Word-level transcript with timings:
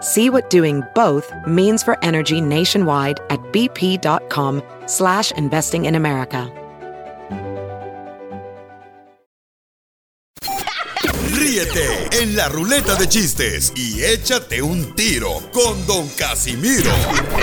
See 0.00 0.30
what 0.30 0.48
doing 0.48 0.82
both 0.94 1.32
means 1.46 1.82
for 1.82 1.96
energy 2.04 2.40
nationwide 2.40 3.18
at 3.30 3.40
bp.com 3.52 4.62
slash 4.86 5.32
investing 5.32 5.86
in 5.86 5.94
America. 5.96 6.52
Ríete 11.34 12.22
en 12.22 12.36
la 12.36 12.48
ruleta 12.48 12.94
de 12.94 13.08
chistes 13.08 13.72
y 13.76 14.02
échate 14.04 14.62
un 14.62 14.94
tiro 14.94 15.40
con 15.52 15.86
Don 15.86 16.08
Casimiro. 16.10 16.90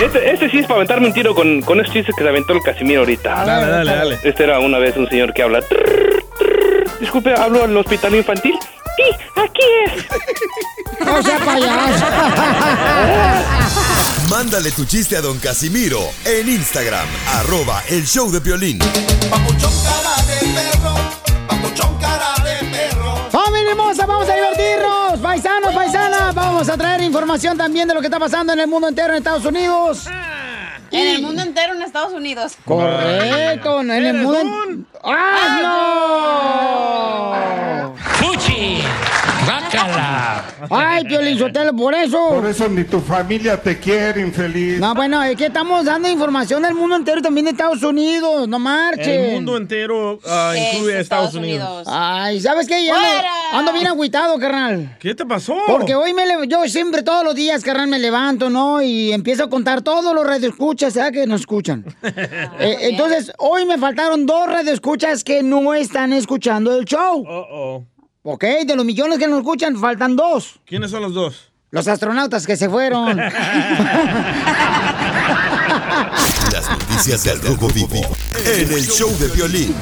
Este, 0.03 0.31
este 0.31 0.49
sí 0.49 0.59
es 0.59 0.65
para 0.65 0.75
aventarme 0.77 1.07
un 1.07 1.13
tiro 1.13 1.33
con, 1.35 1.61
con 1.61 1.79
esos 1.79 1.93
chistes 1.93 2.15
que 2.15 2.23
se 2.23 2.29
aventó 2.29 2.53
el 2.53 2.61
Casimiro 2.61 3.01
ahorita. 3.01 3.45
Dale, 3.45 3.67
dale, 3.67 3.91
dale. 3.91 4.19
Este 4.23 4.43
era 4.43 4.59
una 4.59 4.79
vez 4.79 4.95
un 4.97 5.07
señor 5.09 5.33
que 5.33 5.43
habla. 5.43 5.61
"Trrr, 5.61 6.23
trrr". 6.37 6.99
Disculpe, 6.99 7.33
¿hablo 7.33 7.63
al 7.63 7.75
hospital 7.77 8.15
infantil? 8.15 8.55
Sí, 8.95 9.03
aquí 9.35 9.63
es. 9.85 10.05
No 11.05 11.21
sea 11.21 11.37
payaso. 11.39 12.05
Mándale 14.29 14.71
tu 14.71 14.85
chiste 14.85 15.17
a 15.17 15.21
Don 15.21 15.37
Casimiro 15.39 15.99
en 16.23 16.47
Instagram, 16.49 17.05
arroba 17.33 17.83
el 17.89 18.05
show 18.07 18.31
de 18.31 18.39
violín. 18.39 18.79
¡Familia 23.29 23.71
hermosa! 23.71 24.05
¡Vamos 24.05 24.29
a 24.29 24.35
divertirnos! 24.35 25.19
¡Paisanos, 25.19 25.73
paisanas! 25.75 26.33
Vamos 26.33 26.69
a 26.69 26.77
traer 26.77 27.01
información 27.01 27.57
también 27.57 27.87
de 27.87 27.93
lo 27.93 27.99
que 27.99 28.07
está 28.07 28.19
pasando 28.19 28.53
en 28.53 28.59
el 28.61 28.67
mundo 28.67 28.87
entero 28.87 29.09
en 29.09 29.15
Estados 29.17 29.43
Unidos. 29.45 30.07
En 30.91 31.07
el 31.07 31.21
mundo 31.21 31.41
entero, 31.41 31.73
en 31.73 31.81
Estados 31.81 32.13
Unidos. 32.13 32.53
Correcto, 32.63 33.81
en 33.81 33.91
el 33.91 34.13
mundo. 34.13 34.85
¡Ah, 35.03 35.59
no! 37.91 37.95
¡Guácala! 39.61 40.45
¡Ay, 40.69 41.03
Piolín 41.05 41.37
Sotelo, 41.37 41.73
por 41.75 41.93
eso! 41.93 42.29
Por 42.29 42.45
eso 42.45 42.67
ni 42.67 42.83
tu 42.83 42.99
familia 42.99 43.61
te 43.61 43.77
quiere, 43.79 44.21
infeliz. 44.21 44.79
No, 44.79 44.93
bueno, 44.93 45.21
es 45.23 45.35
que 45.35 45.45
estamos 45.47 45.85
dando 45.85 46.09
información 46.09 46.63
del 46.63 46.73
mundo 46.75 46.95
entero 46.95 47.21
también 47.21 47.45
de 47.45 47.51
Estados 47.51 47.83
Unidos. 47.83 48.47
No 48.47 48.59
marchen. 48.59 49.09
El 49.09 49.31
mundo 49.33 49.57
entero 49.57 50.19
ah, 50.27 50.53
incluye 50.55 50.97
a 50.97 50.99
Estados, 50.99 51.33
Unidos. 51.35 51.87
Ay, 51.89 52.39
¿sabes 52.39 52.67
qué? 52.67 52.85
Ya 52.85 52.95
ando, 52.95 53.27
ando 53.53 53.73
bien 53.73 53.87
agüitado, 53.87 54.37
carnal. 54.39 54.95
¿Qué 54.99 55.15
te 55.15 55.25
pasó? 55.25 55.55
Porque 55.67 55.95
hoy 55.95 56.13
me 56.13 56.25
le- 56.25 56.47
yo 56.47 56.63
siempre 56.67 57.03
todos 57.03 57.23
los 57.23 57.35
días, 57.35 57.63
carnal, 57.63 57.87
me 57.87 57.99
levanto, 57.99 58.49
¿no? 58.49 58.81
Y 58.81 59.11
empiezo 59.11 59.45
a 59.45 59.49
contar 59.49 59.81
todos 59.81 60.13
los 60.13 60.25
radioescuchas, 60.25 60.93
¿sabes? 60.93 61.11
Que 61.11 61.27
nos 61.27 61.41
escuchan. 61.41 61.85
Eh, 62.59 62.77
entonces, 62.89 63.31
hoy 63.37 63.65
me 63.65 63.77
faltaron 63.77 64.25
dos 64.25 64.47
radioescuchas 64.47 65.23
que 65.23 65.43
no 65.43 65.73
están 65.73 66.13
escuchando 66.13 66.75
el 66.77 66.85
show. 66.85 67.25
Oh, 67.27 67.45
oh. 67.51 67.85
¿Ok? 68.27 68.43
De 68.65 68.75
los 68.75 68.83
millones 68.83 69.19
que 69.19 69.27
nos 69.27 69.37
escuchan, 69.37 69.77
faltan 69.77 70.15
dos. 70.15 70.59
¿Quiénes 70.65 70.89
son 70.89 71.03
los 71.03 71.13
dos? 71.13 71.51
Los 71.69 71.87
astronautas 71.87 72.47
que 72.47 72.57
se 72.57 72.67
fueron. 72.67 73.17
Las 76.51 76.69
noticias 76.71 77.23
del 77.23 77.39
Rojo 77.41 77.67
Vivo 77.67 78.01
en 78.43 78.73
el 78.73 78.87
show 78.87 79.11
de 79.19 79.27
violín. 79.27 79.75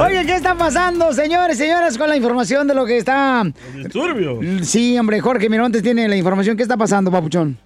Oye, 0.00 0.24
¿qué 0.24 0.36
está 0.36 0.54
pasando, 0.54 1.12
señores, 1.12 1.58
señoras, 1.58 1.98
con 1.98 2.08
la 2.08 2.16
información 2.16 2.66
de 2.66 2.74
lo 2.74 2.86
que 2.86 2.96
está... 2.96 3.44
Disturbio. 3.74 4.40
Sí, 4.62 4.98
hombre, 4.98 5.20
Jorge 5.20 5.50
Mirontes 5.50 5.82
tiene 5.82 6.08
la 6.08 6.16
información. 6.16 6.56
¿Qué 6.56 6.62
está 6.62 6.78
pasando, 6.78 7.10
papuchón? 7.10 7.58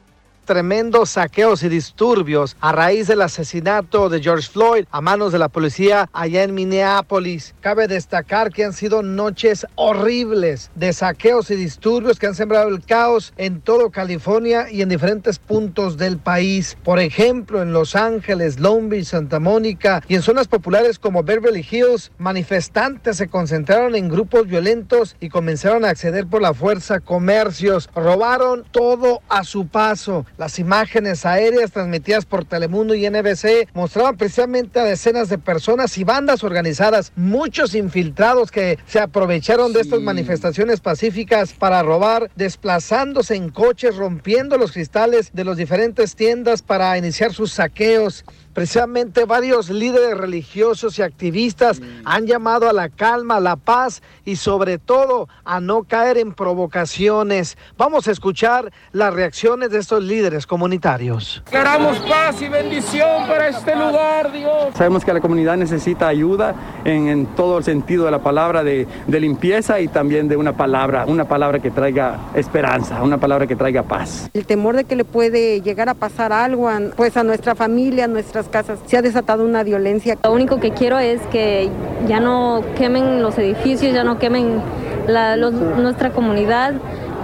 Tremendos 0.44 1.10
saqueos 1.10 1.62
y 1.62 1.69
disturbios 1.69 2.56
a 2.60 2.72
raíz 2.72 3.09
del 3.09 3.22
asesinato 3.22 4.09
de 4.09 4.22
George 4.22 4.49
Floyd 4.49 4.84
a 4.91 5.00
manos 5.00 5.32
de 5.32 5.38
la 5.38 5.49
policía 5.49 6.09
allá 6.12 6.43
en 6.43 6.55
Minneapolis. 6.55 7.55
Cabe 7.60 7.88
destacar 7.88 8.53
que 8.53 8.65
han 8.65 8.72
sido 8.72 9.03
noches 9.03 9.66
horribles 9.75 10.71
de 10.75 10.93
saqueos 10.93 11.50
y 11.50 11.56
disturbios 11.56 12.19
que 12.19 12.27
han 12.27 12.34
sembrado 12.34 12.69
el 12.69 12.84
caos 12.84 13.32
en 13.37 13.60
todo 13.60 13.91
California 13.91 14.71
y 14.71 14.82
en 14.82 14.88
diferentes 14.88 15.38
puntos 15.38 15.97
del 15.97 16.19
país. 16.19 16.76
Por 16.84 17.00
ejemplo, 17.00 17.62
en 17.62 17.72
Los 17.72 17.97
Ángeles, 17.97 18.61
Long 18.61 18.88
Beach, 18.88 19.06
Santa 19.06 19.41
Mónica 19.41 20.03
y 20.09 20.15
en 20.15 20.22
zonas 20.22 20.49
populares 20.49 20.99
como 20.99 21.22
Beverly 21.22 21.66
Hills, 21.69 22.12
manifestantes 22.19 23.16
se 23.16 23.28
concentraron 23.28 23.94
en 23.94 24.09
grupos 24.09 24.47
violentos 24.47 25.16
y 25.21 25.28
comenzaron 25.28 25.84
a 25.84 25.91
acceder 25.91 26.26
por 26.26 26.43
la 26.43 26.55
fuerza 26.55 27.00
comercios. 27.00 27.88
Robaron 27.94 28.65
todo 28.71 29.21
a 29.28 29.44
su 29.44 29.66
paso. 29.66 30.26
Las 30.37 30.59
imágenes 30.59 31.25
aéreas 31.27 31.71
transmitidas 31.71 32.25
por 32.25 32.45
Telemundo 32.45 32.97
y 32.97 33.09
NBC 33.09 33.69
mostraban 33.72 34.17
precisamente 34.17 34.81
a 34.81 34.84
decenas 34.84 35.28
de 35.28 35.39
personas 35.39 35.97
y 35.97 36.03
bandas 36.03 36.43
organizadas, 36.43 37.12
muchos 37.15 37.77
infiltrados 37.77 38.50
que 38.50 38.78
se 38.84 38.99
aprovecharon 38.99 39.73
de 39.73 39.81
estas 39.81 40.00
manifestaciones 40.00 40.81
pacíficas 40.81 41.53
para 41.53 41.84
robar, 41.84 42.33
desplazándose 42.34 43.37
en 43.37 43.50
coches, 43.50 43.94
rompiendo 43.94 44.59
los 44.59 44.73
cristales 44.73 45.31
de 45.33 45.44
las 45.44 45.56
diferentes 45.56 46.17
tiendas 46.17 46.62
para 46.62 46.99
iniciar 46.99 47.33
sus 47.33 47.53
saqueos. 47.53 48.25
Precisamente 48.54 49.25
varios 49.25 49.69
líderes 49.69 50.16
religiosos 50.16 50.97
y 50.98 51.03
activistas 51.03 51.81
han 52.04 52.26
llamado 52.26 52.69
a 52.69 52.72
la 52.72 52.88
calma, 52.88 53.37
a 53.37 53.41
la 53.41 53.56
paz 53.56 54.00
y 54.25 54.37
sobre 54.37 54.78
todo 54.78 55.28
a 55.44 55.60
no 55.60 55.82
caer 55.82 56.19
en 56.19 56.32
provocaciones. 56.32 57.59
Vamos 57.76 58.06
a 58.06 58.12
escuchar 58.12 58.72
las 58.93 59.12
reacciones 59.12 59.70
de 59.70 59.78
estos 59.78 60.04
líderes 60.04 60.47
comunitarios. 60.47 61.43
Declaramos 61.47 61.98
paz 62.09 62.41
y 62.43 62.48
bendición 62.48 63.26
para 63.26 63.48
este 63.48 63.75
lugar, 63.75 64.31
Dios. 64.31 64.75
Sabemos 64.76 65.04
que 65.04 65.12
la 65.12 65.20
comunidad 65.20 65.56
necesita 65.56 66.06
ayuda 66.06 66.54
en, 66.84 67.09
en 67.09 67.26
todo 67.26 67.59
el 67.59 67.64
sentido 67.64 68.04
de 68.04 68.12
la 68.12 68.20
palabra 68.20 68.62
de, 68.62 68.87
de 69.09 69.20
limpieza 69.20 69.81
y 69.81 69.88
también 69.88 70.28
de 70.28 70.37
una 70.37 70.56
palabra, 70.56 71.06
una 71.06 71.26
palabra 71.26 71.59
que 71.59 71.72
traiga 71.72 72.31
esperanza, 72.34 73.03
una 73.03 73.19
palabra 73.19 73.48
que 73.48 73.56
traiga 73.56 73.82
paz. 73.82 74.31
El 74.32 74.47
temor 74.47 74.76
de 74.76 74.84
que 74.84 74.94
le 74.94 75.04
puede 75.04 75.60
llegar 75.60 75.88
a 75.88 75.94
pasar 75.94 76.32
algo 76.32 76.69
a, 76.69 76.81
pues 76.97 77.16
a 77.16 77.25
nuestra 77.25 77.56
familia, 77.56 78.04
a 78.04 78.09
nuestras 78.09 78.44
casas. 78.49 78.78
Se 78.87 78.97
ha 78.97 79.03
desatado 79.03 79.44
una 79.44 79.62
violencia. 79.62 80.16
Lo 80.25 80.32
único 80.32 80.60
que 80.60 80.71
quiero 80.72 80.99
es 80.99 81.21
que 81.32 81.71
ya 82.09 82.21
no 82.21 82.62
quemen 82.77 83.22
los 83.22 83.37
edificios, 83.38 83.93
ya 83.93 84.05
no 84.05 84.19
quemen 84.19 84.60
la- 85.06 85.37
nuestra 85.37 86.10
comunidad, 86.10 86.75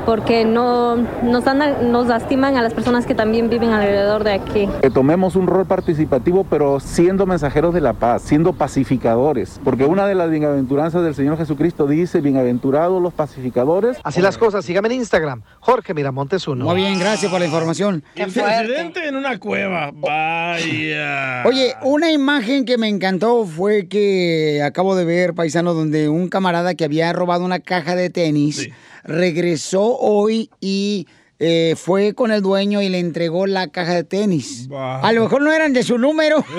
porque 0.07 0.45
no, 0.45 0.97
nos, 1.23 1.47
andan- 1.47 1.91
nos 1.91 2.07
lastiman 2.07 2.57
a 2.57 2.63
las 2.63 2.75
personas 2.75 3.07
que 3.07 3.15
también 3.15 3.49
viven 3.51 3.71
alrededor 3.71 4.25
de 4.25 4.33
aquí. 4.33 4.69
Que 4.83 4.91
tomemos 4.91 5.37
un 5.37 5.47
rol 5.47 5.67
participativo, 5.67 6.45
pero 6.49 6.81
siendo 6.81 7.27
mensajeros 7.27 7.75
de 7.75 7.81
la 7.81 7.93
paz, 7.93 8.23
siendo 8.23 8.53
pacificadores. 8.53 9.61
Porque 9.65 9.85
una 9.85 10.07
de 10.07 10.15
las 10.15 10.31
bienaventuranzas 10.31 11.03
del 11.03 11.15
Señor 11.15 11.37
Jesucristo 11.39 11.87
dice, 11.87 12.21
bienaventurados 12.21 13.01
los 13.03 13.13
pacificadores. 13.13 13.99
Así 14.05 14.21
las 14.21 14.39
cosas, 14.39 14.65
síganme 14.65 14.89
en 14.89 14.95
Instagram, 14.95 15.43
Jorge 15.61 15.95
Miramontes 15.95 16.47
uno. 16.49 16.65
Muy 16.65 16.77
bien, 16.77 16.99
gracias 16.99 17.31
por 17.31 17.41
la 17.41 17.47
información. 17.47 18.03
El 18.15 18.31
presidente 18.33 19.07
en 19.09 19.17
una 19.17 19.39
cueva. 19.39 19.91
Vaya. 19.95 21.43
Oye, 21.47 21.75
una 21.83 22.11
imagen 22.13 22.65
que 22.65 22.79
me 22.79 22.89
encantó 22.89 23.45
fue 23.45 23.87
que 23.89 24.63
acabo 24.65 24.95
de 24.97 25.05
ver, 25.05 25.35
paisano, 25.35 25.75
donde 25.75 26.09
un 26.09 26.29
camarada 26.29 26.75
que 26.75 26.85
había 26.85 27.13
robado 27.13 27.45
una 27.45 27.61
caja 27.61 27.95
de 27.97 28.11
tenis 28.11 28.69
regresó 29.05 29.97
hoy 29.99 30.51
y 30.61 31.07
eh, 31.39 31.75
fue 31.77 32.15
con 32.15 32.33
el 32.33 32.43
dueño 32.43 32.83
y 32.83 32.91
le 32.91 32.99
entregó 32.99 33.47
la 33.47 33.69
caja 33.69 33.95
de 33.95 34.05
tenis. 34.05 34.69
A 34.73 35.11
lo 35.13 35.23
mejor 35.23 35.41
no 35.41 35.53
eran 35.53 35.73
de 35.73 35.83
su 35.83 35.99
número. 35.99 36.45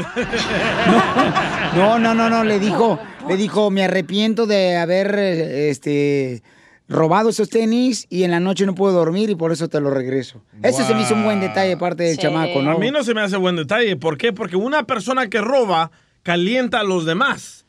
No, 1.74 1.98
no, 2.00 2.14
no, 2.14 2.30
no, 2.30 2.44
le 2.44 2.60
dijo, 2.60 3.00
le 3.30 3.38
dijo, 3.38 3.72
me 3.72 3.86
arrepiento 3.86 4.46
de 4.46 4.76
haber 4.76 5.18
este 5.18 6.44
robado 6.90 7.30
esos 7.30 7.50
tenis 7.50 8.06
y 8.10 8.24
en 8.24 8.32
la 8.32 8.42
noche 8.42 8.66
no 8.66 8.76
puedo 8.76 8.92
dormir 8.92 9.30
y 9.30 9.36
por 9.36 9.54
eso 9.54 9.70
te 9.70 9.80
lo 9.80 9.90
regreso. 9.90 10.42
Ese 10.62 10.84
se 10.84 10.94
me 10.94 11.04
hizo 11.04 11.14
un 11.14 11.24
buen 11.24 11.40
detalle 11.40 11.70
de 11.70 11.78
parte 11.78 12.04
del 12.04 12.18
chamaco, 12.18 12.62
¿no? 12.62 12.72
A 12.72 12.78
mí 12.78 12.92
no 12.92 13.06
se 13.06 13.14
me 13.14 13.22
hace 13.22 13.38
buen 13.38 13.56
detalle. 13.56 13.96
¿Por 13.96 14.18
qué? 14.18 14.34
Porque 14.34 14.58
una 14.58 14.84
persona 14.84 15.30
que 15.30 15.40
roba 15.40 15.92
calienta 16.24 16.82
a 16.82 16.84
los 16.84 17.06
demás. 17.06 17.66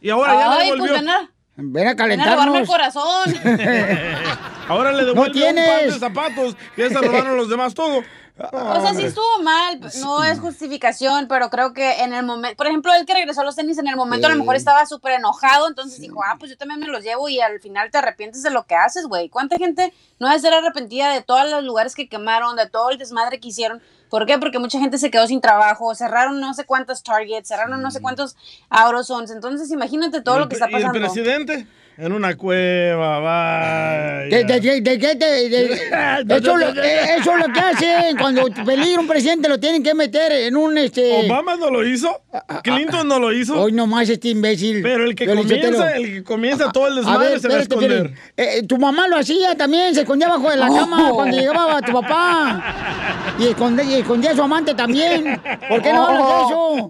Y 0.00 0.10
ahora 0.10 0.34
ya 0.34 0.48
le 0.50 0.76
pues 0.76 0.90
devolvió. 0.90 1.28
Ven 1.56 1.86
a, 1.88 1.90
a 1.90 2.06
ven 2.06 2.20
a 2.20 2.24
robarme 2.34 2.60
el 2.60 2.66
calentarnos. 2.66 2.68
corazón. 2.68 3.34
Ahora 4.68 4.92
le 4.92 5.02
No 5.02 5.24
devuelve 5.24 5.48
un 5.50 5.56
par 5.56 5.84
de 5.84 5.98
zapatos. 5.98 6.56
Ya 6.76 6.88
se 6.88 6.94
robaron 7.00 7.36
los 7.36 7.48
demás 7.48 7.74
todo. 7.74 8.02
O 8.38 8.80
sea, 8.82 8.92
sí 8.92 9.02
estuvo 9.04 9.42
mal, 9.42 9.80
no 10.02 10.22
es 10.22 10.38
justificación, 10.40 11.26
pero 11.26 11.48
creo 11.48 11.72
que 11.72 12.02
en 12.02 12.12
el 12.12 12.22
momento, 12.22 12.54
por 12.58 12.66
ejemplo, 12.66 12.92
él 12.92 13.06
que 13.06 13.14
regresó 13.14 13.40
a 13.40 13.44
los 13.44 13.56
tenis 13.56 13.78
en 13.78 13.88
el 13.88 13.96
momento 13.96 14.26
a 14.26 14.30
lo 14.30 14.36
mejor 14.36 14.56
estaba 14.56 14.84
súper 14.84 15.12
enojado, 15.14 15.66
entonces 15.68 15.98
dijo, 16.02 16.20
ah, 16.22 16.36
pues 16.38 16.50
yo 16.50 16.58
también 16.58 16.80
me 16.80 16.86
los 16.86 17.02
llevo 17.02 17.30
y 17.30 17.40
al 17.40 17.60
final 17.60 17.90
te 17.90 17.96
arrepientes 17.96 18.42
de 18.42 18.50
lo 18.50 18.66
que 18.66 18.74
haces, 18.74 19.06
güey. 19.06 19.30
¿Cuánta 19.30 19.56
gente 19.56 19.94
no 20.18 20.28
debe 20.28 20.38
ser 20.38 20.52
arrepentida 20.52 21.14
de 21.14 21.22
todos 21.22 21.50
los 21.50 21.64
lugares 21.64 21.94
que 21.94 22.10
quemaron, 22.10 22.56
de 22.56 22.68
todo 22.68 22.90
el 22.90 22.98
desmadre 22.98 23.40
que 23.40 23.48
hicieron? 23.48 23.80
¿Por 24.10 24.24
qué? 24.26 24.38
Porque 24.38 24.58
mucha 24.58 24.78
gente 24.78 24.98
se 24.98 25.10
quedó 25.10 25.26
sin 25.26 25.40
trabajo, 25.40 25.94
cerraron 25.94 26.40
no 26.40 26.54
sé 26.54 26.64
cuántos 26.64 27.02
targets, 27.02 27.48
cerraron 27.48 27.82
no 27.82 27.90
sé 27.90 28.00
cuántos 28.00 28.36
Aurozones, 28.70 29.30
entonces 29.30 29.70
imagínate 29.70 30.20
todo 30.22 30.38
lo 30.38 30.48
que 30.48 30.54
está 30.54 30.66
pre- 30.66 30.74
y 30.74 30.82
el 30.82 30.82
pasando. 30.88 31.00
presidente 31.12 31.66
en 31.98 32.12
una 32.12 32.36
cueva, 32.36 33.20
vaya. 33.20 34.26
¿De, 34.28 34.44
de, 34.44 34.60
de, 34.60 34.80
de 34.82 34.98
qué 34.98 35.16
te- 35.16 35.46
eso, 36.36 36.56
lo, 36.56 36.68
eh, 36.82 37.16
eso 37.18 37.32
es 37.36 37.46
lo 37.46 37.52
que 37.52 37.60
hacen. 37.60 38.16
Cuando 38.18 38.44
peligra 38.64 39.00
un 39.00 39.06
presidente 39.06 39.48
lo 39.48 39.58
tienen 39.58 39.82
que 39.82 39.94
meter 39.94 40.30
en 40.32 40.56
un 40.56 40.76
este. 40.76 41.24
Obama 41.26 41.56
no 41.56 41.70
lo 41.70 41.86
hizo, 41.86 42.20
Clinton 42.62 43.08
no 43.08 43.18
lo 43.18 43.32
hizo. 43.32 43.60
Hoy 43.60 43.72
nomás 43.72 44.08
este 44.10 44.28
imbécil. 44.28 44.82
Pero 44.82 45.04
el 45.04 45.14
que 45.14 45.26
comienza, 45.26 45.96
el 45.96 46.04
que 46.06 46.22
comienza 46.24 46.70
todo 46.72 46.86
el 46.88 46.92
A 46.94 46.96
desmadre 46.96 47.28
ver, 47.30 47.40
se 47.40 47.48
va 47.48 47.54
a 47.54 47.60
esconder. 47.60 48.06
Eh, 48.36 48.58
eh, 48.58 48.62
tu 48.66 48.76
mamá 48.78 49.08
lo 49.08 49.16
hacía 49.16 49.54
también, 49.56 49.94
se 49.94 50.02
escondía 50.02 50.28
abajo 50.28 50.50
de 50.50 50.56
la 50.56 50.68
cama 50.68 51.10
Oh. 51.10 51.14
cuando 51.14 51.36
llegaba 51.36 51.80
tu 51.82 51.92
papá. 51.92 53.34
Y 53.38 53.48
escondía, 53.48 53.84
y 53.84 53.94
escondía 54.00 54.30
a 54.32 54.34
su 54.36 54.42
amante 54.42 54.74
también. 54.74 55.40
¿Por 55.68 55.82
qué 55.82 55.92
no 55.92 56.06
hablas 56.06 56.26
de 56.26 56.44
eso? 56.44 56.88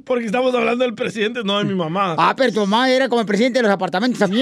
Porque 0.04 0.26
estamos 0.26 0.54
hablando 0.54 0.84
del 0.84 0.94
presidente, 0.94 1.40
no 1.44 1.58
de 1.58 1.64
mi 1.64 1.74
mamá. 1.74 2.16
Ah, 2.18 2.34
pero 2.36 2.52
tu 2.52 2.60
mamá 2.60 2.90
era 2.90 3.08
como 3.08 3.20
el 3.20 3.26
presidente 3.26 3.58
de 3.58 3.62
los 3.62 3.70
apartamentos 3.72 4.18
también. 4.18 4.41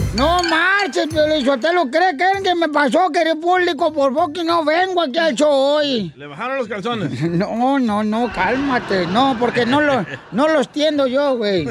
No 0.13 0.41
marches, 0.43 1.07
Piolizotelo. 1.07 1.89
¿Cree 1.89 2.17
que 2.17 2.23
alguien 2.23 2.59
me 2.59 2.67
pasó, 2.67 3.09
querido 3.11 3.39
público? 3.39 3.93
Por 3.93 4.13
poco 4.13 4.33
que 4.33 4.43
no 4.43 4.65
vengo 4.65 5.01
aquí 5.01 5.17
al 5.17 5.33
show 5.35 5.49
hoy. 5.49 6.11
Le 6.17 6.27
bajaron 6.27 6.57
los 6.57 6.67
calzones. 6.67 7.11
No, 7.31 7.79
no, 7.79 8.03
no, 8.03 8.31
cálmate. 8.33 9.07
No, 9.07 9.37
porque 9.39 9.65
no, 9.65 9.79
lo, 9.79 10.05
no 10.31 10.47
los 10.49 10.69
tiendo 10.69 11.07
yo, 11.07 11.37
güey. 11.37 11.65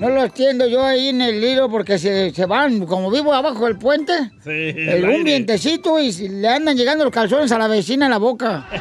No 0.00 0.08
los 0.08 0.32
tiendo 0.32 0.66
yo 0.66 0.84
ahí 0.84 1.08
en 1.08 1.20
el 1.20 1.44
hilo 1.44 1.68
porque 1.68 1.98
se, 1.98 2.30
se 2.32 2.46
van. 2.46 2.86
Como 2.86 3.10
vivo 3.10 3.34
abajo 3.34 3.66
del 3.66 3.76
puente, 3.76 4.12
Sí, 4.42 4.50
el, 4.50 4.88
el 4.88 5.04
un 5.04 5.24
vientecito 5.24 5.98
y 5.98 6.10
le 6.28 6.48
andan 6.48 6.76
llegando 6.76 7.04
los 7.04 7.12
calzones 7.12 7.52
a 7.52 7.58
la 7.58 7.68
vecina 7.68 8.06
en 8.06 8.10
la 8.10 8.18
boca. 8.18 8.66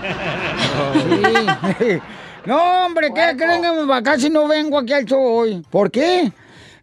Sí. 1.80 2.00
No, 2.46 2.86
hombre, 2.86 3.12
¿qué 3.14 3.36
creen 3.38 3.62
que 3.62 3.72
me 3.72 4.02
casi 4.02 4.28
no 4.28 4.48
vengo 4.48 4.80
aquí 4.80 4.94
al 4.94 5.06
show 5.06 5.22
hoy? 5.22 5.64
¿Por 5.70 5.92
qué? 5.92 6.32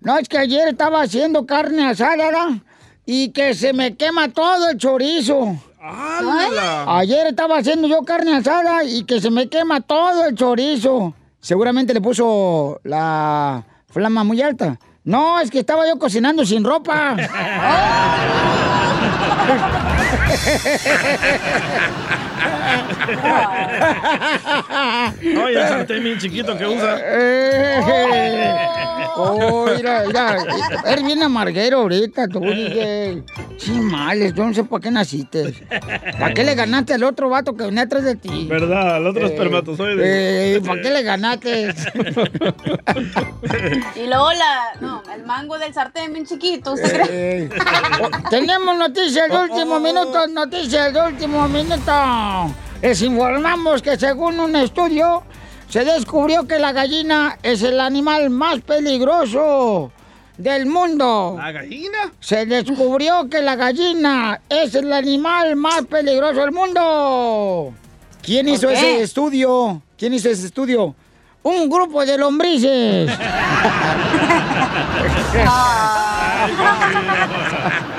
No, 0.09 0.17
es 0.17 0.27
que 0.27 0.39
ayer 0.39 0.69
estaba 0.69 1.03
haciendo 1.03 1.45
carne 1.45 1.87
asada 1.87 2.63
y 3.05 3.29
que 3.29 3.53
se 3.53 3.75
me 3.75 3.95
quema 3.95 4.31
todo 4.31 4.71
el 4.71 4.79
chorizo. 4.79 5.55
Ayer 6.87 7.27
estaba 7.27 7.59
haciendo 7.59 7.87
yo 7.89 8.03
carne 8.05 8.37
asada 8.37 8.85
y 8.85 9.05
que 9.05 9.21
se 9.21 9.31
me 9.31 9.51
quema 9.51 9.83
todo 9.83 10.25
el 10.25 10.35
chorizo. 10.35 11.13
Seguramente 11.41 11.93
le 11.93 12.01
puso 12.01 12.81
la 12.85 13.63
flama 13.91 14.25
muy 14.25 14.41
alta. 14.41 14.81
No, 15.05 15.41
es 15.41 15.51
que 15.51 15.59
estaba 15.59 15.87
yo 15.87 15.99
cocinando 15.99 16.47
sin 16.47 16.65
ropa. 16.65 17.15
Oye, 25.45 25.61
el 25.63 25.69
sartén 25.69 26.03
bien 26.05 26.19
chiquito 26.19 26.57
que 26.57 26.67
usa. 26.67 26.99
Oh, 29.21 29.67
mira, 29.77 30.05
mira, 30.07 30.37
eres 30.87 31.05
bien 31.05 31.21
amarguero 31.25 31.79
ahorita, 31.79 32.29
tú, 32.29 32.39
DJ. 32.41 33.25
Sí, 33.57 33.73
males, 33.73 34.33
yo 34.35 34.45
no 34.47 34.55
sé 34.55 34.63
por 34.63 34.81
qué 34.81 34.93
naciste. 34.93 35.55
¿Para 36.21 36.33
qué 36.35 36.45
le 36.45 36.55
ganaste 36.55 36.95
al 36.95 37.03
otro 37.03 37.29
vato 37.29 37.57
que 37.57 37.65
venía 37.65 37.83
atrás 37.83 38.05
de 38.05 38.15
ti? 38.15 38.47
¿Verdad? 38.49 38.95
Al 38.97 39.07
otro 39.09 39.27
Eh, 39.27 39.31
espermatozoide. 39.33 40.55
Eh, 40.57 40.61
¿Para 40.61 40.81
qué 40.83 40.91
le 40.91 41.03
ganaste? 41.03 41.75
Y 43.97 44.07
luego 44.07 44.31
la, 44.33 44.73
no, 44.81 45.03
el 45.15 45.25
mango 45.25 45.59
del 45.59 45.73
sartén 45.75 46.13
bien 46.13 46.27
chiquito, 46.27 46.73
¿usted 46.75 47.03
cree? 47.03 47.43
Eh, 47.45 47.49
oh, 48.03 48.09
tenemos 48.31 48.77
noticias 48.77 49.29
de 49.29 49.37
último 49.37 49.81
minuto, 49.81 50.27
noticias 50.29 50.93
de 50.93 51.01
último 51.01 51.49
minuto. 51.49 51.93
Les 52.81 53.03
informamos 53.03 53.83
que 53.83 53.97
según 53.97 54.39
un 54.39 54.55
estudio 54.55 55.25
se 55.69 55.85
descubrió 55.85 56.47
que 56.47 56.61
la 56.61 56.73
gallina 56.73 57.37
es 57.43 57.63
el 57.63 57.81
animal 57.81 58.31
más 58.31 58.61
peligroso 58.61 59.91
del 60.37 60.67
mundo. 60.67 61.35
¿La 61.37 61.51
gallina? 61.51 62.13
Se 62.21 62.47
descubrió 62.47 63.29
que 63.29 63.43
la 63.43 63.57
gallina 63.57 64.41
es 64.49 64.77
el 64.77 64.93
animal 64.93 65.57
más 65.57 65.87
peligroso 65.87 66.41
del 66.41 66.53
mundo. 66.53 67.75
¿Quién 68.23 68.47
¿Por 68.47 68.55
hizo 68.55 68.71
ese 68.71 69.03
estudio? 69.03 69.83
¿Quién 69.99 70.15
hizo 70.15 70.31
ese 70.31 70.47
estudio? 70.47 70.95
Un 71.43 71.69
grupo 71.69 72.07
de 72.07 72.17
lombrices. 72.17 73.11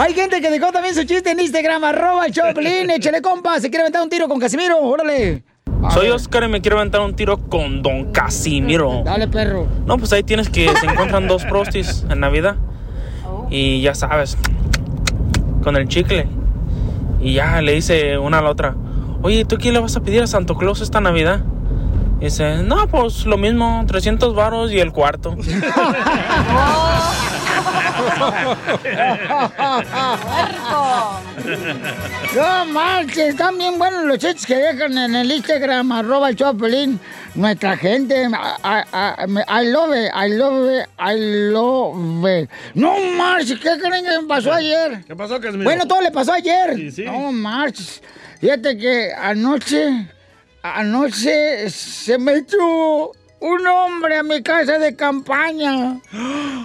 Hay 0.00 0.14
gente 0.14 0.40
que 0.40 0.48
dejó 0.48 0.72
también 0.72 0.94
su 0.94 1.04
chiste 1.04 1.30
en 1.30 1.40
Instagram, 1.40 1.84
arroba 1.84 2.24
el 2.24 2.32
Choplin, 2.32 2.88
échale 2.96 3.20
compa, 3.20 3.60
se 3.60 3.68
quiere 3.68 3.82
aventar 3.82 4.02
un 4.02 4.08
tiro 4.08 4.28
con 4.28 4.40
Casimiro, 4.40 4.78
órale. 4.78 5.44
Soy 5.90 6.08
Oscar 6.08 6.44
y 6.44 6.48
me 6.48 6.62
quiero 6.62 6.78
aventar 6.78 7.02
un 7.02 7.14
tiro 7.14 7.36
con 7.36 7.82
Don 7.82 8.10
Casimiro. 8.10 9.02
Dale, 9.04 9.28
perro. 9.28 9.68
No, 9.84 9.98
pues 9.98 10.10
ahí 10.14 10.22
tienes 10.22 10.48
que 10.48 10.74
se 10.74 10.86
encuentran 10.86 11.28
dos 11.28 11.44
prostis 11.44 12.06
en 12.08 12.18
Navidad. 12.18 12.56
Y 13.50 13.82
ya 13.82 13.94
sabes, 13.94 14.38
con 15.62 15.76
el 15.76 15.86
chicle. 15.86 16.26
Y 17.20 17.34
ya 17.34 17.60
le 17.60 17.74
dice 17.74 18.16
una 18.16 18.38
a 18.38 18.42
la 18.42 18.50
otra, 18.50 18.76
oye, 19.20 19.44
¿tú 19.44 19.58
qué 19.58 19.70
le 19.70 19.80
vas 19.80 19.96
a 19.96 20.00
pedir 20.00 20.22
a 20.22 20.26
Santo 20.26 20.56
Claus 20.56 20.80
esta 20.80 21.02
Navidad? 21.02 21.44
Y 22.20 22.24
dice, 22.24 22.62
no, 22.62 22.88
pues 22.88 23.26
lo 23.26 23.36
mismo, 23.36 23.84
300 23.86 24.34
varos 24.34 24.72
y 24.72 24.80
el 24.80 24.92
cuarto. 24.92 25.36
No 32.34 32.64
marches, 32.66 33.30
están 33.30 33.58
bien 33.58 33.78
buenos 33.78 34.04
los 34.04 34.18
chistes 34.18 34.46
que 34.46 34.56
dejan 34.56 34.96
en 34.96 35.14
el 35.16 35.30
Instagram, 35.32 35.90
arroba 35.92 36.28
el 36.30 36.36
Choplin. 36.36 36.98
Nuestra 37.34 37.76
gente, 37.76 38.22
I, 38.24 38.26
I- 38.26 39.26
I- 39.26 39.62
I 39.62 39.66
love 39.70 39.94
it, 39.94 40.10
I 40.14 40.28
love 40.36 40.70
it, 40.80 40.88
I 40.98 41.16
love 41.52 42.26
it. 42.28 42.50
No 42.74 42.96
marches, 43.16 43.58
¿qué 43.60 43.78
creen 43.80 44.04
que 44.04 44.20
me 44.20 44.26
pasó 44.26 44.52
ayer? 44.52 45.04
¿Qué 45.06 45.14
pasó, 45.14 45.40
Casimiro? 45.40 45.64
Bueno, 45.64 45.86
todo 45.86 46.00
le 46.00 46.10
pasó 46.10 46.32
ayer. 46.32 46.74
Sí, 46.76 46.90
sí. 46.90 47.04
No 47.04 47.30
marches. 47.32 48.02
Fíjate 48.40 48.76
que 48.76 49.12
anoche, 49.12 50.06
anoche 50.62 51.70
se 51.70 52.18
metió 52.18 53.12
un 53.40 53.66
hombre 53.66 54.16
a 54.16 54.22
mi 54.22 54.42
casa 54.42 54.78
de 54.78 54.94
campaña. 54.94 56.00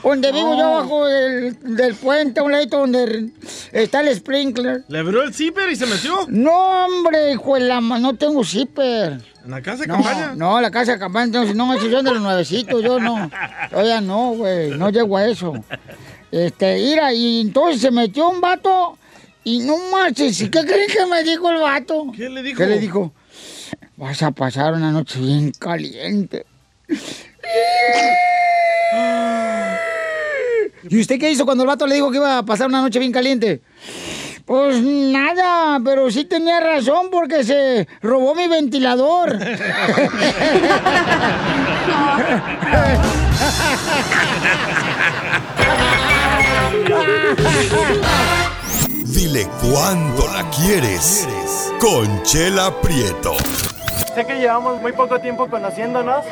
Donde 0.03 0.31
vivo 0.31 0.55
yo 0.55 0.65
abajo 0.67 1.05
del, 1.07 1.57
del 1.75 1.95
puente, 1.95 2.39
a 2.39 2.43
un 2.43 2.51
ladito 2.51 2.77
donde 2.79 3.29
está 3.71 4.01
el 4.01 4.15
sprinkler. 4.15 4.83
¿Le 4.87 4.99
abrió 4.99 5.23
el 5.23 5.33
zipper 5.33 5.69
y 5.71 5.75
se 5.75 5.85
metió? 5.85 6.25
No, 6.27 6.85
hombre, 6.85 7.31
hijo 7.33 7.55
de 7.55 7.61
la 7.61 7.81
no 7.81 8.15
tengo 8.15 8.43
zipper. 8.43 9.21
¿En 9.43 9.51
la 9.51 9.61
casa 9.61 9.81
de 9.83 9.87
No, 9.87 9.95
campaña? 9.95 10.33
no, 10.35 10.61
la 10.61 10.69
casa 10.71 10.93
de 10.93 10.99
campaña, 10.99 11.25
entonces, 11.25 11.55
no, 11.55 11.73
esos 11.73 11.91
son 11.91 12.05
de 12.05 12.11
los 12.11 12.21
nuevecitos, 12.21 12.83
yo 12.83 12.99
no. 12.99 13.29
Todavía 13.69 14.01
no, 14.01 14.31
güey, 14.33 14.71
no 14.77 14.89
llego 14.89 15.17
a 15.17 15.27
eso. 15.27 15.53
Este, 16.31 16.75
mira, 16.77 17.13
y 17.13 17.41
entonces 17.41 17.81
se 17.81 17.91
metió 17.91 18.29
un 18.29 18.41
vato 18.41 18.97
y 19.43 19.59
no 19.59 19.77
marches, 19.91 20.41
¿y 20.41 20.49
qué 20.49 20.65
creen 20.65 20.89
que 20.89 21.05
me 21.05 21.23
dijo 21.23 21.49
el 21.49 21.61
vato? 21.61 22.07
¿Qué 22.15 22.29
le 22.29 22.43
dijo? 22.43 22.57
¿Qué 22.57 22.65
le 22.67 22.79
dijo? 22.79 23.13
Vas 23.97 24.21
a 24.23 24.31
pasar 24.31 24.73
una 24.73 24.91
noche 24.91 25.19
bien 25.19 25.51
caliente. 25.57 26.45
¿Y 30.87 30.99
usted 30.99 31.19
qué 31.19 31.31
hizo 31.31 31.45
cuando 31.45 31.63
el 31.63 31.67
vato 31.67 31.87
le 31.87 31.95
dijo 31.95 32.11
que 32.11 32.17
iba 32.17 32.37
a 32.37 32.45
pasar 32.45 32.67
una 32.67 32.81
noche 32.81 32.99
bien 32.99 33.11
caliente? 33.11 33.61
Pues 34.45 34.79
nada, 34.83 35.79
pero 35.83 36.11
sí 36.11 36.25
tenía 36.25 36.59
razón 36.59 37.07
porque 37.11 37.43
se 37.43 37.87
robó 38.01 38.35
mi 38.35 38.47
ventilador. 38.47 39.39
Dile 49.05 49.47
cuándo 49.61 50.27
la 50.27 50.47
quieres. 50.51 51.27
Conchela 51.79 52.79
Prieto. 52.81 53.33
Sé 54.13 54.25
que 54.25 54.35
llevamos 54.35 54.81
muy 54.81 54.91
poco 54.91 55.19
tiempo 55.19 55.49
conociéndonos. 55.49 56.23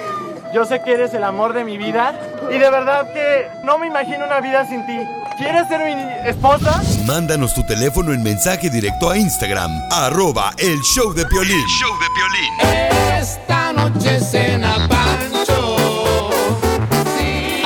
Yo 0.54 0.66
sé 0.66 0.82
que 0.84 0.94
eres 0.94 1.14
el 1.16 1.24
amor 1.24 1.54
de 1.54 1.64
mi 1.64 1.78
vida. 1.78 2.14
Y 2.50 2.60
de 2.60 2.70
verdad 2.70 3.12
que 3.12 3.48
no 3.64 3.80
me 3.80 3.88
imagino 3.88 4.26
una 4.26 4.40
vida 4.40 4.68
sin 4.68 4.86
ti. 4.86 5.00
¿Quieres 5.38 5.68
ser 5.68 5.82
mi 5.84 6.30
esposa? 6.30 6.80
Mándanos 7.06 7.56
tu 7.56 7.66
teléfono 7.66 8.14
en 8.14 8.22
mensaje 8.22 8.70
directo 8.70 9.10
a 9.10 9.18
Instagram, 9.18 9.72
arroba 9.92 10.52
el 10.60 10.80
show 10.82 11.12
de 11.12 11.26
Piolín. 11.26 11.66
show 11.68 11.90
de 11.98 13.20
Esta 13.20 13.74
noche 13.74 14.20
cena 14.20 14.88
Pancho. 14.88 16.30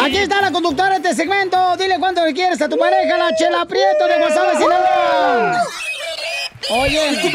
Aquí 0.01 0.17
está 0.17 0.39
la 0.41 0.51
conductora 0.51 0.91
de 0.91 1.09
este 1.09 1.13
segmento. 1.13 1.75
Dile 1.75 1.99
cuánto 1.99 2.23
le 2.23 2.33
quieres 2.33 2.61
a 2.61 2.69
tu 2.69 2.77
pareja, 2.77 3.17
la 3.17 3.35
Chela 3.35 3.65
Prieto 3.65 4.07
de 4.07 4.17
WhatsApp 4.17 4.57
Sinaloa. 4.57 5.63
Oye, 6.69 7.33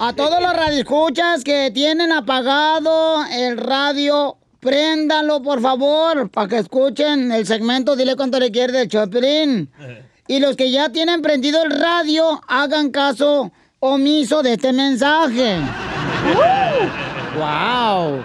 a 0.00 0.12
todos 0.12 0.40
los 0.40 0.52
radioescuchas 0.52 1.44
que 1.44 1.70
tienen 1.72 2.10
apagado 2.12 3.24
el 3.26 3.58
radio, 3.58 4.38
préndalo 4.60 5.42
por 5.42 5.60
favor, 5.60 6.30
para 6.30 6.48
que 6.48 6.58
escuchen 6.58 7.32
el 7.32 7.46
segmento 7.46 7.96
Dile 7.96 8.16
cuánto 8.16 8.38
le 8.38 8.50
quieres 8.50 8.74
del 8.74 8.88
Chopin. 8.88 9.70
Y 10.26 10.40
los 10.40 10.56
que 10.56 10.70
ya 10.70 10.90
tienen 10.90 11.22
prendido 11.22 11.62
el 11.62 11.70
radio, 11.70 12.40
hagan 12.46 12.90
caso 12.90 13.50
omiso 13.80 14.42
de 14.42 14.54
este 14.54 14.72
mensaje. 14.72 15.56
¡Wow! 17.36 18.22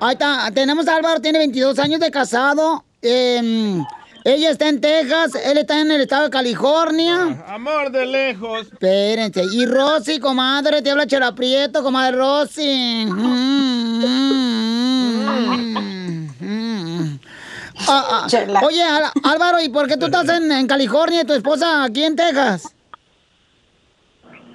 Ahí 0.00 0.12
está, 0.12 0.50
tenemos 0.52 0.88
a 0.88 0.96
Álvaro, 0.96 1.20
tiene 1.20 1.38
22 1.38 1.78
años 1.78 2.00
de 2.00 2.10
casado. 2.10 2.84
em, 3.02 3.84
ella 4.26 4.50
está 4.50 4.68
en 4.68 4.80
Texas, 4.80 5.36
él 5.36 5.56
está 5.56 5.80
en 5.80 5.88
el 5.88 6.00
estado 6.00 6.24
de 6.24 6.30
California. 6.30 7.44
Amor 7.46 7.92
de 7.92 8.06
lejos. 8.06 8.62
Espérense. 8.72 9.44
Y 9.52 9.66
Rosy, 9.66 10.18
comadre, 10.18 10.82
te 10.82 10.90
habla 10.90 11.06
Chela 11.06 11.32
Prieto, 11.32 11.80
comadre 11.80 12.16
Rosy. 12.16 13.06
Mm, 13.06 14.02
mm. 16.40 17.20
Ah, 17.88 18.26
ah. 18.26 18.60
Oye, 18.66 18.82
Álvaro, 19.22 19.60
¿y 19.62 19.68
por 19.68 19.86
qué 19.86 19.96
tú 19.96 20.06
estás 20.06 20.28
en, 20.28 20.50
en 20.50 20.66
California 20.66 21.20
y 21.20 21.24
tu 21.24 21.32
esposa 21.32 21.84
aquí 21.84 22.02
en 22.02 22.16
Texas? 22.16 22.74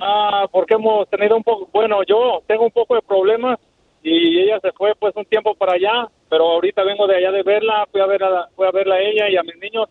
Ah, 0.01 0.47
porque 0.51 0.73
hemos 0.73 1.07
tenido 1.09 1.37
un 1.37 1.43
poco, 1.43 1.69
bueno, 1.71 2.03
yo 2.05 2.43
tengo 2.45 2.65
un 2.65 2.71
poco 2.71 2.95
de 2.95 3.01
problemas 3.03 3.57
y 4.03 4.39
ella 4.41 4.59
se 4.61 4.71
fue 4.71 4.93
pues 4.99 5.13
un 5.15 5.25
tiempo 5.25 5.53
para 5.55 5.73
allá, 5.73 6.09
pero 6.29 6.45
ahorita 6.53 6.83
vengo 6.83 7.07
de 7.07 7.17
allá 7.17 7.31
de 7.31 7.43
verla, 7.43 7.85
fui 7.91 8.01
a 8.01 8.05
ver 8.05 8.23
a, 8.23 8.47
fui 8.55 8.65
a 8.67 8.71
verla 8.71 8.95
a 8.95 8.99
ella 8.99 9.29
y 9.29 9.37
a 9.37 9.43
mis 9.43 9.57
niños. 9.57 9.87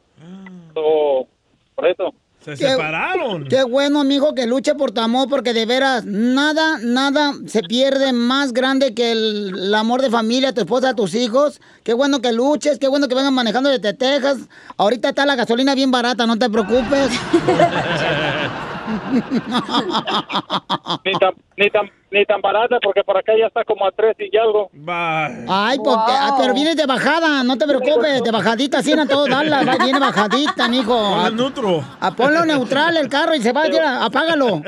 So, 0.75 1.27
por 1.75 1.87
eso. 1.87 2.15
Se 2.41 2.53
Qué- 2.53 2.69
separaron. 2.69 3.45
Qué 3.49 3.63
bueno, 3.65 4.01
amigo, 4.01 4.35
que 4.35 4.47
luche 4.47 4.75
por 4.75 4.93
tu 4.93 5.01
amor, 5.03 5.29
porque 5.29 5.53
de 5.53 5.67
veras, 5.67 6.07
nada, 6.07 6.79
nada 6.83 7.35
se 7.47 7.63
pierde 7.63 8.15
más 8.15 8.55
grande 8.55 8.95
que 8.95 9.13
el, 9.13 9.53
el 9.59 9.75
amor 9.75 10.01
de 10.01 10.09
familia, 10.11 10.55
tu 10.55 10.63
esposa, 10.63 10.95
tus 10.97 11.15
hijos. 11.15 11.61
Qué 11.85 11.93
bueno 11.93 12.23
que 12.23 12.33
luches, 12.33 12.79
qué 12.79 12.89
bueno 12.89 13.09
que 13.09 13.15
vengan 13.15 13.35
manejando 13.35 13.69
desde 13.69 13.93
Texas. 13.93 14.49
Ahorita 14.79 15.11
está 15.11 15.27
la 15.27 15.37
gasolina 15.37 15.75
bien 15.75 15.91
barata, 15.91 16.27
no 16.27 16.39
te 16.39 16.49
preocupes. 16.49 17.11
Ni 21.05 21.13
ni 21.61 21.69
tan, 21.69 21.91
ni 22.11 22.25
tan 22.25 22.41
barata 22.41 22.79
porque 22.83 23.05
por 23.05 23.19
acá 23.19 23.35
ya 23.39 23.47
está 23.47 23.65
como 23.65 23.87
a 23.87 23.93
tres 23.93 24.17
y 24.19 24.35
algo. 24.37 24.71
Ay, 25.47 25.77
porque, 25.77 26.13
ah, 26.13 26.35
pero 26.39 26.55
vienes 26.55 26.75
de 26.75 26.87
bajada, 26.87 27.45
no 27.45 27.59
te 27.59 27.67
preocupes, 27.67 28.23
de 28.23 28.31
bajadita, 28.31 28.79
así 28.79 28.93
en 28.93 29.07
todo 29.07 29.27
Dallas, 29.27 29.69
va, 29.69 29.77
viene 29.77 30.01
bajadita, 30.01 30.69
mijo. 30.69 30.97
Ponle 30.97 31.37
neutro. 31.37 31.85
Ah, 32.01 32.13
ponlo 32.17 32.47
neutral 32.47 32.97
el 32.97 33.11
carro 33.11 33.35
y 33.35 33.43
se 33.43 33.53
va, 33.53 33.65
tira, 33.65 34.03
apágalo. 34.03 34.63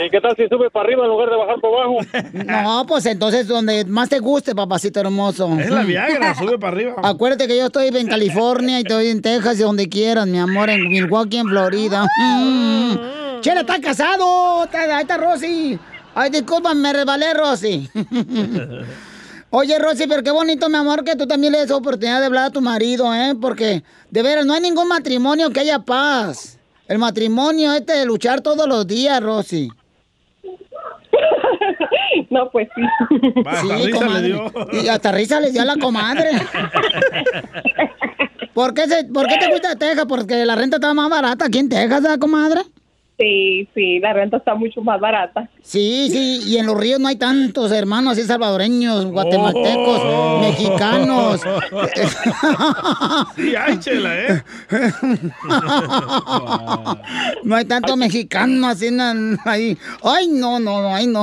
¿Y 0.00 0.10
qué 0.10 0.20
tal 0.20 0.36
si 0.36 0.46
sube 0.46 0.70
para 0.70 0.84
arriba 0.84 1.04
en 1.04 1.10
lugar 1.10 1.30
de 1.30 1.36
bajar 1.36 1.60
por 1.60 1.80
abajo? 1.80 1.98
No, 2.44 2.86
pues 2.86 3.06
entonces 3.06 3.48
donde 3.48 3.86
más 3.86 4.10
te 4.10 4.18
guste, 4.18 4.54
papacito 4.54 5.00
hermoso. 5.00 5.58
Es 5.58 5.70
la 5.70 5.84
Viagra, 5.84 6.34
sube 6.34 6.58
para 6.58 6.76
arriba. 6.76 6.96
Acuérdate 7.02 7.48
que 7.48 7.56
yo 7.56 7.66
estoy 7.66 7.88
en 7.88 8.08
California 8.08 8.78
y 8.78 8.82
estoy 8.82 9.08
en 9.08 9.22
Texas 9.22 9.58
y 9.58 9.62
donde 9.62 9.88
quieras, 9.88 10.26
mi 10.26 10.38
amor, 10.38 10.68
en 10.68 10.86
Milwaukee, 10.88 11.38
en 11.38 11.48
Florida. 11.48 12.06
Mm. 12.20 13.27
Chela, 13.40 13.60
está 13.60 13.80
casado. 13.80 14.64
Está- 14.64 14.96
ahí 14.96 15.02
está 15.02 15.16
Rosy. 15.16 15.78
Ay, 16.14 16.30
disculpa, 16.30 16.74
me 16.74 16.92
resbalé, 16.92 17.34
Rosy. 17.34 17.88
Oye, 19.50 19.78
Rosy, 19.78 20.06
pero 20.06 20.22
qué 20.22 20.30
bonito, 20.30 20.68
mi 20.68 20.76
amor, 20.76 21.04
que 21.04 21.16
tú 21.16 21.26
también 21.26 21.52
le 21.52 21.60
des 21.60 21.70
oportunidad 21.70 22.20
de 22.20 22.26
hablar 22.26 22.46
a 22.46 22.50
tu 22.50 22.60
marido, 22.60 23.14
¿eh? 23.14 23.34
Porque, 23.40 23.82
de 24.10 24.22
veras, 24.22 24.44
no 24.44 24.52
hay 24.52 24.60
ningún 24.60 24.88
matrimonio 24.88 25.50
que 25.50 25.60
haya 25.60 25.78
paz. 25.78 26.58
El 26.86 26.98
matrimonio 26.98 27.72
es 27.72 27.86
de 27.86 28.04
luchar 28.04 28.40
todos 28.40 28.68
los 28.68 28.86
días, 28.86 29.22
Rosy. 29.22 29.70
No, 32.30 32.50
pues 32.50 32.68
sí. 32.74 32.82
hasta 33.46 33.76
risa 33.76 34.08
le 34.08 34.22
dio. 34.22 34.52
Y 34.72 34.88
hasta 34.88 35.12
risa 35.12 35.40
le 35.40 35.50
dio 35.50 35.62
a 35.62 35.64
la 35.64 35.76
comadre. 35.76 36.30
¿Por 38.54 38.74
qué, 38.74 38.86
se- 38.86 39.04
¿Por 39.04 39.26
qué 39.28 39.36
te 39.38 39.48
fuiste 39.48 39.68
a 39.68 39.76
Texas? 39.76 40.04
Porque 40.08 40.44
la 40.44 40.54
renta 40.56 40.76
estaba 40.76 40.94
más 40.94 41.08
barata 41.08 41.46
aquí 41.46 41.58
en 41.58 41.68
Texas, 41.68 42.02
¿verdad, 42.02 42.18
comadre? 42.18 42.62
Sí, 43.18 43.68
sí, 43.74 43.98
la 43.98 44.12
renta 44.12 44.36
está 44.36 44.54
mucho 44.54 44.80
más 44.80 45.00
barata. 45.00 45.48
Sí, 45.60 46.08
sí, 46.08 46.40
y 46.46 46.56
en 46.56 46.66
los 46.66 46.76
ríos 46.78 47.00
no 47.00 47.08
hay 47.08 47.16
tantos 47.16 47.72
hermanos 47.72 48.12
así 48.12 48.22
salvadoreños, 48.22 49.06
guatemaltecos, 49.06 50.00
Oh. 50.04 50.38
mexicanos. 50.40 51.40
Sí, 53.34 53.54
hay 53.56 53.78
chela, 53.80 54.16
¿eh? 54.20 54.42
No 57.42 57.54
hay 57.56 57.64
tantos 57.64 57.96
mexicanos 57.96 58.70
así 58.70 58.90
na- 58.90 59.36
ahí. 59.44 59.76
Ay, 60.02 60.28
no, 60.28 60.58
no, 60.60 60.82
no, 60.82 60.94
ay, 60.94 61.06
no. 61.06 61.22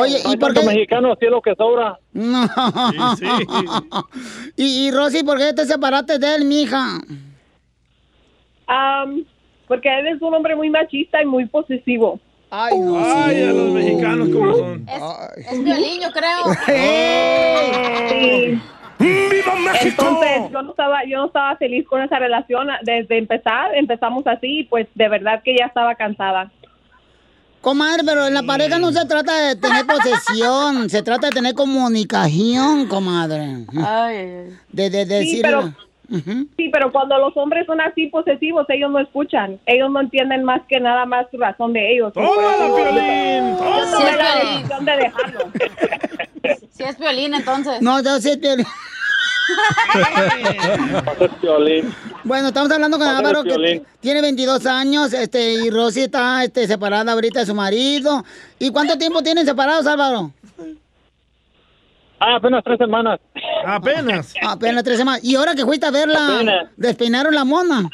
Oye, 0.00 0.18
¿y 0.32 0.36
por 0.36 0.54
qué? 0.54 0.62
mexicanos, 0.64 1.16
sí 1.20 1.26
es 1.26 1.30
lo 1.30 1.40
que 1.42 1.54
sobra. 1.54 1.98
No. 2.12 2.48
y, 4.56 4.86
y 4.86 4.90
Rosy, 4.90 5.22
¿por 5.22 5.38
qué 5.38 5.52
te 5.52 5.66
separaste 5.66 6.18
de 6.18 6.34
él, 6.36 6.44
mija? 6.44 7.00
Am, 8.66 9.24
porque 9.68 9.88
él 9.98 10.06
es 10.08 10.20
un 10.22 10.34
hombre 10.34 10.54
muy 10.56 10.70
machista 10.70 11.22
y 11.22 11.26
muy 11.26 11.46
posesivo. 11.46 12.18
Ay, 12.50 12.78
no. 12.78 12.98
Ay, 13.04 13.42
a 13.42 13.52
los 13.52 13.70
mexicanos 13.72 14.28
cómo 14.32 14.54
son. 14.56 14.86
Es 15.36 15.64
violín, 15.64 16.00
yo 16.02 16.10
creo. 16.12 16.44
Sí. 18.08 18.60
¡Viva 18.98 19.54
México! 19.56 20.04
Entonces, 20.04 20.52
yo 20.52 20.62
no 20.62 20.70
estaba, 20.70 21.04
yo 21.04 21.18
no 21.18 21.26
estaba 21.26 21.56
feliz 21.56 21.86
con 21.88 22.00
esa 22.02 22.18
relación 22.18 22.68
desde 22.82 23.18
empezar, 23.18 23.74
empezamos 23.74 24.24
así 24.26 24.60
y 24.60 24.64
pues 24.64 24.86
de 24.94 25.08
verdad 25.08 25.42
que 25.44 25.56
ya 25.58 25.66
estaba 25.66 25.94
cansada. 25.96 26.50
Comadre, 27.60 28.02
pero 28.04 28.26
en 28.26 28.34
la 28.34 28.42
pareja 28.42 28.78
no 28.78 28.92
se 28.92 29.04
trata 29.06 29.48
de 29.48 29.56
tener 29.56 29.84
posesión, 29.86 30.88
se 30.90 31.02
trata 31.02 31.28
de 31.28 31.32
tener 31.32 31.54
comunicación, 31.54 32.86
comadre. 32.86 33.64
De, 34.70 34.90
de, 34.90 35.04
de 35.06 35.20
Sí, 35.22 35.26
decir... 35.26 35.42
pero- 35.42 35.72
Sí, 36.08 36.68
pero 36.72 36.92
cuando 36.92 37.18
los 37.18 37.36
hombres 37.36 37.66
son 37.66 37.80
así 37.80 38.08
posesivos, 38.08 38.66
ellos 38.68 38.90
no 38.90 38.98
escuchan, 38.98 39.58
ellos 39.66 39.90
no 39.90 40.00
entienden 40.00 40.44
más 40.44 40.60
que 40.68 40.78
nada 40.80 41.06
más 41.06 41.26
su 41.30 41.38
razón 41.38 41.72
de 41.72 41.94
ellos. 41.94 42.12
¡Tómala! 42.12 42.56
tomé 43.90 44.16
la 44.16 44.34
decisión 44.36 44.84
de 44.84 44.96
dejarlo. 44.96 45.40
Si 46.72 46.82
es 46.82 46.98
violín, 46.98 47.34
entonces. 47.34 47.80
No, 47.80 48.02
yo 48.02 48.18
sí 48.20 48.30
es 48.30 48.40
violín. 48.40 48.66
Bueno, 52.24 52.48
estamos 52.48 52.70
hablando 52.70 52.98
con 52.98 53.06
Álvaro 53.06 53.44
que 53.44 53.82
tiene 54.00 54.22
22 54.22 54.64
años, 54.64 55.12
este, 55.12 55.52
y 55.52 55.68
Rosy 55.70 56.02
está 56.02 56.42
este, 56.42 56.66
separada 56.66 57.12
ahorita 57.12 57.40
de 57.40 57.46
su 57.46 57.54
marido. 57.54 58.24
¿Y 58.58 58.70
cuánto 58.70 58.96
tiempo 58.96 59.22
tienen 59.22 59.44
separados, 59.44 59.86
Álvaro? 59.86 60.32
Ah, 62.26 62.36
apenas 62.36 62.62
tres 62.64 62.78
semanas. 62.78 63.20
Apenas. 63.66 64.32
Apenas 64.42 64.82
tres 64.84 64.96
semanas. 64.98 65.20
¿Y 65.22 65.34
ahora 65.36 65.54
que 65.54 65.64
fuiste 65.64 65.84
a 65.86 65.90
verla, 65.90 66.36
Apenas. 66.36 66.68
despeinaron 66.76 67.34
la 67.34 67.44
mona? 67.44 67.88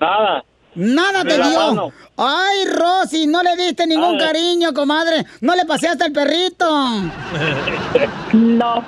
Nada. 0.00 0.44
Nada 0.76 1.24
Me 1.24 1.30
te 1.30 1.36
dio. 1.36 1.58
mano. 1.74 1.92
Ay, 2.16 2.64
Rosy, 2.76 3.26
no 3.26 3.42
le 3.42 3.56
diste 3.56 3.86
ningún 3.86 4.20
Ah. 4.20 4.24
cariño, 4.26 4.72
comadre. 4.72 5.24
No 5.40 5.54
le 5.54 5.64
paseaste 5.64 6.04
al 6.04 6.12
perrito. 6.12 6.66
No, 8.32 8.84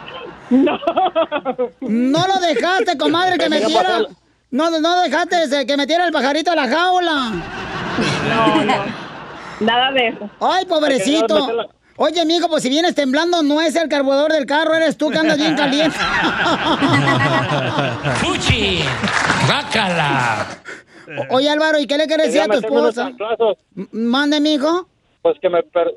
no. 0.51 0.79
No 1.81 2.27
lo 2.27 2.41
dejaste, 2.41 2.97
comadre, 2.99 3.39
que 3.39 3.49
Me 3.49 3.61
metiera. 3.61 4.01
No, 4.51 4.71
no 4.71 5.01
dejaste 5.03 5.43
ese, 5.45 5.67
que 5.67 5.77
metiera 5.77 6.05
el 6.07 6.13
pajarito 6.13 6.51
a 6.53 6.57
la 6.57 6.69
jaula. 6.69 7.33
No, 8.29 8.65
no. 8.65 8.75
Nada 9.61 9.91
de 9.93 10.09
eso. 10.09 10.31
Ay, 10.41 10.65
pobrecito. 10.67 11.69
Oye, 11.99 12.21
amigo, 12.21 12.49
pues 12.49 12.63
si 12.63 12.69
vienes 12.69 12.95
temblando, 12.95 13.43
no 13.43 13.61
es 13.61 13.75
el 13.77 13.89
carburador 13.89 14.33
del 14.33 14.45
carro, 14.47 14.75
eres 14.75 14.97
tú 14.99 15.11
que 15.11 15.19
andas 15.19 15.39
bien 15.39 15.57
caliente. 15.57 15.97
¡Fuchi! 18.17 18.81
¡Guácala! 19.47 20.47
O- 21.31 21.37
Oye, 21.37 21.49
Álvaro, 21.49 21.79
¿y 21.79 21.87
qué 21.87 21.97
le 21.97 22.07
quieres 22.07 22.27
decir 22.27 22.41
a 22.43 22.45
tu 22.45 22.51
Quería 22.51 22.61
meterme 22.71 22.81
unos 22.81 22.99
esposa? 22.99 23.89
Mande, 23.93 24.41
mijo. 24.41 24.89
Pues 25.23 25.37
que 25.41 25.49
me... 25.49 25.63
per- 25.63 25.95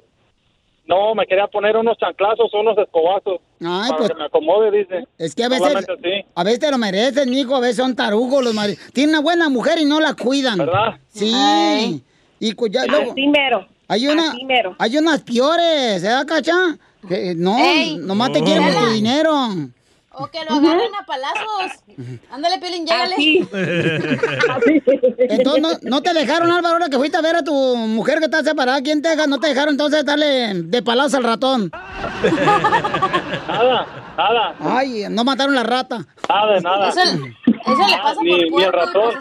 No, 0.85 1.15
me 1.15 1.25
quería 1.25 1.47
poner 1.47 1.75
unos 1.77 1.97
chanclazos 1.97 2.53
o 2.53 2.59
unos 2.61 2.77
escobazos. 2.77 3.39
Ay, 3.61 3.89
para 3.89 3.97
pues- 3.97 4.09
que 4.09 4.15
me 4.15 4.25
acomode, 4.25 4.71
dice. 4.71 5.05
Es 5.17 5.33
que 5.35 5.43
a 5.43 5.49
veces, 5.49 5.75
así. 5.75 6.25
a 6.35 6.43
veces 6.43 6.59
te 6.59 6.71
lo 6.71 6.77
mereces, 6.77 7.27
mijo, 7.27 7.55
a 7.55 7.59
veces 7.59 7.77
son 7.77 7.95
tarugos 7.95 8.43
los 8.43 8.53
maridos. 8.53 8.79
Tienen 8.93 9.15
una 9.15 9.21
buena 9.23 9.49
mujer 9.49 9.79
y 9.79 9.85
no 9.85 9.99
la 9.99 10.13
cuidan. 10.13 10.59
¿Verdad? 10.59 10.95
Sí. 11.09 11.31
Ay. 11.35 12.03
Y 12.39 12.53
cu- 12.53 12.67
ya 12.67 12.85
luego- 12.85 13.11
Así 13.11 13.27
mero. 13.27 13.67
Hay 13.91 14.08
una, 14.08 14.34
hay 14.77 14.98
unas 14.98 15.22
peores, 15.22 16.03
¿eh, 16.03 16.15
cacha? 16.27 16.77
Que 17.08 17.34
no, 17.36 17.58
Ey. 17.58 17.98
nomás 17.98 18.31
te 18.31 18.41
quieren 18.43 18.63
por 18.72 18.84
tu 18.84 18.89
dinero. 18.91 19.34
O 20.12 20.27
que 20.27 20.39
lo 20.43 20.51
agarren 20.58 20.93
a 21.01 21.05
palazos. 21.05 21.79
Ándale, 22.31 22.60
Piolín, 22.60 22.86
llégale. 22.86 23.15
Entonces, 25.17 25.62
¿no, 25.62 25.69
no 25.81 26.01
te 26.01 26.13
dejaron, 26.13 26.51
Álvaro, 26.51 26.74
ahora 26.75 26.89
que 26.89 26.98
fuiste 26.98 27.17
a 27.17 27.22
ver 27.22 27.38
a 27.38 27.43
tu 27.43 27.53
mujer 27.53 28.19
que 28.19 28.25
está 28.25 28.43
separada 28.43 28.77
aquí 28.77 28.91
en 28.91 29.01
Texas? 29.01 29.27
¿No 29.27 29.39
te 29.39 29.48
dejaron 29.48 29.74
entonces 29.75 30.03
darle 30.05 30.53
de 30.63 30.84
palazos 30.84 31.15
al 31.15 31.24
ratón? 31.24 31.72
Nada, 33.48 33.88
nada. 34.17 34.55
Ay, 34.60 35.05
no 35.10 35.24
mataron 35.24 35.55
la 35.55 35.63
rata. 35.63 36.05
Nada 36.27 36.60
nada. 36.60 36.89
Eso, 36.89 37.00
eso 37.01 37.88
le 37.88 37.98
pasa 38.03 38.22
Ni- 38.22 38.50
por 38.51 38.62
y 38.62 38.65
ratón. 38.65 39.13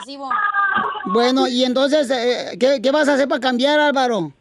Bueno, 1.07 1.47
y 1.49 1.65
entonces, 1.65 2.11
eh, 2.11 2.57
¿qué, 2.59 2.81
qué 2.83 2.91
vas 2.91 3.09
a 3.09 3.15
hacer 3.15 3.29
para 3.29 3.41
cambiar, 3.41 3.79
Álvaro? 3.81 4.33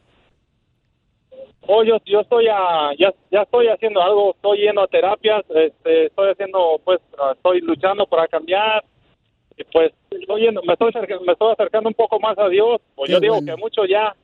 Oh, 1.67 1.83
yo, 1.83 1.97
yo 2.05 2.21
estoy 2.21 2.47
a, 2.47 2.93
ya, 2.97 3.13
ya 3.29 3.41
estoy 3.41 3.67
haciendo 3.67 4.01
algo, 4.01 4.31
estoy 4.31 4.59
yendo 4.59 4.81
a 4.81 4.87
terapias, 4.87 5.43
este, 5.49 6.05
estoy 6.05 6.31
haciendo, 6.31 6.79
pues, 6.83 6.99
ah, 7.19 7.33
estoy 7.35 7.59
luchando 7.61 8.05
para 8.05 8.27
cambiar, 8.27 8.83
y 9.57 9.63
pues, 9.65 9.91
estoy 10.11 10.41
yendo, 10.43 10.61
me 10.63 10.73
estoy, 10.73 10.89
acerca- 10.89 11.19
me 11.25 11.33
estoy 11.33 11.51
acercando 11.51 11.89
un 11.89 11.95
poco 11.95 12.19
más 12.19 12.37
a 12.39 12.47
Dios, 12.47 12.79
pues 12.95 13.07
Qué 13.07 13.13
yo 13.13 13.19
digo 13.19 13.33
bueno. 13.35 13.55
que 13.55 13.61
mucho 13.61 13.85
ya, 13.85 14.15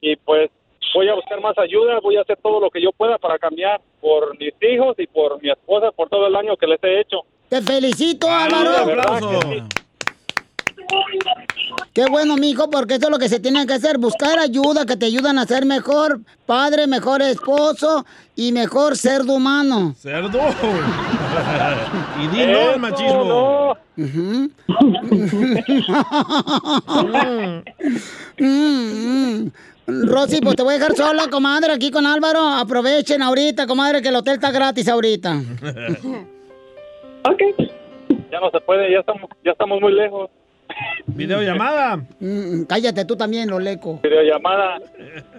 y 0.00 0.14
pues, 0.16 0.50
voy 0.94 1.08
a 1.08 1.14
buscar 1.14 1.40
más 1.40 1.58
ayuda, 1.58 1.98
voy 2.00 2.16
a 2.16 2.20
hacer 2.20 2.38
todo 2.40 2.60
lo 2.60 2.70
que 2.70 2.80
yo 2.80 2.92
pueda 2.92 3.18
para 3.18 3.38
cambiar 3.38 3.80
por 4.00 4.38
mis 4.38 4.54
hijos 4.62 4.94
y 4.98 5.08
por 5.08 5.42
mi 5.42 5.50
esposa, 5.50 5.90
por 5.90 6.08
todo 6.08 6.28
el 6.28 6.36
año 6.36 6.56
que 6.56 6.68
les 6.68 6.82
he 6.84 7.00
hecho. 7.00 7.22
Te 7.48 7.60
felicito, 7.60 8.26
de 8.28 8.32
Álvaro. 8.32 9.18
sí. 9.42 9.83
Qué 11.92 12.06
bueno, 12.06 12.36
mijo, 12.36 12.70
porque 12.70 12.94
eso 12.94 13.06
es 13.06 13.10
lo 13.10 13.18
que 13.18 13.28
se 13.28 13.38
tiene 13.38 13.66
que 13.66 13.74
hacer, 13.74 13.98
buscar 13.98 14.38
ayuda 14.38 14.84
que 14.84 14.96
te 14.96 15.06
ayudan 15.06 15.38
a 15.38 15.46
ser 15.46 15.64
mejor 15.64 16.20
padre, 16.44 16.86
mejor 16.86 17.22
esposo 17.22 18.04
y 18.34 18.52
mejor 18.52 18.96
cerdo 18.96 19.34
humano. 19.34 19.94
Cerdo. 19.96 20.40
y 22.22 22.26
di 22.28 22.46
no 22.46 22.70
al 22.70 22.80
machismo. 22.80 23.76
Ujú. 23.96 24.50
Mm, 28.36 29.44
mm. 29.46 29.52
Rosy, 29.86 30.40
pues 30.40 30.56
te 30.56 30.62
voy 30.62 30.74
a 30.74 30.78
dejar 30.78 30.96
sola, 30.96 31.28
comadre, 31.30 31.72
aquí 31.72 31.90
con 31.90 32.06
Álvaro. 32.06 32.40
Aprovechen 32.40 33.22
ahorita, 33.22 33.66
comadre, 33.66 34.02
que 34.02 34.08
el 34.08 34.16
hotel 34.16 34.34
está 34.34 34.50
gratis 34.50 34.88
ahorita. 34.88 35.36
Ya 38.30 38.40
no 38.40 38.50
se 38.50 38.60
puede, 38.60 38.90
ya 38.90 38.98
estamos, 38.98 39.30
ya 39.44 39.52
estamos 39.52 39.80
muy 39.80 39.92
lejos. 39.92 40.28
Videollamada. 41.06 41.96
Mm, 42.20 42.62
cállate 42.64 43.04
tú 43.04 43.16
también, 43.16 43.48
Loleco. 43.50 44.00
Videollamada. 44.02 44.78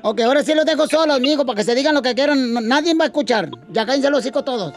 Ok, 0.03 0.21
ahora 0.21 0.43
sí 0.43 0.53
los 0.53 0.65
dejo 0.65 0.87
solos, 0.87 1.19
mijo, 1.19 1.45
para 1.45 1.57
que 1.57 1.63
se 1.63 1.73
digan 1.75 1.95
lo 1.95 2.01
que 2.01 2.13
quieran. 2.15 2.53
Nadie 2.67 2.93
va 2.95 3.05
a 3.05 3.07
escuchar. 3.07 3.49
Ya 3.69 3.85
cállense 3.85 4.09
los 4.09 4.19
hocico 4.19 4.43
todos. 4.43 4.73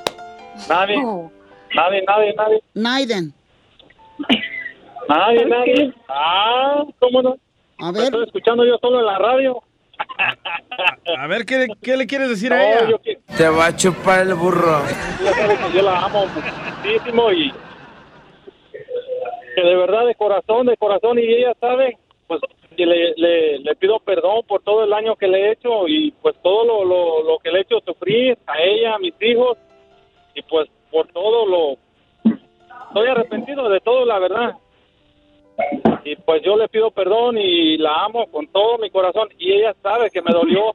Nadie, 0.69 0.97
nadie, 1.75 2.03
nadie, 2.07 2.35
nadie, 2.35 2.63
Naiden. 2.75 3.33
nadie, 5.09 5.45
nadie. 5.47 5.95
Ah, 6.09 6.83
¿cómo 6.99 7.23
no? 7.23 7.37
A 7.79 7.93
ver. 7.93 8.05
Estoy 8.05 8.25
escuchando 8.25 8.65
yo 8.65 8.77
solo 8.81 9.01
en 9.01 9.07
la 9.07 9.19
radio. 9.19 9.63
A 11.19 11.27
ver, 11.27 11.45
¿qué, 11.45 11.67
qué 11.83 11.97
le 11.97 12.07
quieres 12.07 12.29
decir 12.29 12.51
No, 12.51 12.57
a 12.57 12.63
ella? 12.65 12.89
yo 12.91 12.99
Te 13.37 13.49
va 13.49 13.67
a 13.67 13.77
chupar 13.77 14.21
el 14.27 14.35
burro. 14.35 14.83
Yo 15.75 15.83
la 15.83 16.05
amo 16.05 16.25
muchísimo 16.83 17.33
y 17.33 17.53
que 19.55 19.63
de 19.63 19.77
verdad 19.77 20.07
de 20.07 20.15
corazón, 20.15 20.67
de 20.67 20.77
corazón 20.77 21.19
y 21.19 21.23
ella 21.23 21.55
sabe, 21.61 21.97
pues 22.27 22.41
que 22.77 22.87
le, 22.87 23.15
le, 23.17 23.75
pido 23.77 23.99
perdón 24.01 24.43
por 24.47 24.63
todo 24.63 24.85
el 24.85 24.93
año 24.93 25.17
que 25.17 25.27
le 25.27 25.39
he 25.41 25.53
hecho 25.53 25.89
y 25.89 26.13
pues 26.23 26.37
todo 26.43 26.65
lo, 26.65 26.85
lo, 26.85 27.23
lo 27.25 27.39
que 27.39 27.51
le 27.51 27.59
he 27.59 27.63
hecho 27.63 27.81
sufrir 27.85 28.39
a 28.47 28.63
ella, 28.63 28.95
a 28.95 28.99
mis 28.99 29.15
hijos 29.21 29.59
y 30.35 30.43
pues 30.43 30.69
por 30.91 31.09
todo 31.09 31.47
lo... 31.47 31.77
Estoy 32.89 33.09
arrepentido 33.09 33.69
de 33.69 33.81
todo, 33.81 34.05
la 34.07 34.19
verdad. 34.19 34.53
Y 36.05 36.15
pues 36.17 36.41
yo 36.43 36.57
le 36.57 36.69
pido 36.69 36.91
perdón 36.93 37.37
y 37.37 37.77
la 37.79 38.05
amo 38.05 38.27
con 38.31 38.47
todo 38.47 38.79
mi 38.79 38.91
corazón 38.91 39.29
y 39.39 39.53
ella 39.53 39.75
sabe 39.83 40.11
que 40.11 40.23
me 40.23 40.33
dolió. 40.33 40.75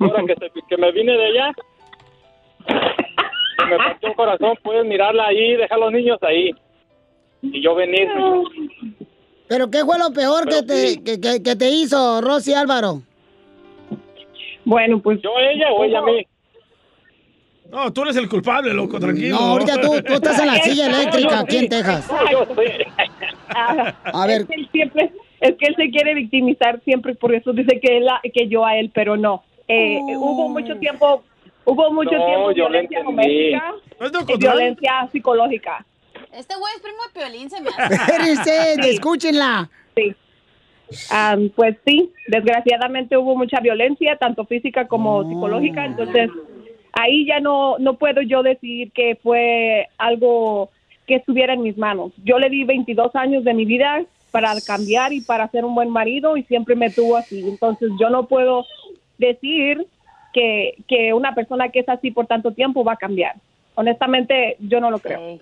Ahora 0.00 0.24
que, 0.26 0.34
se- 0.34 0.50
que 0.68 0.76
me 0.76 0.90
vine 0.90 1.12
de 1.16 1.26
allá, 1.26 1.52
que 2.66 3.64
me 3.66 3.76
partió 3.76 4.08
un 4.08 4.14
corazón, 4.14 4.54
puedes 4.62 4.84
mirarla 4.84 5.26
ahí, 5.28 5.54
dejar 5.56 5.78
a 5.78 5.80
los 5.82 5.92
niños 5.92 6.18
ahí. 6.22 6.50
Y 7.42 7.60
yo 7.62 7.74
venir. 7.74 8.08
¿Pero 9.48 9.70
qué 9.70 9.84
fue 9.84 9.98
lo 9.98 10.12
peor 10.12 10.48
que 10.48 10.62
te, 10.62 11.02
que, 11.02 11.20
que- 11.20 11.42
que 11.42 11.56
te 11.56 11.68
hizo, 11.70 12.20
Rosy 12.20 12.54
Álvaro? 12.54 13.02
Bueno, 14.64 15.00
pues... 15.00 15.20
¿Yo 15.22 15.36
a 15.36 15.42
ella 15.50 15.72
o 15.72 15.84
ella 15.84 15.98
a 15.98 16.02
mí? 16.02 16.26
No, 17.70 17.92
tú 17.92 18.02
eres 18.02 18.16
el 18.16 18.28
culpable, 18.28 18.72
loco, 18.72 19.00
tranquilo. 19.00 19.34
No, 19.36 19.42
ahorita 19.52 19.80
tú, 19.80 19.88
tú 20.06 20.12
estás 20.14 20.38
en 20.40 20.46
la 20.46 20.54
silla 20.62 20.86
eléctrica 20.86 21.40
aquí 21.40 21.56
en 21.58 21.68
Texas. 21.68 22.08
A 23.54 24.26
ver. 24.26 24.42
Es 24.42 24.46
que 24.46 24.54
él 24.54 24.68
siempre, 24.72 25.12
es 25.40 25.56
que 25.56 25.66
él 25.66 25.74
se 25.76 25.90
quiere 25.90 26.14
victimizar 26.14 26.80
siempre, 26.84 27.14
por 27.14 27.34
eso 27.34 27.52
dice 27.52 27.80
que 27.80 27.98
él, 27.98 28.06
que 28.32 28.48
yo 28.48 28.64
a 28.64 28.76
él, 28.78 28.90
pero 28.94 29.16
no. 29.16 29.42
Eh, 29.68 29.98
Hubo 30.16 30.48
mucho 30.48 30.76
tiempo, 30.78 31.22
hubo 31.64 31.92
mucho 31.92 32.12
No, 32.12 32.26
tiempo 32.26 32.48
violencia 32.54 33.02
doméstica 33.02 33.74
¿No 34.00 34.36
violencia 34.38 35.08
psicológica. 35.12 35.84
Este 36.32 36.54
güey 36.56 36.72
es 36.74 36.82
primo 36.82 36.98
de 37.06 37.20
Piolín, 37.20 37.50
se 37.50 37.60
me 37.60 37.68
hace. 37.76 37.94
Espérense, 37.94 38.90
escúchenla. 38.90 39.70
Sí. 39.94 40.14
Ah, 41.10 41.36
pues 41.54 41.76
sí, 41.86 42.12
desgraciadamente 42.28 43.16
hubo 43.16 43.36
mucha 43.36 43.60
violencia, 43.60 44.16
tanto 44.16 44.44
física 44.44 44.86
como 44.88 45.26
psicológica, 45.26 45.86
entonces 45.86 46.30
ahí 46.92 47.26
ya 47.26 47.40
no, 47.40 47.78
no 47.78 47.94
puedo 47.94 48.20
yo 48.20 48.42
decir 48.42 48.92
que 48.92 49.18
fue 49.22 49.88
algo 49.96 50.70
que 51.06 51.16
estuviera 51.16 51.54
en 51.54 51.62
mis 51.62 51.78
manos. 51.78 52.12
Yo 52.24 52.38
le 52.38 52.50
di 52.50 52.64
22 52.64 53.14
años 53.16 53.44
de 53.44 53.54
mi 53.54 53.64
vida 53.64 54.04
para 54.30 54.52
cambiar 54.66 55.12
y 55.12 55.20
para 55.20 55.48
ser 55.48 55.64
un 55.64 55.74
buen 55.74 55.90
marido 55.90 56.36
y 56.36 56.42
siempre 56.44 56.74
me 56.74 56.90
tuvo 56.90 57.16
así. 57.16 57.40
Entonces 57.40 57.90
yo 57.98 58.10
no 58.10 58.26
puedo 58.26 58.66
decir 59.18 59.86
que, 60.32 60.76
que 60.88 61.12
una 61.12 61.34
persona 61.34 61.68
que 61.70 61.80
es 61.80 61.88
así 61.88 62.10
por 62.10 62.26
tanto 62.26 62.52
tiempo 62.52 62.84
va 62.84 62.94
a 62.94 62.96
cambiar. 62.96 63.36
Honestamente, 63.74 64.56
yo 64.60 64.80
no 64.80 64.90
lo 64.90 64.98
creo. 64.98 65.38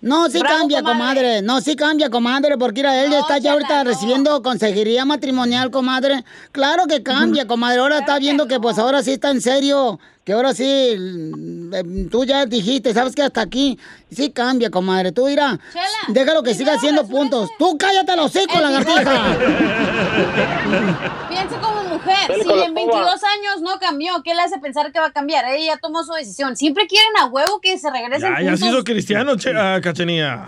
No, 0.00 0.28
sí 0.30 0.38
Bravo, 0.38 0.58
cambia, 0.58 0.80
comadre. 0.82 0.98
comadre. 1.20 1.42
No, 1.42 1.60
sí 1.60 1.74
cambia, 1.74 2.08
comadre, 2.08 2.56
porque 2.56 2.80
mira, 2.82 3.02
él 3.04 3.12
está 3.12 3.38
ya 3.38 3.52
ahorita 3.52 3.82
recibiendo 3.82 4.40
consejería 4.42 5.04
matrimonial, 5.04 5.70
comadre. 5.72 6.24
Claro 6.52 6.86
que 6.86 7.02
cambia, 7.02 7.46
comadre. 7.48 7.80
Ahora 7.80 7.98
está 7.98 8.18
viendo 8.20 8.46
que 8.46 8.60
pues 8.60 8.78
ahora 8.78 9.02
sí 9.02 9.12
está 9.14 9.30
en 9.30 9.40
serio, 9.40 9.98
que 10.24 10.34
ahora 10.34 10.54
sí, 10.54 10.64
eh, 10.64 12.06
tú 12.12 12.24
ya 12.24 12.46
dijiste, 12.46 12.94
sabes 12.94 13.16
que 13.16 13.22
hasta 13.22 13.40
aquí 13.40 13.76
sí 14.08 14.30
cambia, 14.30 14.70
comadre. 14.70 15.10
Tú 15.10 15.26
mira, 15.26 15.58
déjalo 16.06 16.44
que 16.44 16.54
siga 16.54 16.74
haciendo 16.74 17.04
puntos. 17.08 17.50
Tú 17.58 17.76
cállate 17.76 18.14
los 18.14 18.26
hocico, 18.36 18.60
lagartija. 18.60 19.36
Piensa 21.28 21.60
como 21.60 21.82
mujer. 21.98 22.26
Si 22.26 22.32
en 22.34 22.40
escoba. 22.40 22.64
22 22.74 23.24
años 23.24 23.60
no 23.62 23.78
cambió, 23.78 24.22
¿qué 24.22 24.34
le 24.34 24.42
hace 24.42 24.58
pensar 24.58 24.90
que 24.92 25.00
va 25.00 25.06
a 25.06 25.12
cambiar? 25.12 25.44
Ella 25.46 25.74
ya 25.74 25.76
tomó 25.78 26.02
su 26.04 26.12
decisión. 26.12 26.56
Siempre 26.56 26.86
quieren 26.86 27.10
a 27.20 27.26
huevo 27.26 27.60
que 27.60 27.78
se 27.78 27.90
regresen 27.90 28.32
Ya, 28.34 28.42
ya 28.42 28.56
se 28.56 28.62
juntos. 28.64 28.68
hizo 28.68 28.84
cristiano, 28.84 29.36
che, 29.36 29.50
ah, 29.56 29.80
Cachenía. 29.82 30.44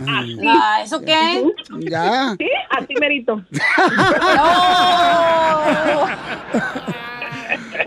Ah, 0.47 0.81
¿eso 0.83 1.01
qué? 1.01 1.45
Ya. 1.91 2.35
Sí, 2.39 2.47
así 2.71 2.95
merito. 3.01 3.43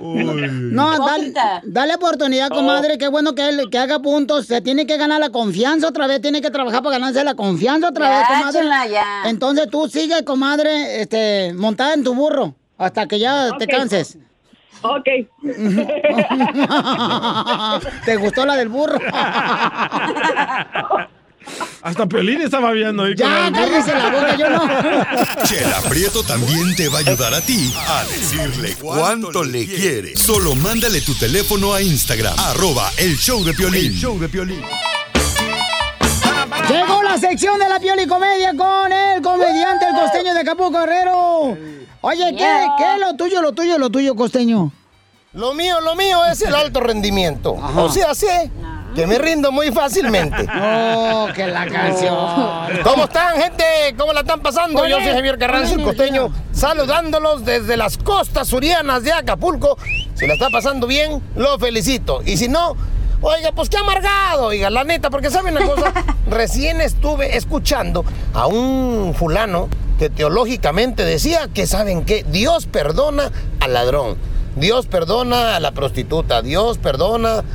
No, 0.01 1.05
dale, 1.05 1.33
dale 1.63 1.95
oportunidad, 1.95 2.49
comadre. 2.49 2.97
Qué 2.97 3.07
bueno 3.07 3.33
que 3.35 3.47
él 3.47 3.69
que 3.71 3.77
haga 3.77 3.99
puntos. 3.99 4.47
Se 4.47 4.61
tiene 4.61 4.85
que 4.85 4.97
ganar 4.97 5.19
la 5.19 5.29
confianza 5.29 5.87
otra 5.87 6.07
vez. 6.07 6.21
Tiene 6.21 6.41
que 6.41 6.51
trabajar 6.51 6.83
para 6.83 6.97
ganarse 6.97 7.23
la 7.23 7.35
confianza 7.35 7.89
otra 7.89 8.09
Ya, 8.09 8.17
vez, 8.17 8.27
comadre. 8.27 9.29
Entonces 9.29 9.67
tú 9.69 9.87
sigue, 9.87 10.23
comadre, 10.23 11.01
este, 11.01 11.53
montada 11.53 11.93
en 11.93 12.03
tu 12.03 12.13
burro 12.13 12.55
hasta 12.77 13.07
que 13.07 13.19
ya 13.19 13.49
te 13.57 13.67
canses. 13.67 14.17
Ok. 14.81 15.05
¿Te 18.05 18.15
gustó 18.17 18.45
la 18.45 18.55
del 18.55 18.69
burro? 18.69 18.99
Hasta 21.81 22.05
Pelín 22.05 22.41
estaba 22.41 22.71
viendo 22.71 23.03
ahí. 23.03 23.13
Ya, 23.15 23.51
cállese 23.53 23.93
la 23.93 24.09
boca, 24.09 24.35
yo 24.37 24.49
no. 24.49 24.59
Chela 25.43 25.81
Prieto 25.89 26.23
también 26.23 26.73
te 26.75 26.87
va 26.87 26.99
a 26.99 27.01
ayudar 27.01 27.33
a 27.33 27.41
ti 27.41 27.73
a 27.75 28.05
decirle 28.05 28.75
cuánto 28.79 29.43
le 29.43 29.65
quiere. 29.65 30.15
Solo 30.15 30.55
mándale 30.55 31.01
tu 31.01 31.13
teléfono 31.15 31.73
a 31.73 31.81
Instagram, 31.81 32.33
arroba 32.37 32.89
el 32.97 33.17
show 33.17 33.43
de 33.43 33.53
Piolín. 33.53 33.87
El 33.87 33.93
show 33.93 34.17
de 34.17 34.29
Piolín. 34.29 34.61
Llegó 36.69 37.03
la 37.03 37.17
sección 37.17 37.59
de 37.59 37.67
la 37.67 37.79
Pioli 37.79 38.07
Comedia 38.07 38.53
con 38.55 38.91
el 38.91 39.21
comediante, 39.21 39.85
el 39.85 39.95
costeño 39.95 40.33
de 40.33 40.39
Acapulco 40.39 40.79
Guerrero. 40.79 41.57
Oye, 42.05 42.31
¿qué, 42.31 42.37
Yeah. 42.37 42.75
¿qué 42.77 42.93
es 42.95 42.99
lo 42.99 43.15
tuyo, 43.15 43.41
lo 43.41 43.53
tuyo, 43.53 43.77
lo 43.77 43.89
tuyo, 43.89 44.13
costeño? 44.13 44.73
Lo 45.31 45.53
mío, 45.53 45.79
lo 45.79 45.95
mío 45.95 46.25
es 46.25 46.41
el 46.41 46.53
alto 46.53 46.81
rendimiento. 46.81 47.53
O 47.53 47.89
sea, 47.89 48.13
sé 48.13 48.51
que 48.93 49.07
me 49.07 49.17
rindo 49.17 49.53
muy 49.53 49.71
fácilmente. 49.71 50.45
Oh, 51.15 51.27
que 51.33 51.47
la 51.47 51.65
canción. 51.65 52.13
¿Cómo 52.83 53.05
están, 53.05 53.37
gente? 53.41 53.63
¿Cómo 53.97 54.11
la 54.11 54.19
están 54.19 54.41
pasando? 54.41 54.85
Yo 54.85 54.97
soy 54.97 55.13
Javier 55.13 55.37
Carranza, 55.37 55.75
el 55.75 55.83
costeño, 55.83 56.29
saludándolos 56.51 57.45
desde 57.45 57.77
las 57.77 57.97
costas 57.97 58.49
surianas 58.49 59.03
de 59.03 59.13
Acapulco. 59.13 59.77
Si 60.15 60.27
la 60.27 60.33
está 60.33 60.49
pasando 60.49 60.85
bien, 60.87 61.21
lo 61.37 61.57
felicito. 61.57 62.21
Y 62.25 62.35
si 62.35 62.49
no, 62.49 62.75
oiga, 63.21 63.53
pues 63.53 63.69
qué 63.69 63.77
amargado, 63.77 64.47
oiga, 64.47 64.69
la 64.69 64.83
neta, 64.83 65.09
porque 65.09 65.29
¿saben 65.29 65.55
una 65.55 65.65
cosa? 65.65 65.93
Recién 66.29 66.81
estuve 66.81 67.37
escuchando 67.37 68.03
a 68.33 68.47
un 68.47 69.13
fulano 69.17 69.69
que 70.03 70.09
teológicamente 70.09 71.05
decía 71.05 71.47
que, 71.53 71.65
¿saben 71.65 72.03
qué? 72.03 72.25
Dios 72.29 72.65
perdona 72.65 73.31
al 73.61 73.71
ladrón. 73.71 74.17
Dios 74.57 74.85
perdona 74.85 75.55
a 75.55 75.61
la 75.61 75.71
prostituta, 75.71 76.41
Dios 76.41 76.77
perdona 76.77 77.45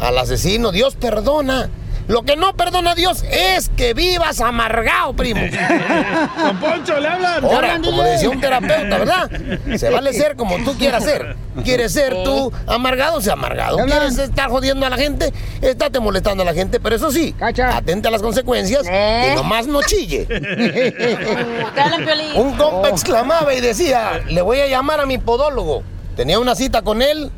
al 0.00 0.16
asesino, 0.16 0.72
Dios 0.72 0.96
perdona. 0.96 1.68
Lo 2.08 2.22
que 2.22 2.36
no 2.36 2.54
perdona 2.54 2.92
a 2.92 2.94
Dios 2.94 3.22
es 3.30 3.70
que 3.76 3.92
vivas 3.92 4.40
amargado, 4.40 5.12
primo. 5.12 5.40
Don 6.38 6.58
Poncho, 6.58 6.98
le 6.98 7.06
hablan. 7.06 7.44
Ahora, 7.44 7.78
como 7.84 8.02
decía 8.02 8.30
un 8.30 8.40
terapeuta, 8.40 8.98
¿verdad? 8.98 9.30
Se 9.76 9.90
vale 9.90 10.14
ser 10.14 10.34
como 10.34 10.56
tú 10.64 10.76
quieras 10.78 11.04
ser. 11.04 11.36
¿Quieres 11.62 11.92
ser 11.92 12.22
tú 12.24 12.50
amargado? 12.66 13.20
Sea 13.20 13.34
amargado. 13.34 13.76
¿Quieres 13.84 14.16
estar 14.16 14.48
jodiendo 14.48 14.86
a 14.86 14.90
la 14.90 14.96
gente? 14.96 15.34
Estate 15.60 16.00
molestando 16.00 16.42
a 16.42 16.46
la 16.46 16.54
gente, 16.54 16.80
pero 16.80 16.96
eso 16.96 17.12
sí, 17.12 17.34
atente 17.40 18.08
a 18.08 18.10
las 18.10 18.22
consecuencias 18.22 18.86
y 18.86 19.36
nomás 19.36 19.66
no 19.66 19.82
chille. 19.82 20.26
Un 22.36 22.56
compa 22.56 22.88
exclamaba 22.88 23.52
y 23.52 23.60
decía, 23.60 24.22
le 24.28 24.40
voy 24.40 24.60
a 24.60 24.66
llamar 24.66 25.00
a 25.00 25.06
mi 25.06 25.18
podólogo. 25.18 25.82
Tenía 26.16 26.40
una 26.40 26.54
cita 26.54 26.82
con 26.82 27.02
él 27.02 27.30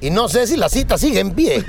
y 0.00 0.10
no 0.10 0.28
sé 0.28 0.46
si 0.46 0.56
la 0.56 0.68
cita 0.68 0.98
sigue 0.98 1.20
en 1.20 1.32
pie. 1.32 1.56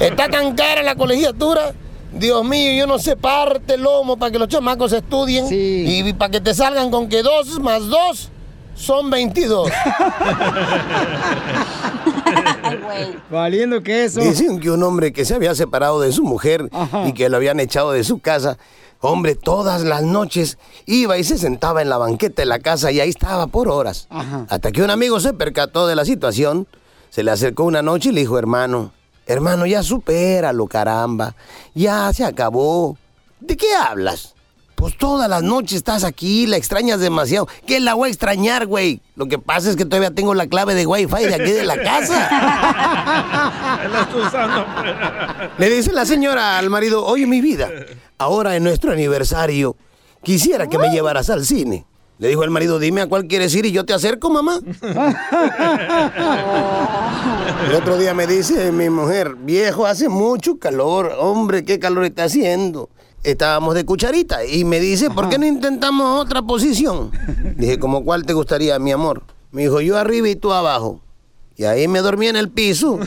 Está 0.00 0.28
tan 0.28 0.54
cara 0.54 0.82
la 0.82 0.94
colegiatura. 0.94 1.72
Dios 2.12 2.44
mío, 2.44 2.72
yo 2.72 2.86
no 2.86 2.98
sé, 2.98 3.16
parte 3.16 3.74
el 3.74 3.82
lomo 3.82 4.16
para 4.16 4.32
que 4.32 4.38
los 4.38 4.48
chamacos 4.48 4.92
estudien 4.92 5.46
y 5.50 6.12
para 6.14 6.30
que 6.30 6.40
te 6.40 6.54
salgan 6.54 6.90
con 6.90 7.08
que 7.08 7.22
dos 7.22 7.60
más 7.60 7.86
dos 7.86 8.30
son 8.74 9.10
22. 9.10 9.70
Valiendo 13.30 13.82
que 13.82 14.04
eso. 14.04 14.20
Dicen 14.20 14.60
que 14.60 14.70
un 14.70 14.82
hombre 14.82 15.12
que 15.12 15.24
se 15.24 15.34
había 15.34 15.54
separado 15.54 16.00
de 16.00 16.12
su 16.12 16.22
mujer 16.22 16.68
y 17.06 17.12
que 17.12 17.28
lo 17.28 17.36
habían 17.36 17.60
echado 17.60 17.92
de 17.92 18.04
su 18.04 18.20
casa, 18.20 18.58
hombre, 19.00 19.34
todas 19.34 19.82
las 19.82 20.02
noches 20.02 20.58
iba 20.86 21.18
y 21.18 21.24
se 21.24 21.38
sentaba 21.38 21.82
en 21.82 21.88
la 21.88 21.98
banqueta 21.98 22.42
de 22.42 22.46
la 22.46 22.58
casa 22.58 22.90
y 22.90 23.00
ahí 23.00 23.08
estaba 23.08 23.46
por 23.46 23.68
horas. 23.68 24.08
Hasta 24.48 24.72
que 24.72 24.82
un 24.82 24.90
amigo 24.90 25.20
se 25.20 25.32
percató 25.32 25.86
de 25.86 25.96
la 25.96 26.04
situación, 26.04 26.66
se 27.10 27.22
le 27.22 27.30
acercó 27.30 27.64
una 27.64 27.82
noche 27.82 28.10
y 28.10 28.12
le 28.12 28.20
dijo, 28.20 28.38
hermano, 28.38 28.92
hermano, 29.26 29.66
ya 29.66 29.82
supéralo, 29.82 30.66
caramba, 30.66 31.34
ya 31.74 32.12
se 32.12 32.24
acabó. 32.24 32.96
¿De 33.40 33.56
qué 33.56 33.74
hablas? 33.74 34.34
Pues 34.74 34.96
todas 34.96 35.28
las 35.28 35.42
noches 35.42 35.72
estás 35.72 36.04
aquí, 36.04 36.46
la 36.46 36.56
extrañas 36.56 37.00
demasiado. 37.00 37.48
¿Qué 37.66 37.80
la 37.80 37.94
voy 37.94 38.08
a 38.08 38.12
extrañar, 38.12 38.66
güey? 38.66 39.00
Lo 39.16 39.26
que 39.26 39.36
pasa 39.36 39.70
es 39.70 39.74
que 39.74 39.84
todavía 39.84 40.12
tengo 40.12 40.34
la 40.34 40.46
clave 40.46 40.76
de 40.76 40.86
Wi-Fi 40.86 41.24
de 41.24 41.34
aquí 41.34 41.50
de 41.50 41.64
la 41.64 41.82
casa. 41.82 42.28
La 43.90 44.02
está 44.02 44.16
usando. 44.16 44.66
Le 45.58 45.70
dice 45.70 45.92
la 45.92 46.04
señora 46.04 46.58
al 46.58 46.70
marido, 46.70 47.04
oye 47.04 47.26
mi 47.26 47.40
vida, 47.40 47.70
ahora 48.18 48.56
en 48.56 48.64
nuestro 48.64 48.92
aniversario, 48.92 49.76
quisiera 50.22 50.66
que 50.66 50.78
me 50.78 50.90
llevaras 50.90 51.30
al 51.30 51.46
cine. 51.46 51.86
Le 52.18 52.28
dijo 52.28 52.42
el 52.42 52.50
marido, 52.50 52.80
dime 52.80 53.00
a 53.00 53.06
cuál 53.06 53.28
quieres 53.28 53.54
ir 53.54 53.64
y 53.64 53.70
yo 53.70 53.84
te 53.84 53.94
acerco, 53.94 54.28
mamá. 54.28 54.58
El 57.68 57.74
otro 57.76 57.96
día 57.96 58.12
me 58.12 58.26
dice 58.26 58.72
mi 58.72 58.90
mujer, 58.90 59.36
viejo, 59.36 59.86
hace 59.86 60.08
mucho 60.08 60.58
calor, 60.58 61.12
hombre, 61.18 61.64
qué 61.64 61.78
calor 61.78 62.04
está 62.04 62.24
haciendo. 62.24 62.90
Estábamos 63.22 63.76
de 63.76 63.84
cucharita 63.84 64.44
y 64.44 64.64
me 64.64 64.80
dice, 64.80 65.10
¿por 65.10 65.28
qué 65.28 65.38
no 65.38 65.46
intentamos 65.46 66.20
otra 66.20 66.42
posición? 66.42 67.12
Dije, 67.56 67.78
¿como 67.78 68.04
cuál 68.04 68.26
te 68.26 68.32
gustaría, 68.32 68.78
mi 68.80 68.90
amor? 68.90 69.22
Me 69.52 69.62
dijo, 69.62 69.80
yo 69.80 69.96
arriba 69.96 70.28
y 70.28 70.34
tú 70.34 70.52
abajo. 70.52 71.00
Y 71.56 71.64
ahí 71.64 71.88
me 71.88 72.00
dormí 72.00 72.28
en 72.28 72.36
el 72.36 72.48
piso. 72.50 72.98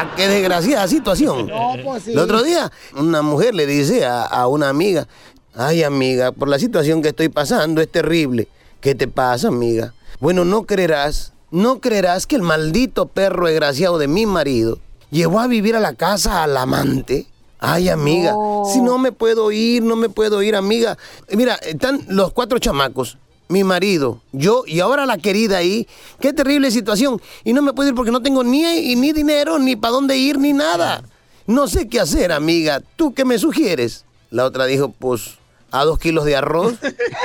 Ah, 0.00 0.14
qué 0.16 0.28
desgraciada 0.28 0.88
situación. 0.88 1.46
No, 1.46 1.74
pues 1.84 2.04
sí. 2.04 2.12
El 2.12 2.18
otro 2.18 2.42
día, 2.42 2.72
una 2.96 3.20
mujer 3.20 3.54
le 3.54 3.66
dice 3.66 4.06
a, 4.06 4.22
a 4.22 4.46
una 4.46 4.70
amiga, 4.70 5.06
ay 5.54 5.82
amiga, 5.82 6.32
por 6.32 6.48
la 6.48 6.58
situación 6.58 7.02
que 7.02 7.08
estoy 7.08 7.28
pasando 7.28 7.80
es 7.82 7.90
terrible. 7.90 8.48
¿Qué 8.80 8.94
te 8.94 9.08
pasa, 9.08 9.48
amiga? 9.48 9.92
Bueno, 10.18 10.46
no 10.46 10.64
creerás, 10.64 11.34
no 11.50 11.80
creerás 11.80 12.26
que 12.26 12.36
el 12.36 12.42
maldito 12.42 13.06
perro 13.06 13.46
desgraciado 13.46 13.98
de 13.98 14.08
mi 14.08 14.24
marido 14.24 14.78
llevó 15.10 15.40
a 15.40 15.46
vivir 15.46 15.76
a 15.76 15.80
la 15.80 15.92
casa 15.94 16.42
al 16.42 16.56
amante. 16.56 17.26
Ay, 17.58 17.90
amiga, 17.90 18.34
si 18.72 18.80
no 18.80 18.96
me 18.96 19.12
puedo 19.12 19.52
ir, 19.52 19.82
no 19.82 19.96
me 19.96 20.08
puedo 20.08 20.42
ir, 20.42 20.56
amiga. 20.56 20.96
Mira, 21.30 21.56
están 21.56 22.06
los 22.08 22.32
cuatro 22.32 22.58
chamacos, 22.58 23.18
mi 23.50 23.64
marido, 23.64 24.20
yo 24.32 24.62
y 24.66 24.80
ahora 24.80 25.06
la 25.06 25.18
querida 25.18 25.58
ahí. 25.58 25.86
Qué 26.20 26.32
terrible 26.32 26.70
situación. 26.70 27.20
Y 27.44 27.52
no 27.52 27.62
me 27.62 27.72
puedo 27.72 27.88
ir 27.88 27.94
porque 27.94 28.12
no 28.12 28.22
tengo 28.22 28.44
ni, 28.44 28.94
ni 28.94 29.12
dinero, 29.12 29.58
ni 29.58 29.76
para 29.76 29.92
dónde 29.92 30.16
ir, 30.16 30.38
ni 30.38 30.52
nada. 30.52 31.02
No 31.46 31.66
sé 31.66 31.88
qué 31.88 32.00
hacer, 32.00 32.32
amiga. 32.32 32.80
¿Tú 32.96 33.12
qué 33.12 33.24
me 33.24 33.38
sugieres? 33.38 34.04
La 34.30 34.44
otra 34.44 34.66
dijo, 34.66 34.90
pues, 34.90 35.38
a 35.72 35.84
dos 35.84 35.98
kilos 35.98 36.24
de 36.24 36.36
arroz. 36.36 36.74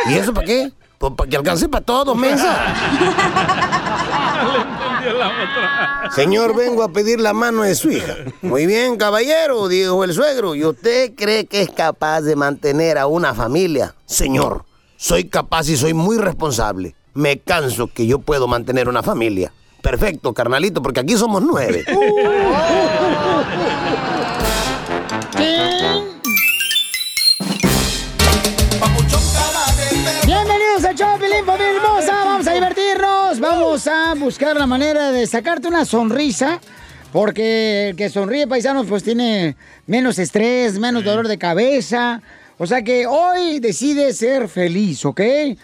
¿Y 0.10 0.16
eso 0.16 0.34
para 0.34 0.48
qué? 0.48 0.72
Pues 0.98 1.14
para 1.16 1.30
que 1.30 1.38
alcance 1.38 1.70
para 1.70 1.86
todos, 1.86 2.18
mensa. 2.18 2.74
Señor, 6.16 6.56
vengo 6.56 6.82
a 6.82 6.90
pedir 6.90 7.20
la 7.20 7.34
mano 7.34 7.62
de 7.62 7.76
su 7.76 7.92
hija. 7.92 8.16
Muy 8.42 8.66
bien, 8.66 8.98
caballero, 8.98 9.68
dijo 9.68 10.04
el 10.04 10.14
suegro. 10.14 10.56
¿Y 10.56 10.66
usted 10.66 11.14
cree 11.16 11.46
que 11.46 11.62
es 11.62 11.70
capaz 11.70 12.22
de 12.22 12.36
mantener 12.36 12.98
a 12.98 13.06
una 13.06 13.36
familia? 13.36 13.94
Señor, 14.06 14.66
soy 14.98 15.26
capaz 15.26 15.70
y 15.70 15.78
soy 15.78 15.94
muy 15.94 16.18
responsable. 16.18 16.96
Me 17.14 17.40
canso 17.40 17.88
que 17.88 18.08
yo 18.08 18.20
puedo 18.20 18.48
mantener 18.48 18.90
una 18.90 19.04
familia. 19.04 19.54
Perfecto, 19.82 20.34
carnalito, 20.34 20.82
porque 20.82 21.00
aquí 21.00 21.16
somos 21.16 21.44
nueve. 21.44 21.86
Bienvenidos 30.26 30.84
al 30.86 30.96
show, 30.96 31.20
Pilín, 31.20 31.46
familia 31.46 31.76
hermosa. 31.76 32.24
Vamos 32.26 32.48
a 32.48 32.54
divertirnos. 32.54 33.40
Vamos 33.40 33.88
a 33.88 34.16
buscar 34.16 34.58
la 34.58 34.66
manera 34.66 35.12
de 35.12 35.28
sacarte 35.28 35.68
una 35.68 35.86
sonrisa. 35.86 36.60
Porque 37.12 37.90
el 37.90 37.96
que 37.96 38.10
sonríe, 38.10 38.48
paisanos, 38.48 38.88
pues 38.88 39.04
tiene 39.04 39.56
menos 39.88 40.20
estrés, 40.20 40.80
menos 40.80 41.06
dolor 41.06 41.30
de 41.30 41.38
cabeza. 41.38 42.22
O 42.58 42.66
sea 42.66 42.82
que 42.84 43.06
hoy 43.06 43.60
decide 43.60 44.14
ser 44.14 44.48
feliz, 44.48 45.04
¿ok? 45.06 45.22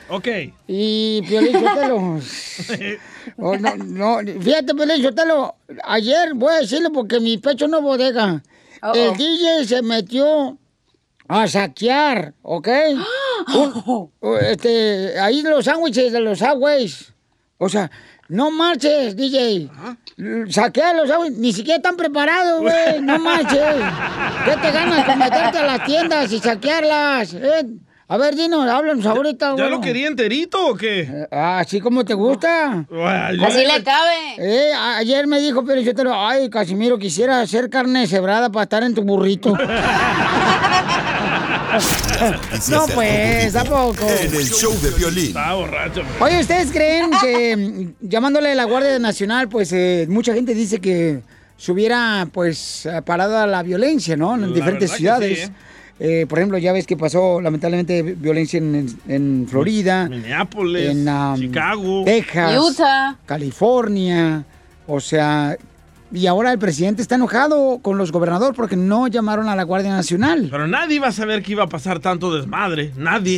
Ok. 0.10 0.28
Y 0.68 1.22
Piolín, 1.28 1.54
Sotelo. 1.54 2.20
Oh, 3.38 3.56
no, 3.56 3.76
no, 3.78 4.18
fíjate, 4.42 4.74
Piolín, 4.74 5.02
Sotelo. 5.04 5.56
Ayer, 5.84 6.34
voy 6.34 6.54
a 6.54 6.58
decirlo 6.62 6.92
porque 6.92 7.20
mi 7.20 7.38
pecho 7.38 7.68
no 7.68 7.82
bodega. 7.82 8.42
El 8.96 9.16
DJ 9.16 9.66
se 9.68 9.82
metió 9.84 10.58
a 11.28 11.48
saquear, 11.48 12.34
¿ok? 12.42 12.68
Un- 13.56 14.40
este, 14.42 15.18
ahí 15.20 15.42
los 15.44 15.66
sándwiches 15.66 16.12
de 16.12 16.20
los 16.20 16.40
Subways. 16.40 17.14
O 17.58 17.70
sea, 17.70 17.90
no 18.32 18.50
marches, 18.52 19.16
DJ. 19.16 19.70
Saquea 20.50 20.94
los 20.94 21.08
sándwiches, 21.10 21.38
ni 21.40 21.52
siquiera 21.54 21.78
están 21.78 21.98
preparados, 21.98 22.62
güey. 22.62 23.02
No 23.02 23.20
marches. 23.20 23.60
¿Qué 24.46 24.56
te 24.62 24.72
ganas 24.72 25.06
con 25.06 25.20
meterte 25.20 25.58
a 25.60 25.64
las 25.66 25.84
tiendas 25.86 26.32
y 26.32 26.40
saquearlas? 26.40 27.34
eh? 27.34 27.66
A 28.08 28.18
ver, 28.18 28.36
dinos, 28.36 28.68
háblanos 28.68 29.06
ahorita, 29.06 29.48
¿Ya 29.52 29.54
güey. 29.54 29.70
lo 29.70 29.80
quería 29.80 30.08
enterito 30.08 30.68
o 30.68 30.76
qué? 30.76 31.28
Así 31.32 31.80
como 31.80 32.04
te 32.04 32.14
gusta. 32.14 32.86
Así 33.46 33.66
le 33.66 33.82
cabe. 33.84 34.36
Eh, 34.38 34.74
a- 34.74 34.98
ayer 34.98 35.28
me 35.28 35.40
dijo, 35.40 35.64
pero 35.64 35.80
yo 35.80 35.96
te 35.96 36.04
lo, 36.04 36.14
ay, 36.14 36.50
Casimiro, 36.50 36.98
quisiera 36.98 37.40
hacer 37.40 37.70
carne 37.70 38.06
cebrada 38.08 38.52
para 38.52 38.64
estar 38.64 38.84
en 38.84 38.94
tu 38.94 39.02
burrito. 39.04 39.54
no, 42.70 42.88
pues, 42.94 43.54
tampoco. 43.54 44.06
En 44.10 44.34
el 44.36 44.46
show 44.50 44.74
de 44.82 44.92
violín. 44.92 45.28
Está 45.28 45.54
borracho. 45.54 46.02
Oye, 46.20 46.40
¿ustedes 46.42 46.72
creen 46.72 47.10
que 47.22 47.90
llamándole 48.02 48.52
a 48.52 48.56
la 48.56 48.66
Guardia 48.66 49.00
Nacional, 49.00 49.50
pues 49.50 49.72
eh, 49.74 50.06
mucha 50.10 50.34
gente 50.34 50.54
dice 50.54 50.80
que 50.80 51.22
se 51.58 51.72
hubiera, 51.72 52.28
pues, 52.32 52.86
eh, 52.86 53.02
parado 53.04 53.38
a 53.38 53.48
la 53.48 53.64
violencia, 53.64 54.16
¿no? 54.18 54.36
En 54.36 54.42
La 54.42 54.48
diferentes 54.48 54.92
ciudades. 54.92 55.46
sí, 55.48 55.52
Eh, 56.04 56.26
por 56.28 56.40
ejemplo, 56.40 56.58
ya 56.58 56.74
ves 56.74 56.88
que 56.88 56.98
pasó 56.98 57.40
lamentablemente 57.42 58.02
violencia 58.02 58.58
en, 58.58 58.74
en- 58.74 59.00
en 59.08 59.48
Florida, 59.48 60.10
Minneapolis, 60.10 60.90
en 60.90 61.08
um, 61.08 61.36
Chicago. 61.40 62.04
Texas, 62.06 62.58
Utah. 62.60 63.18
California. 63.28 64.44
O 64.88 65.00
sea, 65.00 65.56
y 66.12 66.28
ahora 66.28 66.52
el 66.52 66.60
presidente 66.60 67.02
está 67.02 67.16
enojado 67.16 67.80
con 67.82 67.98
los 67.98 68.12
gobernadores 68.12 68.56
porque 68.56 68.76
no 68.76 69.08
llamaron 69.08 69.48
a 69.50 69.56
la 69.56 69.64
Guardia 69.64 69.92
Nacional. 69.92 70.48
Pero 70.52 70.68
nadie 70.68 70.96
iba 70.96 71.08
a 71.08 71.12
saber 71.12 71.42
que 71.42 71.54
iba 71.54 71.64
a 71.64 71.70
pasar 71.70 72.00
tanto 72.00 72.34
desmadre. 72.36 72.92
Nadie. 72.98 73.38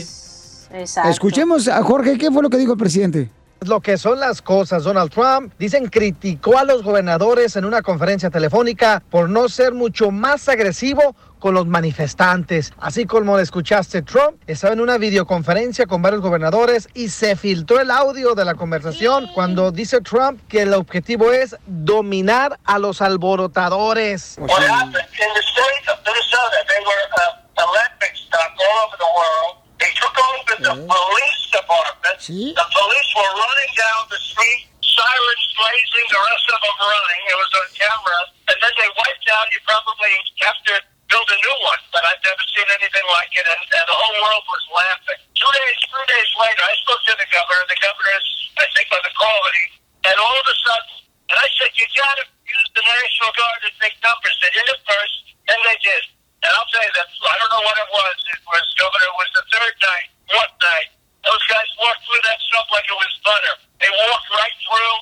Exacto. 0.71 1.09
Escuchemos 1.09 1.67
a 1.67 1.83
Jorge, 1.83 2.17
¿qué 2.17 2.31
fue 2.31 2.41
lo 2.41 2.49
que 2.49 2.57
dijo 2.57 2.73
el 2.73 2.79
presidente? 2.79 3.29
Lo 3.67 3.79
que 3.79 3.97
son 3.97 4.19
las 4.19 4.41
cosas, 4.41 4.83
Donald 4.83 5.11
Trump, 5.11 5.53
dicen, 5.57 5.87
criticó 5.87 6.57
a 6.57 6.63
los 6.63 6.83
gobernadores 6.83 7.55
en 7.55 7.65
una 7.65 7.81
conferencia 7.81 8.29
telefónica 8.29 9.01
por 9.09 9.29
no 9.29 9.47
ser 9.47 9.73
mucho 9.73 10.11
más 10.11 10.49
agresivo 10.49 11.15
con 11.39 11.53
los 11.53 11.67
manifestantes. 11.67 12.73
Así 12.79 13.05
como 13.05 13.33
lo 13.33 13.39
escuchaste, 13.39 14.01
Trump 14.01 14.41
estaba 14.47 14.73
en 14.73 14.79
una 14.79 14.97
videoconferencia 14.97 15.85
con 15.85 16.01
varios 16.01 16.21
gobernadores 16.21 16.87
y 16.93 17.09
se 17.09 17.35
filtró 17.35 17.79
el 17.79 17.91
audio 17.91 18.33
de 18.33 18.45
la 18.45 18.55
conversación 18.55 19.27
cuando 19.33 19.71
dice 19.71 20.01
Trump 20.01 20.39
que 20.47 20.61
el 20.61 20.73
objetivo 20.73 21.31
es 21.31 21.55
dominar 21.65 22.59
a 22.63 22.79
los 22.79 23.01
alborotadores. 23.01 24.37
What 24.39 24.51
happened 24.51 24.95
in 24.95 25.33
the 25.33 25.41
state 25.41 25.91
of 25.91 25.99
Minnesota, 26.05 26.57
they 26.67 26.79
were 26.85 27.05
uh, 27.17 27.69
electric 27.69 28.15
stuff 28.15 28.51
all 28.57 28.87
over 28.87 28.97
the 28.97 29.11
world. 29.17 29.62
Took 30.03 30.19
over 30.19 30.55
the 30.59 30.75
police 30.83 31.43
department. 31.55 32.19
The 32.59 32.67
police 32.75 33.09
were 33.15 33.31
running 33.39 33.71
down 33.79 34.01
the 34.11 34.19
street, 34.19 34.67
sirens 34.83 35.45
blazing, 35.55 36.05
the 36.11 36.19
rest 36.19 36.45
of 36.51 36.59
them 36.59 36.77
running. 36.83 37.21
It 37.31 37.37
was 37.39 37.51
on 37.55 37.67
camera. 37.71 38.19
And 38.51 38.57
then 38.59 38.73
they 38.75 38.89
wiped 38.99 39.27
out, 39.31 39.47
you 39.55 39.63
probably 39.63 40.11
have 40.43 40.59
to 40.67 40.75
build 41.07 41.27
a 41.31 41.39
new 41.39 41.57
one. 41.63 41.81
But 41.95 42.03
I've 42.03 42.19
never 42.19 42.43
seen 42.51 42.67
anything 42.67 43.07
like 43.15 43.31
it. 43.31 43.47
And, 43.47 43.61
and 43.63 43.85
the 43.87 43.95
whole 43.95 44.17
world 44.27 44.43
was 44.51 44.63
laughing. 44.75 45.23
Two 45.39 45.51
days, 45.55 45.77
three 45.87 46.07
days 46.11 46.31
later, 46.35 46.63
I 46.67 46.75
spoke 46.83 47.01
to 47.07 47.15
the 47.15 47.27
governor. 47.31 47.63
The 47.71 47.79
governor 47.79 48.13
is, 48.19 48.27
I 48.59 48.67
think, 48.75 48.91
on 48.91 49.01
the 49.07 49.13
quality. 49.15 49.65
And 50.03 50.15
all 50.19 50.35
of 50.35 50.47
a 50.51 50.57
sudden, 50.67 50.95
and 51.31 51.37
I 51.39 51.47
said, 51.55 51.71
you 51.79 51.87
got 51.95 52.19
to 52.19 52.25
use 52.27 52.69
the 52.75 52.83
National 52.83 53.31
Guard 53.39 53.59
to 53.63 53.71
take 53.79 53.95
numbers. 54.03 54.35
They 54.43 54.51
did 54.51 54.67
it 54.67 54.81
first, 54.83 55.17
and 55.47 55.57
they 55.63 55.79
did. 55.79 56.03
And 56.43 56.51
I'll 56.59 56.67
tell 56.67 56.83
you 56.83 56.93
that 56.99 57.07
I 57.07 57.35
don't 57.39 57.51
know 57.55 57.63
what 57.63 57.77
it 57.79 57.89
was. 57.89 58.15
It 58.27 58.39
was 58.43 58.65
governor. 58.75 59.07
It 59.07 59.17
was 59.17 59.31
the 59.31 59.45
third 59.47 59.75
night, 59.79 60.07
fourth 60.27 60.55
night. 60.59 60.89
Those 61.23 61.43
guys 61.47 61.69
walked 61.79 62.03
through 62.03 62.19
that 62.27 62.39
stuff 62.43 62.67
like 62.67 62.83
it 62.83 62.97
was 62.99 63.13
butter. 63.23 63.55
They 63.79 63.91
walked 64.11 64.27
right 64.35 64.57
through, 64.59 64.95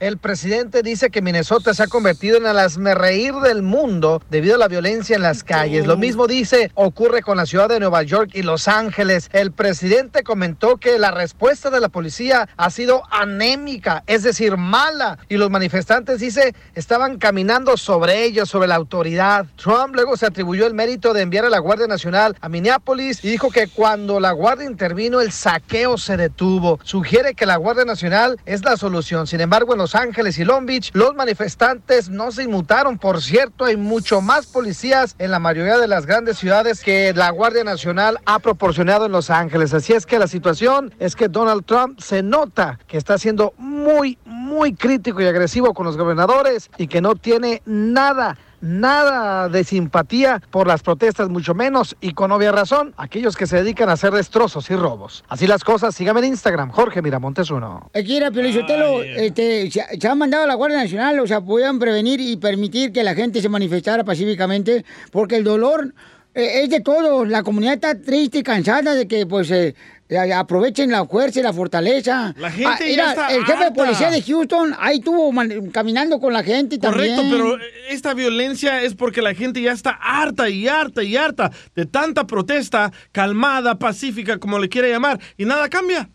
El 0.00 0.18
presidente 0.18 0.82
dice 0.82 1.10
que 1.10 1.22
Minnesota 1.22 1.72
se 1.72 1.82
ha 1.82 1.86
convertido 1.86 2.36
en 2.36 2.46
el 2.46 2.58
asmerreír 2.58 3.34
del 3.34 3.62
mundo 3.62 4.22
debido 4.28 4.56
a 4.56 4.58
la 4.58 4.68
violencia 4.68 5.16
en 5.16 5.22
las 5.22 5.44
calles. 5.44 5.86
Lo 5.86 5.96
mismo 5.96 6.26
dice 6.26 6.70
ocurre 6.74 7.22
con 7.22 7.36
la 7.36 7.46
ciudad 7.46 7.68
de 7.68 7.80
Nueva 7.80 8.02
York 8.02 8.30
y 8.34 8.42
Los 8.42 8.66
Ángeles. 8.66 9.30
El 9.32 9.52
presidente 9.52 10.22
comentó 10.22 10.78
que 10.78 10.98
la 10.98 11.10
respuesta 11.10 11.70
de 11.70 11.80
la 11.80 11.88
policía 11.88 12.48
ha 12.56 12.70
sido 12.70 13.02
anémica, 13.10 14.02
es 14.06 14.22
decir, 14.22 14.56
mala. 14.56 15.18
Y 15.28 15.36
los 15.36 15.50
manifestantes, 15.50 16.20
dice, 16.20 16.54
estaban 16.74 17.18
caminando 17.18 17.76
sobre 17.76 18.24
ellos, 18.24 18.48
sobre 18.48 18.68
la 18.68 18.74
autoridad. 18.74 19.46
Trump 19.56 19.94
luego 19.94 20.16
se 20.16 20.26
atribuyó 20.26 20.66
el 20.66 20.74
mérito 20.74 21.12
de 21.12 21.22
enviar 21.22 21.44
a 21.44 21.50
la 21.50 21.60
Guardia 21.60 21.86
Nacional 21.86 22.36
a 22.40 22.48
Minneapolis 22.48 23.24
y 23.24 23.30
dijo 23.30 23.50
que 23.50 23.68
cuando 23.68 24.18
la 24.18 24.32
Guardia 24.32 24.66
intervino, 24.94 25.20
el 25.20 25.32
saqueo 25.32 25.98
se 25.98 26.16
detuvo. 26.16 26.78
Sugiere 26.84 27.34
que 27.34 27.46
la 27.46 27.56
Guardia 27.56 27.84
Nacional 27.84 28.38
es 28.46 28.64
la 28.64 28.76
solución. 28.76 29.26
Sin 29.26 29.40
embargo, 29.40 29.72
en 29.72 29.78
Los 29.78 29.96
Ángeles 29.96 30.38
y 30.38 30.44
Long 30.44 30.66
Beach, 30.66 30.92
los 30.94 31.16
manifestantes 31.16 32.10
no 32.10 32.30
se 32.30 32.44
inmutaron. 32.44 32.96
Por 32.96 33.20
cierto, 33.20 33.64
hay 33.64 33.76
mucho 33.76 34.20
más 34.20 34.46
policías 34.46 35.16
en 35.18 35.32
la 35.32 35.40
mayoría 35.40 35.78
de 35.78 35.88
las 35.88 36.06
grandes 36.06 36.38
ciudades 36.38 36.80
que 36.80 37.12
la 37.12 37.30
Guardia 37.30 37.64
Nacional 37.64 38.18
ha 38.24 38.38
proporcionado 38.38 39.06
en 39.06 39.12
Los 39.12 39.30
Ángeles. 39.30 39.74
Así 39.74 39.92
es 39.94 40.06
que 40.06 40.20
la 40.20 40.28
situación 40.28 40.94
es 41.00 41.16
que 41.16 41.26
Donald 41.26 41.64
Trump 41.64 41.98
se 41.98 42.22
nota 42.22 42.78
que 42.86 42.96
está 42.96 43.18
siendo 43.18 43.52
muy, 43.58 44.16
muy 44.24 44.74
crítico 44.74 45.20
y 45.20 45.26
agresivo 45.26 45.74
con 45.74 45.86
los 45.86 45.96
gobernadores 45.96 46.70
y 46.78 46.86
que 46.86 47.00
no 47.00 47.16
tiene 47.16 47.62
nada 47.66 48.38
nada 48.60 49.48
de 49.48 49.64
simpatía 49.64 50.42
por 50.50 50.66
las 50.66 50.82
protestas, 50.82 51.28
mucho 51.28 51.54
menos, 51.54 51.96
y 52.00 52.12
con 52.12 52.32
obvia 52.32 52.52
razón, 52.52 52.94
aquellos 52.96 53.36
que 53.36 53.46
se 53.46 53.56
dedican 53.56 53.88
a 53.88 53.92
hacer 53.92 54.12
destrozos 54.12 54.70
y 54.70 54.76
robos. 54.76 55.24
Así 55.28 55.46
las 55.46 55.64
cosas, 55.64 55.94
síganme 55.94 56.20
en 56.20 56.26
Instagram, 56.26 56.70
Jorge 56.70 57.02
Miramontes 57.02 57.50
uno. 57.50 57.90
Aquí 57.94 58.16
era 58.16 58.30
Pelizotelo, 58.30 59.02
este, 59.02 59.70
se, 59.70 59.84
se 60.00 60.08
ha 60.08 60.14
mandado 60.14 60.44
a 60.44 60.46
la 60.46 60.54
Guardia 60.54 60.78
Nacional, 60.78 61.20
o 61.20 61.26
sea, 61.26 61.40
podían 61.40 61.78
prevenir 61.78 62.20
y 62.20 62.36
permitir 62.36 62.92
que 62.92 63.02
la 63.02 63.14
gente 63.14 63.40
se 63.40 63.48
manifestara 63.48 64.04
pacíficamente, 64.04 64.84
porque 65.10 65.36
el 65.36 65.44
dolor 65.44 65.92
eh, 66.34 66.62
es 66.64 66.70
de 66.70 66.80
todos. 66.80 67.28
La 67.28 67.42
comunidad 67.42 67.74
está 67.74 67.94
triste 68.00 68.38
y 68.38 68.42
cansada 68.42 68.94
de 68.94 69.06
que, 69.06 69.26
pues, 69.26 69.50
eh, 69.50 69.74
aprovechen 70.16 70.90
la 70.90 71.06
fuerza 71.06 71.40
y 71.40 71.42
la 71.42 71.52
fortaleza. 71.52 72.34
La 72.38 72.50
gente 72.50 72.80
ya 72.80 72.86
mira, 72.86 73.10
está 73.10 73.34
el 73.34 73.44
jefe 73.44 73.64
de 73.64 73.70
policía 73.72 74.10
de 74.10 74.22
Houston 74.22 74.74
ahí 74.78 74.98
estuvo 74.98 75.32
caminando 75.72 76.20
con 76.20 76.32
la 76.32 76.42
gente 76.42 76.78
también. 76.78 77.16
Correcto, 77.16 77.36
pero 77.36 77.58
esta 77.88 78.14
violencia 78.14 78.82
es 78.82 78.94
porque 78.94 79.22
la 79.22 79.34
gente 79.34 79.60
ya 79.60 79.72
está 79.72 79.90
harta 79.90 80.48
y 80.48 80.68
harta 80.68 81.02
y 81.02 81.16
harta 81.16 81.50
de 81.74 81.86
tanta 81.86 82.26
protesta 82.26 82.92
calmada, 83.12 83.78
pacífica, 83.78 84.38
como 84.38 84.58
le 84.58 84.68
quiera 84.68 84.88
llamar, 84.88 85.20
y 85.36 85.44
nada 85.44 85.68
cambia. 85.68 86.08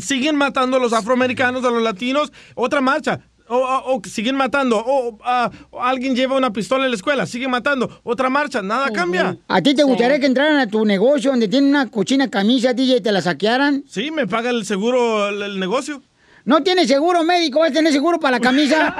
Siguen 0.00 0.36
matando 0.36 0.78
a 0.78 0.80
los 0.80 0.92
afroamericanos, 0.92 1.64
a 1.64 1.70
los 1.70 1.82
latinos, 1.82 2.32
otra 2.54 2.80
marcha. 2.80 3.20
O, 3.52 3.56
o- 3.58 3.96
o 3.96 4.00
siguen 4.08 4.34
matando, 4.36 4.78
o 4.78 5.18
ah, 5.24 5.50
o 5.70 5.82
alguien 5.82 6.16
lleva 6.16 6.36
una 6.36 6.50
pistola 6.54 6.84
en 6.86 6.90
la 6.90 6.96
escuela, 6.96 7.26
siguen 7.26 7.50
matando, 7.50 8.00
otra 8.02 8.30
marcha, 8.30 8.62
nada 8.62 8.90
cambia. 8.90 9.36
¿A 9.46 9.60
ti 9.60 9.74
te 9.74 9.82
gustaría 9.82 10.18
que 10.18 10.24
entraran 10.24 10.58
a 10.58 10.66
tu 10.66 10.86
negocio 10.86 11.30
donde 11.32 11.48
tienen 11.48 11.68
una 11.68 11.86
cochina 11.90 12.28
camisa, 12.30 12.72
DJ, 12.72 12.96
y 12.96 13.00
te 13.02 13.12
la 13.12 13.20
saquearan? 13.20 13.84
Sí, 13.86 14.10
me 14.10 14.26
paga 14.26 14.48
el 14.48 14.64
seguro 14.64 15.28
el, 15.28 15.42
el 15.42 15.60
negocio. 15.60 16.00
¿No 16.46 16.62
tiene 16.62 16.86
seguro 16.88 17.22
médico? 17.24 17.60
¿Vas 17.60 17.70
a 17.70 17.74
tener 17.74 17.92
seguro 17.92 18.18
para 18.18 18.38
la 18.38 18.40
camisa? 18.40 18.94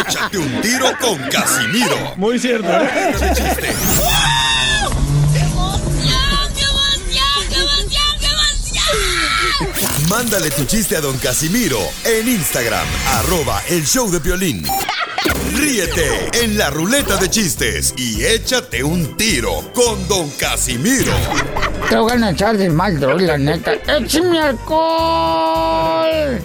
Échate 0.00 0.38
un 0.38 0.60
tiro 0.60 0.86
con 1.00 1.18
Casimiro. 1.28 1.96
Muy 2.16 2.38
cierto. 2.38 2.68
¿eh? 2.70 3.14
Mándale 10.12 10.50
tu 10.50 10.66
chiste 10.66 10.94
a 10.94 11.00
don 11.00 11.16
Casimiro 11.16 11.78
en 12.04 12.28
Instagram, 12.28 12.86
arroba 13.14 13.62
el 13.70 13.82
show 13.86 14.10
de 14.10 14.18
violín. 14.18 14.62
Ríete 15.56 16.28
en 16.34 16.58
la 16.58 16.68
ruleta 16.68 17.16
de 17.16 17.30
chistes 17.30 17.94
y 17.96 18.22
échate 18.22 18.84
un 18.84 19.16
tiro 19.16 19.72
con 19.72 20.06
don 20.08 20.28
Casimiro. 20.32 21.14
Te 21.88 21.96
voy 21.96 22.22
a 22.22 22.30
echar 22.30 22.58
de 22.58 22.68
mal, 22.68 23.00
droga, 23.00 23.22
la 23.22 23.38
neta. 23.38 23.72
¡Échame 23.72 24.38
alcohol! 24.38 26.44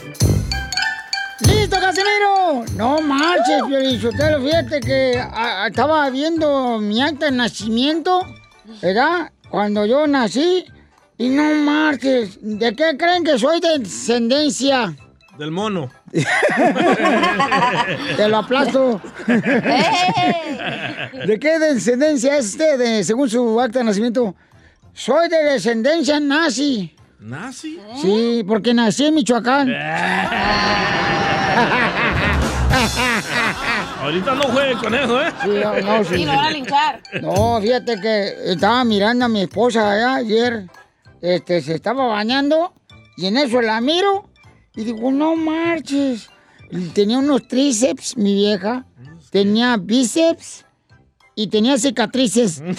¡Listo, 1.41 1.77
Casimiro! 1.77 2.63
No 2.77 3.01
marches, 3.01 3.63
Piolichotelo. 3.67 4.43
Fíjate 4.43 4.80
que 4.80 5.21
estaba 5.67 6.10
viendo 6.10 6.80
mi 6.80 7.01
acta 7.01 7.25
de 7.25 7.34
nacimiento, 7.34 8.21
¿verdad? 8.82 9.30
Cuando 9.49 9.86
yo 9.86 10.08
nací. 10.08 10.63
Y 11.17 11.30
no 11.30 11.43
marches. 11.63 12.38
¿De 12.41 12.75
qué 12.75 12.95
creen 12.97 13.23
que 13.23 13.38
soy 13.39 13.60
de 13.60 13.80
descendencia? 13.80 14.95
Del 15.38 15.51
mono. 15.51 15.89
Te 18.17 18.27
lo 18.27 18.38
aplasto. 18.38 18.99
¿De 19.27 19.38
qué 21.39 21.60
descendencia 21.60 22.38
es 22.38 22.47
usted, 22.47 22.77
de- 22.80 23.03
según 23.03 23.30
su 23.30 23.60
acta 23.62 23.80
de 23.80 23.86
nacimiento? 23.86 24.36
Soy 24.93 25.30
de 25.30 25.43
descendencia 25.43 26.19
nazi. 26.19 26.95
¿Nazi? 27.19 27.80
Sí, 28.01 28.43
porque 28.47 28.73
nací 28.73 29.06
en 29.06 29.13
Michoacán. 29.15 29.69
Ahorita 34.01 34.36
no 34.36 34.43
juegue 34.43 34.73
con 34.75 34.93
eso, 34.95 35.21
¿eh? 35.21 35.32
Sí, 35.43 35.49
no, 35.49 35.82
no, 35.82 36.03
sí. 36.03 36.15
Sí, 36.15 36.25
lo 36.25 36.36
van 36.36 36.45
a 36.45 36.49
linchar. 36.51 37.01
No, 37.21 37.60
fíjate 37.62 37.99
que 37.99 38.51
estaba 38.51 38.84
mirando 38.84 39.25
a 39.25 39.27
mi 39.27 39.41
esposa 39.41 39.91
allá 39.91 40.15
ayer. 40.15 40.67
Este, 41.21 41.62
se 41.62 41.75
estaba 41.75 42.06
bañando 42.08 42.73
y 43.17 43.25
en 43.27 43.38
eso 43.38 43.62
la 43.62 43.82
miro 43.82 44.30
y 44.75 44.84
digo, 44.84 45.12
no 45.12 45.36
marches. 45.36 46.30
Y 46.69 46.89
Tenía 46.89 47.17
unos 47.19 47.47
tríceps, 47.47 48.17
mi 48.17 48.34
vieja. 48.34 48.86
Tenía 49.32 49.77
bíceps 49.77 50.65
y 51.36 51.47
tenía 51.47 51.77
cicatrices. 51.77 52.62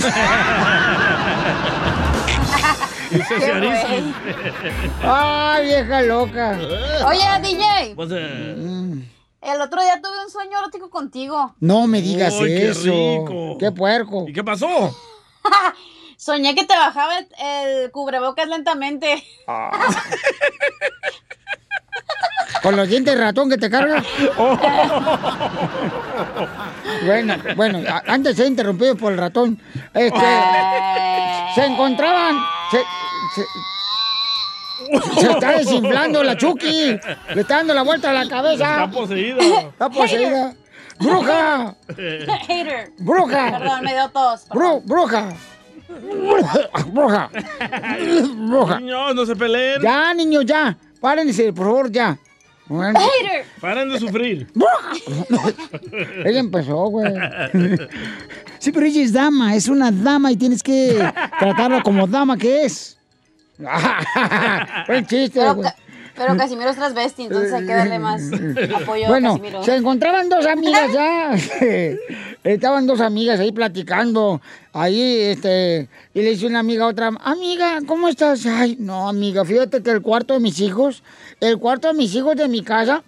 Ay, 5.02 5.66
vieja 5.66 6.02
loca. 6.02 6.58
Oye, 7.06 7.22
DJ, 7.42 7.94
Pues, 7.94 8.10
eh, 8.12 8.54
el 9.40 9.60
otro 9.60 9.80
día 9.82 10.00
tuve 10.02 10.24
un 10.24 10.30
sueño 10.30 10.58
erótico 10.58 10.90
contigo. 10.90 11.54
No 11.60 11.86
me 11.86 12.02
digas 12.02 12.34
Uy, 12.40 12.48
qué 12.48 12.68
eso. 12.70 12.82
rico. 12.90 13.56
Qué 13.58 13.72
puerco. 13.72 14.26
¿Y 14.28 14.32
qué 14.32 14.44
pasó? 14.44 14.68
Soñé 16.28 16.54
que 16.54 16.64
te 16.66 16.76
bajaba 16.76 17.16
el, 17.20 17.26
el 17.40 17.90
cubrebocas 17.90 18.46
lentamente. 18.48 19.24
Con 22.62 22.76
los 22.76 22.86
dientes 22.86 23.14
de 23.14 23.20
ratón 23.20 23.48
que 23.48 23.56
te 23.56 23.70
carga. 23.70 24.04
Bueno, 27.06 27.36
bueno, 27.56 27.78
antes 28.06 28.36
se 28.36 28.46
interrumpido 28.46 28.94
por 28.96 29.12
el 29.12 29.18
ratón. 29.18 29.60
Este, 29.94 30.20
se 31.54 31.64
encontraban. 31.64 32.36
Se, 32.70 32.78
se- 33.34 33.46
se 35.20 35.30
está 35.30 35.52
desinflando 35.52 36.22
la 36.24 36.36
Chucky. 36.36 36.98
Le 37.34 37.40
está 37.40 37.56
dando 37.58 37.72
la 37.74 37.82
vuelta 37.82 38.10
a 38.10 38.14
la 38.14 38.28
cabeza. 38.28 38.84
Está 38.84 38.90
poseída. 38.90 39.38
Está 39.60 39.88
poseída. 39.90 40.54
¡Bruja! 40.98 41.74
Hater. 42.48 42.92
¡Bruja! 42.98 43.58
Perdón, 43.58 43.80
me 43.82 43.92
dio 43.94 44.08
tos. 44.10 44.48
Bru- 44.48 44.82
¡Bruja! 44.84 45.28
¡Bruja! 45.88 47.30
¡Bruja! 48.36 48.80
Niños, 48.80 49.14
no 49.14 49.26
se 49.26 49.34
peleen. 49.34 49.82
Ya, 49.82 50.12
niños, 50.14 50.44
ya. 50.46 50.76
Párense, 51.00 51.52
por 51.52 51.66
favor, 51.66 51.90
ya. 51.90 52.18
Bueno. 52.66 53.00
Hater. 53.00 53.46
Paren 53.60 53.88
de 53.88 53.98
sufrir. 53.98 54.46
Ella 56.24 56.38
empezó, 56.38 56.76
güey. 56.88 57.14
Sí, 58.58 58.72
pero 58.72 58.84
ella 58.84 59.02
es 59.02 59.12
dama, 59.12 59.54
es 59.54 59.68
una 59.68 59.90
dama 59.90 60.30
y 60.30 60.36
tienes 60.36 60.62
que 60.62 60.98
tratarla 61.38 61.82
como 61.82 62.06
dama 62.06 62.36
que 62.36 62.66
es. 62.66 62.98
Buen 64.86 65.06
chiste, 65.06 65.40
güey. 65.52 65.70
Pero 66.18 66.36
Casimiro 66.36 66.70
es 66.70 66.76
transvesti, 66.76 67.22
entonces 67.22 67.52
hay 67.52 67.64
que 67.66 67.72
darle 67.72 67.98
más 67.98 68.22
apoyo 68.74 69.06
a 69.06 69.08
Bueno, 69.08 69.30
Casimiro. 69.30 69.62
se 69.62 69.76
encontraban 69.76 70.28
dos 70.28 70.44
amigas 70.44 70.92
ya. 70.92 71.34
Estaban 72.44 72.86
dos 72.86 73.00
amigas 73.00 73.40
ahí 73.40 73.52
platicando. 73.52 74.40
Ahí, 74.72 75.00
este, 75.00 75.88
y 76.14 76.22
le 76.22 76.30
dice 76.30 76.46
una 76.46 76.60
amiga 76.60 76.84
a 76.84 76.88
otra, 76.88 77.10
amiga, 77.22 77.78
¿cómo 77.86 78.08
estás? 78.08 78.44
Ay, 78.46 78.76
no, 78.78 79.08
amiga, 79.08 79.44
fíjate 79.44 79.82
que 79.82 79.90
el 79.90 80.02
cuarto 80.02 80.34
de 80.34 80.40
mis 80.40 80.60
hijos, 80.60 81.02
el 81.40 81.58
cuarto 81.58 81.88
de 81.88 81.94
mis 81.94 82.14
hijos 82.14 82.36
de 82.36 82.48
mi 82.48 82.62
casa, 82.62 83.02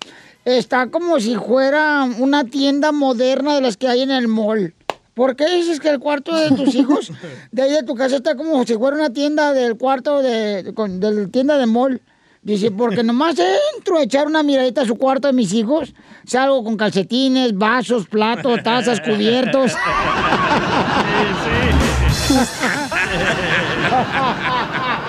está 0.45 0.87
como 0.89 1.21
si 1.21 1.37
fuera 1.37 2.09
una 2.19 2.45
tienda 2.45 2.93
moderna 2.93 3.55
de 3.55 3.61
las 3.61 3.77
que 3.77 3.89
hay 3.89 4.03
en 4.03 4.11
el 4.11 4.29
mall. 4.29 4.75
¿Por 5.15 5.37
qué 5.37 5.49
dices 5.55 5.81
que 5.81 5.91
el 5.91 5.99
cuarto 5.99 6.35
de 6.35 6.57
tus 6.57 6.75
hijos 6.75 7.13
de 7.53 7.63
ahí 7.63 7.73
de 7.73 7.83
tu 7.83 7.95
casa 7.95 8.17
está 8.17 8.37
como 8.37 8.65
si 8.65 8.75
fuera 8.77 8.97
una 8.97 9.13
tienda 9.13 9.53
del 9.53 9.77
cuarto 9.77 10.23
de, 10.23 10.73
con, 10.75 10.99
del 11.01 11.31
tienda 11.31 11.59
de 11.59 11.67
mall? 11.67 12.01
Dice, 12.43 12.71
porque 12.71 13.03
nomás 13.03 13.37
entro 13.77 13.99
a 13.99 14.03
echar 14.03 14.27
una 14.27 14.43
miradita 14.43 14.81
a 14.83 14.87
su 14.87 14.97
cuarto 14.97 15.29
de 15.29 15.35
mis 15.35 15.53
hijos, 15.53 15.93
salgo 16.25 16.65
con 16.65 16.79
calcetines, 16.79 17.57
vasos, 17.57 18.07
platos, 18.07 18.63
tazas, 18.63 19.01
cubiertos. 19.05 19.73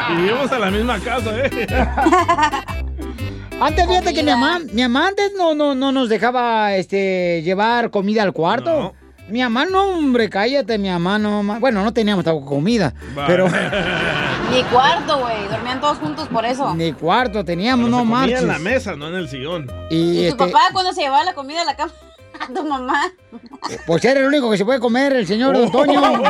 Y 0.10 0.16
vivimos 0.16 0.52
a 0.52 0.60
la 0.60 0.72
misma 0.72 1.00
casa, 1.00 1.32
¿eh? 1.38 1.68
Antes 3.62 3.88
fíjate 3.88 4.14
que 4.16 4.24
mi 4.24 4.32
mamá, 4.32 4.60
mi 4.74 4.82
mamá 4.82 5.10
antes 5.10 5.34
no, 5.38 5.54
no, 5.54 5.76
no 5.76 5.92
nos 5.92 6.10
dejaba 6.10 6.74
este, 6.76 7.44
llevar 7.44 7.92
comida 7.92 8.24
al 8.24 8.34
cuarto. 8.34 8.96
Mi 9.30 9.40
mamá 9.42 9.66
no, 9.66 9.84
hombre, 9.98 10.30
cállate, 10.30 10.78
mi 10.78 10.90
mamá 10.90 11.18
no. 11.18 11.42
ma- 11.44 11.60
Bueno, 11.60 11.84
no 11.84 11.94
teníamos 11.94 12.26
tampoco 12.26 12.48
comida, 12.56 12.94
pero 13.28 13.48
Ni 14.52 14.64
cuarto, 14.64 15.20
güey. 15.20 15.48
Dormían 15.50 15.80
todos 15.80 15.98
juntos 16.00 16.28
por 16.28 16.46
eso. 16.46 16.74
ni 16.76 16.92
cuarto 16.92 17.46
teníamos, 17.46 17.86
Pero 17.86 17.98
no 17.98 18.06
marches. 18.06 18.42
en 18.42 18.48
la 18.48 18.60
mesa, 18.60 18.96
no 18.98 19.08
en 19.08 19.16
el 19.16 19.30
sillón. 19.30 19.72
Y 19.90 19.96
¿Y 19.96 20.16
tu 20.16 20.22
este, 20.32 20.38
papá 20.38 20.60
cuando 20.74 20.92
se 20.92 21.02
llevaba 21.02 21.24
la 21.24 21.34
comida 21.34 21.62
a 21.62 21.66
la 21.66 21.76
cama? 21.76 21.92
A 22.42 22.48
tu 22.52 22.64
mamá. 22.66 23.04
pues 23.86 24.04
era 24.04 24.20
el 24.20 24.26
único 24.26 24.50
que 24.50 24.58
se 24.58 24.66
puede 24.66 24.80
comer, 24.80 25.14
el 25.14 25.28
señor 25.28 25.56
Don 25.56 25.72
Toño. 25.72 26.02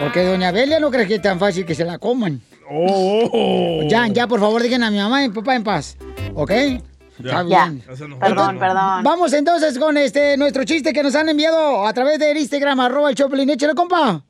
Porque 0.00 0.24
doña 0.24 0.50
Belia 0.50 0.80
no 0.80 0.90
cree 0.90 1.06
que 1.06 1.16
es 1.16 1.22
tan 1.22 1.38
fácil 1.38 1.64
que 1.66 1.74
se 1.74 1.84
la 1.84 1.98
coman. 1.98 2.40
Oh. 2.70 3.82
Ya, 3.88 4.06
ya, 4.08 4.26
por 4.26 4.40
favor, 4.40 4.62
digan 4.62 4.82
a 4.82 4.90
mi 4.90 4.98
mamá 4.98 5.24
y 5.24 5.28
mi 5.28 5.34
papá 5.34 5.56
en 5.56 5.64
paz. 5.64 5.96
¿Ok? 6.34 6.50
Está 7.24 7.42
Ya. 7.46 7.66
bien. 7.66 7.82
Perdón, 8.20 8.58
perdón. 8.58 9.04
Vamos 9.04 9.32
entonces 9.32 9.78
con 9.78 9.96
este 9.96 10.36
nuestro 10.36 10.64
chiste 10.64 10.92
que 10.92 11.02
nos 11.02 11.14
han 11.14 11.28
enviado 11.28 11.86
a 11.86 11.92
través 11.92 12.18
del 12.18 12.36
Instagram, 12.36 12.80
arroba 12.80 13.10
el 13.10 13.16
Choplin. 13.16 13.48
Échale, 13.50 13.74
compa. 13.74 14.22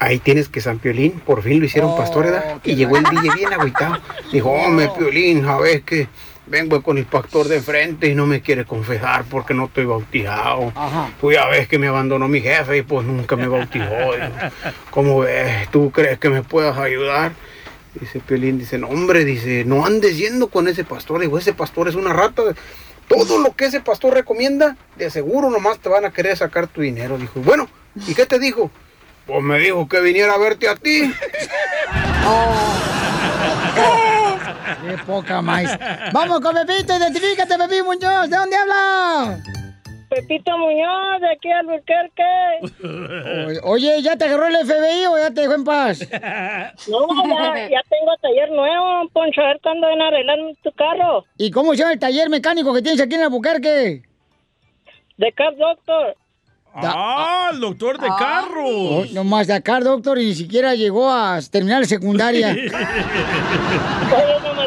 Ahí 0.00 0.18
tienes 0.18 0.48
que 0.48 0.60
San 0.60 0.78
Piolín, 0.78 1.12
por 1.20 1.42
fin 1.42 1.58
lo 1.60 1.66
hicieron 1.66 1.96
pastor, 1.96 2.26
¿verdad? 2.26 2.58
Y 2.62 2.74
llegó 2.76 2.98
el 2.98 3.04
DJ 3.04 3.30
bien 3.34 3.52
agüitado. 3.52 3.96
Dijo, 4.30 4.50
hombre, 4.50 4.90
Piolín, 4.96 5.44
a 5.46 5.58
ver 5.58 5.82
que 5.82 6.06
vengo 6.46 6.82
con 6.82 6.98
el 6.98 7.04
pastor 7.04 7.48
de 7.48 7.60
frente 7.60 8.08
y 8.08 8.14
no 8.14 8.26
me 8.26 8.40
quiere 8.40 8.64
confesar 8.64 9.24
porque 9.28 9.54
no 9.54 9.64
estoy 9.66 9.86
bautizado. 9.86 10.72
Tú 11.20 11.32
ya 11.32 11.46
ves 11.48 11.68
que 11.68 11.78
me 11.78 11.88
abandonó 11.88 12.28
mi 12.28 12.40
jefe 12.40 12.78
y 12.78 12.82
pues 12.82 13.06
nunca 13.06 13.34
me 13.36 13.48
bautizó. 13.48 13.84
Digo, 13.84 14.12
¿Cómo 14.90 15.20
ves? 15.20 15.68
¿Tú 15.70 15.90
crees 15.90 16.18
que 16.18 16.28
me 16.30 16.42
puedas 16.42 16.76
ayudar? 16.78 17.32
Dice 18.00 18.20
Piolín, 18.20 18.58
dice, 18.58 18.78
no 18.78 18.88
hombre, 18.88 19.24
dice, 19.24 19.64
no 19.64 19.84
andes 19.84 20.16
yendo 20.16 20.48
con 20.48 20.68
ese 20.68 20.84
pastor. 20.84 21.20
Digo, 21.20 21.38
ese 21.38 21.52
pastor 21.52 21.88
es 21.88 21.94
una 21.94 22.12
rata. 22.12 22.42
Todo 23.08 23.38
lo 23.38 23.56
que 23.56 23.66
ese 23.66 23.80
pastor 23.80 24.14
recomienda, 24.14 24.76
de 24.96 25.10
seguro 25.10 25.50
nomás 25.50 25.78
te 25.78 25.88
van 25.88 26.04
a 26.04 26.10
querer 26.10 26.36
sacar 26.36 26.66
tu 26.66 26.82
dinero. 26.82 27.18
Dijo, 27.18 27.40
bueno, 27.40 27.68
¿y 28.06 28.14
qué 28.14 28.26
te 28.26 28.38
dijo? 28.38 28.70
Pues 29.26 29.42
me 29.42 29.58
dijo 29.58 29.88
que 29.88 30.00
viniera 30.00 30.34
a 30.34 30.38
verte 30.38 30.68
a 30.68 30.76
ti. 30.76 31.12
Qué 34.86 34.98
poca 35.06 35.42
más. 35.42 35.78
Vamos 36.12 36.40
con 36.40 36.54
Pepito, 36.54 36.96
identifícate, 36.96 37.58
Pepito 37.58 37.84
Muñoz. 37.84 38.30
¿De 38.30 38.36
dónde 38.36 38.56
habla? 38.56 39.38
Pepito 40.08 40.56
Muñoz, 40.56 41.20
de 41.20 41.32
aquí 41.32 41.50
al 41.50 41.68
Albuquerque. 41.68 43.60
Oye, 43.64 44.02
¿ya 44.02 44.16
te 44.16 44.24
agarró 44.24 44.46
el 44.46 44.56
FBI 44.56 45.06
o 45.06 45.18
ya 45.18 45.30
te 45.32 45.42
dejó 45.42 45.54
en 45.54 45.64
paz? 45.64 46.00
No, 46.88 47.06
ya, 47.28 47.68
ya 47.68 47.80
tengo 47.88 48.16
taller 48.22 48.50
nuevo, 48.50 49.08
Poncho, 49.12 49.40
a 49.42 49.48
ver 49.48 49.60
cuándo 49.62 49.86
van 49.88 50.00
a 50.00 50.08
arreglar 50.08 50.38
tu 50.62 50.72
carro. 50.72 51.24
¿Y 51.36 51.50
cómo 51.50 51.72
se 51.72 51.78
llama 51.78 51.92
el 51.92 51.98
taller 51.98 52.30
mecánico 52.30 52.72
que 52.72 52.82
tienes 52.82 53.00
aquí 53.00 53.14
en 53.14 53.22
Albuquerque? 53.22 54.02
De 55.16 55.32
Car 55.32 55.56
Doctor. 55.56 56.16
Ah, 56.74 57.50
el 57.52 57.60
doctor 57.60 57.98
de 57.98 58.08
carros. 58.18 58.70
Oh, 58.70 59.04
nomás 59.12 59.46
de 59.46 59.54
acá, 59.54 59.80
doctor, 59.80 60.18
y 60.18 60.26
ni 60.26 60.34
siquiera 60.34 60.74
llegó 60.74 61.10
a 61.10 61.40
terminar 61.50 61.80
la 61.80 61.86
secundaria. 61.86 62.54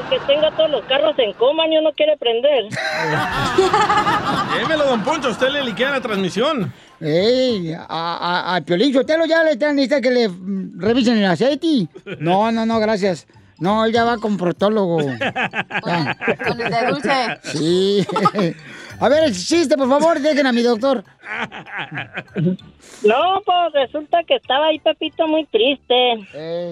Que 0.10 0.20
tenga 0.28 0.52
todos 0.52 0.70
los 0.70 0.84
carros 0.86 1.18
en 1.20 1.34
coma, 1.34 1.68
y 1.68 1.82
no 1.82 1.92
quiere 1.94 2.18
prender. 2.18 2.66
Démelo, 4.60 4.86
don 4.86 5.04
Poncho, 5.04 5.30
usted 5.30 5.50
le 5.50 5.64
liquea 5.64 5.92
la 5.92 6.02
transmisión. 6.02 6.74
Ey, 7.00 7.74
a, 7.74 7.86
a, 7.88 8.56
a 8.56 8.62
Piolín 8.62 8.94
Sotelo 8.94 9.26
ya 9.26 9.44
le 9.44 9.52
están 9.52 9.76
necesita 9.76 10.02
que 10.02 10.12
le 10.12 10.30
mm, 10.30 10.80
revisen 10.80 11.18
el 11.18 11.26
aceite. 11.26 11.88
No, 12.20 12.52
no, 12.52 12.66
no, 12.66 12.80
gracias. 12.80 13.28
No, 13.62 13.86
él 13.86 13.94
ya 13.94 14.04
va 14.04 14.18
con 14.18 14.38
protólogo. 14.38 15.00
Ya. 15.86 16.18
Con 16.48 16.62
el 16.62 16.72
de 16.72 16.86
dulce. 16.88 17.40
Sí. 17.44 18.06
A 19.00 19.10
ver, 19.10 19.24
el 19.24 19.34
chiste, 19.34 19.78
por 19.78 19.90
favor, 19.90 20.20
dejen 20.20 20.46
a 20.46 20.52
mi 20.52 20.62
doctor. 20.62 21.04
No, 23.04 23.42
pues 23.44 23.74
resulta 23.74 24.24
que 24.28 24.36
estaba 24.36 24.68
ahí 24.68 24.78
Pepito 24.78 25.28
muy 25.28 25.46
triste. 25.46 26.14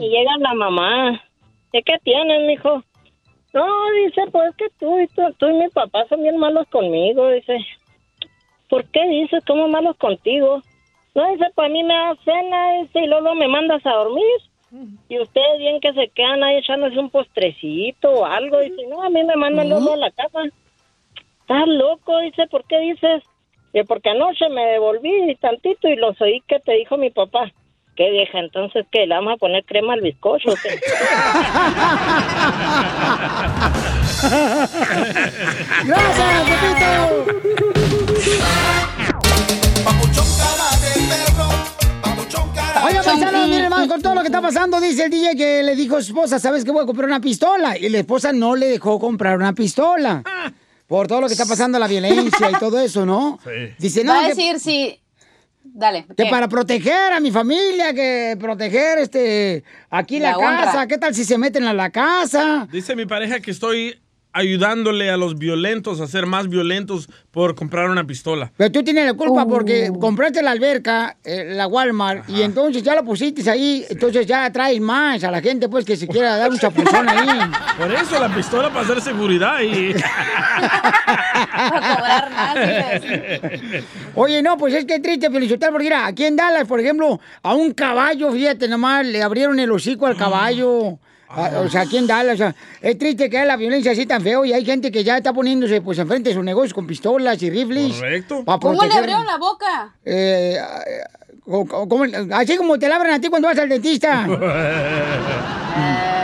Y 0.02 0.10
llega 0.10 0.38
la 0.38 0.54
mamá. 0.54 1.24
¿De 1.74 1.82
qué 1.82 1.98
tienes, 2.04 2.46
mijo? 2.46 2.84
No, 3.54 3.66
dice, 4.06 4.22
pues 4.32 4.56
que 4.56 4.70
tú 4.80 5.00
y 5.00 5.08
tú, 5.08 5.22
tú 5.38 5.48
y 5.48 5.54
mi 5.54 5.70
papá 5.70 6.06
son 6.08 6.22
bien 6.22 6.38
malos 6.38 6.68
conmigo, 6.68 7.30
dice. 7.30 7.58
¿Por 8.70 8.86
qué 8.86 9.08
dices 9.08 9.44
cómo 9.48 9.68
malos 9.68 9.98
contigo? 9.98 10.62
No, 11.16 11.32
dice, 11.32 11.48
pues 11.56 11.66
a 11.66 11.74
mí 11.74 11.84
me 11.84 11.94
da 11.94 12.16
cena, 12.24 12.82
dice, 12.82 13.00
y 13.00 13.08
luego 13.08 13.34
me 13.34 13.48
mandas 13.48 13.84
a 13.86 13.92
dormir. 13.92 14.26
Y 15.10 15.20
ustedes 15.20 15.58
bien 15.58 15.80
que 15.80 15.94
se 15.94 16.10
quedan 16.10 16.44
ahí 16.44 16.58
echándose 16.58 17.00
un 17.00 17.10
postrecito 17.10 18.12
o 18.12 18.26
algo. 18.26 18.60
Dice, 18.60 18.86
no, 18.88 19.02
a 19.02 19.10
mí 19.10 19.24
me 19.24 19.36
mandan 19.36 19.70
luego 19.70 19.94
a 19.94 19.98
la 19.98 20.12
casa. 20.12 20.44
Estás 21.42 21.68
loco, 21.68 22.20
dice, 22.20 22.46
¿por 22.48 22.64
qué 22.66 22.78
dices? 22.80 23.24
Dice, 23.74 23.86
porque 23.86 24.12
anoche 24.12 24.48
me 24.50 24.64
devolví 24.68 25.36
tantito 25.42 25.88
y 25.88 25.96
los 25.96 26.22
oí 26.22 26.42
que 26.42 26.60
te 26.60 26.74
dijo 26.74 26.98
mi 26.98 27.10
papá. 27.10 27.52
¿Qué 28.00 28.10
vieja? 28.12 28.40
Entonces, 28.40 28.86
¿qué? 28.94 29.06
¿Le 29.06 29.14
vamos 29.14 29.34
a 29.34 29.38
poner 29.38 29.66
crema 29.66 29.92
al 29.92 30.00
bizcocho? 30.00 30.52
¡Gracias, 35.86 36.44
Pepito! 36.46 38.30
Oiga, 42.86 43.04
paisano, 43.04 43.46
miren, 43.48 43.66
hermano, 43.66 43.88
con 43.88 44.02
todo 44.02 44.16
lo 44.16 44.22
que 44.22 44.28
está 44.28 44.42
pasando, 44.42 44.80
dice 44.80 45.04
el 45.06 45.12
DJ 45.12 45.36
que 45.36 45.64
le 45.64 45.76
dijo 45.76 45.98
a 45.98 46.02
su 46.02 46.12
esposa, 46.14 46.40
¿sabes 46.40 46.64
qué? 46.64 46.72
Voy 46.72 46.84
a 46.84 46.86
comprar 46.86 47.08
una 47.08 47.20
pistola. 47.20 47.78
Y 47.78 47.90
la 47.90 48.00
esposa 48.00 48.32
no 48.32 48.56
le 48.56 48.68
dejó 48.68 49.00
comprar 49.00 49.36
una 49.38 49.54
pistola. 49.54 50.24
Por 50.88 51.08
todo 51.08 51.22
lo 51.22 51.28
que 51.28 51.34
está 51.34 51.46
pasando, 51.46 51.78
la 51.78 51.88
violencia 51.88 52.50
y 52.50 52.54
todo 52.60 52.80
eso, 52.80 53.06
¿no? 53.06 53.40
Dice, 53.78 54.04
no, 54.04 54.14
Va 54.14 54.20
a 54.20 54.24
que- 54.24 54.30
decir 54.30 54.60
si... 54.60 55.00
Dale. 55.74 56.06
que 56.06 56.24
¿qué? 56.24 56.30
para 56.30 56.48
proteger 56.48 57.14
a 57.14 57.20
mi 57.20 57.32
familia, 57.32 57.94
que 57.94 58.38
proteger 58.40 59.00
este 59.00 59.64
aquí 59.90 60.20
la, 60.20 60.38
La 60.38 60.38
casa, 60.38 60.88
¿qué 60.88 60.98
tal 60.98 61.16
si 61.16 61.24
se 61.24 61.38
meten 61.38 61.64
a 61.64 61.74
la 61.74 61.90
casa? 61.90 62.68
Dice 62.72 62.96
mi 62.96 63.06
pareja 63.06 63.40
que 63.40 63.52
estoy 63.52 64.00
ayudándole 64.32 65.10
a 65.10 65.18
los 65.18 65.38
violentos 65.38 66.00
a 66.02 66.08
ser 66.08 66.26
más 66.26 66.50
violentos 66.50 67.10
por 67.32 67.56
comprar 67.56 67.90
una 67.90 68.06
pistola. 68.06 68.52
Pero 68.58 68.72
tú 68.72 68.84
tienes 68.84 69.06
la 69.06 69.14
culpa 69.14 69.48
porque 69.48 69.92
compraste 70.00 70.44
la 70.44 70.52
alberca, 70.52 71.18
eh, 71.24 71.54
la 71.56 71.68
Walmart, 71.68 72.30
y 72.30 72.44
entonces 72.44 72.84
ya 72.84 72.96
la 72.96 73.04
pusiste 73.04 73.50
ahí, 73.50 73.86
entonces 73.90 74.28
ya 74.28 74.46
atraes 74.46 74.80
más 74.80 75.24
a 75.24 75.32
la 75.32 75.42
gente 75.42 75.68
pues 75.68 75.84
que 75.84 75.96
se 75.96 76.08
quiera 76.08 76.38
dar 76.38 76.52
un 76.52 76.60
chapuzón 76.60 77.10
ahí. 77.10 77.40
Por 77.78 77.92
eso 77.92 78.20
la 78.20 78.34
pistola 78.34 78.70
para 78.70 78.82
hacer 78.82 79.02
seguridad 79.02 79.62
y... 79.62 79.96
Oye, 84.16 84.42
no, 84.42 84.58
pues 84.58 84.74
es 84.74 84.86
que 84.86 84.96
es 84.96 85.02
triste, 85.02 85.30
Felicitар, 85.30 85.72
porque 85.72 85.86
mira, 85.86 86.06
aquí 86.06 86.26
en 86.26 86.36
Dallas, 86.36 86.68
por 86.68 86.80
ejemplo, 86.80 87.20
a 87.42 87.54
un 87.54 87.74
caballo, 87.74 88.32
fíjate 88.32 88.68
nomás, 88.68 89.06
le 89.06 89.24
abrieron 89.24 89.60
el 89.60 89.72
hocico 89.72 90.06
al 90.06 90.18
caballo. 90.18 91.00
Ah, 91.32 91.62
O 91.64 91.70
sea, 91.70 91.82
aquí 91.82 91.98
en 91.98 92.08
Dallas, 92.08 92.34
o 92.36 92.38
sea, 92.38 92.56
es 92.82 92.98
triste 92.98 93.30
que 93.30 93.38
haya 93.38 93.46
la 93.46 93.56
violencia 93.56 93.92
así 93.92 94.06
tan 94.08 94.22
feo 94.22 94.46
y 94.46 94.54
hay 94.54 94.66
gente 94.66 94.92
que 94.92 95.04
ya 95.04 95.18
está 95.18 95.32
poniéndose 95.32 95.80
pues 95.82 96.00
enfrente 96.00 96.30
de 96.30 96.36
sus 96.36 96.44
negocios 96.44 96.74
con 96.74 96.88
pistolas 96.88 97.42
y 97.44 97.50
rifles. 97.52 97.98
Correcto. 97.98 98.44
¿Cómo 98.60 98.84
le 98.84 98.94
abrieron 98.94 99.26
la 99.28 99.38
boca? 99.38 99.94
Eh, 100.04 100.58
o- 101.46 101.60
o- 101.60 101.88
como- 101.88 102.06
así 102.34 102.58
como 102.58 102.80
te 102.80 102.90
labran 102.90 103.14
a 103.14 103.22
ti 103.22 103.28
cuando 103.30 103.48
vas 103.48 103.60
al 103.60 103.70
dentista. 103.70 104.26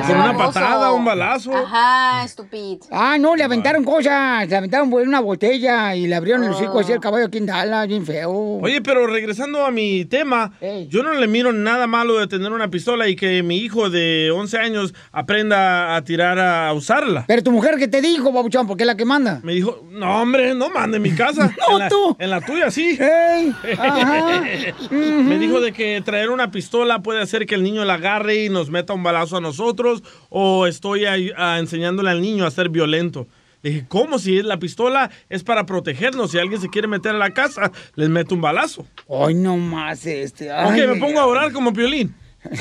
O 0.00 0.06
con 0.06 0.16
una 0.16 0.36
patada, 0.36 0.92
un 0.92 1.04
balazo. 1.04 1.54
Ajá, 1.54 2.24
estúpido. 2.24 2.86
Ah, 2.90 3.16
no, 3.18 3.36
le 3.36 3.44
aventaron 3.44 3.84
cosas, 3.84 4.48
le 4.48 4.56
aventaron 4.56 4.92
una 4.92 5.20
botella 5.20 5.94
y 5.94 6.06
le 6.06 6.14
abrieron 6.14 6.44
el 6.44 6.50
hocico 6.50 6.80
así 6.80 6.92
al 6.92 7.00
caballo 7.00 7.26
aquí 7.26 7.38
en 7.38 7.46
Dallas, 7.46 7.86
bien 7.88 8.04
feo. 8.04 8.30
Oye, 8.30 8.80
pero 8.80 9.06
regresando 9.06 9.64
a 9.64 9.70
mi 9.70 10.04
tema, 10.04 10.52
yo 10.88 11.02
no 11.02 11.12
le 11.14 11.26
miro 11.26 11.52
nada 11.52 11.86
malo 11.86 12.18
de 12.18 12.26
tener 12.26 12.52
una 12.52 12.70
pistola 12.70 13.08
y 13.08 13.16
que 13.16 13.42
mi 13.42 13.58
hijo 13.58 13.90
de 13.90 14.30
11 14.30 14.58
años 14.58 14.94
aprenda 15.12 15.96
a 15.96 16.04
tirar 16.04 16.38
a 16.38 16.72
usarla. 16.72 17.24
Pero 17.26 17.42
tu 17.42 17.50
mujer, 17.52 17.76
¿qué 17.78 17.88
te 17.88 18.00
dijo, 18.00 18.32
babuchón? 18.32 18.66
Porque 18.66 18.84
es 18.84 18.86
la 18.86 18.96
que 18.96 19.04
manda. 19.04 19.40
Me 19.42 19.52
dijo, 19.52 19.84
no, 19.90 20.22
hombre, 20.22 20.54
no 20.54 20.70
mande 20.70 20.96
en 20.96 21.02
mi 21.02 21.14
casa. 21.14 21.54
No, 21.70 21.76
en 21.76 21.78
la, 21.78 21.88
tú. 21.88 22.16
En 22.18 22.30
la 22.30 22.40
tuya, 22.40 22.70
sí. 22.70 22.98
ajá. 23.78 24.42
Me 24.90 25.38
dijo 25.38 25.60
de 25.60 25.72
que 25.72 26.00
traer 26.04 26.30
una 26.30 26.50
pistola 26.50 27.02
puede 27.02 27.20
hacer 27.20 27.46
que 27.46 27.54
el 27.54 27.62
niño 27.62 27.84
la 27.84 27.94
agarre 27.94 28.44
y 28.44 28.48
nos 28.48 28.70
meta 28.70 28.92
un 28.92 29.02
balazo 29.02 29.36
a 29.36 29.40
nosotros 29.40 29.89
o 30.28 30.66
estoy 30.66 31.04
ah, 31.04 31.58
enseñándole 31.58 32.10
al 32.10 32.20
niño 32.20 32.46
a 32.46 32.50
ser 32.50 32.68
violento. 32.68 33.26
Le 33.62 33.70
dije, 33.70 33.86
¿cómo? 33.88 34.18
Si 34.18 34.42
la 34.42 34.58
pistola 34.58 35.10
es 35.28 35.44
para 35.44 35.66
protegernos. 35.66 36.30
Si 36.30 36.38
alguien 36.38 36.60
se 36.60 36.70
quiere 36.70 36.88
meter 36.88 37.14
a 37.14 37.18
la 37.18 37.30
casa, 37.30 37.70
les 37.94 38.08
meto 38.08 38.34
un 38.34 38.40
balazo. 38.40 38.86
Ay, 39.08 39.34
no 39.34 39.56
más 39.58 40.06
este. 40.06 40.50
ok, 40.50 40.56
ay, 40.56 40.86
me 40.86 40.96
pongo 40.96 41.20
a 41.20 41.26
orar 41.26 41.52
como 41.52 41.72
piolín. 41.72 42.14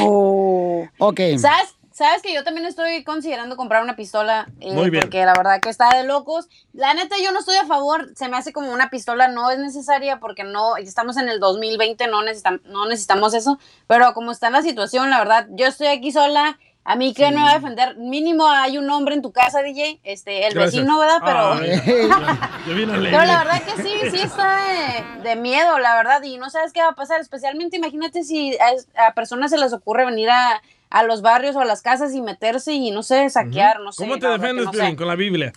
Oh. 0.00 0.86
Ok. 0.98 1.20
¿Sabes? 1.38 1.77
Sabes 1.98 2.22
que 2.22 2.32
yo 2.32 2.44
también 2.44 2.64
estoy 2.64 3.02
considerando 3.02 3.56
comprar 3.56 3.82
una 3.82 3.96
pistola 3.96 4.48
eh, 4.60 4.72
Muy 4.72 4.88
bien. 4.88 5.02
porque 5.02 5.24
la 5.24 5.34
verdad 5.34 5.60
que 5.60 5.68
está 5.68 5.88
de 5.96 6.04
locos. 6.04 6.48
La 6.72 6.94
neta 6.94 7.16
yo 7.20 7.32
no 7.32 7.40
estoy 7.40 7.56
a 7.56 7.66
favor, 7.66 8.12
se 8.14 8.28
me 8.28 8.36
hace 8.36 8.52
como 8.52 8.72
una 8.72 8.88
pistola 8.88 9.26
no 9.26 9.50
es 9.50 9.58
necesaria 9.58 10.20
porque 10.20 10.44
no 10.44 10.76
estamos 10.76 11.16
en 11.16 11.28
el 11.28 11.40
2020, 11.40 12.06
no 12.06 12.22
necesitamos 12.22 12.60
no 12.66 12.86
necesitamos 12.86 13.34
eso, 13.34 13.58
pero 13.88 14.14
como 14.14 14.30
está 14.30 14.48
la 14.48 14.62
situación, 14.62 15.10
la 15.10 15.18
verdad, 15.18 15.48
yo 15.50 15.66
estoy 15.66 15.88
aquí 15.88 16.12
sola, 16.12 16.56
a 16.84 16.94
mí 16.94 17.14
que 17.14 17.32
no 17.32 17.38
me 17.38 17.46
va 17.46 17.50
a 17.50 17.54
defender, 17.54 17.96
mínimo 17.96 18.46
hay 18.48 18.78
un 18.78 18.88
hombre 18.90 19.16
en 19.16 19.22
tu 19.22 19.32
casa, 19.32 19.62
DJ, 19.62 19.98
este 20.04 20.46
el 20.46 20.54
Gracias. 20.54 20.76
vecino, 20.76 21.00
¿verdad? 21.00 21.20
Pero 21.24 22.76
vino 22.76 22.92
Pero 23.02 23.24
la 23.24 23.38
verdad 23.38 23.62
que 23.64 23.82
sí, 23.82 23.92
sí 24.12 24.20
está 24.20 24.60
de, 24.62 25.28
de 25.28 25.34
miedo, 25.34 25.80
la 25.80 25.96
verdad, 25.96 26.22
y 26.22 26.38
no 26.38 26.48
sabes 26.48 26.72
qué 26.72 26.80
va 26.80 26.90
a 26.90 26.94
pasar. 26.94 27.20
Especialmente, 27.20 27.76
imagínate 27.76 28.22
si 28.22 28.56
a, 28.56 29.08
a 29.08 29.14
personas 29.14 29.50
se 29.50 29.58
les 29.58 29.72
ocurre 29.72 30.06
venir 30.06 30.30
a, 30.30 30.62
a 30.90 31.02
los 31.02 31.22
barrios 31.22 31.56
o 31.56 31.60
a 31.60 31.64
las 31.64 31.82
casas 31.82 32.14
y 32.14 32.22
meterse 32.22 32.72
y, 32.74 32.90
no 32.90 33.02
sé, 33.02 33.28
saquear, 33.30 33.80
no 33.80 33.92
sé. 33.92 34.04
¿Cómo 34.04 34.18
te 34.18 34.28
defendes, 34.28 34.66
no 34.66 34.72
sé. 34.72 34.96
Con 34.96 35.08
la 35.08 35.16
Biblia? 35.16 35.52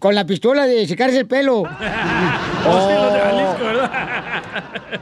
Con 0.00 0.14
la 0.14 0.26
pistola 0.26 0.66
de 0.66 0.86
secarse 0.86 1.18
el 1.18 1.26
pelo. 1.26 1.64
Oh. 2.70 2.88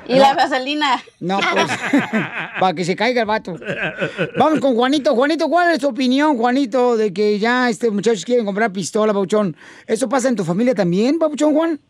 Y 0.07 0.19
la 0.19 0.35
vaselina. 0.35 1.03
No, 1.21 1.39
pues, 1.39 1.67
para 2.61 2.75
que 2.75 2.85
se 2.85 2.95
caiga 2.95 3.23
el 3.23 3.27
vato. 3.27 3.57
Vamos 4.37 4.61
con 4.61 4.75
Juanito. 4.75 5.15
Juanito, 5.15 5.49
¿cuál 5.49 5.73
es 5.73 5.81
tu 5.81 5.89
opinión, 5.89 6.37
Juanito, 6.37 6.97
de 6.97 7.13
que 7.13 7.39
ya 7.39 7.69
este 7.69 7.91
muchachos 7.91 8.25
quieren 8.25 8.45
comprar 8.45 8.73
pistola, 8.73 9.13
Pabuchón? 9.13 9.57
¿Eso 9.87 10.09
pasa 10.09 10.29
en 10.29 10.37
tu 10.37 10.45
familia 10.45 10.75
también, 10.75 11.19
Pabuchón, 11.19 11.55
Juan? 11.55 11.81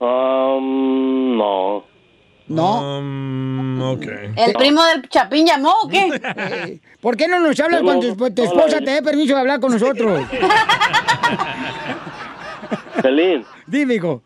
Um, 0.00 1.36
no. 1.36 1.84
No. 2.48 2.98
Um, 2.98 3.82
ok. 3.82 4.06
¿El 4.36 4.52
primo 4.54 4.82
del 4.84 5.08
Chapín 5.08 5.46
llamó 5.46 5.72
o 5.82 5.88
qué? 5.88 6.08
Eh, 6.36 6.80
¿Por 7.00 7.16
qué 7.16 7.28
no 7.28 7.40
nos 7.40 7.58
hablas 7.60 7.82
cuando 7.82 8.16
tu, 8.16 8.42
esposa 8.42 8.78
te 8.78 8.90
dé 8.90 9.02
permiso 9.02 9.34
de 9.34 9.40
hablar 9.40 9.60
con 9.60 9.72
nosotros? 9.72 10.24
Pelín, 13.02 13.44
Dime, 13.66 13.94
hijo. 13.94 14.22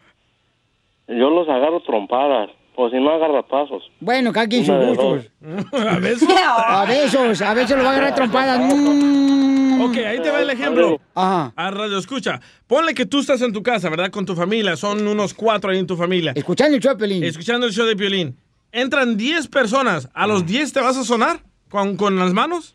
yo 1.09 1.31
los 1.31 1.49
agarro 1.49 1.81
trompadas, 1.83 2.51
o 2.75 2.89
si 2.89 2.97
no 2.97 3.11
agarra 3.11 3.43
pasos. 3.43 3.83
Bueno, 4.01 4.33
cada 4.33 4.47
quien 4.47 4.65
sus 4.65 4.87
gustos. 4.87 5.31
¿A 5.73 5.99
besos? 5.99 6.29
A 6.39 6.85
besos, 6.87 7.43
a 7.43 7.55
veces 7.55 7.77
lo 7.77 7.85
va 7.85 7.91
a 7.91 7.93
agarrar 7.93 8.15
trompadas. 8.15 8.61
Mm. 8.61 9.52
Ok, 9.85 9.97
ahí 9.99 10.21
te 10.21 10.31
va 10.31 10.41
el 10.43 10.51
ejemplo. 10.51 11.01
Ajá. 11.15 11.53
A 11.57 11.71
radio, 11.71 11.99
escucha. 11.99 12.41
Ponle 12.67 12.95
que 12.95 13.07
tú 13.07 13.21
estás 13.21 13.43
en 13.43 13.53
tu 13.53 13.63
casa, 13.63 13.89
¿verdad? 13.91 14.11
Con 14.11 14.25
tu 14.25 14.35
familia. 14.35 14.77
Son 14.77 15.07
unos 15.07 15.35
cuatro 15.35 15.71
ahí 15.71 15.79
en 15.79 15.87
tu 15.87 15.97
familia. 15.97 16.33
Escuchando 16.35 16.77
el 16.77 16.83
show, 16.83 16.97
Pelín. 16.97 17.25
Escuchando 17.25 17.67
el 17.67 17.73
show 17.73 17.87
de 17.87 17.97
Piolín. 17.97 18.37
Entran 18.71 19.17
10 19.17 19.49
personas. 19.49 20.09
¿A 20.15 20.27
los 20.27 20.47
10 20.47 20.73
te 20.73 20.81
vas 20.81 20.97
a 20.97 21.05
sonar? 21.05 21.41
¿Con, 21.69 21.97
con 21.97 22.19
las 22.19 22.33
manos? 22.33 22.75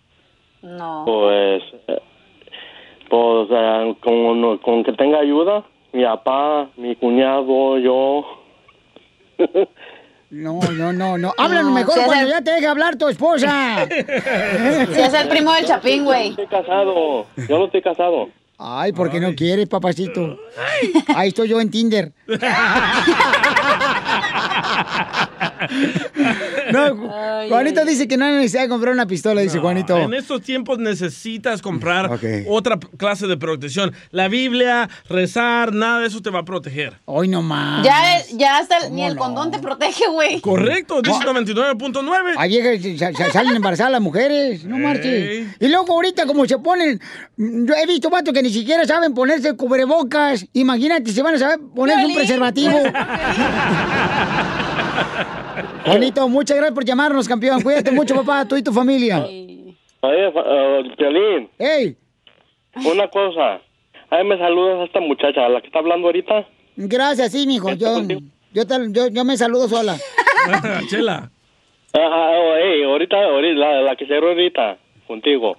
No. 0.61 1.03
Pues, 1.05 1.63
eh, 1.87 2.01
pues 3.09 3.47
eh, 3.51 3.95
con, 4.01 4.57
con 4.59 4.83
que 4.83 4.93
tenga 4.93 5.19
ayuda, 5.19 5.65
mi 5.93 6.03
papá, 6.03 6.69
mi 6.77 6.95
cuñado, 6.95 7.77
yo. 7.79 8.25
No, 10.29 10.59
no, 10.73 10.91
no, 10.91 11.17
no. 11.17 11.33
Háblanos 11.37 11.71
mejor 11.71 11.93
si 11.99 12.01
cuando 12.05 12.25
el- 12.25 12.29
ya 12.31 12.41
te 12.41 12.51
deje 12.51 12.67
hablar 12.67 12.97
tu 12.97 13.07
esposa. 13.07 13.87
Si 13.89 14.99
es 15.01 15.13
el 15.13 15.27
primo 15.29 15.53
del 15.53 15.65
Chapín, 15.65 16.03
güey. 16.03 16.29
Estoy 16.31 16.47
casado, 16.47 17.25
yo 17.47 17.59
no 17.59 17.65
estoy 17.65 17.81
casado. 17.81 18.29
Ay, 18.59 18.91
¿por 18.91 19.09
qué 19.11 19.19
no 19.19 19.35
quieres, 19.35 19.67
papacito? 19.69 20.37
Ahí 21.15 21.27
estoy 21.29 21.47
yo 21.47 21.61
en 21.61 21.69
Tinder. 21.69 22.11
No, 26.71 27.47
Juanito 27.49 27.85
dice 27.85 28.07
que 28.07 28.17
no 28.17 28.25
hay 28.25 28.33
necesidad 28.33 28.63
de 28.63 28.69
comprar 28.69 28.93
una 28.93 29.05
pistola, 29.07 29.41
dice 29.41 29.59
Juanito. 29.59 29.97
En 29.97 30.13
estos 30.13 30.41
tiempos 30.41 30.77
necesitas 30.79 31.61
comprar 31.61 32.09
otra 32.47 32.77
clase 32.97 33.27
de 33.27 33.37
protección. 33.37 33.93
La 34.11 34.27
Biblia, 34.27 34.89
rezar, 35.09 35.73
nada 35.73 35.99
de 36.01 36.07
eso 36.07 36.21
te 36.21 36.29
va 36.29 36.39
a 36.39 36.45
proteger. 36.45 36.99
Hoy 37.05 37.27
no 37.27 37.41
más. 37.41 37.83
Ya, 37.85 38.21
ya 38.33 38.57
hasta 38.57 38.77
el- 38.79 38.93
ni 38.93 39.03
el 39.03 39.15
condón 39.15 39.51
te 39.51 39.59
protege, 39.59 40.07
güey. 40.11 40.41
Correcto, 40.41 41.01
dice 41.01 41.19
99.9. 41.25 42.33
Ahí 42.37 42.51
llega- 42.51 42.97
sa- 42.97 43.13
sa- 43.13 43.31
salen 43.31 43.55
embarazadas 43.55 43.91
las 43.91 44.01
mujeres, 44.01 44.63
no 44.65 44.77
marches. 44.77 45.47
Y 45.59 45.67
luego 45.67 45.93
ahorita 45.93 46.25
como 46.25 46.45
se 46.45 46.57
ponen, 46.59 46.99
yo 47.37 47.73
he 47.75 47.85
visto 47.85 48.09
vatos 48.09 48.33
que 48.33 48.41
ni 48.43 48.49
siquiera 48.51 48.85
saben 48.85 49.13
ponerse 49.13 49.53
cubrebocas. 49.55 50.45
Imagínate, 50.53 51.11
se 51.11 51.21
van 51.21 51.35
a 51.35 51.39
saber 51.39 51.59
ponerse 51.75 52.05
un 52.05 52.13
preservativo. 52.15 52.77
Juanito, 55.85 56.27
muchas 56.29 56.57
gracias 56.57 56.75
por 56.75 56.85
llamarnos, 56.85 57.27
campeón. 57.27 57.61
Cuídate 57.61 57.91
mucho, 57.91 58.15
papá, 58.15 58.45
tú 58.45 58.55
y 58.57 58.63
tu 58.63 58.71
familia. 58.73 59.19
Oye, 59.99 60.31
Piolín, 60.97 61.49
¡Ey! 61.57 61.95
una 62.75 63.07
cosa. 63.09 63.59
Ahí 64.09 64.23
me 64.23 64.37
saludas 64.37 64.79
a 64.79 64.83
esta 64.85 64.99
muchacha, 64.99 65.45
a 65.45 65.49
la 65.49 65.59
que 65.61 65.67
está 65.67 65.79
hablando 65.79 66.07
ahorita. 66.07 66.47
Gracias, 66.75 67.31
sí, 67.31 67.45
mijo. 67.47 67.73
Yo, 67.73 67.97
yo, 68.53 68.65
te- 68.67 68.91
yo, 68.91 69.07
yo 69.09 69.25
me 69.25 69.35
saludo 69.35 69.67
sola. 69.67 69.97
Chela. 70.89 71.29
Ajá, 71.93 72.29
oh, 72.39 72.53
hey, 72.61 72.83
ahorita, 72.83 73.17
ahorita, 73.17 73.59
la, 73.59 73.81
la 73.81 73.95
que 73.95 74.05
se 74.05 74.15
ahorita, 74.15 74.77
contigo. 75.07 75.57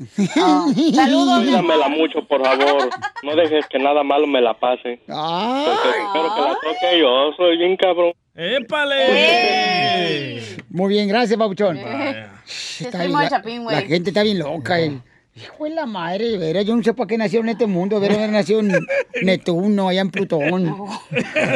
Saludos. 0.94 1.42
Cuídamela 1.42 1.88
mucho, 1.88 2.22
por 2.24 2.42
favor. 2.42 2.88
No 3.22 3.34
dejes 3.36 3.66
que 3.66 3.78
nada 3.78 4.02
malo 4.02 4.26
me 4.26 4.40
la 4.40 4.54
pase. 4.54 5.00
Ay. 5.08 5.66
Porque 5.66 5.88
espero 5.98 6.34
que 6.34 6.40
la 6.40 6.54
toque 6.54 6.98
yo. 7.00 7.32
Soy 7.36 7.58
bien 7.58 7.76
cabrón. 7.76 8.12
¡Épale! 8.42 10.40
Muy 10.70 10.94
bien, 10.94 11.06
gracias, 11.08 11.38
Pabuchón. 11.38 11.76
Es 11.76 12.80
Está 12.80 13.00
bien, 13.00 13.12
la, 13.12 13.28
Chapín, 13.28 13.66
la 13.66 13.82
gente 13.82 14.08
está 14.08 14.22
bien 14.22 14.38
loca. 14.38 14.80
eh. 14.80 14.98
Hijo 15.36 15.64
de 15.64 15.70
la 15.70 15.84
madre, 15.84 16.38
veras, 16.38 16.64
yo 16.64 16.74
no 16.74 16.82
sé 16.82 16.94
para 16.94 17.06
qué 17.06 17.18
nació 17.18 17.40
en 17.40 17.50
este 17.50 17.66
mundo, 17.66 18.00
veras, 18.00 18.16
haber 18.16 18.30
nacido 18.30 18.60
en 18.60 18.72
Neptuno, 19.22 19.88
allá 19.88 20.00
en 20.00 20.10
Plutón. 20.10 20.74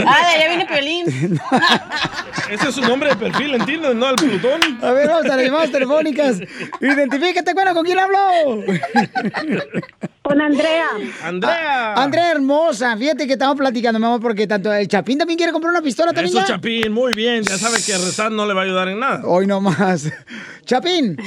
Ah, 0.07 0.29
de 0.29 0.35
allá 0.35 0.49
viene 0.49 0.67
Piolín. 0.67 1.07
Ese 2.51 2.69
es 2.69 2.75
su 2.75 2.83
nombre 2.83 3.09
de 3.09 3.17
perfil, 3.17 3.55
¿entiendes? 3.55 3.95
No, 3.95 4.11
el 4.11 4.17
Plutón. 4.17 4.61
A 4.83 4.93
ver, 4.93 5.09
vamos 5.09 5.25
a 5.25 5.37
las 5.37 5.45
llamadas 5.47 5.71
telefónicas. 5.71 6.39
Identifícate, 6.83 7.55
bueno, 7.55 7.73
¿con 7.73 7.85
quién 7.85 7.99
hablo? 7.99 8.19
Con 10.25 10.41
Andrea. 10.41 10.87
Andrea. 11.23 11.93
Andrea 11.93 12.31
hermosa, 12.31 12.97
fíjate 12.97 13.27
que 13.27 13.35
estamos 13.35 13.59
platicando, 13.59 13.99
mi 14.01 14.07
amor, 14.07 14.23
porque 14.23 14.47
tanto 14.47 14.73
el 14.73 14.89
Chapín 14.89 15.19
también 15.19 15.37
quiere 15.37 15.53
comprar 15.53 15.71
una 15.71 15.83
pistola 15.83 16.15
también 16.15 16.35
Eso, 16.35 16.41
ya. 16.41 16.55
Chapín, 16.55 16.91
muy 16.93 17.13
bien. 17.13 17.43
Ya 17.43 17.59
sabe 17.59 17.77
que 17.85 17.93
rezar 17.93 18.33
no 18.33 18.47
le 18.47 18.55
va 18.55 18.63
a 18.63 18.65
ayudar 18.65 18.89
en 18.89 19.01
nada. 19.01 19.21
Hoy 19.27 19.47
no 19.47 19.61
más. 19.61 20.11
Chapín. 20.65 21.19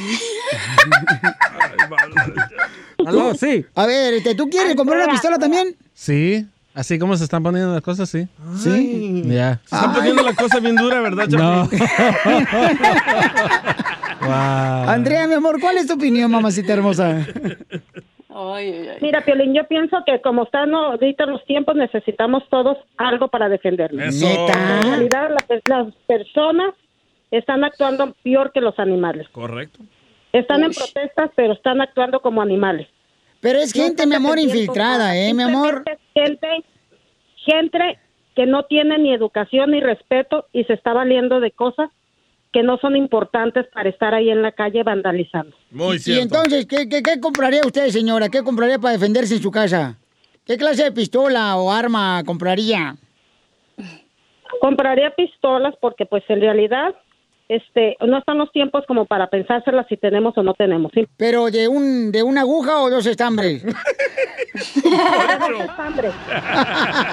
Aló, 3.06 3.36
sí. 3.36 3.64
A 3.76 3.86
ver, 3.86 4.16
este, 4.16 4.34
¿tú 4.34 4.50
quieres 4.50 4.76
comprar 4.76 5.04
una 5.04 5.12
pistola 5.12 5.38
también? 5.38 5.76
Sí, 5.94 6.48
así 6.74 6.98
como 6.98 7.16
se 7.18 7.26
están 7.26 7.44
poniendo 7.44 7.72
las 7.72 7.84
cosas, 7.84 8.10
sí. 8.10 8.28
Sí. 8.58 9.22
Ya. 9.28 9.62
Se 9.66 9.76
está 9.76 9.94
poniendo 9.94 10.24
la 10.24 10.34
cosa 10.34 10.60
bien 10.60 10.76
dura, 10.76 11.02
¿verdad, 11.02 11.28
Chapín? 11.30 11.80
No. 14.20 14.28
Wow. 14.28 14.90
Andrea, 14.90 15.28
mi 15.28 15.36
amor, 15.36 15.62
¿cuál 15.62 15.78
es 15.78 15.86
tu 15.86 15.94
opinión, 15.94 16.32
mamacita 16.32 16.74
hermosa? 16.74 17.28
Mira, 19.02 19.22
Piolín, 19.26 19.54
yo 19.54 19.64
pienso 19.68 19.98
que 20.06 20.22
como 20.22 20.44
están 20.44 20.74
ahorita 20.76 21.26
los 21.26 21.44
tiempos, 21.46 21.76
necesitamos 21.76 22.44
todos 22.50 22.78
algo 22.98 23.28
para 23.30 23.50
defendernos. 23.50 24.06
Eso. 24.16 24.28
En 24.28 24.90
realidad, 24.92 25.30
la- 25.32 25.62
las 25.78 25.94
personas 26.08 26.74
están 27.32 27.64
actuando 27.64 28.14
peor 28.24 28.52
que 28.52 28.62
los 28.62 28.78
animales. 28.80 29.28
Correcto. 29.30 29.80
Están 30.34 30.64
en 30.64 30.72
protestas, 30.72 31.32
pero 31.36 31.54
están 31.54 31.82
actuando 31.82 32.20
como 32.20 32.42
animales. 32.42 32.88
Pero 33.40 33.60
es 33.60 33.74
gente, 33.74 34.06
mi 34.06 34.16
amor, 34.16 34.38
infiltrada, 34.40 35.18
¿eh, 35.18 35.34
mi 35.34 35.44
amor? 35.44 35.84
Gente, 36.14 36.48
gente 37.46 38.00
que 38.36 38.46
no 38.46 38.64
tiene 38.64 38.98
ni 39.00 39.14
educación 39.14 39.72
ni 39.72 39.80
respeto 39.80 40.46
y 40.54 40.64
se 40.66 40.74
está 40.74 40.94
valiendo 40.94 41.40
de 41.40 41.52
cosas 41.52 41.90
que 42.58 42.64
no 42.64 42.80
son 42.80 42.96
importantes 42.96 43.68
para 43.72 43.88
estar 43.88 44.16
ahí 44.16 44.32
en 44.32 44.42
la 44.42 44.52
calle 44.52 44.82
vandalizando. 44.82 45.56
Muy 45.70 46.00
Y 46.04 46.18
entonces, 46.18 46.66
¿qué, 46.66 46.90
qué, 46.90 47.04
qué 47.04 47.20
compraría 47.20 47.62
usted, 47.64 47.90
señora? 47.90 48.30
¿Qué 48.30 48.42
compraría 48.42 48.80
para 48.80 48.94
defenderse 48.94 49.36
en 49.36 49.44
su 49.44 49.52
casa? 49.52 49.96
¿Qué 50.44 50.58
clase 50.58 50.86
de 50.86 50.92
pistola 50.92 51.56
o 51.58 51.72
arma 51.72 52.24
compraría? 52.26 52.96
Compraría 54.60 55.12
pistolas 55.12 55.76
porque 55.80 56.08
pues 56.08 56.24
en 56.30 56.42
realidad 56.42 56.96
este 57.48 57.96
no 58.08 58.18
están 58.18 58.40
los 58.40 58.52
tiempos 58.52 58.86
como 58.88 59.06
para 59.06 59.30
pensárselas 59.30 59.86
si 59.88 59.96
tenemos 59.96 60.36
o 60.36 60.42
no 60.42 60.56
tenemos. 60.56 60.92
¿sí? 60.96 61.08
¿Pero 61.16 61.52
de 61.52 61.68
un 61.68 62.12
de 62.12 62.24
una 62.24 62.42
aguja 62.42 62.82
o 62.82 62.90
dos 62.90 63.06
estambres? 63.06 63.64
Hambre. 65.78 66.10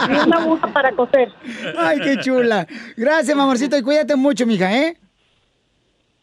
Y 0.09 0.27
una 0.27 0.39
aguja 0.39 0.69
para 0.69 0.91
coser. 0.93 1.29
Ay, 1.77 2.01
qué 2.01 2.17
chula. 2.21 2.67
Gracias, 2.97 3.37
mamorcito, 3.37 3.77
y 3.77 3.83
cuídate 3.83 4.17
mucho, 4.17 4.47
mija, 4.47 4.75
¿eh? 4.75 4.97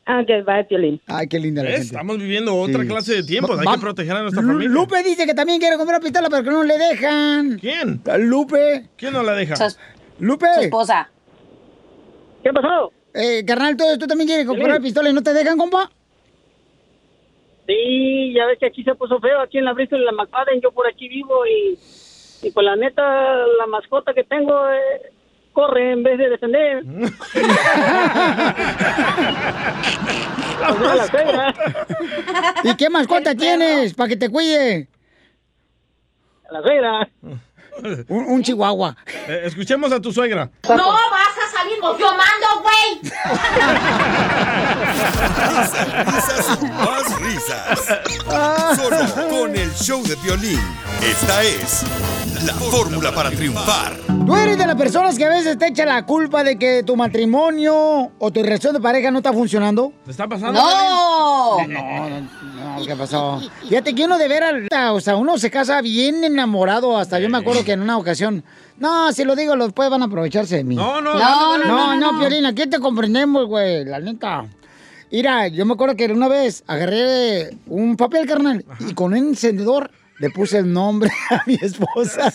Ah, 0.06 0.24
que 0.26 0.42
va, 0.42 0.64
Piolín. 0.64 1.00
Ay, 1.08 1.28
qué 1.28 1.40
linda 1.40 1.64
la 1.64 1.70
gente. 1.70 1.86
Estamos 1.86 2.18
viviendo 2.18 2.56
otra 2.56 2.82
Sí. 2.82 2.88
clase 2.88 3.14
de 3.16 3.24
tiempos. 3.24 3.60
Hay 3.60 3.66
Va- 3.66 3.76
que 3.76 3.80
proteger 3.82 4.16
a 4.16 4.22
nuestra 4.24 4.42
Lu- 4.42 4.48
familia. 4.54 4.70
Lupe 4.74 5.04
dice 5.04 5.26
que 5.26 5.34
también 5.34 5.60
quiere 5.60 5.78
comprar 5.78 6.02
pistola, 6.02 6.28
pero 6.30 6.44
que 6.44 6.50
no 6.50 6.64
le 6.64 6.78
dejan. 6.78 7.60
¿Quién? 7.60 8.02
Lupe. 8.20 8.88
¿Quién 8.98 9.14
no 9.14 9.22
la 9.24 9.34
deja? 9.34 9.56
Lupe. 10.20 10.48
Su 10.56 10.62
esposa. 10.62 11.10
¿Qué 12.44 12.52
pasó? 12.52 12.92
Eh, 13.14 13.44
carnal, 13.46 13.78
¿tú, 13.78 13.84
tú 14.00 14.08
también 14.08 14.28
quieres 14.28 14.48
comprar 14.48 14.78
Sí. 14.78 14.84
pistola 14.84 15.10
y 15.10 15.14
no 15.14 15.22
te 15.22 15.34
dejan, 15.34 15.58
compa? 15.58 15.90
Sí, 17.68 18.34
ya 18.36 18.46
ves 18.48 18.58
que 18.60 18.66
aquí 18.66 18.84
se 18.84 18.96
puso 18.96 19.20
feo, 19.20 19.40
aquí 19.40 19.58
en 19.60 19.66
la 19.66 19.74
Bristol, 19.74 20.00
en 20.00 20.06
la 20.06 20.12
McFadden, 20.12 20.60
yo 20.62 20.72
por 20.72 20.88
aquí 20.88 21.08
vivo 21.08 21.46
y, 21.46 21.78
y 22.48 22.52
pues 22.52 22.66
la 22.66 22.76
neta, 22.76 23.02
la 23.60 23.68
mascota 23.68 24.14
que 24.14 24.24
tengo 24.24 24.54
eh, 24.70 25.12
corre 25.54 25.92
en 25.94 26.04
vez 26.04 26.18
de 26.18 26.30
defender. 26.30 26.84
O 30.70 30.74
sea, 30.84 30.96
la 30.96 31.08
suegra. 31.08 31.54
¿Y 32.64 32.76
qué 32.76 32.90
mascota 32.90 33.36
tienes 33.36 33.94
para 33.94 34.10
que 34.10 34.18
te 34.18 34.30
cuide? 34.30 34.88
La 36.50 36.62
suegra. 36.62 37.10
Un, 38.10 38.26
un 38.26 38.44
chihuahua. 38.44 38.96
Eh, 39.28 39.42
escuchemos 39.46 39.92
a 39.92 40.00
tu 40.00 40.12
suegra. 40.12 40.50
No 40.68 40.76
vas 40.78 41.38
a 41.38 41.58
salir, 41.58 41.76
pues 41.80 41.98
yo 42.00 42.08
mando, 42.12 42.62
güey. 42.62 43.02
Risas 46.06 46.60
y 46.62 46.66
más 46.66 47.22
risas. 47.22 48.00
Solo 48.78 49.30
con 49.30 49.56
el 49.56 49.74
show 49.74 50.04
de 50.04 50.16
violín. 50.18 50.60
Esta 51.02 51.42
es 51.44 51.84
la 52.46 52.54
fórmula 52.54 53.12
para 53.14 53.30
triunfar. 53.32 53.94
Tú 54.26 54.36
eres 54.36 54.58
de 54.58 54.66
las 54.68 54.76
personas 54.76 55.18
que 55.18 55.26
a 55.26 55.30
veces 55.30 55.58
te 55.58 55.68
echa 55.68 55.86
la 55.86 56.06
culpa 56.06 56.44
de 56.44 56.58
que 56.58 56.84
tu 56.84 56.96
matrimonio 56.96 58.12
o 58.18 58.32
tu 58.32 58.42
relación 58.44 58.74
de 58.74 58.80
pareja 58.80 59.12
no 59.12 59.18
está 59.20 59.34
funcionando. 59.34 59.92
¿Te 60.06 60.12
está 60.12 60.28
pasando? 60.28 60.54
¡No! 60.60 61.68
No, 61.68 61.68
no, 61.68 62.10
no, 62.10 62.30
¿qué 62.86 62.96
pasó? 62.96 63.42
Fíjate 63.68 63.96
que 63.96 64.06
uno 64.06 64.18
de 64.18 64.28
veras, 64.28 64.54
o 64.92 65.00
sea, 65.00 65.16
uno 65.16 65.38
se 65.38 65.50
casa 65.50 65.82
bien 65.82 66.24
enamorado, 66.24 66.98
hasta 66.98 67.20
yo 67.20 67.30
me 67.30 67.38
acuerdo 67.38 67.64
que 67.64 67.74
en 67.74 67.82
una 67.82 67.98
ocasión, 67.98 68.44
no, 68.78 69.12
si 69.12 69.24
lo 69.24 69.36
digo, 69.36 69.56
los 69.56 69.68
después 69.68 69.90
van 69.90 70.02
a 70.02 70.06
aprovecharse 70.06 70.58
de 70.58 70.64
mí. 70.64 70.76
No, 70.76 71.02
no, 71.02 71.14
no, 71.14 71.20
dale, 71.20 71.36
dale, 71.60 71.66
no, 71.66 71.78
dale, 71.78 72.00
no, 72.00 72.12
no. 72.14 72.20
Piolín, 72.20 72.46
aquí 72.46 72.68
te 72.68 72.80
comprendemos, 72.80 73.46
güey, 73.48 73.86
la 73.86 74.00
neta. 74.00 74.46
Mira, 75.12 75.48
yo 75.50 75.66
me 75.66 75.74
acuerdo 75.74 75.96
que 75.96 76.06
una 76.06 76.30
vez 76.30 76.64
agarré 76.68 77.58
un 77.68 77.98
papel, 77.98 78.26
carnal, 78.28 78.64
y 78.80 78.94
con 78.94 79.12
un 79.12 79.18
encendedor 79.18 79.92
le 80.22 80.30
puse 80.30 80.60
el 80.60 80.72
nombre 80.72 81.10
a 81.32 81.42
mi 81.48 81.56
esposa 81.56 82.32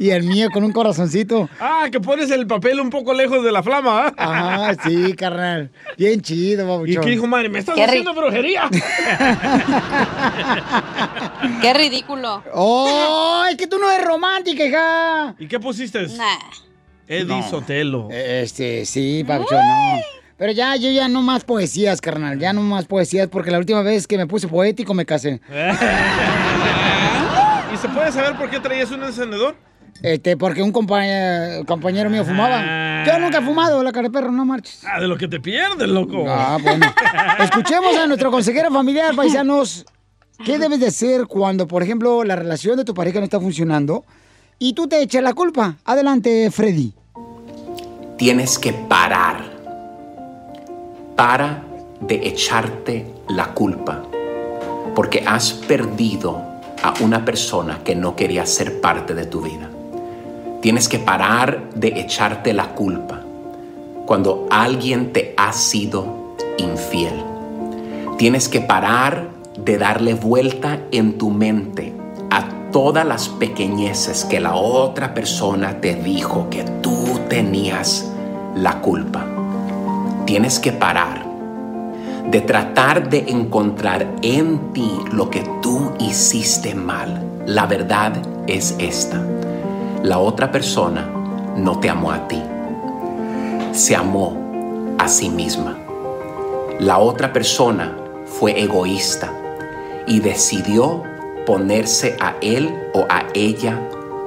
y 0.00 0.10
el 0.10 0.24
mío 0.24 0.48
con 0.52 0.64
un 0.64 0.72
corazoncito. 0.72 1.48
Ah, 1.60 1.86
que 1.90 2.00
pones 2.00 2.28
el 2.32 2.46
papel 2.48 2.80
un 2.80 2.90
poco 2.90 3.14
lejos 3.14 3.44
de 3.44 3.52
la 3.52 3.62
flama, 3.62 4.08
¿ah? 4.08 4.14
Ajá, 4.16 4.74
sí, 4.84 5.14
carnal. 5.14 5.70
Bien 5.96 6.20
chido, 6.20 6.64
¿Y 6.64 6.66
babuchón. 6.66 7.04
qué 7.04 7.10
dijo 7.10 7.26
madre? 7.28 7.48
¿Me 7.48 7.60
estás 7.60 7.76
Qué 7.76 7.84
haciendo 7.84 8.12
brujería? 8.14 8.68
Qué 11.62 11.72
ridículo. 11.72 12.42
¡Oh! 12.52 13.44
Es 13.48 13.56
que 13.56 13.68
tú 13.68 13.78
no 13.78 13.88
eres 13.90 14.04
romántica, 14.04 14.66
hija. 14.66 15.34
¿Y 15.38 15.46
qué 15.46 15.60
pusiste? 15.60 16.08
Nah. 16.08 16.36
Eddie 17.06 17.24
No. 17.26 17.48
Sotelo. 17.48 18.08
Este, 18.10 18.84
sí, 18.84 19.22
Pabuchón, 19.24 19.58
no. 19.58 20.00
Pero 20.36 20.52
ya, 20.52 20.74
yo 20.76 20.90
ya 20.90 21.06
no 21.06 21.22
más 21.22 21.44
poesías, 21.44 22.00
carnal. 22.00 22.38
Ya 22.38 22.52
no 22.52 22.62
más 22.62 22.86
poesías, 22.86 23.28
porque 23.28 23.50
la 23.50 23.58
última 23.58 23.82
vez 23.82 24.06
que 24.06 24.16
me 24.16 24.26
puse 24.26 24.48
poético 24.48 24.94
me 24.94 25.04
casé. 25.04 25.40
¿Y 27.80 27.82
se 27.82 27.88
puede 27.88 28.12
saber 28.12 28.36
por 28.36 28.50
qué 28.50 28.60
traías 28.60 28.90
un 28.90 29.02
encendedor? 29.02 29.56
Este, 30.02 30.36
porque 30.36 30.62
un 30.62 30.70
compañero, 30.70 31.64
compañero 31.64 32.10
mío 32.10 32.26
fumaba. 32.26 33.04
Yo 33.06 33.18
nunca 33.18 33.38
he 33.38 33.42
fumado, 33.42 33.82
la 33.82 33.90
cara 33.90 34.08
de 34.08 34.12
perro, 34.12 34.30
no 34.30 34.44
marches. 34.44 34.82
Ah, 34.86 35.00
de 35.00 35.08
lo 35.08 35.16
que 35.16 35.26
te 35.28 35.40
pierdes, 35.40 35.88
loco. 35.88 36.26
Ah, 36.28 36.58
bueno. 36.62 36.84
Escuchemos 37.38 37.96
a 37.96 38.06
nuestro 38.06 38.30
consejero 38.30 38.70
familiar, 38.70 39.16
paisanos. 39.16 39.86
¿Qué 40.44 40.58
debes 40.58 40.78
de 40.80 40.88
hacer 40.88 41.26
cuando, 41.26 41.66
por 41.66 41.82
ejemplo, 41.82 42.22
la 42.22 42.36
relación 42.36 42.76
de 42.76 42.84
tu 42.84 42.92
pareja 42.92 43.18
no 43.18 43.24
está 43.24 43.40
funcionando 43.40 44.04
y 44.58 44.74
tú 44.74 44.86
te 44.86 45.00
echas 45.00 45.22
la 45.22 45.32
culpa? 45.32 45.76
Adelante, 45.86 46.50
Freddy. 46.50 46.92
Tienes 48.18 48.58
que 48.58 48.74
parar. 48.74 49.42
Para 51.16 51.62
de 52.02 52.28
echarte 52.28 53.06
la 53.30 53.54
culpa. 53.54 54.02
Porque 54.94 55.24
has 55.26 55.52
perdido 55.52 56.49
a 56.82 56.94
una 57.00 57.24
persona 57.24 57.80
que 57.84 57.94
no 57.94 58.16
quería 58.16 58.46
ser 58.46 58.80
parte 58.80 59.14
de 59.14 59.26
tu 59.26 59.40
vida. 59.40 59.68
Tienes 60.60 60.88
que 60.88 60.98
parar 60.98 61.70
de 61.74 62.00
echarte 62.00 62.52
la 62.52 62.74
culpa 62.74 63.22
cuando 64.06 64.46
alguien 64.50 65.12
te 65.12 65.34
ha 65.36 65.52
sido 65.52 66.34
infiel. 66.58 67.14
Tienes 68.18 68.48
que 68.48 68.60
parar 68.60 69.28
de 69.56 69.78
darle 69.78 70.14
vuelta 70.14 70.80
en 70.90 71.16
tu 71.16 71.30
mente 71.30 71.92
a 72.30 72.48
todas 72.72 73.06
las 73.06 73.28
pequeñeces 73.28 74.24
que 74.24 74.40
la 74.40 74.54
otra 74.54 75.14
persona 75.14 75.80
te 75.80 75.94
dijo 75.94 76.48
que 76.50 76.64
tú 76.82 77.20
tenías 77.28 78.10
la 78.54 78.80
culpa. 78.80 79.24
Tienes 80.26 80.58
que 80.58 80.72
parar 80.72 81.29
de 82.30 82.40
tratar 82.40 83.08
de 83.08 83.24
encontrar 83.28 84.06
en 84.22 84.72
ti 84.72 84.92
lo 85.12 85.30
que 85.30 85.42
tú 85.60 85.92
hiciste 85.98 86.76
mal. 86.76 87.42
La 87.44 87.66
verdad 87.66 88.12
es 88.46 88.76
esta. 88.78 89.20
La 90.04 90.18
otra 90.18 90.52
persona 90.52 91.10
no 91.56 91.80
te 91.80 91.90
amó 91.90 92.12
a 92.12 92.28
ti. 92.28 92.40
Se 93.72 93.96
amó 93.96 94.94
a 94.98 95.08
sí 95.08 95.28
misma. 95.28 95.76
La 96.78 96.98
otra 96.98 97.32
persona 97.32 97.96
fue 98.26 98.60
egoísta 98.60 99.32
y 100.06 100.20
decidió 100.20 101.02
ponerse 101.46 102.16
a 102.20 102.36
él 102.40 102.70
o 102.94 103.06
a 103.08 103.24
ella 103.34 103.80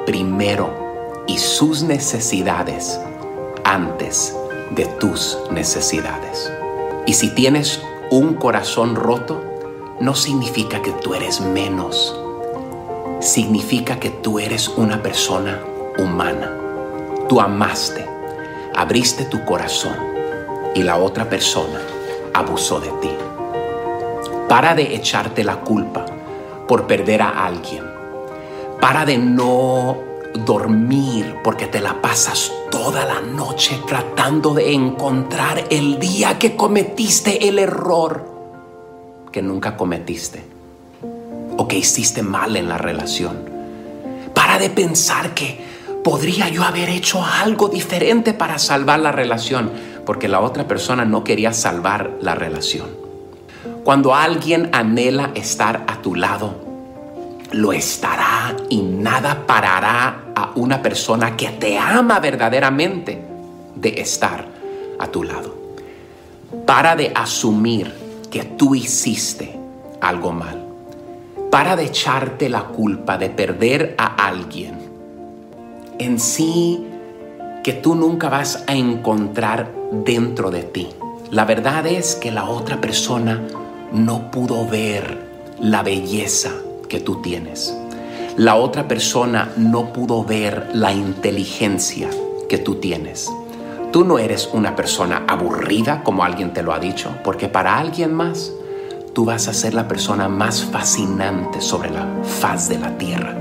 primero 0.06 1.24
y 1.26 1.38
sus 1.38 1.84
necesidades 1.84 3.00
antes 3.64 4.36
de 4.72 4.86
tus 5.00 5.38
necesidades. 5.52 6.52
Y 7.06 7.14
si 7.14 7.30
tienes 7.30 7.82
un 8.14 8.36
corazón 8.36 8.96
roto, 8.96 9.42
no 10.00 10.14
significa 10.14 10.84
que 10.84 10.92
tú 10.92 11.16
eres 11.16 11.42
menos. 11.42 12.16
Significa 13.20 14.00
que 14.00 14.12
tú 14.12 14.38
eres 14.38 14.68
una 14.68 15.02
persona 15.02 15.60
humana. 15.98 16.52
Tú 17.28 17.42
amaste, 17.42 18.08
abriste 18.76 19.26
tu 19.26 19.44
corazón 19.46 19.96
y 20.76 20.84
la 20.84 20.98
otra 20.98 21.28
persona 21.28 21.82
abusó 22.36 22.80
de 22.80 22.90
ti. 23.02 23.10
Para 24.48 24.76
de 24.76 24.94
echarte 24.94 25.44
la 25.44 25.62
culpa 25.62 26.06
por 26.68 26.86
perder 26.86 27.24
a 27.24 27.48
alguien. 27.48 27.84
Para 28.80 29.06
de 29.06 29.18
no 29.18 29.98
dormir 30.34 31.36
porque 31.44 31.68
te 31.68 31.80
la 31.80 32.02
pasas 32.02 32.52
toda 32.72 33.06
la 33.06 33.22
noche 33.22 33.80
tratando 33.88 34.54
de 34.54 34.74
encontrar 34.74 35.64
el 35.70 36.00
día 36.00 36.40
que 36.40 36.56
cometiste 36.56 37.48
el 37.48 37.60
error 37.60 38.34
que 39.32 39.42
nunca 39.42 39.76
cometiste 39.76 40.44
o 41.58 41.68
que 41.68 41.78
hiciste 41.78 42.22
mal 42.22 42.56
en 42.56 42.70
la 42.70 42.78
relación. 42.78 43.50
Para 44.34 44.60
de 44.60 44.70
pensar 44.70 45.34
que 45.34 45.60
podría 46.04 46.50
yo 46.50 46.64
haber 46.64 46.90
hecho 46.90 47.24
algo 47.24 47.70
diferente 47.70 48.34
para 48.34 48.60
salvar 48.60 49.00
la 49.00 49.12
relación 49.12 49.72
porque 50.06 50.28
la 50.28 50.42
otra 50.42 50.68
persona 50.68 51.06
no 51.06 51.24
quería 51.24 51.54
salvar 51.54 52.12
la 52.22 52.36
relación. 52.36 52.88
Cuando 53.84 54.14
alguien 54.14 54.70
anhela 54.74 55.32
estar 55.36 55.84
a 55.88 56.02
tu 56.02 56.16
lado, 56.16 56.56
lo 57.52 57.74
estará 57.74 58.56
y 58.70 58.82
nada 58.82 59.46
parará 59.46 60.23
a 60.36 60.52
una 60.56 60.82
persona 60.82 61.36
que 61.36 61.50
te 61.50 61.78
ama 61.78 62.20
verdaderamente 62.20 63.22
de 63.76 63.90
estar 64.02 64.46
a 65.00 65.08
tu 65.08 65.24
lado. 65.24 65.56
Para 66.66 66.96
de 66.96 67.12
asumir 67.16 67.94
que 68.30 68.44
tú 68.44 68.76
hiciste 68.76 69.56
algo 70.02 70.32
mal. 70.32 70.66
Para 71.52 71.76
de 71.76 71.86
echarte 71.86 72.50
la 72.50 72.64
culpa 72.66 73.18
de 73.18 73.30
perder 73.30 73.96
a 73.98 74.28
alguien. 74.28 74.76
En 76.00 76.20
sí, 76.20 76.88
que 77.64 77.74
tú 77.74 77.96
nunca 77.96 78.30
vas 78.30 78.64
a 78.68 78.76
encontrar 78.76 79.72
dentro 79.92 80.52
de 80.52 80.64
ti. 80.64 80.90
La 81.32 81.46
verdad 81.46 81.88
es 81.88 82.16
que 82.16 82.32
la 82.32 82.50
otra 82.50 82.82
persona 82.82 83.42
no 83.92 84.32
pudo 84.32 84.68
ver 84.68 85.18
la 85.60 85.82
belleza 85.82 86.52
que 86.90 87.00
tú 87.00 87.22
tienes. 87.22 87.76
La 88.38 88.56
otra 88.56 88.88
persona 88.88 89.52
no 89.58 89.94
pudo 89.94 90.24
ver 90.24 90.72
la 90.74 90.92
inteligencia 90.92 92.10
que 92.50 92.58
tú 92.58 92.76
tienes. 92.76 93.32
Tú 93.92 94.04
no 94.06 94.18
eres 94.18 94.50
una 94.52 94.76
persona 94.76 95.24
aburrida 95.28 96.02
como 96.02 96.24
alguien 96.24 96.52
te 96.52 96.64
lo 96.64 96.74
ha 96.74 96.80
dicho, 96.80 97.12
porque 97.24 97.48
para 97.48 97.78
alguien 97.78 98.12
más 98.12 98.52
tú 99.14 99.26
vas 99.26 99.48
a 99.48 99.54
ser 99.54 99.76
la 99.76 99.88
persona 99.88 100.30
más 100.30 100.64
fascinante 100.64 101.62
sobre 101.62 101.92
la 101.92 102.08
faz 102.24 102.70
de 102.70 102.80
la 102.80 102.98
tierra. 102.98 103.36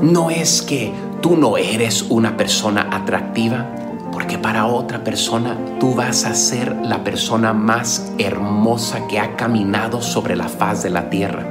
No 0.00 0.30
es 0.30 0.62
que 0.62 0.94
tú 1.20 1.36
no 1.36 1.58
eres 1.58 2.06
una 2.08 2.38
persona 2.38 2.88
atractiva, 2.90 3.66
porque 4.10 4.38
para 4.38 4.68
otra 4.68 5.04
persona 5.04 5.58
tú 5.78 5.94
vas 5.94 6.24
a 6.24 6.34
ser 6.34 6.74
la 6.76 7.04
persona 7.04 7.52
más 7.52 8.10
hermosa 8.16 9.06
que 9.06 9.20
ha 9.20 9.36
caminado 9.36 10.00
sobre 10.00 10.34
la 10.34 10.48
faz 10.48 10.82
de 10.82 10.88
la 10.88 11.10
tierra. 11.10 11.44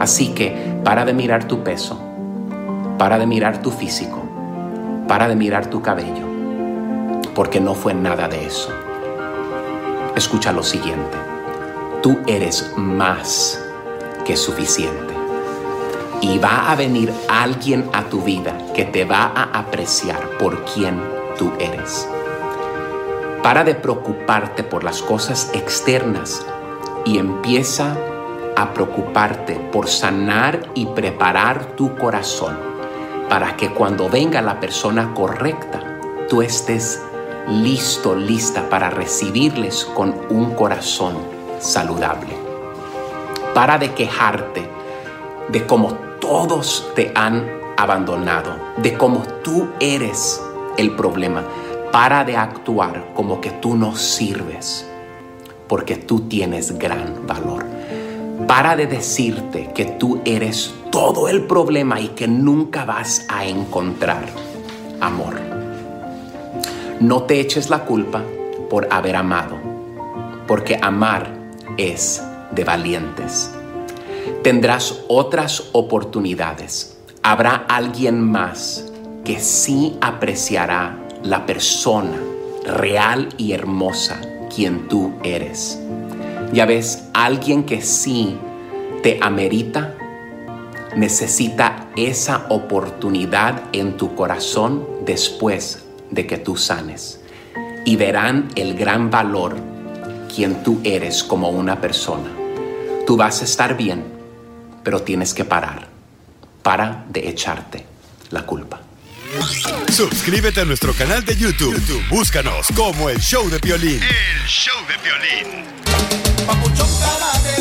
Así 0.00 0.30
que 0.30 0.71
para 0.84 1.04
de 1.04 1.12
mirar 1.12 1.44
tu 1.44 1.62
peso, 1.62 2.00
para 2.98 3.18
de 3.18 3.26
mirar 3.26 3.62
tu 3.62 3.70
físico, 3.70 4.22
para 5.06 5.28
de 5.28 5.36
mirar 5.36 5.66
tu 5.66 5.80
cabello, 5.80 6.26
porque 7.34 7.60
no 7.60 7.74
fue 7.74 7.94
nada 7.94 8.28
de 8.28 8.46
eso. 8.46 8.70
Escucha 10.16 10.52
lo 10.52 10.62
siguiente, 10.62 11.16
tú 12.02 12.18
eres 12.26 12.72
más 12.76 13.62
que 14.24 14.36
suficiente. 14.36 15.12
Y 16.20 16.38
va 16.38 16.70
a 16.70 16.76
venir 16.76 17.12
alguien 17.28 17.88
a 17.92 18.04
tu 18.04 18.20
vida 18.20 18.56
que 18.74 18.84
te 18.84 19.04
va 19.04 19.32
a 19.34 19.58
apreciar 19.58 20.20
por 20.38 20.64
quien 20.64 21.00
tú 21.36 21.52
eres. 21.58 22.08
Para 23.42 23.64
de 23.64 23.74
preocuparte 23.74 24.62
por 24.62 24.84
las 24.84 25.02
cosas 25.02 25.50
externas 25.52 26.46
y 27.04 27.18
empieza 27.18 27.92
a 27.92 28.11
preocuparte 28.72 29.54
por 29.72 29.88
sanar 29.88 30.60
y 30.74 30.86
preparar 30.86 31.76
tu 31.76 31.96
corazón 31.96 32.72
para 33.28 33.56
que 33.56 33.70
cuando 33.70 34.08
venga 34.08 34.42
la 34.42 34.60
persona 34.60 35.14
correcta, 35.14 35.80
tú 36.28 36.42
estés 36.42 37.00
listo, 37.48 38.14
lista 38.14 38.68
para 38.68 38.90
recibirles 38.90 39.84
con 39.84 40.14
un 40.28 40.54
corazón 40.54 41.16
saludable. 41.58 42.36
Para 43.54 43.78
de 43.78 43.92
quejarte 43.92 44.68
de 45.48 45.66
cómo 45.66 45.94
todos 46.20 46.90
te 46.94 47.12
han 47.14 47.48
abandonado, 47.76 48.56
de 48.76 48.96
cómo 48.96 49.22
tú 49.42 49.68
eres 49.80 50.40
el 50.76 50.94
problema. 50.94 51.42
Para 51.90 52.24
de 52.24 52.36
actuar 52.36 53.12
como 53.14 53.40
que 53.40 53.50
tú 53.50 53.76
no 53.76 53.96
sirves, 53.96 54.86
porque 55.68 55.96
tú 55.96 56.28
tienes 56.28 56.78
gran 56.78 57.26
valor. 57.26 57.64
Para 58.46 58.76
de 58.76 58.86
decirte 58.86 59.70
que 59.74 59.84
tú 59.84 60.20
eres 60.24 60.74
todo 60.90 61.28
el 61.28 61.46
problema 61.46 62.00
y 62.00 62.08
que 62.08 62.28
nunca 62.28 62.84
vas 62.84 63.24
a 63.28 63.46
encontrar 63.46 64.26
amor. 65.00 65.40
No 67.00 67.22
te 67.24 67.40
eches 67.40 67.70
la 67.70 67.84
culpa 67.84 68.22
por 68.70 68.88
haber 68.90 69.16
amado, 69.16 69.56
porque 70.46 70.78
amar 70.80 71.28
es 71.76 72.22
de 72.52 72.64
valientes. 72.64 73.50
Tendrás 74.42 75.02
otras 75.08 75.70
oportunidades. 75.72 76.98
Habrá 77.22 77.64
alguien 77.68 78.20
más 78.20 78.92
que 79.24 79.40
sí 79.40 79.96
apreciará 80.00 80.98
la 81.22 81.46
persona 81.46 82.18
real 82.64 83.28
y 83.36 83.52
hermosa 83.52 84.20
quien 84.54 84.88
tú 84.88 85.12
eres. 85.22 85.80
Ya 86.52 86.66
ves, 86.66 87.04
alguien 87.14 87.64
que 87.64 87.80
sí 87.80 88.36
te 89.02 89.18
amerita, 89.22 89.96
necesita 90.94 91.88
esa 91.96 92.44
oportunidad 92.50 93.62
en 93.72 93.96
tu 93.96 94.14
corazón 94.14 94.86
después 95.04 95.84
de 96.10 96.26
que 96.26 96.36
tú 96.36 96.58
sanes. 96.58 97.20
Y 97.86 97.96
verán 97.96 98.50
el 98.54 98.74
gran 98.74 99.10
valor 99.10 99.56
quien 100.34 100.62
tú 100.62 100.80
eres 100.84 101.24
como 101.24 101.48
una 101.48 101.80
persona. 101.80 102.30
Tú 103.06 103.16
vas 103.16 103.40
a 103.40 103.44
estar 103.44 103.76
bien, 103.76 104.04
pero 104.82 105.00
tienes 105.00 105.32
que 105.32 105.46
parar. 105.46 105.88
Para 106.62 107.06
de 107.08 107.28
echarte 107.28 107.86
la 108.30 108.44
culpa. 108.44 108.80
Suscríbete 109.90 110.60
a 110.60 110.64
nuestro 110.64 110.92
canal 110.92 111.24
de 111.24 111.34
YouTube. 111.34 111.74
YouTube, 111.74 112.08
Búscanos 112.10 112.68
como 112.76 113.08
el 113.08 113.18
show 113.18 113.48
de 113.48 113.58
violín. 113.58 114.00
El 114.02 114.46
show 114.46 114.76
de 114.86 114.96
violín. 115.02 116.21
Papuchón 116.46 116.88
cara 116.98 117.32
de 117.44 117.54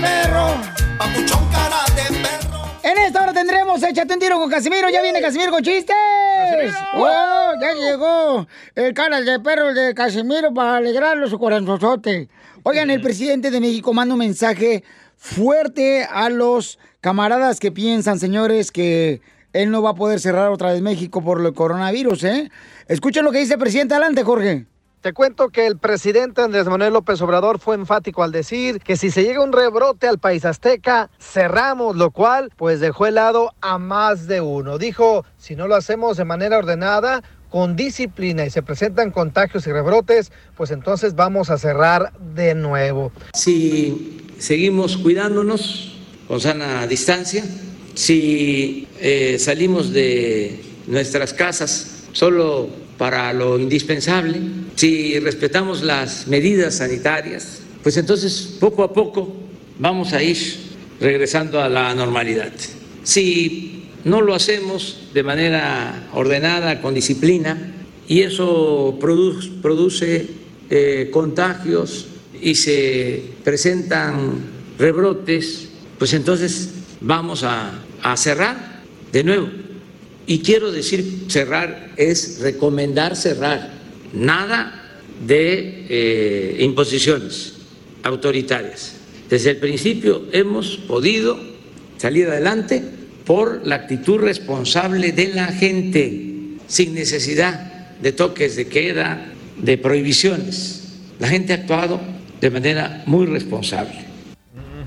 perro. 0.00 0.54
Papuchón 0.98 1.50
cara 1.50 1.84
de 1.96 2.18
perro. 2.18 2.58
En 2.82 2.98
esta 2.98 3.22
hora 3.22 3.32
tendremos 3.32 3.82
Échate 3.82 4.14
un 4.14 4.20
tiro 4.20 4.38
con 4.38 4.50
Casimiro. 4.50 4.88
Ya 4.90 5.02
viene 5.02 5.20
Casimiro 5.20 5.52
con 5.52 5.62
chistes. 5.62 5.94
¡Oh! 6.94 7.52
Ya 7.60 7.74
llegó 7.74 8.46
el 8.74 8.94
cara 8.94 9.20
de 9.20 9.40
perro 9.40 9.72
de 9.72 9.94
Casimiro 9.94 10.52
para 10.52 10.76
alegrarlo 10.76 11.28
su 11.28 11.38
corazonzote. 11.38 12.28
Oigan, 12.64 12.90
el 12.90 13.00
presidente 13.00 13.50
de 13.50 13.60
México 13.60 13.94
manda 13.94 14.14
un 14.14 14.18
mensaje 14.18 14.84
fuerte 15.16 16.04
a 16.04 16.28
los 16.28 16.78
camaradas 17.00 17.60
que 17.60 17.70
piensan, 17.72 18.18
señores, 18.18 18.72
que 18.72 19.20
él 19.52 19.70
no 19.70 19.82
va 19.82 19.90
a 19.90 19.94
poder 19.94 20.20
cerrar 20.20 20.50
otra 20.50 20.72
vez 20.72 20.82
México 20.82 21.22
por 21.22 21.44
el 21.44 21.52
coronavirus, 21.54 22.24
¿eh? 22.24 22.50
Escuchen 22.88 23.24
lo 23.24 23.32
que 23.32 23.38
dice 23.38 23.54
el 23.54 23.60
presidente. 23.60 23.94
Adelante, 23.94 24.22
Jorge. 24.22 24.66
Te 25.00 25.12
cuento 25.12 25.50
que 25.50 25.68
el 25.68 25.78
presidente 25.78 26.42
Andrés 26.42 26.66
Manuel 26.66 26.92
López 26.92 27.20
Obrador 27.22 27.60
fue 27.60 27.76
enfático 27.76 28.24
al 28.24 28.32
decir 28.32 28.80
que 28.80 28.96
si 28.96 29.12
se 29.12 29.22
llega 29.22 29.44
un 29.44 29.52
rebrote 29.52 30.08
al 30.08 30.18
país 30.18 30.44
azteca, 30.44 31.08
cerramos, 31.20 31.94
lo 31.94 32.10
cual 32.10 32.50
pues 32.56 32.80
dejó 32.80 33.06
helado 33.06 33.52
a 33.60 33.78
más 33.78 34.26
de 34.26 34.40
uno. 34.40 34.76
Dijo, 34.76 35.24
si 35.36 35.54
no 35.54 35.68
lo 35.68 35.76
hacemos 35.76 36.16
de 36.16 36.24
manera 36.24 36.58
ordenada, 36.58 37.22
con 37.48 37.76
disciplina 37.76 38.44
y 38.44 38.50
se 38.50 38.60
presentan 38.62 39.12
contagios 39.12 39.68
y 39.68 39.72
rebrotes, 39.72 40.32
pues 40.56 40.72
entonces 40.72 41.14
vamos 41.14 41.48
a 41.50 41.58
cerrar 41.58 42.12
de 42.18 42.56
nuevo. 42.56 43.12
Si 43.34 44.26
seguimos 44.38 44.96
cuidándonos 44.96 45.96
con 46.26 46.40
sana 46.40 46.88
distancia, 46.88 47.44
si 47.94 48.88
eh, 48.98 49.38
salimos 49.38 49.92
de 49.92 50.60
nuestras 50.88 51.32
casas 51.32 52.04
solo 52.12 52.87
para 52.98 53.32
lo 53.32 53.58
indispensable, 53.58 54.40
si 54.74 55.18
respetamos 55.20 55.82
las 55.82 56.26
medidas 56.26 56.78
sanitarias, 56.78 57.60
pues 57.82 57.96
entonces 57.96 58.56
poco 58.58 58.82
a 58.82 58.92
poco 58.92 59.34
vamos 59.78 60.12
a 60.12 60.22
ir 60.22 60.36
regresando 61.00 61.62
a 61.62 61.68
la 61.68 61.94
normalidad. 61.94 62.52
Si 63.04 63.84
no 64.04 64.20
lo 64.20 64.34
hacemos 64.34 65.08
de 65.14 65.22
manera 65.22 66.08
ordenada, 66.12 66.82
con 66.82 66.92
disciplina, 66.92 67.72
y 68.08 68.22
eso 68.22 68.98
produce, 69.00 70.26
eh, 70.70 71.08
contagios 71.12 72.08
y 72.42 72.54
se 72.56 73.22
presentan 73.44 74.40
rebrotes, 74.78 75.68
pues 75.98 76.12
entonces 76.14 76.70
vamos 77.00 77.44
a 77.44 78.16
cerrar 78.16 78.82
de 79.12 79.24
nuevo. 79.24 79.67
Y 80.28 80.40
quiero 80.40 80.70
decir, 80.70 81.24
cerrar 81.28 81.92
es 81.96 82.40
recomendar 82.40 83.16
cerrar, 83.16 83.70
nada 84.12 85.00
de 85.26 85.86
eh, 85.88 86.56
imposiciones 86.60 87.54
autoritarias. 88.02 88.92
Desde 89.30 89.52
el 89.52 89.56
principio 89.56 90.26
hemos 90.32 90.76
podido 90.86 91.40
salir 91.96 92.28
adelante 92.28 92.84
por 93.24 93.66
la 93.66 93.76
actitud 93.76 94.18
responsable 94.18 95.12
de 95.12 95.28
la 95.28 95.46
gente, 95.46 96.34
sin 96.66 96.92
necesidad 96.92 97.96
de 97.98 98.12
toques 98.12 98.54
de 98.54 98.66
queda, 98.66 99.32
de 99.56 99.78
prohibiciones. 99.78 100.98
La 101.18 101.28
gente 101.28 101.54
ha 101.54 101.56
actuado 101.56 102.02
de 102.38 102.50
manera 102.50 103.02
muy 103.06 103.24
responsable. 103.24 104.07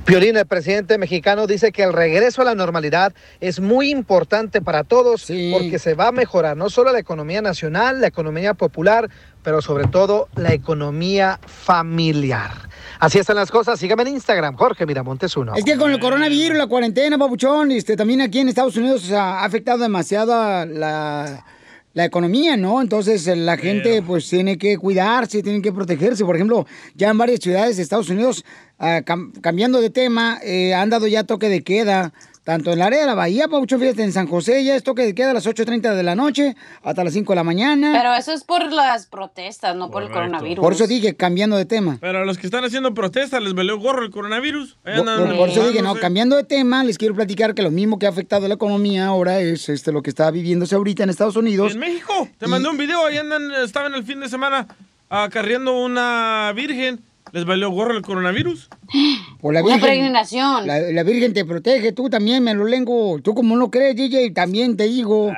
Piolín, 0.05 0.35
el 0.35 0.47
presidente 0.47 0.97
mexicano, 0.97 1.45
dice 1.45 1.71
que 1.71 1.83
el 1.83 1.93
regreso 1.93 2.41
a 2.41 2.45
la 2.45 2.55
normalidad 2.55 3.13
es 3.39 3.59
muy 3.59 3.91
importante 3.91 4.59
para 4.59 4.83
todos 4.83 5.27
porque 5.51 5.77
se 5.77 5.93
va 5.93 6.07
a 6.07 6.11
mejorar 6.11 6.57
no 6.57 6.69
solo 6.69 6.91
la 6.91 6.99
economía 6.99 7.41
nacional, 7.41 8.01
la 8.01 8.07
economía 8.07 8.55
popular, 8.55 9.09
pero 9.43 9.61
sobre 9.61 9.87
todo 9.87 10.27
la 10.35 10.53
economía 10.53 11.39
familiar. 11.45 12.51
Así 12.99 13.19
están 13.19 13.35
las 13.35 13.51
cosas. 13.51 13.79
Sígame 13.79 14.01
en 14.03 14.09
Instagram, 14.09 14.55
Jorge 14.55 14.85
Miramontes 14.85 15.37
uno. 15.37 15.53
Es 15.55 15.63
que 15.63 15.77
con 15.77 15.91
el 15.91 15.99
coronavirus, 15.99 16.57
la 16.57 16.67
cuarentena, 16.67 17.17
papuchón, 17.17 17.71
este, 17.71 17.95
también 17.95 18.21
aquí 18.21 18.39
en 18.39 18.49
Estados 18.49 18.75
Unidos 18.77 19.03
o 19.03 19.07
sea, 19.07 19.39
ha 19.39 19.45
afectado 19.45 19.77
demasiado 19.79 20.33
a 20.33 20.65
la, 20.65 21.45
la 21.93 22.05
economía, 22.05 22.55
¿no? 22.57 22.81
Entonces 22.81 23.27
eh, 23.27 23.35
la 23.35 23.57
gente 23.57 24.01
pues 24.01 24.29
tiene 24.29 24.57
que 24.57 24.77
cuidarse, 24.77 25.43
tiene 25.43 25.61
que 25.61 25.71
protegerse. 25.71 26.23
Por 26.23 26.35
ejemplo, 26.35 26.65
ya 26.95 27.09
en 27.09 27.17
varias 27.17 27.39
ciudades 27.41 27.77
de 27.77 27.83
Estados 27.83 28.09
Unidos, 28.09 28.45
ah, 28.81 29.01
cam- 29.05 29.31
cambiando 29.39 29.79
de 29.79 29.89
tema, 29.89 30.39
eh, 30.43 30.73
han 30.73 30.89
dado 30.89 31.07
ya 31.07 31.23
toque 31.23 31.47
de 31.47 31.63
queda. 31.63 32.11
Tanto 32.43 32.71
en 32.71 32.79
el 32.79 32.81
área 32.81 33.01
de 33.01 33.05
la 33.05 33.13
Bahía, 33.13 33.47
Papuchón, 33.47 33.79
fíjate, 33.79 34.01
en 34.01 34.11
San 34.11 34.25
José 34.25 34.63
ya 34.63 34.75
es 34.75 34.81
toque 34.81 35.03
de 35.03 35.13
queda 35.13 35.29
a 35.29 35.33
las 35.35 35.45
8.30 35.45 35.93
de 35.93 36.01
la 36.01 36.15
noche 36.15 36.55
hasta 36.81 37.03
las 37.03 37.13
5 37.13 37.33
de 37.33 37.35
la 37.35 37.43
mañana. 37.43 37.93
Pero 37.95 38.15
eso 38.15 38.33
es 38.33 38.43
por 38.43 38.73
las 38.73 39.05
protestas, 39.05 39.75
no 39.75 39.91
por 39.91 40.01
el 40.01 40.09
coronavirus. 40.09 40.59
Por 40.63 40.73
eso 40.73 40.87
dije, 40.87 41.15
cambiando 41.15 41.55
de 41.55 41.65
tema. 41.65 41.99
Pero 42.01 42.17
a 42.23 42.25
los 42.25 42.39
que 42.39 42.47
están 42.47 42.63
haciendo 42.65 42.95
protestas 42.95 43.43
les 43.43 43.53
valió 43.53 43.77
gorro 43.79 44.03
el 44.03 44.09
coronavirus. 44.09 44.75
Ahí 44.83 44.97
Por, 44.97 45.07
andan 45.07 45.27
por- 45.27 45.37
por 45.37 45.49
eso 45.49 45.67
dije, 45.67 45.83
no, 45.83 45.93
cambiando 45.93 46.35
de 46.35 46.43
tema, 46.43 46.83
les 46.83 46.97
quiero 46.97 47.13
platicar 47.13 47.53
que 47.53 47.61
lo 47.61 47.69
mismo 47.69 47.99
que 47.99 48.07
ha 48.07 48.09
afectado 48.09 48.47
la 48.47 48.55
economía 48.55 49.05
ahora 49.05 49.39
es 49.39 49.69
este 49.69 49.91
lo 49.91 50.01
que 50.01 50.09
está 50.09 50.31
viviéndose 50.31 50.73
ahorita 50.73 51.03
en 51.03 51.11
Estados 51.11 51.35
Unidos. 51.35 51.73
En 51.73 51.79
México. 51.79 52.27
Te 52.39 52.47
mandé 52.47 52.69
un 52.69 52.77
video. 52.77 53.05
Ahí 53.05 53.17
andan, 53.17 53.51
estaban 53.63 53.93
el 53.93 54.03
fin 54.03 54.19
de 54.19 54.27
semana 54.29 54.67
acarreando 55.09 55.77
una 55.77 56.51
virgen. 56.55 57.01
Les 57.31 57.45
valió 57.45 57.69
gorro 57.69 57.95
el 57.95 58.01
coronavirus. 58.01 58.69
Por 59.41 59.53
la 59.53 59.61
Una 59.61 59.75
Virgen, 59.75 59.81
peregrinación. 59.81 60.67
La, 60.67 60.79
la 60.79 61.03
Virgen 61.03 61.33
te 61.33 61.45
protege, 61.45 61.91
tú 61.91 62.09
también, 62.09 62.43
me 62.43 62.53
lo 62.53 62.65
lengo. 62.65 63.19
Tú 63.21 63.33
como 63.33 63.55
no 63.55 63.71
crees, 63.71 63.95
DJ, 63.95 64.31
también 64.31 64.75
te 64.77 64.83
digo. 64.83 65.31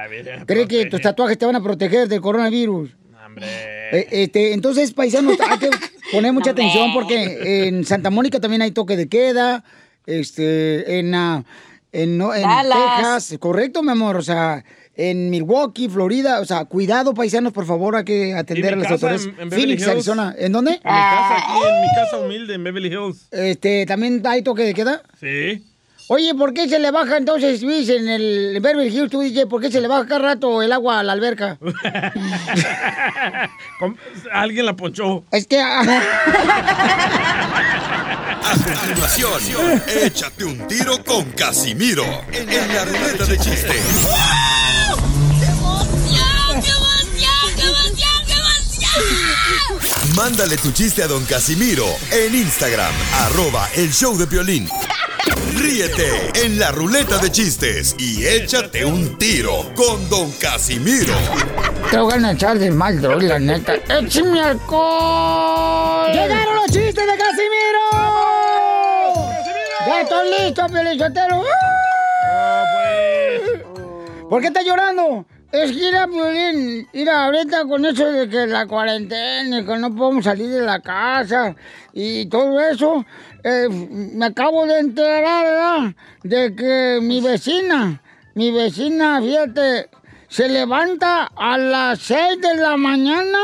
Cree 0.45 0.67
que 0.67 0.85
tus 0.85 1.01
tatuajes 1.01 1.37
te 1.37 1.45
van 1.45 1.55
a 1.55 1.61
proteger 1.61 2.07
del 2.07 2.21
coronavirus. 2.21 2.89
Eh, 3.41 4.07
este, 4.11 4.53
entonces, 4.53 4.93
paisanos, 4.93 5.37
hay 5.39 5.59
que 5.59 5.69
poner 6.11 6.33
mucha 6.33 6.51
atención 6.51 6.93
porque 6.93 7.67
en 7.67 7.85
Santa 7.85 8.09
Mónica 8.09 8.39
también 8.39 8.61
hay 8.61 8.71
toque 8.71 8.97
de 8.97 9.07
queda. 9.07 9.63
Este, 10.05 10.99
en, 10.99 11.15
ah, 11.15 11.45
en, 11.91 12.17
no, 12.17 12.33
en 12.33 12.41
Dallas. 12.41 12.97
Texas, 12.97 13.39
correcto, 13.39 13.83
mi 13.83 13.91
amor. 13.91 14.17
O 14.17 14.21
sea, 14.21 14.63
en 14.95 15.29
Milwaukee, 15.29 15.89
Florida. 15.89 16.39
O 16.41 16.45
sea, 16.45 16.65
cuidado, 16.65 17.13
paisanos, 17.13 17.53
por 17.53 17.65
favor, 17.65 17.95
hay 17.95 18.03
que 18.05 18.33
atender 18.35 18.73
a 18.73 18.77
las 18.77 18.91
autoridades. 18.91 19.25
en- 19.25 19.39
en 19.41 19.49
Phoenix, 19.51 19.81
Hills. 19.81 19.87
Arizona. 19.91 20.35
¿En 20.37 20.51
dónde? 20.51 20.71
En 20.71 20.77
mi 20.77 20.81
casa 20.83 21.35
aquí, 21.37 21.59
en 21.67 21.81
mi 21.81 21.87
casa 21.95 22.17
humilde 22.19 22.53
en 22.53 22.63
Beverly 22.63 22.89
Hills. 22.89 23.27
Este, 23.31 23.85
¿también 23.85 24.21
hay 24.25 24.41
toque 24.43 24.63
de 24.63 24.73
queda? 24.73 25.01
Sí. 25.19 25.63
Oye, 26.07 26.35
¿por 26.35 26.53
qué 26.53 26.67
se 26.67 26.79
le 26.79 26.91
baja 26.91 27.15
entonces, 27.17 27.61
Luis, 27.61 27.87
en 27.89 28.09
el 28.09 28.59
Beverly 28.61 28.89
Hills, 28.89 29.09
tú, 29.09 29.21
DJ? 29.21 29.47
¿Por 29.47 29.61
qué 29.61 29.71
se 29.71 29.79
le 29.79 29.87
baja 29.87 30.05
cada 30.05 30.19
rato 30.19 30.61
el 30.61 30.71
agua 30.73 30.99
a 30.99 31.03
la 31.03 31.13
alberca? 31.13 31.57
Alguien 34.33 34.65
la 34.65 34.75
ponchó. 34.75 35.23
Es 35.31 35.47
que... 35.47 35.61
A 35.61 35.83
continuación, 38.63 39.81
échate 39.87 40.43
un 40.43 40.67
tiro 40.67 41.01
con 41.03 41.31
Casimiro 41.31 42.03
en 42.31 42.73
la 42.73 42.85
ruleta 42.85 43.25
de 43.25 43.37
chistes. 43.37 43.81
Mándale 50.15 50.57
tu 50.57 50.71
chiste 50.71 51.01
a 51.01 51.07
don 51.07 51.23
Casimiro 51.25 51.85
en 52.11 52.35
Instagram, 52.35 52.93
arroba 53.21 53.67
el 53.75 53.91
show 53.91 54.17
de 54.17 54.25
violín. 54.25 54.69
Ríete 55.55 56.31
en 56.45 56.57
la 56.59 56.71
ruleta 56.71 57.17
de 57.19 57.31
chistes 57.31 57.95
y 57.99 58.25
échate 58.25 58.83
un 58.85 59.17
tiro 59.17 59.71
con 59.75 60.09
don 60.09 60.31
Casimiro. 60.31 61.13
Te 61.91 61.97
voy 61.97 62.13
a 62.13 62.31
echar 62.31 62.57
de 62.57 62.71
mal, 62.71 62.99
droga, 63.01 63.21
la 63.21 63.39
neta. 63.39 63.75
¡Échame 63.87 64.41
alcohol! 64.41 66.11
¡Llegaron 66.11 66.55
los 66.55 66.65
chistes 66.65 66.95
de 66.95 67.17
Casimiro! 67.17 67.83
¡Ya 69.85 70.01
estoy 70.01 70.29
listo, 70.39 70.65
Piolichotero! 70.67 71.43
¿Por 74.29 74.41
qué 74.41 74.47
estás 74.47 74.65
llorando? 74.65 75.25
Es 75.53 75.71
que 75.71 75.87
ir 75.87 75.95
a 75.95 76.07
Piolín, 76.07 76.87
ir 76.93 77.07
ahorita 77.07 77.65
con 77.65 77.85
eso 77.85 78.11
de 78.11 78.27
que 78.27 78.47
la 78.47 78.65
cuarentena, 78.65 79.59
y 79.59 79.63
que 79.63 79.77
no 79.77 79.93
podemos 79.93 80.25
salir 80.25 80.49
de 80.49 80.61
la 80.61 80.79
casa 80.79 81.55
y 81.93 82.25
todo 82.25 82.59
eso, 82.59 83.05
eh, 83.43 83.69
me 83.69 84.25
acabo 84.25 84.65
de 84.65 84.79
enterar, 84.79 85.45
¿verdad? 85.45 85.95
De 86.23 86.55
que 86.55 86.99
mi 87.03 87.21
vecina, 87.21 88.01
mi 88.33 88.49
vecina, 88.49 89.21
fíjate, 89.21 89.91
se 90.27 90.49
levanta 90.49 91.29
a 91.35 91.55
las 91.59 91.99
6 91.99 92.41
de 92.41 92.55
la 92.55 92.75
mañana, 92.75 93.37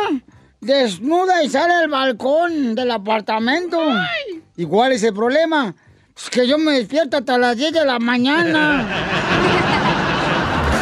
desnuda 0.62 1.43
y 1.43 1.49
sale 1.49 1.76
al 1.76 1.89
balcón 1.89 2.74
del 2.74 2.89
apartamento. 2.89 3.80
¿Y 4.57 4.66
cuál 4.66 4.93
es 4.93 5.03
el 5.03 5.14
problema? 5.14 5.76
Es 6.18 6.28
que 6.32 6.47
yo 6.47 6.57
me 6.57 6.72
despierto 6.72 7.18
hasta 7.18 7.38
las 7.38 7.55
10 7.55 7.72
de 7.72 7.86
la 7.86 7.99
mañana. 7.99 9.36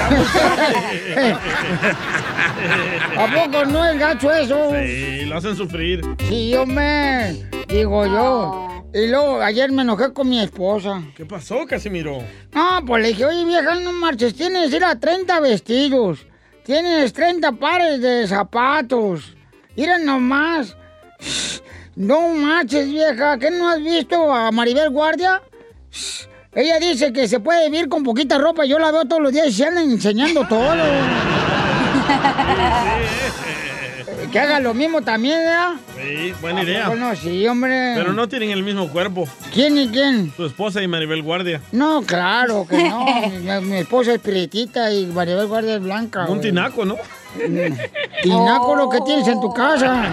¿A 3.18 3.28
poco 3.34 3.66
no 3.66 3.86
es 3.86 4.00
gacho 4.00 4.32
eso? 4.32 4.72
Sí, 4.72 5.26
lo 5.26 5.38
hacen 5.38 5.56
sufrir. 5.56 6.02
Sí, 6.28 6.52
yo 6.52 6.66
me... 6.66 7.50
Digo 7.68 8.06
yo. 8.06 8.84
Y 8.94 9.08
luego, 9.08 9.42
ayer 9.42 9.72
me 9.72 9.82
enojé 9.82 10.14
con 10.14 10.30
mi 10.30 10.40
esposa. 10.40 11.04
¿Qué 11.16 11.26
pasó, 11.26 11.66
Casimiro? 11.68 12.20
No, 12.54 12.80
pues 12.86 13.04
le 13.04 13.10
dije, 13.10 13.26
oye, 13.26 13.46
vieja, 13.46 13.76
no 13.76 13.92
marches, 13.92 14.34
tienes 14.34 14.74
ir 14.74 14.84
a 14.84 15.00
30 15.00 15.40
vestidos. 15.42 16.26
Tienes 16.64 17.14
30 17.14 17.52
pares 17.54 18.02
de 18.02 18.28
zapatos. 18.28 19.36
Mira 19.76 20.00
nomás. 20.00 20.76
No 21.96 22.30
marches, 22.30 22.90
vieja, 22.90 23.38
¿qué 23.38 23.52
no 23.52 23.70
has 23.70 23.84
visto 23.84 24.34
a 24.34 24.52
Maribel 24.52 24.90
Guardia? 24.90 25.42
Ella 26.58 26.80
dice 26.80 27.14
que 27.14 27.28
se 27.28 27.40
puede 27.40 27.70
vivir 27.70 27.88
con 27.88 28.04
poquita 28.04 28.40
ropa. 28.40 28.66
Yo 28.66 28.80
la 28.80 28.92
veo 28.92 29.06
todos 29.06 29.22
los 29.22 29.32
días 29.32 29.46
y 29.46 29.52
se 29.52 29.68
andan 29.68 29.92
enseñando 29.92 30.48
todo. 30.48 30.74
que 34.32 34.40
haga 34.40 34.60
lo 34.60 34.74
mismo 34.74 35.04
también, 35.04 35.38
¿verdad? 35.38 35.74
Sí, 35.96 36.34
buena 36.42 36.64
idea. 36.64 36.88
Bueno, 36.88 37.16
sí, 37.16 37.48
hombre. 37.48 37.94
Pero 37.96 38.12
no 38.12 38.28
tienen 38.28 38.50
el 38.50 38.64
mismo 38.64 38.90
cuerpo. 38.90 39.30
¿Quién 39.54 39.78
y 39.78 39.88
quién? 39.90 40.32
Tu 40.32 40.48
esposa 40.48 40.82
y 40.82 40.88
Maribel 40.88 41.22
Guardia. 41.22 41.62
No, 41.72 42.02
claro 42.02 42.66
que 42.68 42.90
no. 42.90 43.06
mi, 43.62 43.68
mi 43.68 43.78
esposa 43.78 44.16
es 44.16 44.20
prietita 44.20 44.92
y 44.92 45.06
Maribel 45.06 45.46
Guardia 45.46 45.76
es 45.76 45.84
blanca. 45.84 46.22
Un 46.22 46.40
güey. 46.40 46.42
tinaco, 46.42 46.86
¿no? 46.86 46.96
Tinaco 48.24 48.76
lo 48.76 48.90
que 48.90 49.02
tienes 49.02 49.28
en 49.28 49.40
tu 49.40 49.54
casa. 49.54 50.04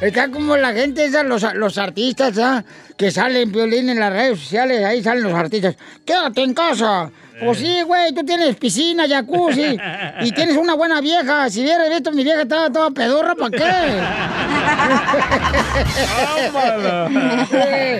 Está 0.00 0.28
como 0.28 0.56
la 0.56 0.72
gente 0.72 1.04
esa, 1.04 1.22
los, 1.22 1.42
los 1.54 1.78
artistas, 1.78 2.36
¿ah? 2.38 2.64
Que 2.96 3.10
salen 3.10 3.50
violín 3.50 3.88
en 3.88 3.98
las 3.98 4.12
redes 4.12 4.38
sociales, 4.40 4.84
ahí 4.84 5.02
salen 5.02 5.24
los 5.24 5.34
artistas. 5.34 5.76
Quédate 6.04 6.42
en 6.42 6.54
casa. 6.54 7.10
Pues 7.40 7.58
sí, 7.58 7.82
güey, 7.82 8.12
tú 8.14 8.24
tienes 8.24 8.54
piscina, 8.56 9.08
jacuzzi 9.08 9.76
y 10.20 10.32
tienes 10.32 10.56
una 10.56 10.74
buena 10.74 11.00
vieja. 11.00 11.50
Si 11.50 11.62
hubieras 11.62 11.88
visto 11.88 12.12
mi 12.12 12.22
vieja 12.22 12.42
estaba 12.42 12.70
toda 12.70 12.90
pedorra, 12.90 13.34
¿para 13.34 13.50
qué? 13.50 13.64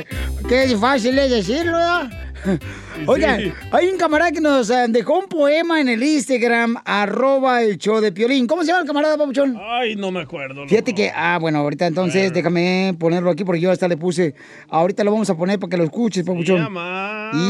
Qué 0.49 0.77
fácil 0.77 1.19
es 1.19 1.31
decirlo, 1.31 1.73
¿verdad? 1.73 2.24
Oigan, 3.07 3.41
Sí. 3.41 3.53
hay 3.73 3.89
un 3.89 3.99
camarada 3.99 4.31
que 4.33 4.41
nos 4.41 4.71
eh, 4.71 4.87
dejó 4.89 5.19
un 5.19 5.27
poema 5.29 5.81
en 5.81 5.89
el 5.89 6.03
Instagram, 6.03 6.77
arroba 6.85 7.63
el 7.63 7.79
show 7.79 8.01
de 8.01 8.13
Piolín. 8.13 8.47
¿Cómo 8.47 8.63
se 8.63 8.69
llama 8.69 8.81
el 8.81 8.87
camarada, 8.87 9.17
Papuchón? 9.17 9.59
Ay, 9.61 9.97
no 9.97 10.11
me 10.11 10.21
acuerdo. 10.21 10.67
Fíjate 10.69 10.95
que, 10.95 11.11
ah, 11.15 11.39
bueno, 11.41 11.59
ahorita 11.59 11.87
entonces 11.87 12.33
déjame 12.33 12.95
ponerlo 12.99 13.31
aquí 13.31 13.45
porque 13.45 13.61
yo 13.61 13.71
hasta 13.71 13.89
le 13.89 13.97
puse. 13.97 14.35
Ahorita 14.69 15.05
lo 15.05 15.13
vamos 15.13 15.29
a 15.31 15.37
poner 15.37 15.59
para 15.59 15.71
que 15.71 15.77
lo 15.77 15.85
escuches, 15.85 16.25
Papuchón. 16.25 16.69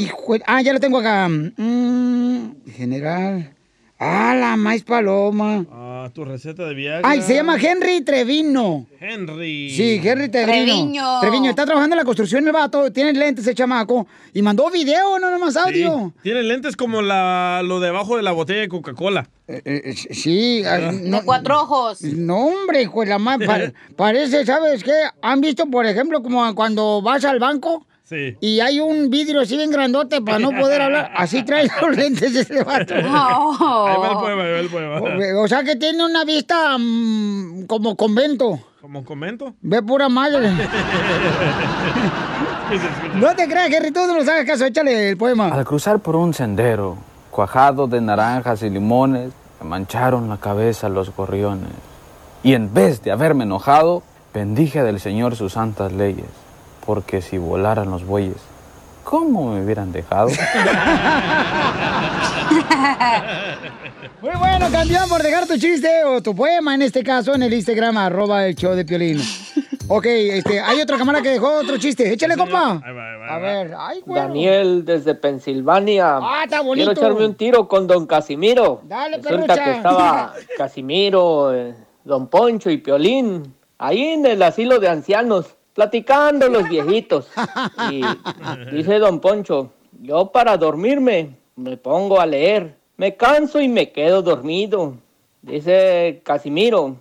Hijo, 0.00 0.36
ah, 0.46 0.62
ya 0.62 0.72
lo 0.72 0.80
tengo 0.80 0.98
acá. 0.98 1.28
Mm, 1.28 2.52
general. 2.76 3.50
Ah, 3.98 4.34
la 4.34 4.56
maíz 4.56 4.82
paloma. 4.82 5.64
Ah, 5.70 6.10
tu 6.12 6.24
receta 6.24 6.64
de 6.64 6.74
Viagra. 6.74 7.08
Ay, 7.08 7.22
se 7.22 7.34
llama 7.34 7.56
Henry 7.56 8.00
Trevino. 8.02 8.86
Henry. 9.00 9.70
Sí, 9.70 10.00
Henry 10.02 10.28
Trevino. 10.28 10.52
Treviño. 10.52 11.20
Treviño, 11.20 11.50
está 11.50 11.64
trabajando 11.64 11.94
en 11.94 11.98
la 11.98 12.04
construcción 12.04 12.44
el 12.46 12.52
vato, 12.52 12.90
tiene 12.90 13.12
lentes 13.12 13.46
ese 13.46 13.54
chamaco. 13.54 14.06
Y 14.32 14.42
mandó 14.42 14.68
video, 14.68 15.18
no 15.20 15.30
nomás 15.30 15.56
audio. 15.56 16.12
Sí. 16.16 16.20
Tiene 16.24 16.42
lentes 16.42 16.76
como 16.76 17.02
la, 17.02 17.62
lo 17.64 17.78
de 17.78 17.88
abajo 17.88 18.16
de 18.16 18.22
la 18.22 18.32
botella 18.32 18.60
de 18.60 18.68
Coca-Cola. 18.68 19.28
Eh, 19.46 19.94
Sí, 20.10 20.64
ah, 20.64 20.90
no, 20.92 21.18
De 21.18 21.24
cuatro 21.24 21.62
ojos. 21.62 22.02
No, 22.02 22.46
hombre, 22.48 22.82
hijo 22.82 23.00
de 23.00 23.06
la 23.06 23.18
madre. 23.18 23.72
parece, 23.96 24.44
¿sabes 24.44 24.82
qué? 24.82 24.92
¿Han 25.22 25.40
visto, 25.40 25.66
por 25.66 25.86
ejemplo, 25.86 26.20
como 26.22 26.52
cuando 26.54 27.00
vas 27.00 27.24
al 27.24 27.38
banco? 27.38 27.86
Sí. 28.04 28.36
Y 28.40 28.60
hay 28.60 28.80
un 28.80 29.08
vidrio 29.08 29.40
así 29.40 29.56
bien 29.56 29.70
grandote 29.70 30.20
para 30.20 30.38
no 30.38 30.50
poder 30.50 30.82
hablar. 30.82 31.10
Así 31.16 31.42
trae 31.42 31.68
los 31.82 31.96
lentes 31.96 32.34
ese 32.36 32.62
vato. 32.62 32.94
Ahí 32.94 33.02
va 33.02 34.08
el 34.12 34.18
poema, 34.18 34.42
ahí 34.42 34.52
va 34.52 34.58
el 34.58 34.68
poema. 34.68 35.00
O, 35.00 35.44
o 35.44 35.48
sea 35.48 35.64
que 35.64 35.76
tiene 35.76 36.04
una 36.04 36.24
vista 36.24 36.76
mm, 36.78 37.64
como 37.66 37.96
convento. 37.96 38.60
Como 38.84 39.02
comento. 39.02 39.54
Ve 39.62 39.82
pura 39.82 40.08
madre. 40.10 40.52
No 43.14 43.34
te 43.34 43.46
creas, 43.46 43.68
Jerry, 43.68 43.90
tú 43.92 44.00
no 44.06 44.14
nos 44.14 44.28
hagas 44.28 44.44
caso, 44.44 44.64
échale 44.64 45.10
el 45.10 45.16
poema. 45.16 45.48
Al 45.48 45.64
cruzar 45.64 46.00
por 46.00 46.16
un 46.16 46.34
sendero, 46.34 46.96
cuajado 47.30 47.86
de 47.86 48.00
naranjas 48.00 48.62
y 48.62 48.70
limones, 48.70 49.32
me 49.60 49.68
mancharon 49.68 50.28
la 50.28 50.38
cabeza 50.38 50.88
los 50.88 51.14
gorriones. 51.14 51.70
Y 52.42 52.54
en 52.54 52.72
vez 52.74 53.02
de 53.02 53.12
haberme 53.12 53.44
enojado, 53.44 54.02
bendije 54.32 54.82
del 54.82 54.98
Señor 55.00 55.36
sus 55.36 55.52
santas 55.52 55.92
leyes, 55.92 56.26
porque 56.84 57.22
si 57.22 57.38
volaran 57.38 57.90
los 57.90 58.04
bueyes, 58.04 58.36
¿cómo 59.04 59.52
me 59.54 59.62
hubieran 59.64 59.92
dejado? 59.92 60.28
Muy 64.20 64.32
bueno, 64.38 64.66
campeón, 64.70 65.08
por 65.08 65.22
dejar 65.22 65.46
tu 65.46 65.56
chiste 65.58 66.04
o 66.04 66.22
tu 66.22 66.34
poema, 66.34 66.74
en 66.74 66.82
este 66.82 67.02
caso, 67.02 67.34
en 67.34 67.42
el 67.42 67.52
Instagram, 67.52 67.96
arroba 67.98 68.46
el 68.46 68.54
show 68.54 68.74
de 68.74 68.84
Piolín. 68.84 69.20
Ok, 69.88 70.06
este, 70.06 70.60
hay 70.60 70.80
otra 70.80 70.96
cámara 70.96 71.20
que 71.20 71.28
dejó 71.30 71.58
otro 71.58 71.76
chiste. 71.76 72.10
Échale, 72.10 72.36
compa. 72.36 72.80
A 73.28 73.38
ver, 73.38 73.74
ay, 73.78 74.00
güey. 74.04 74.22
Daniel 74.22 74.84
desde 74.84 75.14
Pensilvania. 75.14 76.16
Ah, 76.22 76.42
está 76.44 76.62
bonito. 76.62 76.92
Quiero 76.92 77.08
echarme 77.08 77.26
un 77.26 77.34
tiro 77.34 77.68
con 77.68 77.86
don 77.86 78.06
Casimiro. 78.06 78.80
Dale, 78.84 79.18
Resulta 79.18 79.46
perrucha. 79.46 79.64
que 79.64 79.70
estaba 79.72 80.32
Casimiro, 80.56 81.54
eh, 81.54 81.74
don 82.02 82.28
Poncho 82.28 82.70
y 82.70 82.78
Piolín 82.78 83.54
ahí 83.78 84.02
en 84.04 84.24
el 84.24 84.42
asilo 84.42 84.78
de 84.78 84.88
ancianos, 84.88 85.54
platicando 85.74 86.48
los 86.48 86.68
viejitos. 86.68 87.28
Y 87.90 88.02
dice 88.74 88.98
don 88.98 89.20
Poncho, 89.20 89.70
yo 90.00 90.30
para 90.30 90.56
dormirme 90.56 91.36
me 91.56 91.76
pongo 91.76 92.20
a 92.20 92.26
leer, 92.26 92.76
me 92.96 93.16
canso 93.16 93.60
y 93.60 93.68
me 93.68 93.90
quedo 93.90 94.22
dormido. 94.22 94.94
Dice 95.42 96.22
Casimiro, 96.24 96.96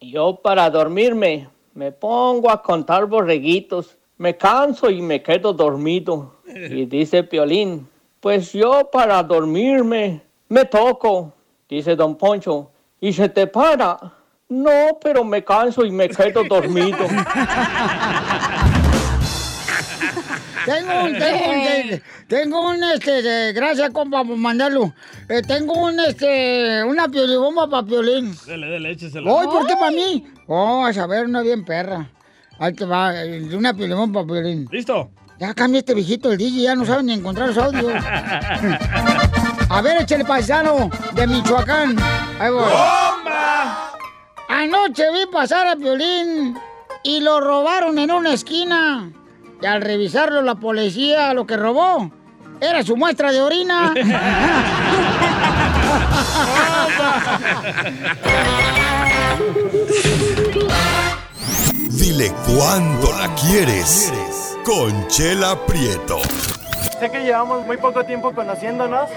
yo 0.00 0.36
para 0.36 0.70
dormirme 0.70 1.48
me 1.74 1.90
pongo 1.90 2.50
a 2.50 2.62
contar 2.62 3.06
borreguitos, 3.06 3.96
me 4.18 4.36
canso 4.36 4.90
y 4.90 5.00
me 5.00 5.22
quedo 5.22 5.52
dormido. 5.52 6.34
Y 6.46 6.86
dice 6.86 7.22
Piolín, 7.22 7.88
pues 8.20 8.52
yo 8.52 8.88
para 8.90 9.22
dormirme 9.22 10.22
me 10.48 10.64
toco. 10.64 11.32
Dice 11.68 11.96
don 11.96 12.16
Poncho, 12.16 12.70
¿y 13.00 13.12
se 13.12 13.28
te 13.28 13.46
para? 13.46 14.17
No, 14.50 14.98
pero 15.02 15.24
me 15.24 15.44
canso 15.44 15.84
y 15.84 15.90
me 15.90 16.08
quedo 16.08 16.42
dormido. 16.44 16.96
Tengo 20.64 21.04
un, 21.04 21.12
tengo 21.18 21.50
un, 21.50 21.62
te- 21.62 22.02
tengo 22.28 22.68
un, 22.70 22.84
este, 22.84 23.22
de- 23.22 23.52
gracias, 23.52 23.90
compa, 23.90 24.24
por 24.24 24.36
mandarlo. 24.36 24.92
Eh, 25.28 25.42
tengo 25.46 25.74
un, 25.74 26.00
este, 26.00 26.82
una 26.84 27.08
piolibomba 27.08 27.68
para 27.68 27.86
Piolín. 27.86 28.34
Dele, 28.46 28.66
dele, 28.68 28.90
échesela. 28.92 29.30
Hoy, 29.32 29.46
¿por 29.46 29.66
qué 29.66 29.74
para 29.76 29.90
mí? 29.90 30.26
Oh, 30.46 30.84
a 30.84 30.92
saber, 30.92 31.26
una 31.26 31.42
bien 31.42 31.64
perra. 31.64 32.10
Ahí 32.58 32.72
te 32.74 32.84
va, 32.84 33.14
eh, 33.22 33.54
una 33.54 33.72
piolibomba 33.74 34.22
para 34.24 34.40
Piolín. 34.40 34.68
¿Listo? 34.72 35.10
Ya 35.38 35.54
cambia 35.54 35.78
este 35.80 35.94
viejito, 35.94 36.32
el 36.32 36.38
DJ, 36.38 36.62
ya 36.62 36.74
no 36.74 36.84
sabe 36.84 37.02
ni 37.02 37.12
encontrar 37.12 37.48
los 37.48 37.58
audios. 37.58 37.92
A 39.70 39.82
ver, 39.82 40.00
échale 40.02 40.24
paisano 40.24 40.90
de 41.14 41.26
Michoacán. 41.26 41.96
Ahí 42.40 42.50
voy. 42.50 42.64
Anoche 44.48 45.04
vi 45.12 45.26
pasar 45.30 45.66
a 45.66 45.76
Piolín 45.76 46.58
y 47.02 47.20
lo 47.20 47.40
robaron 47.40 47.98
en 47.98 48.10
una 48.10 48.32
esquina. 48.32 49.12
Y 49.60 49.66
al 49.66 49.82
revisarlo 49.82 50.40
la 50.42 50.54
policía 50.54 51.34
lo 51.34 51.46
que 51.46 51.58
robó 51.58 52.10
era 52.60 52.82
su 52.82 52.96
muestra 52.96 53.30
de 53.30 53.42
orina. 53.42 53.92
Dile 61.90 62.32
cuándo 62.46 63.12
la 63.18 63.34
quieres. 63.34 64.12
Conchela 64.64 65.66
Prieto. 65.66 66.20
Sé 66.98 67.10
que 67.10 67.20
llevamos 67.20 67.66
muy 67.66 67.76
poco 67.76 68.04
tiempo 68.04 68.32
conociéndonos. 68.34 69.10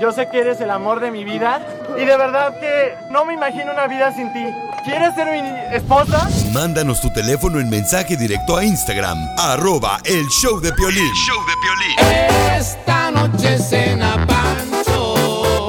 Yo 0.00 0.12
sé 0.12 0.28
que 0.28 0.38
eres 0.40 0.60
el 0.60 0.70
amor 0.70 1.00
de 1.00 1.10
mi 1.10 1.24
vida. 1.24 1.60
Y 1.96 2.04
de 2.04 2.16
verdad 2.16 2.58
que 2.60 2.94
no 3.10 3.24
me 3.24 3.34
imagino 3.34 3.72
una 3.72 3.86
vida 3.88 4.12
sin 4.14 4.32
ti. 4.32 4.44
¿Quieres 4.84 5.14
ser 5.14 5.26
mi 5.32 5.76
esposa? 5.76 6.28
Mándanos 6.52 7.00
tu 7.00 7.10
teléfono 7.10 7.58
en 7.58 7.68
mensaje 7.68 8.16
directo 8.16 8.56
a 8.56 8.64
Instagram, 8.64 9.18
arroba 9.36 9.98
el 10.04 10.24
show 10.28 10.60
de 10.60 10.72
Piolín. 10.72 11.12
show 11.14 11.36
de 11.46 12.56
Esta 12.56 13.10
noche 13.10 13.58
cena 13.58 14.24
Pancho. 14.26 15.68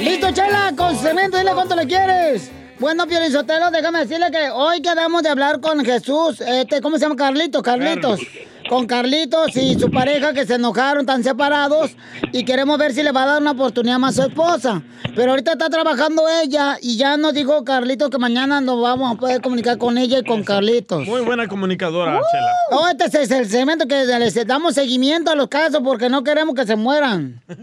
¡Listo, 0.00 0.30
Chela! 0.32 0.72
Con 0.76 0.96
cemento, 0.96 1.36
dile 1.38 1.52
cuánto 1.52 1.76
le 1.76 1.86
quieres. 1.86 2.50
Bueno, 2.80 3.06
Piolín 3.06 3.30
Sotelo, 3.30 3.70
déjame 3.70 4.00
decirle 4.00 4.30
que 4.30 4.50
hoy 4.50 4.80
quedamos 4.80 5.22
de 5.22 5.28
hablar 5.28 5.60
con 5.60 5.84
Jesús, 5.84 6.40
este, 6.40 6.80
¿cómo 6.80 6.96
se 6.96 7.02
llama? 7.02 7.16
Carlitos, 7.16 7.62
Carlitos. 7.62 8.20
Con 8.68 8.86
Carlitos 8.86 9.56
y 9.56 9.78
su 9.78 9.90
pareja 9.90 10.32
que 10.32 10.46
se 10.46 10.54
enojaron, 10.54 11.00
están 11.00 11.22
separados 11.22 11.90
y 12.32 12.44
queremos 12.44 12.78
ver 12.78 12.92
si 12.92 13.02
le 13.02 13.12
va 13.12 13.24
a 13.24 13.26
dar 13.26 13.42
una 13.42 13.50
oportunidad 13.50 13.98
más 13.98 14.18
a 14.18 14.22
su 14.22 14.28
esposa. 14.28 14.82
Pero 15.14 15.30
ahorita 15.32 15.52
está 15.52 15.68
trabajando 15.68 16.24
ella 16.42 16.78
y 16.80 16.96
ya 16.96 17.16
nos 17.16 17.34
dijo 17.34 17.62
Carlitos 17.62 18.10
que 18.10 18.18
mañana 18.18 18.60
nos 18.60 18.80
vamos 18.80 19.14
a 19.14 19.18
poder 19.18 19.40
comunicar 19.42 19.78
con 19.78 19.98
ella 19.98 20.18
y 20.18 20.24
con 20.24 20.42
Carlitos. 20.42 21.06
Muy 21.06 21.20
buena 21.20 21.46
comunicadora, 21.46 22.12
Chela. 22.12 22.52
Oh, 22.72 22.88
este 22.88 23.22
es 23.22 23.30
el 23.30 23.46
cemento 23.46 23.86
que 23.86 24.04
les 24.04 24.46
damos 24.46 24.74
seguimiento 24.74 25.30
a 25.30 25.36
los 25.36 25.48
casos 25.48 25.82
porque 25.84 26.08
no 26.08 26.24
queremos 26.24 26.54
que 26.54 26.66
se 26.66 26.74
mueran. 26.76 27.42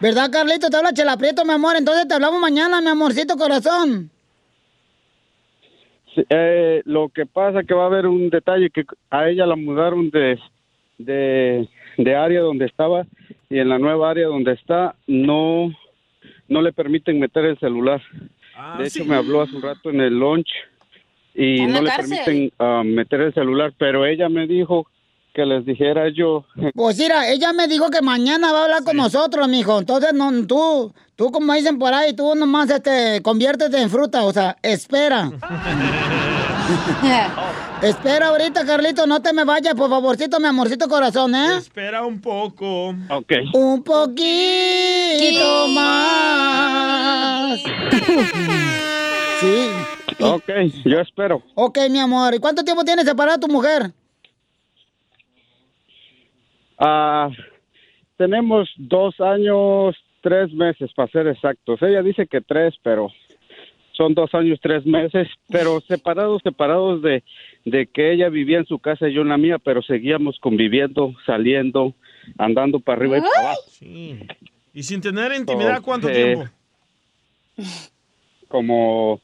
¿Verdad, 0.00 0.30
Carlito? 0.30 0.70
Te 0.70 0.76
habla 0.76 0.92
Chela 0.92 1.16
Prieto, 1.16 1.44
mi 1.44 1.52
amor. 1.52 1.76
Entonces 1.76 2.06
te 2.08 2.14
hablamos 2.14 2.40
mañana, 2.40 2.80
mi 2.80 2.88
amorcito 2.88 3.36
corazón. 3.36 4.13
Sí, 6.14 6.22
eh, 6.28 6.82
lo 6.84 7.08
que 7.08 7.26
pasa 7.26 7.64
que 7.64 7.74
va 7.74 7.84
a 7.84 7.86
haber 7.86 8.06
un 8.06 8.30
detalle 8.30 8.70
que 8.70 8.84
a 9.10 9.28
ella 9.28 9.46
la 9.46 9.56
mudaron 9.56 10.10
de, 10.10 10.38
de, 10.98 11.68
de 11.98 12.14
área 12.14 12.40
donde 12.40 12.66
estaba 12.66 13.06
y 13.50 13.58
en 13.58 13.68
la 13.68 13.78
nueva 13.78 14.10
área 14.10 14.26
donde 14.28 14.52
está 14.52 14.94
no 15.06 15.72
no 16.48 16.62
le 16.62 16.72
permiten 16.72 17.18
meter 17.18 17.44
el 17.46 17.58
celular. 17.58 18.00
de 18.78 18.86
hecho 18.86 19.04
me 19.04 19.16
habló 19.16 19.42
hace 19.42 19.56
un 19.56 19.62
rato 19.62 19.90
en 19.90 20.00
el 20.00 20.18
lunch 20.18 20.48
y 21.34 21.60
¿En 21.60 21.72
la 21.72 21.78
no 21.78 21.82
le 21.82 21.90
cárcel? 21.90 22.18
permiten 22.24 22.52
ah, 22.58 22.82
meter 22.84 23.20
el 23.22 23.34
celular, 23.34 23.72
pero 23.76 24.06
ella 24.06 24.28
me 24.28 24.46
dijo 24.46 24.86
que 25.34 25.44
les 25.44 25.66
dijera 25.66 26.08
yo 26.08 26.46
Pues 26.74 26.96
mira, 26.96 27.28
ella 27.28 27.52
me 27.52 27.66
dijo 27.66 27.90
que 27.90 28.00
mañana 28.00 28.52
va 28.52 28.60
a 28.60 28.64
hablar 28.64 28.84
con 28.84 28.96
nosotros, 28.96 29.48
mijo. 29.48 29.80
Entonces, 29.80 30.14
no, 30.14 30.30
tú, 30.46 30.94
tú 31.16 31.32
como 31.32 31.52
dicen 31.52 31.78
por 31.78 31.92
ahí, 31.92 32.14
tú 32.14 32.34
nomás 32.36 32.70
este, 32.70 33.20
conviértete 33.20 33.82
en 33.82 33.90
fruta, 33.90 34.24
o 34.24 34.32
sea, 34.32 34.56
espera. 34.62 35.32
espera 37.82 38.28
ahorita, 38.28 38.64
Carlito, 38.64 39.06
no 39.06 39.20
te 39.20 39.32
me 39.32 39.44
vayas, 39.44 39.74
por 39.74 39.90
favorcito, 39.90 40.38
mi 40.38 40.46
amorcito 40.46 40.88
corazón, 40.88 41.34
¿eh? 41.34 41.56
Espera 41.58 42.06
un 42.06 42.20
poco. 42.20 42.90
Ok. 43.10 43.32
Un 43.52 43.82
poquito 43.82 45.68
más. 45.68 47.58
sí. 49.40 49.68
Ok, 50.20 50.48
yo 50.84 51.00
espero. 51.00 51.42
Ok, 51.56 51.78
mi 51.90 51.98
amor. 51.98 52.34
¿Y 52.34 52.38
cuánto 52.38 52.62
tiempo 52.62 52.84
tienes 52.84 53.04
separada 53.04 53.38
tu 53.38 53.48
mujer? 53.48 53.92
Ah, 56.78 57.30
tenemos 58.16 58.68
dos 58.76 59.20
años, 59.20 59.96
tres 60.20 60.52
meses, 60.52 60.92
para 60.94 61.10
ser 61.10 61.26
exactos. 61.28 61.80
Ella 61.82 62.02
dice 62.02 62.26
que 62.26 62.40
tres, 62.40 62.74
pero 62.82 63.10
son 63.92 64.14
dos 64.14 64.34
años, 64.34 64.58
tres 64.60 64.84
meses, 64.84 65.28
pero 65.48 65.80
separados, 65.82 66.42
separados 66.42 67.00
de, 67.02 67.22
de 67.64 67.86
que 67.86 68.12
ella 68.12 68.28
vivía 68.28 68.58
en 68.58 68.66
su 68.66 68.78
casa 68.78 69.08
y 69.08 69.14
yo 69.14 69.22
en 69.22 69.28
la 69.28 69.38
mía, 69.38 69.58
pero 69.58 69.82
seguíamos 69.82 70.38
conviviendo, 70.40 71.14
saliendo, 71.26 71.94
andando 72.38 72.80
para 72.80 72.98
arriba 72.98 73.18
y 73.18 73.20
para 73.20 73.40
abajo. 73.48 73.60
Sí. 73.68 74.18
¿Y 74.72 74.82
sin 74.82 75.00
tener 75.00 75.32
intimidad 75.34 75.80
cuánto 75.82 76.08
Eh, 76.08 76.14
tiempo? 76.14 76.44
Como, 78.48 79.20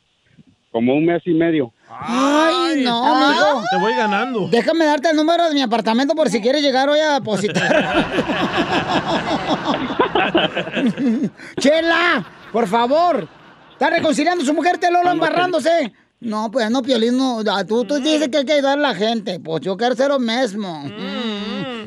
como 0.70 0.94
un 0.94 1.04
mes 1.04 1.22
y 1.26 1.34
medio. 1.34 1.72
Ay, 1.92 2.82
no, 2.84 3.04
amigo. 3.04 3.62
Te 3.70 3.76
voy 3.78 3.94
ganando. 3.94 4.48
Déjame 4.48 4.84
darte 4.84 5.10
el 5.10 5.16
número 5.16 5.48
de 5.48 5.54
mi 5.54 5.62
apartamento 5.62 6.14
por 6.14 6.30
si 6.30 6.40
quieres 6.40 6.62
llegar 6.62 6.88
hoy 6.88 7.00
a 7.00 7.14
depositar. 7.14 7.70
Chela, 11.58 12.24
por 12.52 12.66
favor. 12.68 13.28
Está 13.72 13.90
reconciliando 13.90 14.44
su 14.44 14.54
mujer, 14.54 14.78
te 14.78 14.90
Lolo, 14.90 15.10
embarrándose. 15.10 15.92
No, 16.20 16.50
pues 16.50 16.70
no, 16.70 16.82
Piolín, 16.82 17.16
no. 17.16 17.40
Ah, 17.50 17.64
Tú, 17.64 17.84
tú 17.84 17.96
dices 17.98 18.28
que 18.28 18.38
hay 18.38 18.44
que 18.44 18.52
ayudar 18.52 18.78
a 18.78 18.82
la 18.82 18.94
gente. 18.94 19.40
Pues 19.40 19.62
yo 19.62 19.76
quiero 19.76 19.94
ser 19.94 20.08
lo 20.08 20.18
mismo. 20.18 20.84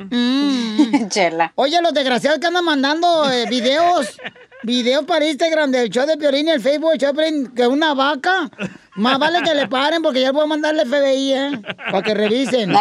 Chela. 1.09 1.51
Oye, 1.55 1.81
los 1.81 1.93
desgraciados 1.93 2.39
que 2.39 2.47
andan 2.47 2.65
mandando 2.65 3.29
eh, 3.31 3.45
videos, 3.49 4.07
videos 4.64 5.05
para 5.05 5.26
Instagram 5.26 5.72
del 5.72 5.89
show 5.89 6.05
de 6.05 6.18
Piolín 6.18 6.47
y 6.47 6.51
el 6.51 6.61
Facebook 6.61 6.91
del 6.91 6.99
show 6.99 7.14
de 7.14 7.49
que 7.55 7.68
una 7.68 7.93
vaca. 7.93 8.49
Más 8.95 9.18
vale 9.18 9.41
que 9.41 9.55
le 9.55 9.68
paren 9.68 10.01
porque 10.01 10.22
ya 10.22 10.32
voy 10.32 10.43
a 10.43 10.47
mandarle 10.47 10.86
FBI, 10.86 11.34
¿eh? 11.34 11.61
Para 11.91 12.03
que 12.03 12.14
revisen. 12.14 12.72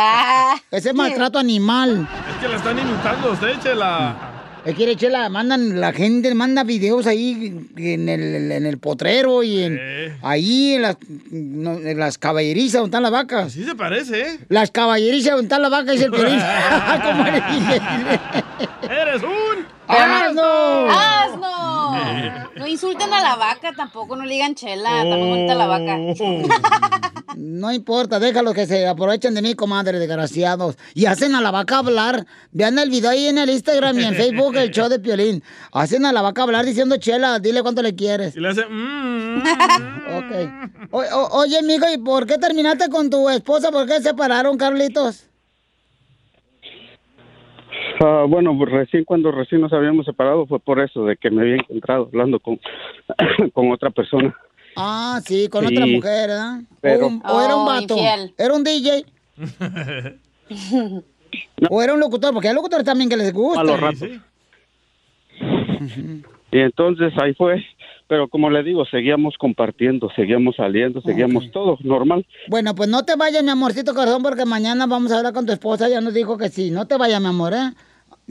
Ese 0.70 0.91
es 0.91 0.95
maltrato 0.95 1.39
animal. 1.39 2.07
Es 2.30 2.37
que 2.37 2.49
la 2.49 2.57
están 2.57 2.78
imitando 2.78 3.33
usted, 3.33 3.59
Chela. 3.62 4.33
Es 4.64 4.76
que 4.76 4.95
Chela, 4.95 5.28
mandan, 5.28 5.80
la 5.80 5.93
gente 5.93 6.33
manda 6.35 6.62
videos 6.62 7.07
ahí 7.09 7.66
en 7.76 8.09
el, 8.09 8.53
en 8.53 8.64
el 8.64 8.78
potrero 8.78 9.43
y 9.43 9.62
en, 9.62 9.80
ahí 10.22 10.74
en 10.74 10.83
las, 10.83 10.97
no, 11.33 11.72
en 11.72 11.99
las 11.99 12.16
caballerizas 12.16 12.83
donde 12.83 12.89
están 12.97 13.03
las 13.03 13.11
vacas. 13.11 13.53
Sí 13.53 13.64
se 13.64 13.74
parece, 13.74 14.20
¿eh? 14.20 14.39
Las 14.49 14.70
caballerizas 14.70 15.33
donde 15.33 15.47
están 15.47 15.62
las 15.62 15.70
vacas, 15.70 15.93
dice 15.95 16.05
el 16.05 16.11
Piolín. 16.12 16.39
¿Cómo 17.03 17.26
eres? 17.26 17.43
¡Eres 18.89 19.22
un 19.22 19.66
¡Asno! 19.89 20.89
¡Asno! 20.89 21.21
No 22.57 22.66
insulten 22.66 23.12
a 23.12 23.22
la 23.22 23.36
vaca 23.36 23.72
tampoco, 23.76 24.14
no 24.16 24.24
le 24.24 24.34
digan 24.34 24.55
chela, 24.55 25.03
está 25.03 25.16
muy 25.16 25.28
bonita 25.28 25.55
la 25.55 25.66
vaca. 25.66 25.96
No 27.36 27.72
importa, 27.72 28.18
déjalos 28.20 28.55
que 28.55 28.66
se 28.66 28.86
aprovechen 28.86 29.34
de 29.34 29.42
mí, 29.42 29.55
comadre, 29.55 29.98
desgraciados. 29.98 30.76
Y 30.94 31.07
hacen 31.07 31.34
a 31.34 31.40
la 31.40 31.50
vaca 31.50 31.78
hablar. 31.78 32.26
Vean 32.50 32.78
el 32.78 32.90
video 32.90 33.11
ahí 33.11 33.26
en 33.26 33.38
el 33.38 33.48
Instagram 33.50 33.98
y 33.98 34.05
en 34.05 34.14
Facebook, 34.14 34.55
el 34.57 34.70
show 34.70 34.88
de 34.88 34.98
Piolín. 34.98 35.42
Hacen 35.72 36.05
a 36.05 36.12
la 36.12 36.20
vaca 36.22 36.42
hablar 36.42 36.64
diciendo, 36.66 36.96
chela, 36.98 37.38
dile 37.38 37.62
cuánto 37.62 37.82
le 37.82 37.94
quieres. 37.94 38.36
Y 38.36 38.40
le 38.40 38.48
hace... 38.50 38.66
mm, 38.68 39.42
Ok. 40.18 40.90
O- 40.90 41.00
o- 41.00 41.38
oye, 41.40 41.59
amigo, 41.59 41.86
¿y 41.92 41.98
por 41.98 42.26
qué 42.26 42.36
terminaste 42.38 42.88
con 42.90 43.09
tu 43.09 43.28
esposa? 43.30 43.70
¿Por 43.70 43.86
qué 43.86 43.94
se 43.96 44.03
separaron, 44.11 44.57
Carlitos? 44.59 45.24
Ah, 48.05 48.24
bueno, 48.28 48.57
pues 48.59 48.70
recién 48.70 49.05
cuando 49.05 49.30
recién 49.30 49.61
nos 49.61 49.72
habíamos 49.72 50.07
separado 50.07 50.46
fue 50.46 50.59
por 50.59 50.80
eso, 50.80 51.05
de 51.05 51.16
que 51.16 51.30
me 51.30 51.42
había 51.42 51.57
encontrado 51.57 52.09
hablando 52.12 52.40
con, 52.40 52.59
con 53.53 53.70
otra 53.70 53.90
persona. 53.90 54.34
Ah, 54.76 55.20
sí, 55.24 55.48
con 55.48 55.66
Sí, 55.66 55.74
otra 55.74 55.86
mujer, 55.86 56.28
¿verdad? 56.30 56.61
pero- 56.80 57.07
o, 57.07 57.09
un- 57.09 57.22
o 57.28 57.40
era 57.40 57.55
un 57.57 57.62
Oh, 57.62 57.66
vato. 57.66 57.94
infiel. 57.96 58.34
Era 58.38 58.55
un 58.55 58.64
DJ. 58.64 59.05
o 61.70 61.82
era 61.82 61.94
un 61.94 62.00
locutor, 62.00 62.32
porque 62.32 62.48
hay 62.48 62.55
locutores 62.55 62.84
también 62.84 63.09
que 63.09 63.16
les 63.16 63.32
gusta. 63.32 63.61
A 63.61 63.64
los 63.64 63.78
ratos. 63.80 64.09
Y 66.50 66.59
entonces 66.59 67.12
ahí 67.22 67.34
fue, 67.34 67.62
pero 68.09 68.28
como 68.28 68.50
le 68.50 68.62
digo, 68.62 68.84
seguíamos 68.86 69.36
compartiendo, 69.38 70.11
seguíamos 70.14 70.57
saliendo, 70.57 71.00
seguíamos 71.03 71.50
todo 71.50 71.78
normal. 71.82 72.26
Bueno, 72.48 72.74
pues 72.74 72.88
no 72.88 73.05
te 73.05 73.16
vayas, 73.16 73.42
mi 73.42 73.50
amorcito 73.50 73.94
corazón, 73.94 74.22
porque 74.22 74.44
mañana 74.44 74.86
vamos 74.86 75.12
a 75.12 75.18
hablar 75.18 75.32
con 75.32 75.46
tu 75.46 75.53
esposa. 75.53 75.88
Ya 75.88 76.00
nos 76.00 76.14
dijo 76.14 76.36
que 76.36 76.48
sí. 76.48 76.70
No 76.70 76.86
te 76.86 76.96
vayas, 76.96 77.20
mi 77.20 77.28
amor, 77.28 77.53
¿eh? 77.55 77.70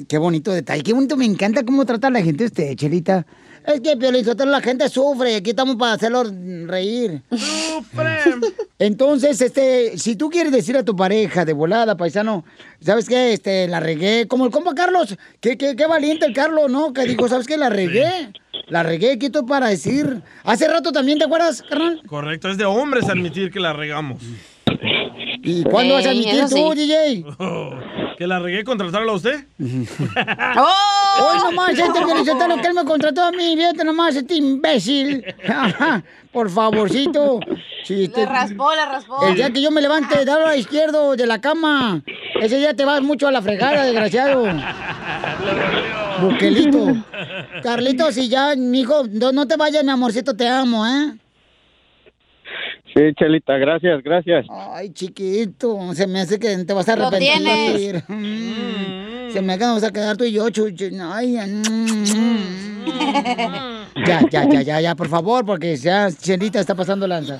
Qué 0.07 0.17
bonito 0.17 0.51
detalle, 0.51 0.83
qué 0.83 0.93
bonito. 0.93 1.17
Me 1.17 1.25
encanta 1.25 1.63
cómo 1.63 1.85
trata 1.85 2.09
la 2.09 2.21
gente 2.21 2.45
usted, 2.45 2.75
Chelita. 2.75 3.25
Es 3.65 3.79
que, 3.81 3.95
Piolín 3.95 4.25
Sotelo, 4.25 4.51
la 4.51 4.61
gente 4.61 4.89
sufre. 4.89 5.35
Aquí 5.35 5.51
estamos 5.51 5.75
para 5.75 5.93
hacerlo 5.93 6.23
reír. 6.65 7.21
¡Sufre! 7.29 8.19
Entonces, 8.79 9.39
este, 9.39 9.97
si 9.97 10.15
tú 10.15 10.29
quieres 10.29 10.51
decir 10.51 10.75
a 10.77 10.83
tu 10.83 10.95
pareja 10.95 11.45
de 11.45 11.53
volada, 11.53 11.95
paisano, 11.95 12.43
¿sabes 12.79 13.07
qué? 13.07 13.33
Este, 13.33 13.67
la 13.67 13.79
regué. 13.79 14.27
Como 14.27 14.45
el 14.45 14.51
compa 14.51 14.73
Carlos. 14.73 15.15
Qué, 15.39 15.57
qué, 15.57 15.75
qué 15.75 15.85
valiente 15.85 16.25
el 16.25 16.33
Carlos, 16.33 16.71
¿no? 16.71 16.91
Que 16.91 17.05
dijo, 17.05 17.27
¿sabes 17.27 17.45
qué? 17.45 17.57
La 17.57 17.69
regué. 17.69 18.31
La 18.67 18.83
regué, 18.83 19.19
¿qué 19.19 19.27
estoy 19.27 19.43
para 19.43 19.67
decir? 19.67 20.21
Hace 20.43 20.67
rato 20.67 20.91
también, 20.91 21.19
¿te 21.19 21.25
acuerdas, 21.25 21.61
carnal? 21.61 22.01
Correcto, 22.07 22.49
es 22.49 22.57
de 22.57 22.65
hombres 22.65 23.09
admitir 23.09 23.51
que 23.51 23.59
la 23.59 23.73
regamos. 23.73 24.23
¿Y 25.43 25.63
cuándo 25.63 25.95
vas 25.95 26.05
a 26.05 26.09
admitir 26.09 26.45
tú, 26.49 26.73
DJ? 26.73 27.25
¿Que 28.17 28.27
la 28.27 28.39
regué 28.39 28.63
contratarla 28.63 29.11
a 29.11 29.15
usted? 29.15 29.45
Hoy 29.59 31.37
nomás 31.43 31.71
este 31.71 31.99
Piolichotelo 32.05 32.61
que 32.61 32.67
él 32.67 32.73
me 32.73 32.85
contrató 32.85 33.23
a 33.23 33.31
mí, 33.31 33.55
fíjate 33.57 33.83
nomás, 33.83 34.15
este 34.15 34.35
imbécil. 34.35 35.23
Por 36.31 36.49
favorcito. 36.49 37.39
Si 37.83 38.07
te- 38.07 38.21
Le 38.21 38.25
raspó, 38.27 38.71
le 38.73 38.85
raspó. 38.85 39.27
El 39.27 39.35
día 39.35 39.49
que 39.51 39.61
yo 39.61 39.71
me 39.71 39.81
levante, 39.81 40.23
dalo 40.23 40.45
a 40.45 40.49
la 40.49 40.55
izquierdo 40.55 41.15
de 41.15 41.25
la 41.27 41.41
cama. 41.41 42.01
Ese 42.39 42.57
día 42.57 42.73
te 42.75 42.85
vas 42.85 43.01
mucho 43.01 43.27
a 43.27 43.31
la 43.31 43.41
fregada, 43.41 43.83
desgraciado. 43.83 44.45
Buquelito. 46.21 46.95
Carlitos, 47.63 48.17
y 48.17 48.29
ya, 48.29 48.55
mijo, 48.55 49.03
no, 49.11 49.31
no 49.31 49.47
te 49.47 49.57
vayas, 49.57 49.83
mi 49.83 49.91
amorcito, 49.91 50.35
te 50.35 50.47
amo, 50.47 50.85
¿eh? 50.85 51.13
Sí, 52.93 53.01
Chelita, 53.17 53.57
gracias, 53.57 54.03
gracias. 54.03 54.45
Ay, 54.49 54.91
chiquito, 54.91 55.93
se 55.93 56.07
me 56.07 56.19
hace 56.21 56.37
que 56.39 56.57
te 56.65 56.73
vas 56.73 56.89
a 56.89 56.95
Lo 56.97 57.07
arrepentir. 57.07 58.03
Mm, 58.07 59.31
Se 59.31 59.41
me 59.41 59.53
hace 59.53 59.59
que 59.59 59.65
nos 59.65 59.73
vamos 59.75 59.83
a 59.83 59.91
quedar 59.91 60.17
tú 60.17 60.25
y 60.25 60.33
yo, 60.33 60.49
chucho. 60.49 60.85
Ay, 61.01 61.37
mm. 61.37 62.71
Ya, 63.95 64.21
ya, 64.29 64.47
ya, 64.49 64.61
ya, 64.61 64.79
ya, 64.81 64.95
por 64.95 65.09
favor, 65.09 65.45
porque 65.45 65.75
ya 65.75 66.09
Chelita 66.11 66.59
está 66.59 66.75
pasando 66.75 67.07
lanza. 67.07 67.39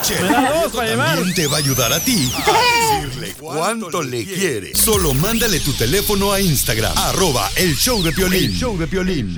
Chela 0.02 0.50
Prieto 0.50 0.70
también 0.70 1.34
te 1.34 1.46
va 1.46 1.56
a 1.56 1.58
ayudar 1.58 1.92
a 1.92 2.00
ti 2.00 2.32
a 2.34 3.00
decirle 3.02 3.34
cuánto 3.38 4.02
le 4.02 4.24
quiere. 4.24 4.74
Solo 4.74 5.14
mándale 5.14 5.60
tu 5.60 5.72
teléfono 5.72 6.32
a 6.32 6.40
Instagram, 6.40 6.92
arroba 6.96 7.50
el 7.56 7.74
show 7.76 8.02
de 8.02 8.12
Piolín. 8.12 8.44
El 8.44 8.56
show 8.56 8.76
de 8.76 8.86
Piolín. 8.86 9.34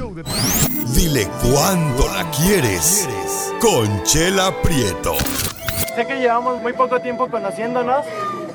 Dile 0.95 1.29
cuánto 1.43 2.09
la 2.13 2.31
quieres. 2.31 3.09
Conchela 3.61 4.61
Prieto. 4.63 5.15
Sé 5.95 6.07
que 6.07 6.17
llevamos 6.17 6.61
muy 6.63 6.73
poco 6.73 7.01
tiempo 7.01 7.29
conociéndonos. 7.29 8.05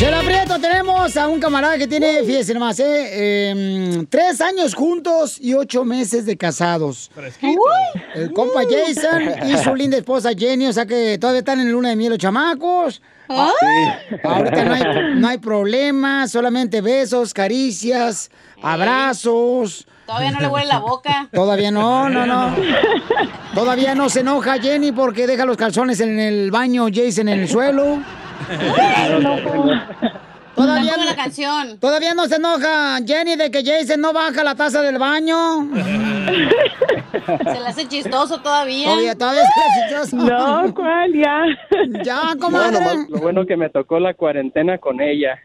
Chela 0.00 0.22
Prieto, 0.22 0.58
tenemos 0.58 1.14
a 1.18 1.28
un 1.28 1.38
camarada 1.38 1.76
que 1.76 1.86
tiene, 1.86 2.24
fíjese 2.24 2.54
nomás, 2.54 2.80
eh, 2.80 3.50
em, 3.50 4.06
tres 4.06 4.40
años 4.40 4.74
juntos 4.74 5.36
y 5.38 5.52
ocho 5.52 5.84
meses 5.84 6.24
de 6.24 6.38
casados. 6.38 7.10
El 8.14 8.32
compa 8.32 8.62
Jason 8.62 9.46
y 9.46 9.58
su 9.58 9.74
linda 9.74 9.98
esposa 9.98 10.30
Jenny, 10.34 10.68
o 10.68 10.72
sea 10.72 10.86
que 10.86 11.18
todavía 11.18 11.40
están 11.40 11.60
en 11.60 11.66
el 11.66 11.74
luna 11.74 11.90
de 11.90 11.96
miel 11.96 12.12
los 12.12 12.18
chamacos. 12.18 13.02
Ah, 13.28 13.52
Ahorita 14.24 14.64
no 14.64 14.72
hay, 14.72 14.82
no 15.16 15.28
hay 15.28 15.36
problema, 15.36 16.26
solamente 16.28 16.80
besos, 16.80 17.34
caricias, 17.34 18.30
abrazos. 18.62 19.86
Todavía 20.06 20.30
no 20.30 20.40
le 20.40 20.46
huele 20.46 20.66
la 20.66 20.78
boca. 20.78 21.28
Todavía 21.32 21.70
no, 21.70 22.08
no, 22.08 22.24
no. 22.24 22.56
Todavía 23.54 23.94
no 23.94 24.08
se 24.08 24.20
enoja 24.20 24.58
Jenny 24.58 24.92
porque 24.92 25.26
deja 25.26 25.44
los 25.44 25.58
calzones 25.58 26.00
en 26.00 26.18
el 26.18 26.50
baño, 26.50 26.86
Jason 26.90 27.28
en 27.28 27.40
el 27.40 27.48
suelo. 27.50 27.98
Todavía 30.54 30.96
no, 30.98 31.04
la 31.04 31.14
canción. 31.16 31.78
todavía 31.78 32.12
no 32.14 32.26
se 32.26 32.36
enoja 32.36 32.98
Jenny 33.06 33.36
de 33.36 33.50
que 33.50 33.64
Jason 33.64 34.00
no 34.00 34.12
baja 34.12 34.44
la 34.44 34.54
taza 34.54 34.82
del 34.82 34.98
baño. 34.98 35.68
Se 35.72 37.60
le 37.60 37.66
hace 37.66 37.88
chistoso 37.88 38.40
todavía. 38.42 38.86
Todavía, 38.86 39.14
todavía 39.16 39.42
se 39.42 39.48
le 39.60 39.96
hace 39.96 40.10
chistoso. 40.10 40.16
No, 40.16 40.74
¿cuál? 40.74 41.12
Ya. 41.14 41.44
Ya, 42.04 42.34
No, 42.34 42.40
comadre. 42.40 42.72
nomás 42.80 43.08
lo 43.08 43.18
bueno 43.18 43.46
que 43.46 43.56
me 43.56 43.70
tocó 43.70 43.98
la 44.00 44.12
cuarentena 44.14 44.76
con 44.78 45.00
ella. 45.00 45.38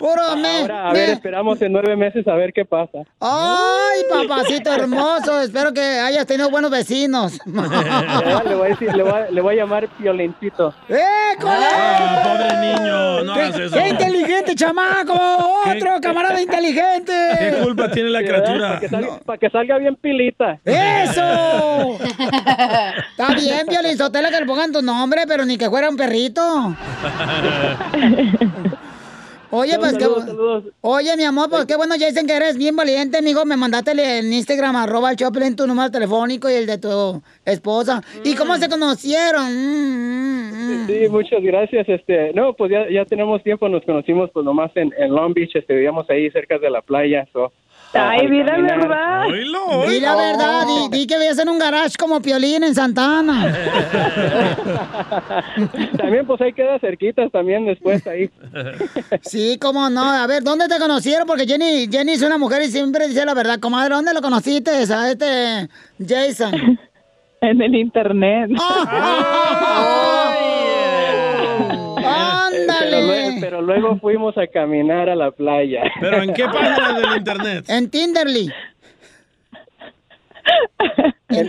Puro 0.00 0.12
Ahora, 0.22 0.88
a 0.88 0.92
me- 0.92 0.98
ver, 0.98 1.10
esperamos 1.10 1.60
en 1.60 1.72
nueve 1.72 1.94
meses 1.94 2.26
a 2.26 2.34
ver 2.34 2.54
qué 2.54 2.64
pasa. 2.64 3.00
Ay, 3.20 4.00
papacito 4.10 4.72
hermoso. 4.72 5.42
Espero 5.42 5.74
que 5.74 5.80
hayas 5.82 6.26
tenido 6.26 6.48
buenos 6.48 6.70
vecinos. 6.70 7.38
Le 7.44 8.54
voy 8.54 8.66
a 8.66 8.68
decir, 8.70 8.94
le 8.96 9.02
voy 9.02 9.12
a, 9.12 9.30
le 9.30 9.40
voy 9.42 9.54
a 9.54 9.56
llamar 9.58 9.86
Piolincito. 9.88 10.74
¡Eh, 10.88 10.96
Ah, 11.42 12.22
pobre 12.24 12.56
niño, 12.60 13.22
no 13.24 13.34
¡Qué, 13.34 13.40
hagas 13.40 13.58
eso. 13.60 13.74
qué 13.76 13.88
inteligente, 13.88 14.54
chamaco! 14.54 15.12
¡Otro 15.66 16.00
camarada 16.02 16.40
inteligente! 16.40 17.12
¿Qué 17.38 17.62
culpa 17.62 17.90
tiene 17.90 18.10
la 18.10 18.20
criatura? 18.20 18.68
Para 18.68 18.80
que, 18.80 18.88
salga, 18.88 19.18
pa' 19.24 19.38
que 19.38 19.50
salga 19.50 19.78
bien 19.78 19.96
pilita. 19.96 20.58
¡Eso! 20.64 21.98
Está 23.10 23.34
bien, 23.34 23.66
Violín 23.68 23.96
Sotelo, 23.98 24.28
que 24.30 24.40
le 24.40 24.46
pongan 24.46 24.72
tu 24.72 24.82
nombre, 24.82 25.22
pero 25.28 25.44
ni 25.44 25.56
que 25.56 25.68
fuera 25.70 25.88
un 25.88 25.96
perrito. 25.96 26.74
Oye, 29.52 29.78
pues 29.78 29.96
qué 29.96 30.06
bu- 30.06 30.72
Oye, 30.82 31.16
mi 31.16 31.24
amor, 31.24 31.50
pues 31.50 31.66
qué 31.66 31.76
bueno, 31.76 31.94
Jason, 31.98 32.26
que 32.26 32.34
eres 32.36 32.56
bien 32.56 32.76
valiente, 32.76 33.18
amigo. 33.18 33.44
Me 33.44 33.56
mandaste 33.56 33.90
en 34.18 34.32
Instagram, 34.32 34.76
arroba 34.76 35.10
el 35.10 35.16
Choplin, 35.16 35.56
tu 35.56 35.66
número 35.66 35.90
telefónico 35.90 36.48
y 36.48 36.54
el 36.54 36.66
de 36.66 36.78
tu 36.78 37.20
esposa. 37.44 38.02
¿Y 38.24 38.34
cómo 38.36 38.56
se 38.56 38.68
conocieron? 38.68 39.46
Mm, 39.52 40.52
mm, 40.52 40.84
mm. 40.84 40.86
Sí, 40.86 41.08
muchas 41.08 41.42
gracias. 41.42 41.88
Este, 41.88 42.32
no, 42.32 42.54
pues 42.54 42.70
ya, 42.70 42.88
ya 42.90 43.04
tenemos 43.04 43.42
tiempo, 43.42 43.68
nos 43.68 43.82
conocimos 43.84 44.30
pues 44.32 44.44
nomás 44.44 44.70
en, 44.76 44.92
en 44.96 45.12
Long 45.12 45.34
Beach, 45.34 45.52
vivíamos 45.68 46.08
ahí 46.10 46.30
cerca 46.30 46.58
de 46.58 46.70
la 46.70 46.82
playa. 46.82 47.26
so, 47.32 47.52
Ay, 47.92 48.28
di 48.28 48.42
la 48.44 48.56
verdad. 48.56 49.22
Di 49.88 50.00
la 50.00 50.14
verdad, 50.14 50.66
di, 50.66 50.96
di 50.96 51.06
que 51.06 51.18
vivías 51.18 51.38
en 51.38 51.48
un 51.48 51.58
garage 51.58 51.96
como 51.98 52.20
Piolín 52.20 52.62
en 52.62 52.74
Santana. 52.74 53.52
También 55.98 56.26
pues 56.26 56.40
ahí 56.40 56.52
queda 56.52 56.78
cerquitas 56.78 57.30
también 57.32 57.66
después 57.66 58.06
ahí. 58.06 58.30
Sí, 59.22 59.58
cómo 59.60 59.90
no. 59.90 60.02
A 60.02 60.26
ver, 60.26 60.42
¿dónde 60.42 60.68
te 60.68 60.78
conocieron? 60.78 61.26
Porque 61.26 61.46
Jenny, 61.46 61.88
Jenny 61.90 62.12
es 62.12 62.22
una 62.22 62.38
mujer 62.38 62.62
y 62.62 62.70
siempre 62.70 63.08
dice 63.08 63.24
la 63.24 63.34
verdad. 63.34 63.58
Comadre, 63.58 63.94
¿dónde 63.94 64.14
lo 64.14 64.22
conociste 64.22 64.70
a 64.70 65.10
este 65.10 65.68
Jason? 65.98 66.78
En 67.42 67.58
el 67.62 67.74
internet. 67.74 68.50
Pero 68.50 70.29
pero 73.50 73.62
luego 73.62 73.98
fuimos 73.98 74.38
a 74.38 74.46
caminar 74.46 75.08
a 75.10 75.16
la 75.16 75.32
playa. 75.32 75.82
¿Pero 76.00 76.22
en 76.22 76.32
qué 76.34 76.44
página 76.52 77.00
del 77.00 77.16
internet? 77.16 77.64
En 77.68 77.90
Tinderly. 77.90 78.48
En 81.30 81.48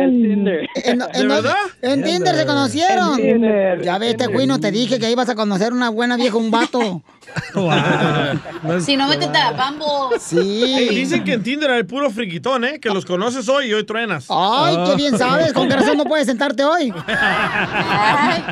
el 0.00 0.10
Tinder. 0.22 0.68
En, 0.74 1.02
en 1.14 1.28
dónde- 1.28 1.50
En 1.82 2.02
Tinder 2.02 2.34
se 2.34 2.46
conocieron. 2.46 3.18
En 3.20 3.34
Tinder. 3.40 3.82
Ya 3.82 3.98
ves, 3.98 4.10
este 4.10 4.26
güey, 4.26 4.46
no 4.48 4.58
te 4.58 4.72
dije 4.72 4.98
que 4.98 5.08
ibas 5.10 5.28
a 5.28 5.36
conocer 5.36 5.72
una 5.72 5.88
buena 5.88 6.16
vieja, 6.16 6.36
un 6.36 6.50
vato. 6.50 7.02
Si 8.80 8.96
no, 8.96 9.08
métete 9.08 9.38
a 9.38 9.52
Bumble. 9.52 10.18
Sí. 10.20 10.88
Dicen 10.90 11.22
que 11.24 11.34
en 11.34 11.42
Tinder 11.42 11.70
hay 11.70 11.82
puro 11.84 12.10
friquitón, 12.10 12.64
¿eh? 12.64 12.80
Que 12.80 12.90
los 12.90 13.04
conoces 13.04 13.48
hoy 13.48 13.66
y 13.66 13.74
hoy 13.74 13.84
truenas. 13.84 14.26
Ay, 14.28 14.76
qué 14.86 14.96
bien 14.96 15.16
sabes. 15.18 15.52
¿Con 15.52 15.68
qué 15.68 15.76
razón 15.76 15.96
no 15.96 16.04
puedes 16.04 16.26
sentarte 16.26 16.64
hoy? 16.64 16.92
Ay, 17.06 18.42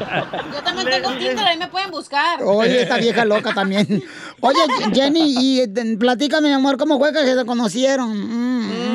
yo 0.54 0.62
también 0.62 0.88
tengo 0.90 1.10
Tinder, 1.12 1.38
ahí 1.46 1.58
me 1.58 1.68
pueden 1.68 1.90
buscar. 1.90 2.42
Oye, 2.44 2.82
esta 2.82 2.98
vieja 2.98 3.24
loca 3.24 3.52
también. 3.52 4.02
Oye, 4.40 4.58
Jenny, 4.92 5.34
y 5.38 5.60
eh, 5.60 5.96
platícame, 5.98 6.48
mi 6.48 6.54
amor, 6.54 6.76
¿cómo 6.76 6.98
fue 6.98 7.12
que 7.12 7.24
se 7.24 7.44
conocieron? 7.44 8.10
Mm, 8.16 8.68
mm. 8.68 8.91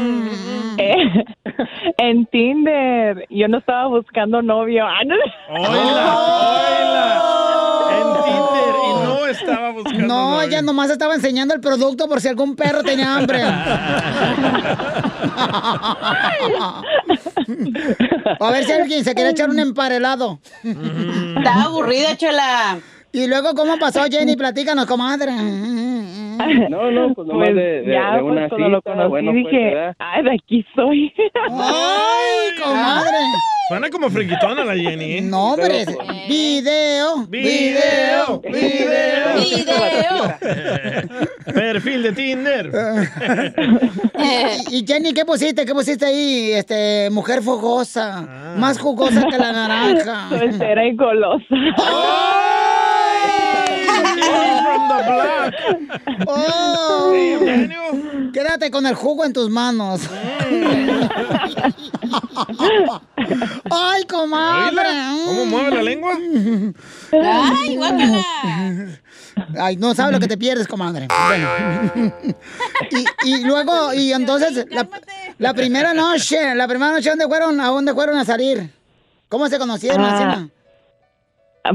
Eh, 0.88 1.26
en 1.98 2.26
Tinder. 2.28 3.26
Yo 3.30 3.48
no 3.48 3.58
estaba 3.60 3.88
buscando 3.88 4.42
novio. 4.42 4.86
Ah, 4.86 5.04
no. 5.06 5.16
En 7.90 8.08
Tinder 8.24 8.76
y 8.84 8.94
no 9.04 9.28
estaba 9.28 9.72
buscando. 9.72 10.08
No, 10.08 10.32
novio. 10.32 10.48
ella 10.48 10.62
nomás 10.62 10.90
estaba 10.90 11.16
enseñando 11.16 11.54
el 11.54 11.62
producto 11.62 12.08
por 12.08 12.22
si 12.22 12.28
algún 12.28 12.56
perro 12.56 12.84
tenía 12.84 13.16
hambre. 13.16 13.42
A 18.40 18.52
ver 18.52 18.64
si 18.66 18.72
alguien 18.72 19.04
se 19.04 19.14
quiere 19.14 19.32
echar 19.32 19.50
un 19.50 19.60
emparelado. 19.60 20.40
Estaba 20.64 21.64
aburrida, 21.64 22.16
chela. 22.18 22.80
Y 23.14 23.28
luego, 23.28 23.54
¿cómo 23.56 23.78
pasó, 23.80 24.04
Jenny? 24.12 24.36
Platícanos, 24.36 24.86
comadre. 24.86 25.32
No, 26.70 26.92
no, 26.92 27.14
pues 27.16 27.28
nomás 27.28 27.48
Pues 27.48 27.56
de, 27.56 27.82
de- 27.82 27.92
ya, 27.94 28.16
de 28.18 28.22
una 28.22 28.48
pues 28.48 28.50
cuando 28.50 28.70
lo 28.70 28.78
cita, 28.78 28.92
conocí 28.92 29.10
bueno, 29.10 29.32
pues, 29.32 29.44
dije, 29.46 29.64
¿verdad? 29.74 29.96
ay, 30.00 30.24
de 30.24 30.32
aquí 30.36 30.66
soy. 30.76 31.14
¡Ay, 31.50 32.62
comadre! 32.64 33.18
Suena 33.70 33.90
como 33.90 34.10
friquitona 34.10 34.64
la 34.64 34.76
Jenny, 34.76 35.14
¿eh? 35.18 35.22
No, 35.22 35.54
hombre. 35.54 35.84
Video, 36.30 37.26
video, 37.28 38.40
video. 38.42 40.34
Perfil 41.54 42.04
de 42.04 42.12
Tinder. 42.14 42.72
Y, 44.70 44.78
y 44.78 44.86
Jenny, 44.88 45.12
¿qué 45.14 45.26
pusiste? 45.26 45.66
¿Qué 45.66 45.74
pusiste 45.74 46.06
ahí? 46.06 46.52
Este, 46.54 47.10
mujer 47.12 47.42
fogosa, 47.42 48.20
Ah. 48.30 48.56
más 48.58 48.80
jugosa 48.80 49.26
que 49.30 49.38
la 49.38 49.52
naranja. 49.52 50.30
Soltera 50.30 50.86
y 50.86 50.96
golosa. 50.96 51.46
From 51.50 52.57
the 54.98 55.12
block. 55.12 55.54
Oh, 56.30 57.14
quédate 58.34 58.70
con 58.72 58.86
el 58.86 58.96
jugo 58.96 59.24
en 59.26 59.34
tus 59.34 59.50
manos. 59.50 60.02
Ay, 63.72 64.04
comadre. 64.06 64.90
¿Cómo 65.26 65.46
mueve 65.46 65.72
la 65.76 65.84
lengua? 65.84 66.18
Ay, 67.12 67.76
guácala. 67.78 68.24
Ay, 69.60 69.78
no 69.78 69.94
sabes 69.94 70.14
lo 70.14 70.20
que 70.20 70.28
te 70.28 70.38
pierdes, 70.38 70.68
comadre. 70.68 71.08
Bueno. 71.28 72.14
Y, 73.24 73.30
y 73.30 73.44
luego, 73.44 73.94
y 73.94 74.12
entonces, 74.14 74.66
la, 74.72 74.88
la 75.38 75.54
primera 75.54 75.94
noche, 75.94 76.56
la 76.56 76.68
primera 76.68 76.92
noche, 76.94 77.10
¿dónde 77.10 77.28
fueron? 77.28 77.60
¿A 77.62 77.68
dónde 77.68 77.94
fueron 77.94 78.18
a 78.18 78.26
salir? 78.26 78.70
¿Cómo 79.30 79.48
se 79.48 79.58
conocieron? 79.60 80.04
Ah. 80.04 80.48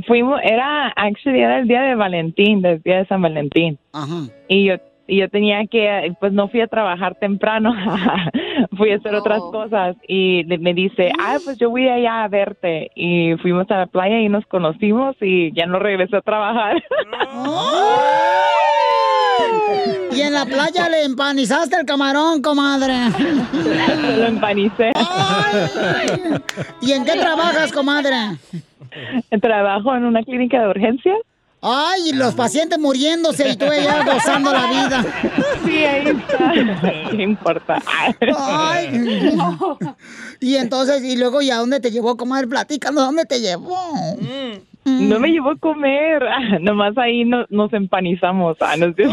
Fuimos, 0.07 0.41
era, 0.43 0.89
actually, 0.97 1.41
era 1.41 1.59
el 1.59 1.69
día 1.69 1.83
de 1.83 1.95
Valentín, 1.95 2.63
del 2.63 2.81
día 2.83 2.99
de 2.99 3.07
San 3.07 3.23
Valentín. 3.23 3.79
Ajá. 3.93 4.27
Y 4.49 4.65
yo, 4.67 4.75
y 5.07 5.19
yo 5.19 5.29
tenía 5.29 5.67
que, 5.67 6.15
pues 6.21 6.33
no 6.33 6.49
fui 6.49 6.61
a 6.61 6.67
trabajar 6.69 7.17
temprano, 7.17 7.75
fui 8.77 8.93
a 8.93 8.97
hacer 8.97 9.15
otras 9.15 9.41
cosas. 9.41 9.97
Y 10.09 10.45
le- 10.45 10.59
me 10.59 10.73
dice, 10.75 11.11
ah, 11.21 11.37
pues 11.45 11.59
yo 11.59 11.71
voy 11.71 11.89
allá 11.89 12.25
a 12.25 12.29
verte. 12.29 12.91
Y 12.95 13.35
fuimos 13.43 13.71
a 13.71 13.79
la 13.79 13.87
playa 13.87 14.21
y 14.21 14.29
nos 14.29 14.47
conocimos 14.47 15.17
y 15.21 15.53
ya 15.55 15.67
no 15.67 15.79
regresé 15.79 16.17
a 16.17 16.21
trabajar. 16.23 16.83
Y 20.15 20.21
en 20.21 20.35
la 20.35 20.45
playa 20.45 20.89
le 20.91 21.05
empanizaste 21.05 21.77
el 21.81 21.87
camarón, 21.87 22.43
comadre. 22.43 22.93
Lo 24.19 24.27
empanicé. 24.27 24.93
¿Y 26.83 26.93
en 26.93 27.05
qué 27.05 27.13
trabajas, 27.13 27.73
comadre? 27.73 28.15
Trabajo 29.41 29.95
en 29.95 30.05
una 30.05 30.23
clínica 30.23 30.61
de 30.63 30.69
urgencia. 30.69 31.15
Ay, 31.65 32.09
y 32.09 32.13
los 32.15 32.35
pacientes 32.35 32.77
muriéndose 32.77 33.49
y 33.51 33.57
tú 33.57 33.67
allá 33.67 34.05
gozando 34.05 34.53
la 34.53 34.67
vida. 34.67 35.05
Sí, 35.65 35.85
ahí 35.85 36.09
está. 36.09 36.53
¿Qué 37.13 37.23
importa? 37.23 37.79
Ay. 38.37 39.37
Y 40.41 40.57
entonces, 40.57 41.05
y 41.05 41.17
luego, 41.17 41.41
¿y 41.41 41.53
a 41.53 41.59
dónde 41.59 41.79
te 41.79 41.93
llevó, 41.93 42.17
comadre? 42.17 42.49
Platícanos, 42.49 43.05
¿dónde 43.05 43.25
te 43.27 43.41
llevó? 43.41 43.79
No 44.85 45.21
me 45.21 45.29
llevó 45.29 45.51
a 45.53 45.57
comer, 45.57 46.25
ah, 46.25 46.59
nomás 46.61 46.99
ahí 46.99 47.25
no- 47.25 47.47
nos 47.51 47.73
empanizamos. 47.73 48.57
Ah, 48.61 48.75
no 48.77 48.93
sé. 48.95 49.05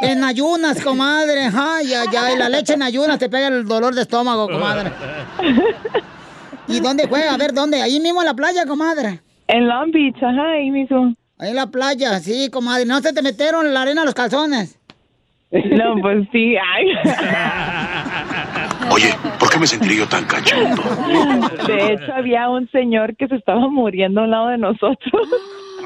En 0.00 0.24
ayunas, 0.24 0.80
comadre. 0.80 1.50
Ay, 1.54 1.92
ay, 1.92 2.08
ay, 2.18 2.38
la 2.38 2.48
leche 2.48 2.72
en 2.72 2.82
ayunas 2.82 3.18
te 3.18 3.28
pega 3.28 3.48
el 3.48 3.66
dolor 3.66 3.94
de 3.94 4.00
estómago, 4.02 4.48
comadre. 4.48 4.90
¿Y 6.68 6.80
dónde 6.80 7.08
fue? 7.08 7.28
A 7.28 7.36
ver, 7.36 7.52
¿dónde? 7.52 7.82
Ahí 7.82 8.00
mismo 8.00 8.20
en 8.20 8.26
la 8.26 8.34
playa, 8.34 8.66
comadre. 8.66 9.20
En 9.48 9.66
Long 9.68 9.90
Beach, 9.90 10.22
ajá, 10.22 10.52
ahí 10.52 10.70
mismo. 10.70 11.14
Ahí 11.38 11.50
en 11.50 11.56
la 11.56 11.66
playa, 11.66 12.18
sí, 12.20 12.48
comadre. 12.50 12.86
¿No 12.86 13.00
se 13.00 13.12
te 13.12 13.22
metieron 13.22 13.72
la 13.74 13.82
arena 13.82 14.02
a 14.02 14.04
los 14.04 14.14
calzones? 14.14 14.78
No, 15.50 15.96
pues 16.00 16.26
sí, 16.32 16.54
ay. 16.56 16.86
Oye, 18.90 19.14
¿por 19.38 19.50
qué 19.50 19.58
me 19.58 19.66
sentiría 19.66 19.98
yo 19.98 20.08
tan 20.08 20.24
cachondo? 20.24 20.82
De 21.66 21.92
hecho, 21.92 22.14
había 22.14 22.48
un 22.48 22.70
señor 22.70 23.16
que 23.16 23.28
se 23.28 23.36
estaba 23.36 23.68
muriendo 23.68 24.22
al 24.22 24.30
lado 24.30 24.48
de 24.48 24.58
nosotros. 24.58 25.28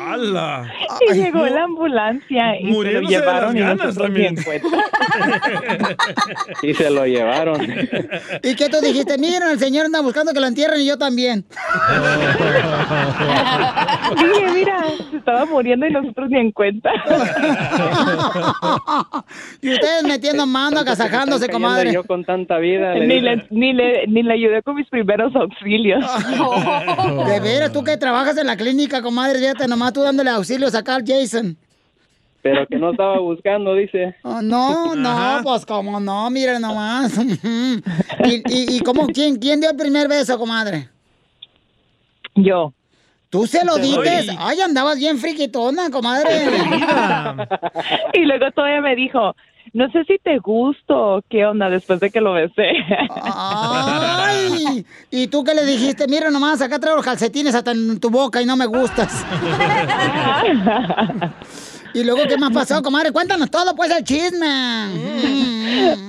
¡Hala! 0.07 0.72
Y 1.00 1.14
llegó 1.14 1.44
la 1.46 1.64
ambulancia 1.64 2.61
y 2.61 2.72
se 2.72 2.92
lo 2.92 3.00
llevaron 3.00 3.57
y 3.57 3.61
nosotros 3.61 3.96
ni 3.96 4.02
también. 4.04 4.38
en 4.38 4.44
cuenta. 4.44 4.68
Y 6.62 6.74
se 6.74 6.90
lo 6.90 7.04
llevaron. 7.07 7.61
¿Y 8.42 8.54
qué 8.54 8.68
tú 8.68 8.78
dijiste? 8.80 9.18
Miren, 9.18 9.43
el 9.51 9.59
señor 9.59 9.86
anda 9.86 10.01
buscando 10.01 10.32
que 10.32 10.39
lo 10.40 10.47
entierren 10.47 10.81
y 10.81 10.86
yo 10.86 10.97
también. 10.97 11.44
Dije, 14.16 14.52
mira, 14.55 14.85
se 15.10 15.16
estaba 15.16 15.44
muriendo 15.47 15.86
y 15.86 15.90
nosotros 15.90 16.28
ni 16.31 16.39
en 16.39 16.52
cuenta. 16.52 16.90
Y 19.60 19.72
ustedes 19.72 20.05
metiendo 20.05 20.47
mano, 20.47 20.78
agasajándose, 20.81 21.48
comadre. 21.48 21.93
Yo 21.93 22.05
con 22.05 22.24
tanta 22.24 22.59
vida. 22.59 22.94
le 22.94 23.06
Ni 23.06 23.20
le, 23.20 23.47
ni, 23.51 23.72
le, 23.72 24.06
ni 24.06 24.22
le 24.22 24.35
ayudé 24.35 24.62
con 24.62 24.76
mis 24.76 24.89
primeros 24.89 25.35
auxilios. 25.35 26.05
De 27.26 27.40
veras, 27.40 27.72
tú 27.72 27.82
que 27.82 27.97
trabajas 27.97 28.36
en 28.39 28.47
la 28.47 28.56
clínica, 28.56 29.02
comadre, 29.02 29.39
fíjate 29.40 29.66
nomás 29.66 29.93
tú 29.97 30.02
dándole 30.02 30.28
auxilio 30.28 30.68
a 30.68 30.78
acá 30.78 30.97
al 30.97 31.05
Jason. 31.06 31.56
Pero 32.43 32.66
que 32.66 32.77
no 32.77 32.90
estaba 32.90 33.18
buscando, 33.18 33.74
dice. 33.74 34.14
Oh, 34.23 34.43
no, 34.43 34.94
no, 34.94 35.09
Ajá. 35.09 35.40
pues 35.43 35.64
como 35.64 35.98
no, 35.98 36.28
miren 36.28 36.60
nomás. 36.60 37.18
¿Y, 38.24 38.35
y, 38.47 38.77
y 38.77 38.81
cómo, 38.81 39.06
quién, 39.06 39.36
quién 39.36 39.59
dio 39.59 39.70
el 39.70 39.77
primer 39.77 40.06
beso, 40.06 40.39
comadre? 40.39 40.90
Yo. 42.35 42.74
¿Tú 43.31 43.47
se 43.47 43.64
lo 43.64 43.77
diste? 43.78 44.36
Ay, 44.39 44.60
andabas 44.60 44.98
bien 44.98 45.16
friquitona, 45.16 45.90
comadre. 45.90 46.44
y 48.12 48.20
luego 48.20 48.51
todavía 48.52 48.82
me 48.82 48.94
dijo, 48.94 49.35
no 49.77 49.90
sé 49.90 50.05
si 50.05 50.16
te 50.19 50.39
gusto, 50.39 51.23
qué 51.28 51.44
onda 51.44 51.69
después 51.69 52.01
de 52.01 52.11
que 52.11 52.23
lo 52.23 52.32
besé. 52.32 52.70
Ay, 53.23 54.86
¿y 55.11 55.27
tú 55.27 55.44
qué 55.44 55.53
le 55.53 55.66
dijiste? 55.66 56.09
Mira 56.09 56.31
nomás, 56.31 56.62
acá 56.62 56.78
traigo 56.78 56.97
los 56.97 57.05
calcetines 57.05 57.55
hasta 57.55 57.73
en 57.73 58.01
tu 58.01 58.09
boca 58.09 58.40
y 58.40 58.47
no 58.47 58.57
me 58.57 58.65
gustas. 58.65 59.27
¿Y 61.93 62.05
luego 62.05 62.23
qué 62.27 62.39
más 62.39 62.53
pasó, 62.53 62.81
comadre? 62.82 63.12
Cuéntanos 63.12 63.51
todo, 63.51 63.77
pues, 63.77 63.90
el 63.90 64.03
chisme. 64.03 64.47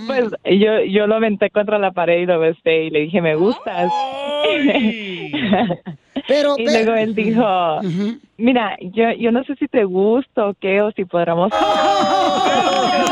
Pues 0.07 0.29
yo, 0.45 0.85
yo 0.89 1.05
lo 1.05 1.15
aventé 1.15 1.49
contra 1.49 1.77
la 1.77 1.91
pared 1.91 2.19
y 2.21 2.25
lo 2.25 2.39
besé 2.39 2.85
y 2.85 2.89
le 2.89 2.99
dije, 3.01 3.19
me 3.21 3.35
gustas. 3.35 3.91
Pero, 6.27 6.55
y 6.57 6.63
luego 6.63 6.93
él 6.93 7.13
dijo, 7.15 7.43
mira, 8.37 8.77
yo, 8.79 9.11
yo 9.11 9.31
no 9.33 9.43
sé 9.43 9.55
si 9.55 9.67
te 9.67 9.83
gusto 9.83 10.49
o 10.49 10.53
qué, 10.53 10.81
o 10.81 10.91
si 10.91 11.03
podamos... 11.03 11.51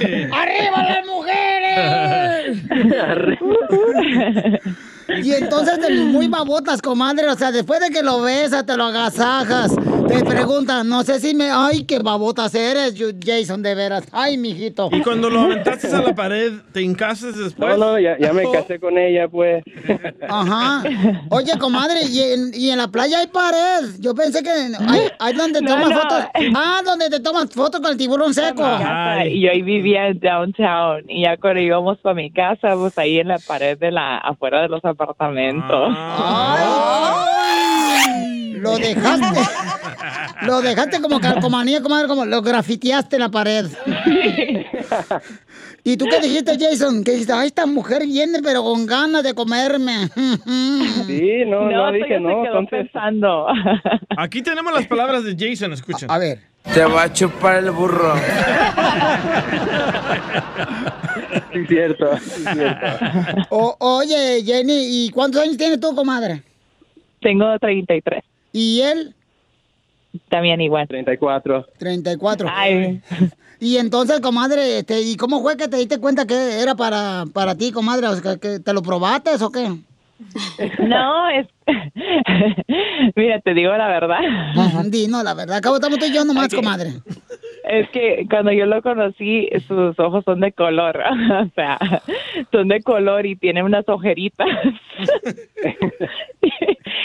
¡Arriba 0.00 0.82
las 0.82 1.06
mujeres! 1.06 2.56
Y 5.22 5.32
entonces, 5.32 5.80
de 5.80 5.90
muy 6.04 6.28
babotas, 6.28 6.80
comadre, 6.82 7.28
o 7.28 7.34
sea, 7.36 7.52
después 7.52 7.80
de 7.80 7.90
que 7.90 8.02
lo 8.02 8.20
besas, 8.22 8.64
te 8.66 8.76
lo 8.76 8.84
agasajas, 8.84 9.72
te 10.08 10.24
preguntan, 10.24 10.88
no 10.88 11.02
sé 11.02 11.20
si 11.20 11.34
me... 11.34 11.50
Ay, 11.50 11.84
qué 11.84 11.98
babotas 11.98 12.54
eres, 12.54 12.94
Jason, 13.24 13.62
de 13.62 13.74
veras. 13.74 14.04
Ay, 14.12 14.36
mijito. 14.38 14.88
Y 14.92 15.00
cuando 15.02 15.28
lo 15.30 15.40
aventaste 15.40 15.88
a 15.88 16.00
la 16.02 16.14
pared, 16.14 16.52
¿te 16.72 16.82
hincaste 16.82 17.32
después? 17.32 17.78
No, 17.78 17.92
no, 17.92 17.98
ya, 18.00 18.16
ya 18.18 18.32
me 18.32 18.50
casé 18.50 18.78
con 18.80 18.96
ella, 18.98 19.28
pues. 19.28 19.62
Ajá. 20.28 20.82
Oye, 21.30 21.52
comadre, 21.58 22.00
¿y 22.08 22.20
en, 22.20 22.50
y 22.54 22.70
en 22.70 22.78
la 22.78 22.88
playa 22.88 23.18
hay 23.20 23.26
pared. 23.26 23.88
Yo 23.98 24.14
pensé 24.14 24.42
que 24.42 24.50
hay, 24.50 25.00
hay 25.18 25.32
donde 25.34 25.60
No, 25.60 25.68
tomas 25.70 25.90
no. 25.90 26.00
fotos. 26.00 26.24
Ah, 26.54 26.80
donde 26.84 27.10
te 27.10 27.20
tomas 27.20 27.50
fotos 27.50 27.80
con 27.80 27.90
el 27.92 27.96
tiburón 27.96 28.32
seco. 28.34 28.62
casa, 28.62 29.26
y 29.26 29.40
yo 29.42 29.50
ahí 29.50 29.62
vivía 29.62 30.08
en 30.08 30.18
downtown 30.20 31.04
y 31.08 31.22
ya 31.22 31.36
cuando 31.36 31.60
íbamos 31.60 31.98
para 31.98 32.14
mi 32.14 32.30
casa 32.30 32.74
pues 32.74 32.96
ahí 32.98 33.18
en 33.18 33.28
la 33.28 33.38
pared 33.38 33.78
de 33.78 33.90
la 33.90 34.18
afuera 34.18 34.62
de 34.62 34.68
los 34.68 34.84
apartamentos 34.84 34.99
Lo 38.60 38.76
dejaste. 38.76 39.40
Lo 40.42 40.60
dejaste 40.62 41.00
como 41.00 41.20
calcomanía, 41.20 41.80
comadre, 41.82 42.08
como 42.08 42.24
lo 42.24 42.42
grafiteaste 42.42 43.16
en 43.16 43.20
la 43.22 43.28
pared. 43.30 43.66
¿Y 45.82 45.96
tú 45.96 46.04
qué 46.10 46.20
dijiste, 46.20 46.56
Jason? 46.58 47.02
Que 47.04 47.12
dijiste, 47.12 47.32
ay, 47.32 47.46
esta 47.48 47.64
mujer 47.66 48.02
viene, 48.06 48.40
pero 48.42 48.62
con 48.62 48.84
ganas 48.86 49.22
de 49.22 49.32
comerme. 49.34 50.08
Sí, 51.06 51.44
no, 51.46 51.62
no, 51.70 51.86
No, 51.86 51.92
dije 51.92 52.20
no. 52.20 52.44
Entonces, 52.44 52.70
pensando. 52.70 53.46
Aquí 54.16 54.42
tenemos 54.42 54.72
las 54.72 54.86
palabras 54.86 55.24
de 55.24 55.34
Jason, 55.38 55.72
escuchen. 55.72 56.10
A 56.10 56.18
ver. 56.18 56.40
Te 56.74 56.84
va 56.84 57.04
a 57.04 57.12
chupar 57.12 57.56
el 57.64 57.70
burro. 57.70 58.14
sí, 61.52 61.66
cierto, 61.66 62.16
sí, 62.18 62.44
cierto. 62.52 62.86
O- 63.50 63.76
oye, 63.80 64.42
Jenny, 64.44 65.06
¿y 65.06 65.10
cuántos 65.10 65.42
años 65.42 65.56
tienes 65.56 65.80
tú, 65.80 65.94
comadre? 65.94 66.42
Tengo 67.20 67.58
33. 67.58 68.22
¿Y 68.52 68.80
él? 68.82 69.14
También 70.28 70.60
igual. 70.60 70.88
34. 70.88 71.66
34. 71.78 72.48
Ay. 72.52 73.00
Y 73.62 73.76
entonces, 73.76 74.20
comadre, 74.20 74.78
este, 74.78 75.02
¿y 75.02 75.16
cómo 75.16 75.42
fue 75.42 75.58
que 75.58 75.68
te 75.68 75.76
diste 75.76 76.00
cuenta 76.00 76.26
que 76.26 76.62
era 76.62 76.74
para, 76.74 77.26
para 77.30 77.54
ti, 77.54 77.72
comadre? 77.72 78.06
O 78.06 78.16
sea, 78.16 78.36
que, 78.36 78.40
que 78.40 78.58
¿Te 78.58 78.72
lo 78.72 78.80
probaste 78.80 79.32
o 79.38 79.52
qué? 79.52 79.68
No, 80.78 81.28
es... 81.30 81.46
Mira, 83.16 83.40
te 83.40 83.54
digo 83.54 83.74
la 83.76 83.88
verdad. 83.88 84.18
Ajá, 84.56 84.82
Dino, 84.84 85.22
la 85.22 85.34
verdad. 85.34 85.58
Acabo 85.58 85.76
estamos 85.76 85.98
tú 85.98 86.06
y 86.06 86.14
yo 86.14 86.24
nomás, 86.24 86.52
comadre. 86.54 86.90
Es 87.64 87.88
que 87.90 88.26
cuando 88.28 88.52
yo 88.52 88.66
lo 88.66 88.82
conocí, 88.82 89.48
sus 89.68 89.98
ojos 89.98 90.24
son 90.24 90.40
de 90.40 90.52
color. 90.52 91.00
O 91.40 91.48
sea, 91.54 91.78
son 92.52 92.68
de 92.68 92.82
color 92.82 93.26
y 93.26 93.36
tiene 93.36 93.62
unas 93.62 93.88
ojeritas. 93.88 94.48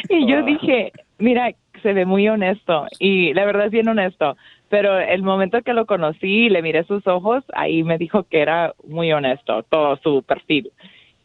y 0.10 0.28
yo 0.28 0.44
dije, 0.44 0.92
mira, 1.20 1.52
se 1.86 1.94
ve 1.94 2.06
muy 2.08 2.28
honesto. 2.28 2.88
Y 2.98 3.32
la 3.36 3.46
verdad 3.46 3.68
es 3.68 3.72
bien 3.72 3.88
honesto. 3.88 4.36
Pero 4.70 4.98
el 5.00 5.22
momento 5.22 5.62
que 5.62 5.74
lo 5.74 5.86
conocí 5.86 6.46
y 6.46 6.50
le 6.50 6.64
miré 6.64 6.84
sus 6.86 7.06
ojos, 7.06 7.44
ahí 7.54 7.84
me 7.84 8.00
dijo 8.00 8.24
que 8.24 8.42
era 8.42 8.74
muy 8.88 9.14
honesto, 9.14 9.62
todo 9.70 9.98
su 9.98 10.24
perfil. 10.24 10.72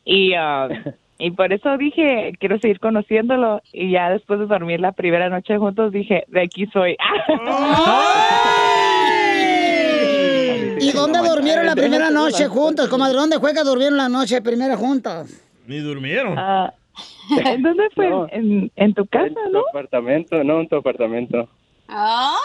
Y, 0.05 0.35
ah, 0.35 0.69
y 1.19 1.31
por 1.31 1.51
eso 1.55 1.79
dije, 1.79 2.35
quiero 2.39 2.59
seguir 2.59 2.79
conociéndolo. 2.79 3.63
Y 3.73 3.93
ya 3.93 4.11
después 4.11 4.39
de 4.39 4.45
dormir 4.47 4.81
la 4.81 4.93
primera 4.93 5.31
noche 5.31 5.57
juntos, 5.57 5.93
dije, 5.93 6.25
de 6.29 6.43
aquí 6.43 6.67
soy. 6.67 6.95
¿Y 10.79 10.93
dónde 10.93 11.21
durmieron 11.21 11.65
la 11.65 11.75
primera 11.75 12.11
noche 12.11 12.49
juntos, 12.49 12.87
comadre? 12.89 13.17
¿Dónde 13.17 13.39
fue 13.39 13.55
que 13.55 13.63
durmieron 13.63 13.97
la 13.97 14.11
noche 14.11 14.43
primera 14.43 14.77
juntos? 14.77 15.31
Ni 15.67 15.79
durmieron. 15.79 16.39
Ah, 16.39 16.75
¿En 17.45 17.63
dónde 17.63 17.89
fue? 17.95 18.09
En, 18.33 18.71
en 18.77 18.95
tu 18.95 19.07
casa, 19.07 19.27
En 19.27 19.35
tu 19.35 19.51
¿no? 19.51 19.61
apartamento, 19.71 20.43
no 20.45 20.61
en 20.61 20.69
tu 20.69 20.77
apartamento. 20.77 21.49
¡Ay! 21.89 22.37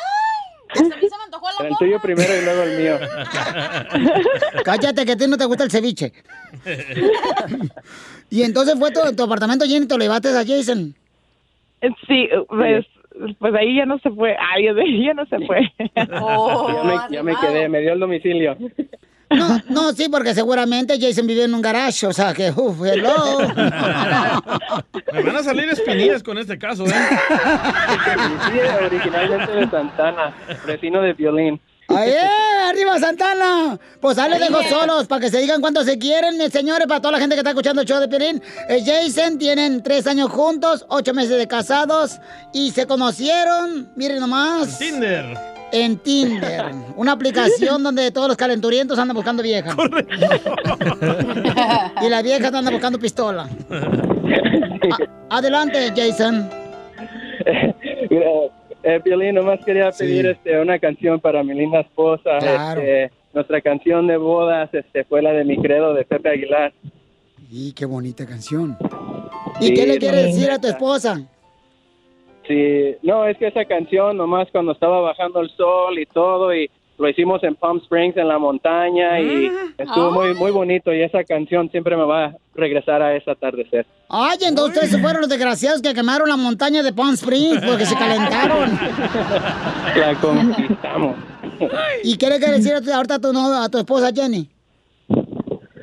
Hasta 0.69 0.95
a 0.95 0.97
mí 0.97 1.07
se 1.07 1.17
me 1.17 1.23
antojó 1.25 1.47
la 1.59 1.67
El 1.67 1.77
tuyo 1.77 1.99
primero 2.01 2.35
y 2.35 2.43
luego 2.43 2.63
el 2.63 2.77
mío. 2.81 2.97
Cállate, 4.65 5.05
que 5.05 5.11
a 5.11 5.17
ti 5.17 5.27
no 5.27 5.37
te 5.37 5.45
gusta 5.45 5.63
el 5.63 5.71
ceviche. 5.71 6.11
y 8.29 8.41
entonces 8.41 8.77
fue 8.77 8.91
tu, 8.91 8.99
tu 9.15 9.23
apartamento 9.23 9.65
lleno 9.65 9.85
y 9.85 9.87
te 9.87 9.95
lo 9.95 10.01
llevaste 10.03 10.29
a 10.29 10.43
Jason. 10.45 10.95
Sí, 12.07 12.27
pues, 12.49 12.85
pues 13.37 13.53
ahí 13.53 13.75
ya 13.77 13.85
no 13.85 13.99
se 13.99 14.09
fue. 14.09 14.35
Ay, 14.39 14.65
ya 15.05 15.13
no 15.13 15.25
se 15.27 15.39
fue. 15.45 15.71
ya, 15.95 16.83
me, 16.83 17.15
ya 17.15 17.23
me 17.23 17.35
quedé, 17.35 17.69
me 17.69 17.81
dio 17.81 17.93
el 17.93 17.99
domicilio. 17.99 18.57
No, 19.29 19.61
no, 19.69 19.91
sí, 19.93 20.07
porque 20.09 20.33
seguramente 20.33 20.99
Jason 20.99 21.25
vivió 21.25 21.45
en 21.45 21.53
un 21.53 21.61
garage, 21.61 22.05
o 22.05 22.13
sea 22.13 22.33
que, 22.33 22.51
uff, 22.51 22.79
hello. 22.85 23.39
Me 25.11 25.23
van 25.23 25.35
a 25.35 25.43
salir 25.43 25.69
espinillas 25.69 26.21
con 26.21 26.37
este 26.37 26.57
caso, 26.57 26.85
¿eh? 26.85 26.93
Sí, 28.51 28.59
originalmente 28.85 29.51
de 29.51 29.69
Santana, 29.69 30.33
vecino 30.65 31.01
de 31.01 31.13
violín. 31.13 31.59
¡Ay, 31.87 32.09
eh! 32.11 32.67
¡Arriba, 32.69 32.99
Santana! 32.99 33.79
Pues 34.01 34.17
ahí 34.17 34.29
los 34.29 34.39
dejo 34.39 34.63
solos 34.63 35.07
para 35.07 35.21
que 35.21 35.29
se 35.29 35.37
digan 35.39 35.61
cuánto 35.61 35.83
se 35.83 35.99
quieren, 35.99 36.37
mis 36.37 36.49
señores, 36.49 36.87
para 36.87 36.99
toda 36.99 37.13
la 37.13 37.19
gente 37.19 37.35
que 37.35 37.41
está 37.41 37.51
escuchando 37.51 37.81
el 37.81 37.87
show 37.87 37.99
de 37.99 38.07
Piolín. 38.07 38.41
Eh, 38.69 38.83
Jason 38.83 39.37
tienen 39.37 39.83
tres 39.83 40.07
años 40.07 40.31
juntos, 40.31 40.85
ocho 40.89 41.13
meses 41.13 41.37
de 41.37 41.47
casados 41.47 42.19
y 42.53 42.71
se 42.71 42.87
conocieron, 42.87 43.91
miren 43.95 44.19
nomás. 44.19 44.79
Tinder. 44.79 45.54
En 45.77 45.97
Tinder, 45.97 46.63
una 46.95 47.11
aplicación 47.11 47.83
donde 47.83 48.09
todos 48.11 48.27
los 48.29 48.37
calenturientos 48.37 48.97
andan 48.97 49.13
buscando 49.15 49.43
vieja. 49.43 49.75
y 52.01 52.09
la 52.09 52.21
vieja 52.21 52.47
anda 52.47 52.71
buscando 52.71 52.97
pistola. 52.97 53.49
A- 55.29 55.37
adelante, 55.37 55.91
Jason. 55.95 56.49
Eh, 58.83 58.99
Piolín, 59.03 59.35
nomás 59.35 59.59
quería 59.65 59.91
pedir 59.91 60.27
este, 60.27 60.59
una 60.59 60.77
canción 60.79 61.19
para 61.19 61.43
mi 61.43 61.53
linda 61.55 61.81
esposa. 61.81 62.37
Claro. 62.39 62.79
Este, 62.81 63.11
nuestra 63.33 63.59
canción 63.61 64.07
de 64.07 64.17
bodas 64.17 64.69
este, 64.73 65.03
fue 65.05 65.21
la 65.21 65.31
de 65.31 65.43
Mi 65.43 65.57
Credo 65.57 65.93
de 65.93 66.05
Pepe 66.05 66.29
Aguilar. 66.29 66.71
Y 67.51 67.73
qué 67.73 67.85
bonita 67.85 68.25
canción. 68.25 68.77
¿Y 69.59 69.67
Sí, 69.67 69.73
qué 69.73 69.87
le 69.87 69.97
quieres 69.97 70.25
decir 70.25 70.51
a 70.51 70.59
tu 70.59 70.67
esposa? 70.67 71.19
Sí, 72.47 72.95
no, 73.01 73.25
es 73.25 73.37
que 73.37 73.47
esa 73.47 73.65
canción 73.65 74.17
nomás 74.17 74.47
cuando 74.51 74.71
estaba 74.73 75.01
bajando 75.01 75.41
el 75.41 75.49
sol 75.51 75.97
y 75.97 76.05
todo 76.05 76.53
y 76.53 76.69
lo 76.97 77.09
hicimos 77.09 77.43
en 77.43 77.55
Palm 77.55 77.77
Springs 77.79 78.15
en 78.17 78.27
la 78.27 78.37
montaña 78.39 79.19
y 79.19 79.51
estuvo 79.77 80.11
muy 80.11 80.33
muy 80.35 80.51
bonito 80.51 80.93
y 80.93 81.01
esa 81.01 81.23
canción 81.23 81.69
siempre 81.71 81.97
me 81.97 82.03
va 82.05 82.25
a 82.25 82.35
regresar 82.53 83.01
a 83.01 83.15
ese 83.15 83.31
atardecer. 83.31 83.85
Ay, 84.09 84.37
entonces 84.47 84.83
ustedes 84.83 85.01
fueron 85.01 85.21
los 85.21 85.29
desgraciados 85.29 85.81
que 85.81 85.93
quemaron 85.93 86.29
la 86.29 86.37
montaña 86.37 86.83
de 86.83 86.93
Palm 86.93 87.15
Springs 87.15 87.61
porque 87.67 87.85
se 87.85 87.95
calentaron. 87.95 88.69
La 89.95 90.13
conquistamos. 90.21 91.15
¿Y 92.03 92.17
qué 92.17 92.29
le 92.29 92.37
quieres 92.37 92.57
decir 92.63 92.73
a 92.73 92.81
tu- 92.81 92.93
ahorita 92.93 93.15
a 93.15 93.19
tu, 93.19 93.27
a 93.37 93.69
tu 93.69 93.77
esposa 93.79 94.11
Jenny? 94.13 94.49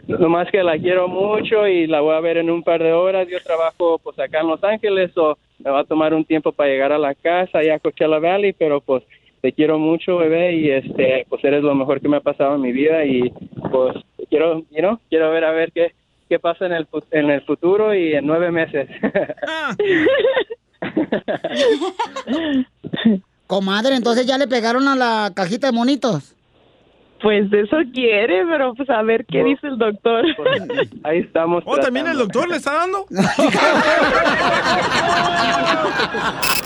Nomás 0.07 0.49
que 0.51 0.63
la 0.63 0.79
quiero 0.79 1.09
mucho 1.09 1.67
y 1.67 1.87
la 1.87 2.01
voy 2.01 2.15
a 2.15 2.21
ver 2.21 2.37
en 2.37 2.51
un 2.51 2.63
par 2.63 2.83
de 2.83 2.93
horas. 2.93 3.27
Yo 3.31 3.39
trabajo 3.43 3.99
pues 3.99 4.19
acá 4.19 4.41
en 4.41 4.49
Los 4.49 4.63
Ángeles 4.63 5.17
o 5.17 5.37
me 5.65 5.71
va 5.71 5.81
a 5.81 5.85
tomar 5.85 6.15
un 6.15 6.25
tiempo 6.25 6.53
para 6.53 6.71
llegar 6.71 6.93
a 6.93 6.99
la 6.99 7.15
casa 7.15 7.59
allá 7.59 7.77
a 7.77 7.79
Coachella 7.79 8.19
Valley, 8.19 8.53
pero 8.53 8.81
pues 8.81 9.05
te 9.41 9.53
quiero 9.53 9.79
mucho, 9.79 10.19
bebé, 10.19 10.55
y 10.55 10.71
este 10.71 11.27
pues 11.29 11.43
eres 11.45 11.63
lo 11.63 11.75
mejor 11.75 12.01
que 12.01 12.09
me 12.09 12.19
ha 12.19 12.21
pasado 12.21 12.55
en 12.55 12.61
mi 12.61 12.73
vida 12.73 13.05
y 13.05 13.31
pues 13.71 13.97
quiero, 14.31 14.61
you 14.71 14.79
know, 14.79 14.99
quiero 15.09 15.31
ver 15.31 15.45
a 15.45 15.53
ver 15.53 15.73
qué 15.73 15.93
qué 16.29 16.39
pasa 16.39 16.67
en 16.67 16.73
el 16.73 16.87
en 17.11 17.31
el 17.31 17.41
futuro 17.43 17.95
y 17.95 18.15
en 18.15 18.27
nueve 18.27 18.51
meses. 18.51 18.89
Comadre, 23.47 23.97
entonces 23.97 24.27
ya 24.27 24.39
le 24.39 24.49
pegaron 24.49 24.89
a 24.89 24.97
la 24.97 25.31
cajita 25.35 25.67
de 25.67 25.75
monitos. 25.75 26.35
Pues 27.23 27.53
eso 27.53 27.77
quiere, 27.95 28.45
pero 28.51 28.75
pues 28.75 28.91
a 28.91 29.01
ver 29.03 29.25
qué 29.27 29.45
dice 29.45 29.69
el 29.69 29.79
doctor. 29.79 30.25
Ahí 31.05 31.21
estamos. 31.21 31.63
¿Oh, 31.67 31.79
también 31.79 32.09
el 32.09 32.19
doctor 32.19 32.49
le 32.49 32.57
está 32.57 32.73
dando? 32.73 33.07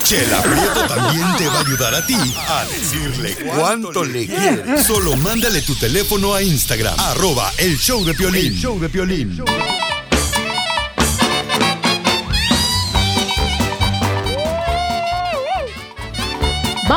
Chela 0.03 0.41
Prieto 0.41 0.87
también 0.87 1.25
te 1.37 1.47
va 1.47 1.57
a 1.57 1.59
ayudar 1.59 1.93
a 1.95 2.05
ti 2.05 2.15
a 2.15 2.65
decirle 2.65 3.35
cuánto 3.55 4.03
le 4.03 4.25
quieres. 4.25 4.83
Solo 4.85 5.15
mándale 5.17 5.61
tu 5.61 5.75
teléfono 5.75 6.33
a 6.33 6.41
Instagram, 6.41 6.95
arroba 6.97 7.51
el 7.59 7.77
show 7.77 8.03
de 8.03 8.13
Piolín. 8.13 8.53
El 8.53 8.55
show 8.55 8.79
de 8.79 8.89
Piolín. 8.89 9.37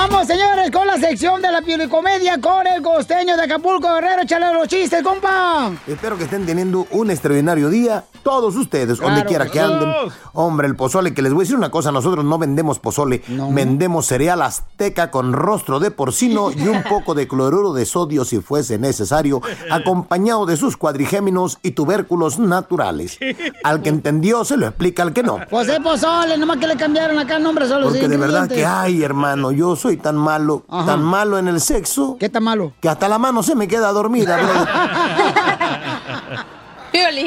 Vamos, 0.00 0.26
señores, 0.26 0.70
con 0.70 0.86
la 0.86 0.96
sección 0.96 1.42
de 1.42 1.52
la 1.52 1.60
piolicomedia 1.60 2.40
con 2.40 2.66
el 2.66 2.80
costeño 2.80 3.36
de 3.36 3.42
Acapulco, 3.42 3.92
Guerrero. 3.92 4.22
Échale 4.22 4.50
los 4.54 4.66
chistes, 4.66 5.02
compa. 5.02 5.72
Espero 5.86 6.16
que 6.16 6.24
estén 6.24 6.46
teniendo 6.46 6.86
un 6.92 7.10
extraordinario 7.10 7.68
día, 7.68 8.04
todos 8.22 8.56
ustedes, 8.56 8.96
donde 8.96 9.26
quiera 9.26 9.50
que 9.50 9.60
anden. 9.60 9.92
Hombre, 10.32 10.68
el 10.68 10.74
pozole, 10.74 11.12
que 11.12 11.20
les 11.20 11.34
voy 11.34 11.42
a 11.42 11.44
decir 11.44 11.56
una 11.56 11.70
cosa, 11.70 11.92
nosotros 11.92 12.24
no 12.24 12.38
vendemos 12.38 12.78
pozole, 12.78 13.20
vendemos 13.50 14.06
cereal 14.06 14.40
azteca 14.40 15.10
con 15.10 15.34
rostro 15.34 15.80
de 15.80 15.90
porcino 15.90 16.50
y 16.50 16.66
un 16.66 16.82
poco 16.88 17.12
de 17.12 17.28
cloruro 17.28 17.74
de 17.74 17.84
sodio 17.84 18.24
si 18.24 18.40
fuese 18.40 18.78
necesario, 18.78 19.42
acompañado 19.70 20.46
de 20.46 20.56
sus 20.56 20.78
cuadrigéminos 20.78 21.58
y 21.62 21.72
tubérculos 21.72 22.38
naturales. 22.38 23.18
Al 23.64 23.82
que 23.82 23.90
entendió 23.90 24.46
se 24.46 24.56
lo 24.56 24.66
explica 24.66 25.02
al 25.02 25.12
que 25.12 25.22
no. 25.22 25.40
Pues 25.50 25.68
es 25.68 25.78
pozole, 25.80 26.38
nomás 26.38 26.56
que 26.56 26.68
le 26.68 26.76
cambiaron 26.76 27.18
acá 27.18 27.38
nombres 27.38 27.70
a 27.70 27.78
los 27.78 27.90
Porque 27.92 28.08
de 28.08 28.16
verdad 28.16 28.48
que, 28.48 28.60
ingredientes. 28.60 28.80
ay, 28.80 29.02
hermano, 29.02 29.52
yo 29.52 29.76
soy 29.76 29.89
tan 29.96 30.16
malo, 30.16 30.64
Ajá. 30.68 30.86
tan 30.86 31.02
malo 31.02 31.38
en 31.38 31.48
el 31.48 31.60
sexo. 31.60 32.16
¿Qué 32.18 32.28
tan 32.28 32.44
malo? 32.44 32.72
Que 32.80 32.88
hasta 32.88 33.08
la 33.08 33.18
mano 33.18 33.42
se 33.42 33.54
me 33.54 33.68
queda 33.68 33.92
dormida. 33.92 34.38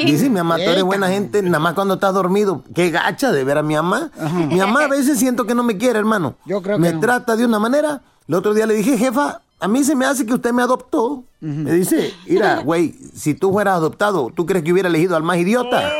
Dice 0.04 0.28
mi 0.28 0.36
mamá, 0.36 0.56
tú 0.56 0.62
eres 0.62 0.82
buena 0.82 1.08
gente, 1.08 1.40
nada 1.42 1.58
más 1.58 1.74
cuando 1.74 1.94
estás 1.94 2.12
dormido. 2.12 2.62
Qué 2.74 2.90
gacha 2.90 3.32
de 3.32 3.44
ver 3.44 3.58
a 3.58 3.62
mi 3.62 3.74
mamá. 3.74 4.10
Mi 4.48 4.56
mamá 4.58 4.84
a 4.84 4.88
veces 4.88 5.18
siento 5.18 5.46
que 5.46 5.54
no 5.54 5.62
me 5.62 5.76
quiere, 5.78 5.98
hermano. 5.98 6.34
Yo 6.44 6.60
creo 6.62 6.76
que 6.76 6.82
Me 6.82 6.92
no. 6.92 7.00
trata 7.00 7.34
de 7.34 7.44
una 7.46 7.58
manera. 7.58 8.02
El 8.28 8.34
otro 8.34 8.52
día 8.54 8.66
le 8.66 8.74
dije, 8.74 8.98
jefa, 8.98 9.40
a 9.60 9.68
mí 9.68 9.82
se 9.82 9.96
me 9.96 10.04
hace 10.04 10.26
que 10.26 10.34
usted 10.34 10.52
me 10.52 10.62
adoptó. 10.62 11.24
Me 11.40 11.72
dice, 11.72 12.12
mira, 12.26 12.60
güey, 12.60 12.94
si 13.14 13.34
tú 13.34 13.52
fueras 13.52 13.76
adoptado, 13.76 14.30
¿tú 14.34 14.44
crees 14.46 14.64
que 14.64 14.72
hubiera 14.72 14.88
elegido 14.88 15.16
al 15.16 15.22
más 15.22 15.38
idiota? 15.38 15.90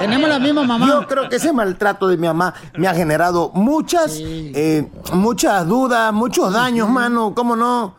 Tenemos 0.00 0.28
la 0.30 0.38
misma 0.38 0.62
mamá. 0.64 0.86
Yo 0.86 1.06
creo 1.06 1.28
que 1.28 1.36
ese 1.36 1.52
maltrato 1.52 2.08
de 2.08 2.16
mi 2.16 2.26
mamá 2.26 2.54
me 2.78 2.88
ha 2.88 2.94
generado 2.94 3.50
muchas, 3.52 4.18
eh, 4.18 4.90
muchas 5.12 5.66
dudas, 5.68 6.10
muchos 6.10 6.50
daños, 6.54 6.88
mano. 6.88 7.34
¿Cómo 7.34 7.54
no? 7.54 7.94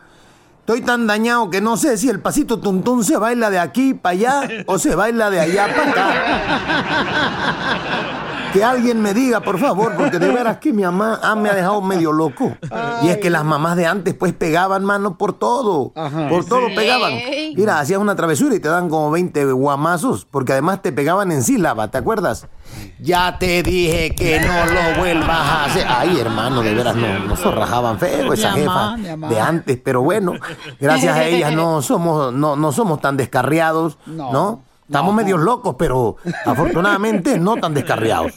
Estoy 0.62 0.82
tan 0.82 1.06
dañado 1.06 1.52
que 1.52 1.62
no 1.62 1.78
sé 1.78 2.00
si 2.00 2.10
el 2.10 2.20
pasito 2.20 2.60
tuntún 2.60 3.04
se 3.04 3.18
baila 3.18 3.52
de 3.52 3.60
aquí 3.60 3.94
para 3.94 4.14
allá 4.14 4.50
o 4.66 4.80
se 4.80 4.96
baila 4.96 5.30
de 5.30 5.42
allá 5.42 5.68
para 5.76 5.92
acá. 5.92 6.14
Que 8.54 8.64
alguien 8.64 9.02
me 9.02 9.14
diga, 9.14 9.40
por 9.42 9.60
favor, 9.60 9.96
porque 9.96 10.20
de 10.20 10.28
veras 10.30 10.58
que 10.58 10.74
mi 10.74 10.84
mamá 10.84 11.20
ah, 11.24 11.36
me 11.36 11.50
ha 11.50 11.54
dejado 11.54 11.82
medio 11.82 12.12
loco. 12.12 12.56
Y 13.04 13.10
es 13.10 13.18
que 13.18 13.30
las 13.30 13.44
mamás 13.44 13.78
de 13.78 13.86
antes 13.86 14.14
pues 14.14 14.34
pegaban, 14.34 14.84
mano, 14.84 15.18
por 15.18 15.34
todo. 15.34 15.94
Por 16.30 16.46
todo 16.46 16.68
Sí. 16.68 16.76
pegaban. 16.76 17.14
Mira, 17.56 17.80
hacías 17.80 18.00
una 18.00 18.16
travesura 18.16 18.56
y 18.56 18.60
te 18.60 18.68
dan 18.70 18.90
como 18.90 19.12
20 19.12 19.46
guamazos, 19.54 20.26
porque 20.30 20.52
además 20.54 20.82
te 20.82 20.92
pegaban 20.92 21.32
en 21.32 21.44
sílaba, 21.44 21.90
¿te 21.90 21.98
acuerdas? 21.98 22.48
Ya 23.00 23.38
te 23.40 23.64
dije 23.64 24.14
que 24.16 24.40
no 24.40 24.66
lo 24.66 25.00
vuelvas 25.00 25.30
a 25.30 25.66
hacer. 25.66 25.86
Ay, 25.88 26.20
hermano, 26.20 26.62
de 26.62 26.74
veras 26.74 26.96
no, 26.96 27.20
no 27.20 27.36
zorrajaban 27.36 28.00
feo 28.00 28.32
esa 28.34 28.52
jefa 28.52 28.96
de 28.98 29.40
antes, 29.40 29.78
pero 29.84 30.02
bueno, 30.02 30.34
gracias 30.80 31.16
a 31.18 31.26
ellas 31.26 31.54
no 31.54 31.82
somos, 31.82 32.34
no, 32.34 32.56
no 32.56 32.72
somos 32.72 33.02
tan 33.02 33.18
descarriados, 33.18 33.98
¿no? 34.06 34.64
Estamos 34.92 35.16
medios 35.16 35.40
locos, 35.40 35.78
pero 35.80 36.18
afortunadamente 36.46 37.40
no 37.40 37.56
tan 37.56 37.74
descarriados. 37.74 38.34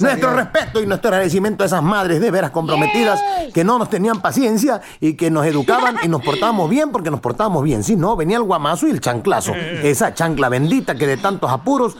Nuestro 0.00 0.34
respeto 0.34 0.82
y 0.82 0.86
nuestro 0.86 1.10
agradecimiento 1.10 1.62
a 1.62 1.68
esas 1.68 1.80
madres 1.80 2.20
de 2.20 2.28
veras 2.32 2.50
comprometidas 2.50 3.22
que 3.54 3.62
no 3.62 3.78
nos 3.78 3.88
tenían 3.88 4.20
paciencia 4.20 4.80
y 4.98 5.14
que 5.14 5.30
nos 5.30 5.46
educaban 5.46 5.98
y 6.02 6.08
nos 6.08 6.24
portábamos 6.24 6.68
bien 6.68 6.90
porque 6.90 7.08
nos 7.08 7.20
portábamos 7.20 7.62
bien. 7.62 7.84
Si 7.84 7.94
no, 7.94 8.16
venía 8.16 8.36
el 8.38 8.42
guamazo 8.42 8.88
y 8.88 8.90
el 8.90 9.00
chanclazo. 9.00 9.54
Esa 9.54 10.12
chancla 10.12 10.48
bendita 10.48 10.96
que 10.96 11.06
de 11.06 11.18
tantos 11.18 11.52
apuros 11.52 11.96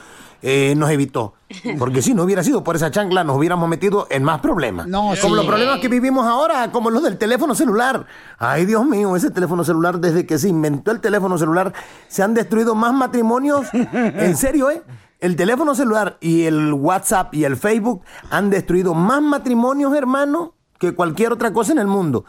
eh, 0.48 0.76
nos 0.76 0.90
evitó. 0.90 1.34
Porque 1.78 2.02
si 2.02 2.14
no 2.14 2.22
hubiera 2.22 2.44
sido 2.44 2.62
por 2.62 2.76
esa 2.76 2.92
chancla, 2.92 3.24
nos 3.24 3.36
hubiéramos 3.36 3.68
metido 3.68 4.06
en 4.10 4.22
más 4.22 4.40
problemas. 4.40 4.86
No, 4.86 5.12
como 5.20 5.34
sí. 5.34 5.34
los 5.34 5.44
problemas 5.44 5.80
que 5.80 5.88
vivimos 5.88 6.24
ahora, 6.24 6.70
como 6.70 6.88
los 6.88 7.02
del 7.02 7.18
teléfono 7.18 7.56
celular. 7.56 8.06
Ay, 8.38 8.64
Dios 8.64 8.86
mío, 8.86 9.16
ese 9.16 9.32
teléfono 9.32 9.64
celular, 9.64 9.98
desde 9.98 10.24
que 10.24 10.38
se 10.38 10.48
inventó 10.48 10.92
el 10.92 11.00
teléfono 11.00 11.36
celular, 11.36 11.72
se 12.06 12.22
han 12.22 12.32
destruido 12.32 12.76
más 12.76 12.94
matrimonios. 12.94 13.66
En 13.96 14.36
serio, 14.36 14.70
¿eh? 14.70 14.82
El 15.18 15.34
teléfono 15.34 15.74
celular 15.74 16.16
y 16.20 16.44
el 16.44 16.72
WhatsApp 16.72 17.34
y 17.34 17.44
el 17.44 17.56
Facebook 17.56 18.02
han 18.30 18.50
destruido 18.50 18.94
más 18.94 19.22
matrimonios, 19.22 19.96
hermano, 19.96 20.54
que 20.78 20.94
cualquier 20.94 21.32
otra 21.32 21.52
cosa 21.52 21.72
en 21.72 21.78
el 21.78 21.86
mundo. 21.86 22.24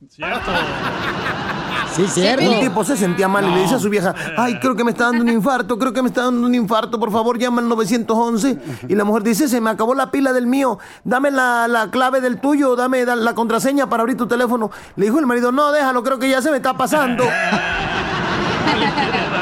Sí, 1.97 2.07
cierto. 2.07 2.49
Un 2.49 2.59
tipo 2.61 2.83
se 2.85 2.95
sentía 2.95 3.27
mal 3.27 3.45
y 3.45 3.53
le 3.53 3.61
dice 3.63 3.75
a 3.75 3.79
su 3.79 3.89
vieja, 3.89 4.13
ay, 4.37 4.59
creo 4.59 4.75
que 4.75 4.83
me 4.83 4.91
está 4.91 5.05
dando 5.05 5.23
un 5.23 5.29
infarto, 5.29 5.77
creo 5.77 5.91
que 5.93 6.01
me 6.01 6.07
está 6.09 6.23
dando 6.23 6.45
un 6.47 6.55
infarto, 6.55 6.99
por 6.99 7.11
favor 7.11 7.37
llama 7.37 7.61
al 7.61 7.67
911. 7.67 8.57
Y 8.87 8.95
la 8.95 9.03
mujer 9.03 9.23
dice, 9.23 9.47
se 9.49 9.59
me 9.59 9.69
acabó 9.69 9.93
la 9.95 10.11
pila 10.11 10.31
del 10.31 10.47
mío, 10.47 10.77
dame 11.03 11.31
la, 11.31 11.67
la 11.67 11.89
clave 11.89 12.21
del 12.21 12.39
tuyo, 12.39 12.75
dame 12.75 13.03
da- 13.03 13.15
la 13.15 13.33
contraseña 13.35 13.89
para 13.89 14.01
abrir 14.03 14.15
tu 14.15 14.27
teléfono. 14.27 14.69
Le 14.95 15.05
dijo 15.07 15.19
el 15.19 15.25
marido, 15.25 15.51
no, 15.51 15.71
déjalo, 15.71 16.03
creo 16.03 16.19
que 16.19 16.29
ya 16.29 16.41
se 16.41 16.51
me 16.51 16.57
está 16.57 16.77
pasando. 16.77 17.23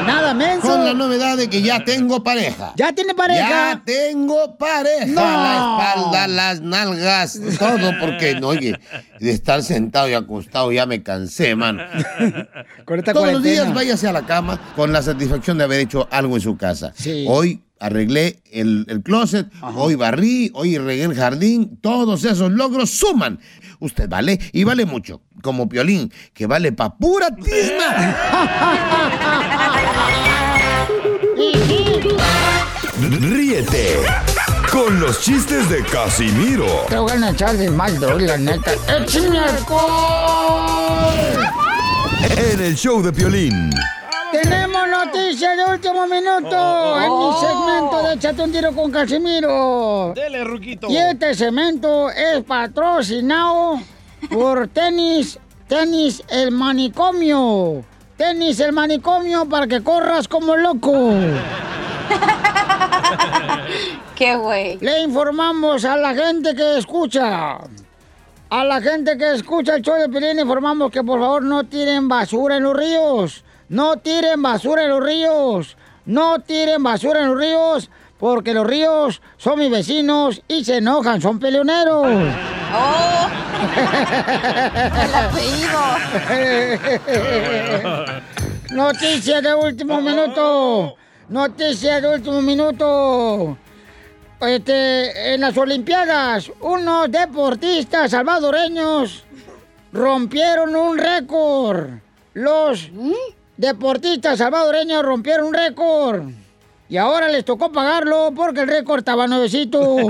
Nada, 0.06 0.34
menso. 0.34 0.68
Con 0.68 0.86
la 0.86 0.94
novedad 0.94 1.38
de 1.38 1.50
que 1.50 1.62
ya 1.62 1.84
tengo 1.84 2.24
pareja. 2.24 2.74
¿Ya 2.76 2.94
tiene 2.94 3.14
pareja? 3.14 3.50
Ya 3.50 3.82
tengo 3.84 4.58
pareja. 4.58 5.06
No. 5.08 5.22
La 5.22 5.56
espalda, 5.56 6.28
las 6.28 6.62
nalgas, 6.62 7.40
todo 7.58 7.92
porque, 8.00 8.40
no, 8.40 8.50
oye, 8.50 8.80
de 9.20 9.32
estar 9.32 9.64
sentado 9.64 10.08
y 10.10 10.14
acostado 10.14 10.72
ya 10.72 10.86
me 10.86 11.02
cansé, 11.04 11.56
mano. 11.56 11.84
Con 12.86 13.00
esta 13.00 13.14
Todos 13.14 13.32
los 13.32 13.44
días 13.44 13.74
váyase 13.74 14.08
a 14.08 14.14
la 14.14 14.26
cama 14.26 14.60
con 14.76 14.92
la 14.92 15.02
satisfacción 15.02 15.58
de 15.58 15.64
haber 15.64 15.80
hecho 15.80 16.08
algo 16.12 16.36
en 16.36 16.42
su 16.42 16.58
casa. 16.58 16.94
Hoy 17.28 17.62
arreglé 17.80 18.42
el, 18.52 18.86
el 18.90 19.02
closet, 19.04 19.48
hoy 19.62 19.96
barrí, 19.96 20.52
hoy 20.54 20.78
regué 20.78 21.04
el 21.04 21.16
jardín. 21.16 21.78
Todos 21.82 22.24
esos 22.26 22.52
logros 22.52 22.90
suman. 22.92 23.40
Usted 23.80 24.10
vale 24.10 24.40
y 24.54 24.64
vale 24.64 24.86
mucho. 24.86 25.22
Como 25.42 25.68
Piolín, 25.68 26.12
que 26.34 26.48
vale 26.48 26.72
pa' 26.72 26.98
pura 26.98 27.30
tizna. 27.36 28.16
Ríete 33.20 33.98
con 34.72 35.00
los 35.00 35.22
chistes 35.22 35.70
de 35.70 35.84
Casimiro 35.84 36.86
Te 36.90 36.98
voy 36.98 37.12
a 37.12 37.30
echar 37.30 37.56
de 37.56 37.70
mal, 37.70 38.00
la 38.00 38.38
neta. 38.38 38.74
¡Échame 38.88 39.40
alcohol! 39.40 41.16
en 42.38 42.60
el 42.60 42.76
show 42.76 43.02
de 43.02 43.14
Piolín. 43.14 43.70
Tenemos 44.42 44.82
noticias 44.90 45.56
de 45.56 45.64
último 45.72 46.06
minuto 46.08 47.02
en 47.02 47.20
mi 47.20 47.32
segmento 47.40 48.04
de 48.04 48.14
Échate 48.16 48.42
un 48.42 48.52
tiro 48.52 48.74
con 48.74 48.92
Casimiro. 48.92 50.12
Dele, 50.14 50.44
Ruquito. 50.44 50.90
Y 50.90 50.98
este 50.98 51.34
segmento 51.34 52.10
es 52.10 52.44
patrocinado 52.44 53.80
por 54.30 54.68
Tenis, 54.68 55.40
Tenis 55.68 56.22
el 56.28 56.52
Manicomio. 56.52 57.86
Tenis 58.18 58.60
el 58.60 58.74
Manicomio 58.74 59.48
para 59.48 59.68
que 59.68 59.82
corras 59.82 60.28
como 60.28 60.58
loco. 60.58 60.92
Qué 64.16 64.36
güey. 64.36 64.78
Le 64.80 65.02
informamos 65.02 65.86
a 65.86 65.96
la 65.96 66.14
gente 66.14 66.54
que 66.56 66.78
escucha. 66.78 67.58
A 68.50 68.64
la 68.64 68.82
gente 68.82 69.18
que 69.18 69.34
escucha 69.34 69.76
el 69.76 69.82
show 69.82 69.96
de 69.96 70.10
Pelín, 70.10 70.40
informamos 70.40 70.92
que 70.92 71.04
por 71.04 71.20
favor 71.20 71.44
no 71.44 71.64
tiren 71.64 72.10
basura 72.10 72.58
en 72.58 72.64
los 72.64 72.76
ríos. 72.76 73.46
No 73.70 73.98
tiren 73.98 74.42
basura 74.42 74.84
en 74.84 74.90
los 74.90 75.04
ríos. 75.04 75.78
No 76.06 76.40
tiren 76.40 76.84
basura 76.84 77.22
en 77.22 77.30
los 77.30 77.38
ríos. 77.40 77.90
Porque 78.20 78.54
los 78.54 78.66
ríos 78.66 79.22
son 79.38 79.60
mis 79.60 79.70
vecinos 79.70 80.42
y 80.48 80.64
se 80.64 80.78
enojan, 80.78 81.22
son 81.22 81.38
peleoneros. 81.40 82.08
¡Oh! 82.74 83.28
El 88.70 88.76
Noticias 88.76 89.44
de 89.44 89.54
último 89.54 90.02
minuto. 90.02 90.96
Noticias 91.30 92.02
de 92.02 92.08
último 92.16 92.42
minuto. 92.42 93.58
Este, 94.42 95.34
en 95.34 95.42
las 95.42 95.58
Olimpiadas, 95.58 96.52
unos 96.62 97.12
deportistas 97.12 98.12
salvadoreños 98.12 99.24
rompieron 99.92 100.76
un 100.76 100.98
récord. 100.98 101.90
Los 102.34 102.92
deportistas 103.58 104.38
salvadoreños 104.38 105.04
rompieron 105.04 105.48
un 105.48 105.54
récord. 105.54 106.24
Y 106.88 106.98
ahora 106.98 107.28
les 107.30 107.44
tocó 107.46 107.72
pagarlo 107.72 108.32
porque 108.36 108.62
el 108.62 108.68
récord 108.68 109.00
estaba 109.00 109.26
nuevecito. 109.28 109.98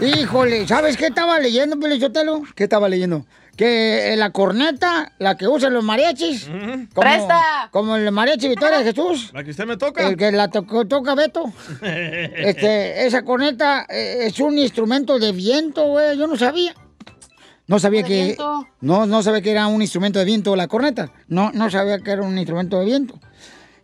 Híjole, 0.00 0.66
¿sabes 0.66 0.96
qué 0.96 1.06
estaba 1.06 1.38
leyendo, 1.38 1.78
Pelichotelo? 1.78 2.42
¿Qué 2.54 2.64
estaba 2.64 2.88
leyendo? 2.88 3.24
Que 3.56 4.12
eh, 4.14 4.16
la 4.16 4.30
corneta, 4.30 5.12
la 5.18 5.36
que 5.36 5.46
usan 5.46 5.74
los 5.74 5.84
mariachis. 5.84 6.46
como, 6.46 6.88
¡Presta! 6.94 7.68
Como 7.70 7.96
el 7.96 8.10
mariachi 8.10 8.48
Victoria 8.48 8.78
de 8.78 8.84
Jesús. 8.84 9.30
La 9.34 9.44
que 9.44 9.50
usted 9.50 9.66
me 9.66 9.76
toca. 9.76 10.08
El 10.08 10.16
que 10.16 10.32
la 10.32 10.48
tocó- 10.48 10.86
toca 10.88 11.14
Beto. 11.14 11.52
Este, 11.82 13.06
esa 13.06 13.22
corneta 13.22 13.86
eh, 13.88 14.20
es 14.26 14.40
un 14.40 14.58
instrumento 14.58 15.18
de 15.18 15.32
viento, 15.32 15.84
güey. 15.84 16.16
Yo 16.16 16.26
no 16.26 16.36
sabía. 16.36 16.74
No 17.72 17.78
sabía 17.78 18.02
que. 18.02 18.24
viento? 18.24 18.68
No, 18.82 19.06
no 19.06 19.22
sabía 19.22 19.40
que 19.40 19.50
era 19.50 19.66
un 19.66 19.80
instrumento 19.80 20.18
de 20.18 20.26
viento 20.26 20.54
la 20.54 20.68
corneta. 20.68 21.10
No, 21.28 21.50
no 21.52 21.70
sabía 21.70 22.00
que 22.00 22.10
era 22.10 22.20
un 22.20 22.36
instrumento 22.36 22.78
de 22.78 22.84
viento. 22.84 23.18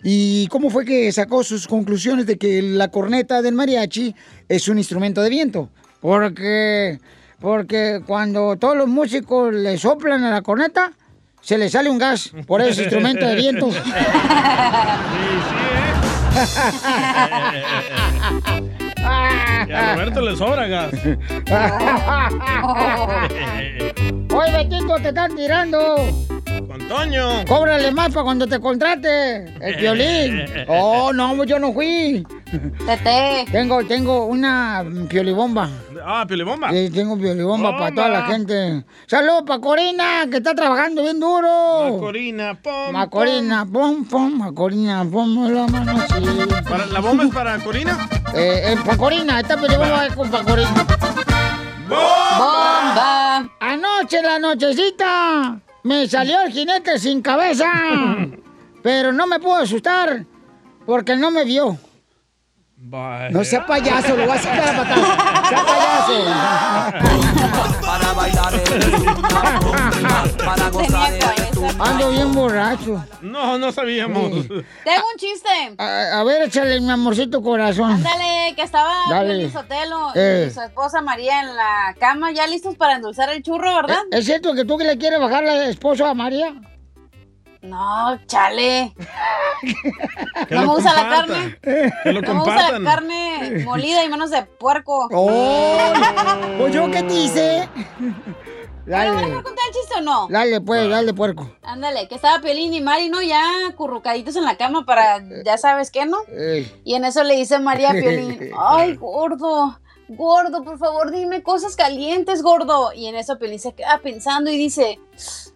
¿Y 0.03 0.47
cómo 0.49 0.69
fue 0.69 0.85
que 0.85 1.11
sacó 1.11 1.43
sus 1.43 1.67
conclusiones 1.67 2.27
de 2.27 2.37
que 2.37 2.61
la 2.61 2.89
corneta 2.89 3.41
del 3.41 3.55
mariachi 3.55 4.15
es 4.47 4.69
un 4.69 4.77
instrumento 4.77 5.23
de 5.23 5.31
viento? 5.31 5.71
Porque, 6.01 6.99
porque 7.41 8.03
cuando 8.07 8.59
todos 8.59 8.77
los 8.77 8.89
músicos 8.89 9.55
le 9.55 9.79
soplan 9.79 10.23
a 10.23 10.31
la 10.33 10.43
corneta, 10.43 10.93
se 11.41 11.57
le 11.57 11.71
sale 11.71 11.89
un 11.89 11.97
gas 11.97 12.31
por 12.47 12.61
ese 12.61 12.83
instrumento 12.83 13.25
de 13.25 13.37
viento. 13.37 13.71
Y 19.67 19.73
a 19.77 19.95
Roberto 19.95 20.21
le 20.21 20.37
sobra 20.37 20.67
gas. 20.67 20.93
Oye, 24.35 24.53
Betito, 24.53 24.97
te 24.97 25.09
están 25.09 25.35
tirando. 25.35 25.97
Cóbrale 27.47 27.91
más 27.93 28.09
para 28.13 28.25
cuando 28.25 28.47
te 28.47 28.59
contrate. 28.61 29.45
El 29.61 29.77
violín. 29.77 30.45
Oh, 30.71 31.13
no, 31.13 31.45
yo 31.45 31.59
no 31.59 31.73
fui. 31.73 32.27
Tete. 32.87 33.47
Tengo, 33.51 33.85
tengo 33.85 34.27
una 34.27 34.85
piolibomba. 35.09 35.69
Ah, 36.05 36.25
piolibomba. 36.27 36.71
Sí, 36.71 36.91
tengo 36.91 37.17
piolibomba 37.19 37.73
para 37.73 37.87
Bomba. 37.91 37.95
toda 38.03 38.09
la 38.09 38.27
gente. 38.27 38.85
Saludos 39.07 39.45
para 39.47 39.61
Corina, 39.61 40.27
que 40.31 40.39
está 40.39 40.55
trabajando 40.55 41.03
bien 41.03 41.19
duro. 41.21 41.91
Macorina, 41.95 42.55
pom. 42.61 42.93
Macorina, 42.93 43.67
pom, 43.67 44.05
pom, 44.05 44.33
Macorina, 44.39 45.05
pom, 45.11 45.49
la 45.53 45.67
mano 45.67 45.93
así. 46.03 46.25
Para- 46.69 46.87
¿La 46.87 47.01
bomba 47.01 47.25
es 47.25 47.31
para 47.35 47.59
Corina? 47.59 48.09
Eh, 48.35 48.73
eh, 48.73 48.77
para 48.85 48.97
Corina, 48.99 49.41
esta 49.41 49.57
piolibomba 49.57 50.07
es 50.07 50.15
con 50.15 50.31
para 50.31 50.45
Corina. 50.45 50.87
¡Bomba! 51.89 53.49
Anoche 53.61 54.19
en 54.19 54.25
la 54.25 54.39
nochecita 54.39 55.61
me 55.83 56.09
salió 56.09 56.41
el 56.43 56.53
jinete 56.53 56.99
sin 56.99 57.23
cabeza. 57.23 57.71
Pero 58.83 59.13
no 59.13 59.27
me 59.27 59.39
puedo 59.41 59.57
asustar 59.57 60.25
porque 60.87 61.17
no 61.17 61.31
me 61.31 61.45
vio. 61.45 61.79
No 62.81 63.43
sea 63.45 63.67
payaso, 63.67 64.17
lo 64.17 64.25
voy 64.27 64.37
a 64.37 64.41
sacar 64.41 64.69
a 64.69 64.77
patar. 64.79 64.99
Sea 65.49 65.65
payaso. 65.65 66.25
Para 67.85 68.13
bailar 68.13 68.55
el 68.55 68.63
para 70.45 70.71
gozar 70.71 71.13
el 71.13 71.38
Ando 71.81 72.11
bien 72.11 72.33
borracho. 72.35 73.05
No, 73.23 73.59
no 73.59 73.73
sabíamos. 73.73 74.31
Tengo 74.49 75.05
un 75.13 75.19
chiste. 75.19 75.49
A, 75.79 76.21
a 76.21 76.25
ver, 76.25 76.43
échale 76.43 76.81
mi 76.81 76.91
amorcito 76.91 77.43
corazón. 77.43 77.93
Ándale, 77.93 78.55
que 78.55 78.63
estaba 78.63 78.95
Dale. 79.11 79.29
Piolín 79.35 79.53
Sotelo 79.53 80.09
Eh. 80.15 80.47
y 80.51 80.55
su 80.55 80.61
esposa 80.61 81.01
María 81.01 81.41
en 81.41 81.57
la 81.57 81.95
cama, 81.99 82.33
ya 82.33 82.47
listos 82.47 82.77
para 82.77 82.95
endulzar 82.97 83.31
el 83.31 83.43
churro, 83.43 83.75
¿verdad? 83.75 83.99
¿Es 84.11 84.25
cierto 84.25 84.55
que 84.55 84.65
tú 84.65 84.77
que 84.79 84.85
le 84.85 84.99
quieres 84.99 85.21
bajar 85.21 85.45
la 85.45 85.67
esposo 85.69 86.07
a 86.07 86.15
María? 86.15 86.55
No, 87.63 88.19
chale. 88.27 88.95
Que 90.49 90.55
No 90.55 90.61
me 90.61 90.67
gusta 90.69 90.93
la 90.95 91.09
carne. 91.09 91.59
Que 91.61 92.13
lo 92.13 92.21
No 92.23 92.35
me 92.35 92.41
gusta 92.45 92.79
la 92.79 92.85
carne 92.85 93.63
molida 93.65 94.05
y 94.05 94.09
menos 94.09 94.31
de 94.31 94.43
puerco. 94.45 95.09
¡Oh! 95.13 95.93
Pues 96.59 96.73
yo 96.73 96.89
qué 96.91 97.03
te 97.03 97.15
hice. 97.15 97.69
¿Pero 98.89 99.15
van 99.15 99.25
a 99.25 99.29
Dale. 99.29 99.43
contar 99.43 99.65
el 99.69 99.75
chiste 99.75 99.95
o 99.99 100.01
no? 100.01 100.29
Dale, 100.31 100.61
pues, 100.61 100.89
dale, 100.89 101.13
puerco. 101.15 101.51
Ándale, 101.63 102.09
que 102.09 102.15
estaba 102.15 102.41
Piolín 102.41 102.73
y 102.73 102.81
Mari, 102.81 103.09
¿no? 103.09 103.23
Ya 103.23 103.43
currucaditos 103.77 104.37
en 104.37 104.45
la 104.45 104.57
cama 104.57 104.85
para, 104.87 105.23
ya 105.45 105.59
sabes 105.59 105.91
qué, 105.91 106.07
¿no? 106.07 106.19
Ey. 106.29 106.81
Y 106.85 106.95
en 106.95 107.05
eso 107.05 107.23
le 107.25 107.37
dice 107.37 107.59
María 107.59 107.91
a 107.91 107.93
Piolín, 107.93 108.51
ay, 108.59 108.97
gordo, 108.97 109.79
gordo, 110.09 110.65
por 110.65 110.79
favor, 110.79 111.11
dime 111.11 111.43
cosas 111.43 111.77
calientes, 111.77 112.43
gordo. 112.43 112.93
Y 112.95 113.07
en 113.07 113.17
eso 113.17 113.39
Piolín 113.39 113.59
se 113.59 113.75
queda 113.75 114.01
pensando 114.03 114.51
y 114.51 114.57
dice, 114.57 114.99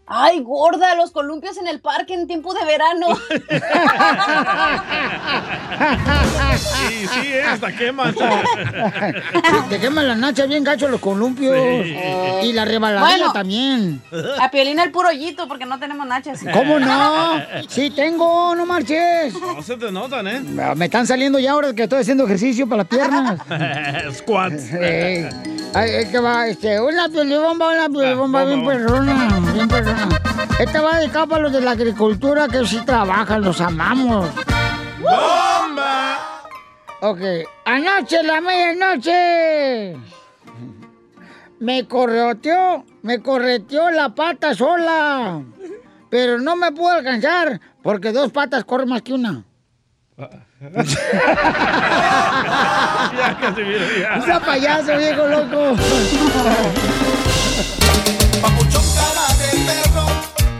ay, 0.07 0.41
gorda, 0.41 0.95
los 0.95 1.11
columpios 1.11 1.57
en 1.59 1.67
el 1.69 1.81
parque 1.81 2.15
en 2.15 2.27
tiempo 2.27 2.53
de 2.55 2.65
verano. 2.65 3.07
Sí, 6.57 7.07
sí, 7.07 7.33
eh, 7.33 7.43
hasta 7.45 7.73
quema. 7.73 8.13
Te 9.69 9.81
queman 9.81 10.09
las 10.09 10.19
nachas 10.19 10.49
bien 10.49 10.65
gacho 10.65 10.89
los 10.89 11.01
columpios. 11.01 11.57
Sí. 11.85 11.97
Y 12.49 12.53
la 12.53 12.65
rebaladilla 12.65 13.17
Bueno. 13.17 13.33
también. 13.33 14.03
A 14.41 14.51
Piolín 14.51 14.79
el 14.79 14.91
puro 14.91 15.09
hoyito, 15.09 15.49
porque 15.49 15.65
no 15.67 15.79
tenemos 15.79 16.07
nachas. 16.07 16.41
¿Cómo 16.53 16.79
no? 16.79 17.41
Sí 17.69 17.91
tengo, 17.91 18.55
no 18.55 18.67
marches. 18.67 19.35
No 19.35 19.63
se 19.63 19.77
te 19.77 19.91
notan, 19.91 20.27
¿eh? 20.29 20.41
Me 20.77 20.85
están 20.87 21.07
saliendo 21.07 21.39
ya 21.39 21.53
ahora 21.53 21.73
que 21.75 21.85
estoy 21.85 22.01
haciendo 22.01 22.25
ejercicio 22.25 22.69
para 22.69 22.79
las 22.83 22.89
piernas. 22.89 23.41
Squats. 24.19 24.73
Ey. 24.75 25.29
Ay, 25.75 25.91
es 25.91 26.09
que 26.11 26.19
va, 26.19 26.49
este, 26.49 26.81
una 26.81 27.09
piolibomba, 27.09 27.73
una 27.73 27.89
piolibomba 27.89 28.45
bien 28.45 28.67
perrona, 28.67 29.41
bien 29.55 29.69
perrona. 29.69 30.09
Esta 30.59 30.83
va 30.83 30.99
dedicada 30.99 31.27
para 31.27 31.43
los 31.43 31.53
de 31.53 31.63
la 31.63 31.71
agricultura 31.71 32.47
que 32.47 32.67
sí 32.67 32.79
trabajan, 32.85 33.43
los 33.43 33.61
amamos. 33.61 34.29
¡Bomba! 35.01 36.19
Ok, 37.01 37.21
anoche, 37.65 38.23
la 38.23 38.41
medianoche, 38.41 39.97
me 41.59 41.89
correteó, 41.89 42.85
me 43.03 43.21
correteó 43.23 43.91
la 43.91 44.15
pata 44.15 44.55
sola, 44.55 45.43
pero 46.11 46.39
no 46.39 46.55
me 46.55 46.71
pudo 46.73 46.91
alcanzar 46.91 47.61
porque 47.83 48.13
dos 48.13 48.31
patas 48.31 48.65
corren 48.65 48.91
más 48.91 49.03
que 49.03 49.15
una. 49.15 49.45
Ya, 50.63 50.71
Casimiro, 53.41 53.85
ya. 54.01 54.15
¡Esa 54.17 54.39
payaso, 54.39 54.97
viejo 54.97 55.27
loco! 55.27 55.75
Papuchón 58.41 58.85
cara 58.95 59.27
de 59.41 59.51
perro, 59.67 60.07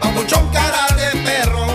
papuchón 0.01 0.49
cara 0.51 0.87
de 0.97 1.07
perro, 1.21 1.65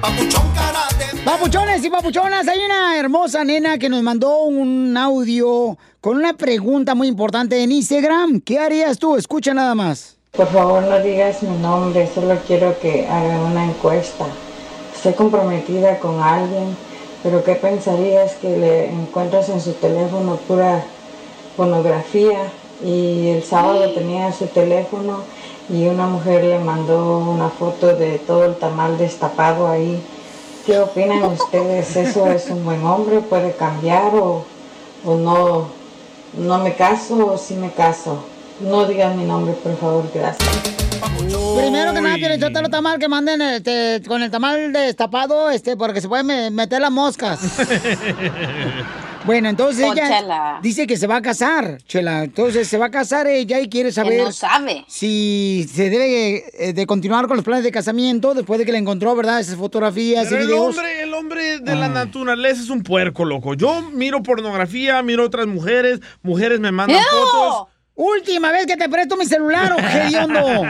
papuchón 0.00 0.50
cara 0.52 0.88
de 0.98 1.22
Papuchones 1.22 1.84
y 1.84 1.90
papuchonas, 1.90 2.48
hay 2.48 2.58
una 2.58 2.98
hermosa 2.98 3.44
nena 3.44 3.78
que 3.78 3.88
nos 3.88 4.02
mandó 4.02 4.38
un 4.44 4.96
audio 4.96 5.78
con 6.00 6.16
una 6.16 6.32
pregunta 6.32 6.96
muy 6.96 7.06
importante 7.06 7.62
en 7.62 7.70
Instagram. 7.70 8.40
¿Qué 8.40 8.58
harías 8.58 8.98
tú? 8.98 9.14
Escucha 9.16 9.54
nada 9.54 9.76
más. 9.76 10.16
Por 10.32 10.48
favor 10.48 10.82
no 10.82 10.98
digas 10.98 11.40
mi 11.44 11.56
nombre, 11.58 12.10
solo 12.12 12.36
quiero 12.48 12.76
que 12.80 13.06
hagan 13.06 13.38
una 13.40 13.64
encuesta. 13.64 14.26
Estoy 14.94 15.12
comprometida 15.12 15.98
con 16.00 16.20
alguien, 16.20 16.76
pero 17.22 17.42
¿qué 17.44 17.54
pensarías 17.54 18.34
que 18.34 18.56
le 18.56 18.90
encuentras 18.90 19.48
en 19.48 19.60
su 19.60 19.72
teléfono 19.72 20.36
pura 20.48 20.84
pornografía? 21.56 22.52
Y 22.84 23.28
el 23.28 23.42
sábado 23.42 23.92
tenía 23.92 24.32
su 24.32 24.46
teléfono 24.46 25.20
y 25.68 25.86
una 25.86 26.06
mujer 26.06 26.44
le 26.44 26.58
mandó 26.58 27.18
una 27.18 27.48
foto 27.48 27.94
de 27.96 28.18
todo 28.18 28.44
el 28.44 28.56
tamal 28.56 28.98
destapado 28.98 29.68
ahí. 29.68 30.02
¿Qué 30.64 30.78
opinan 30.78 31.24
ustedes? 31.32 31.96
¿Eso 31.96 32.26
es 32.28 32.48
un 32.48 32.64
buen 32.64 32.84
hombre? 32.84 33.20
¿Puede 33.20 33.52
cambiar 33.52 34.14
o, 34.14 34.44
o 35.04 35.14
no? 35.14 35.68
¿No 36.36 36.58
me 36.58 36.74
caso 36.74 37.32
o 37.32 37.38
sí 37.38 37.54
me 37.54 37.70
caso? 37.70 38.18
No 38.60 38.86
digan 38.86 39.16
mi 39.18 39.24
nombre, 39.24 39.52
por 39.54 39.76
favor, 39.78 40.10
gracias. 40.14 40.48
Primero 41.56 41.92
que 41.94 42.00
nada, 42.00 42.14
quiero 42.16 42.34
echarte 42.34 42.60
lo 42.62 42.68
tamal 42.68 42.98
que 42.98 43.08
manden 43.08 43.40
este, 43.42 44.02
con 44.06 44.22
el 44.22 44.30
tamal 44.30 44.72
destapado, 44.72 45.50
este, 45.50 45.76
porque 45.76 46.00
se 46.00 46.08
pueden 46.08 46.26
me- 46.26 46.50
meter 46.50 46.80
las 46.80 46.90
moscas. 46.92 47.40
Bueno, 49.24 49.48
entonces 49.48 49.84
ella 49.92 50.08
Chela. 50.20 50.58
dice 50.62 50.86
que 50.86 50.96
se 50.96 51.08
va 51.08 51.16
a 51.16 51.20
casar, 51.22 51.78
Chela. 51.88 52.22
Entonces 52.22 52.68
se 52.68 52.78
va 52.78 52.86
a 52.86 52.90
casar 52.92 53.26
ella 53.26 53.58
y 53.58 53.68
quiere 53.68 53.90
saber 53.90 54.22
no 54.22 54.30
sabe. 54.30 54.84
si 54.86 55.66
se 55.74 55.90
debe 55.90 56.44
eh, 56.56 56.72
de 56.72 56.86
continuar 56.86 57.26
con 57.26 57.36
los 57.36 57.44
planes 57.44 57.64
de 57.64 57.72
casamiento 57.72 58.34
después 58.34 58.60
de 58.60 58.64
que 58.64 58.70
le 58.70 58.78
encontró, 58.78 59.16
¿verdad? 59.16 59.40
Esas 59.40 59.56
fotografías 59.56 60.28
Pero 60.28 60.36
y 60.36 60.42
el 60.42 60.46
videos. 60.46 60.66
hombre, 60.76 61.02
el 61.02 61.12
hombre 61.14 61.58
de 61.58 61.74
la 61.74 61.88
naturaleza 61.88 62.62
es 62.62 62.70
un 62.70 62.84
puerco, 62.84 63.24
loco. 63.24 63.54
Yo 63.54 63.82
miro 63.92 64.22
pornografía, 64.22 65.02
miro 65.02 65.24
otras 65.24 65.48
mujeres, 65.48 65.98
mujeres 66.22 66.60
me 66.60 66.70
mandan 66.70 67.02
fotos. 67.10 67.66
Última 67.98 68.52
vez 68.52 68.66
que 68.66 68.76
te 68.76 68.90
presto 68.90 69.16
mi 69.16 69.24
celular, 69.24 69.74
hediondo. 69.94 70.64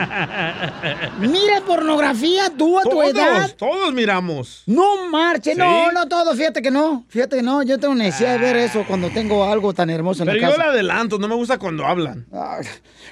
Mira 1.19 1.59
pornografía 1.65 2.49
tú 2.57 2.79
a 2.79 2.83
tu 2.83 2.89
Todos, 2.91 3.09
edad. 3.09 3.51
todos 3.57 3.93
miramos. 3.93 4.63
No 4.65 5.09
marche, 5.09 5.51
¿Sí? 5.51 5.57
no, 5.57 5.91
no 5.91 6.07
todo, 6.07 6.33
fíjate 6.35 6.61
que 6.61 6.71
no, 6.71 7.03
fíjate 7.09 7.35
que 7.37 7.41
no, 7.43 7.63
yo 7.63 7.77
tengo 7.79 7.95
necesidad 7.95 8.33
de 8.33 8.37
ver 8.39 8.55
eso 8.55 8.85
cuando 8.87 9.09
tengo 9.09 9.43
algo 9.43 9.73
tan 9.73 9.89
hermoso 9.89 10.23
en 10.23 10.29
Pero 10.29 10.39
la 10.39 10.47
yo 10.47 10.53
casa. 10.55 10.69
le 10.69 10.73
adelanto, 10.75 11.19
no 11.19 11.27
me 11.27 11.35
gusta 11.35 11.57
cuando 11.57 11.85
hablan. 11.85 12.25
Ah, 12.31 12.59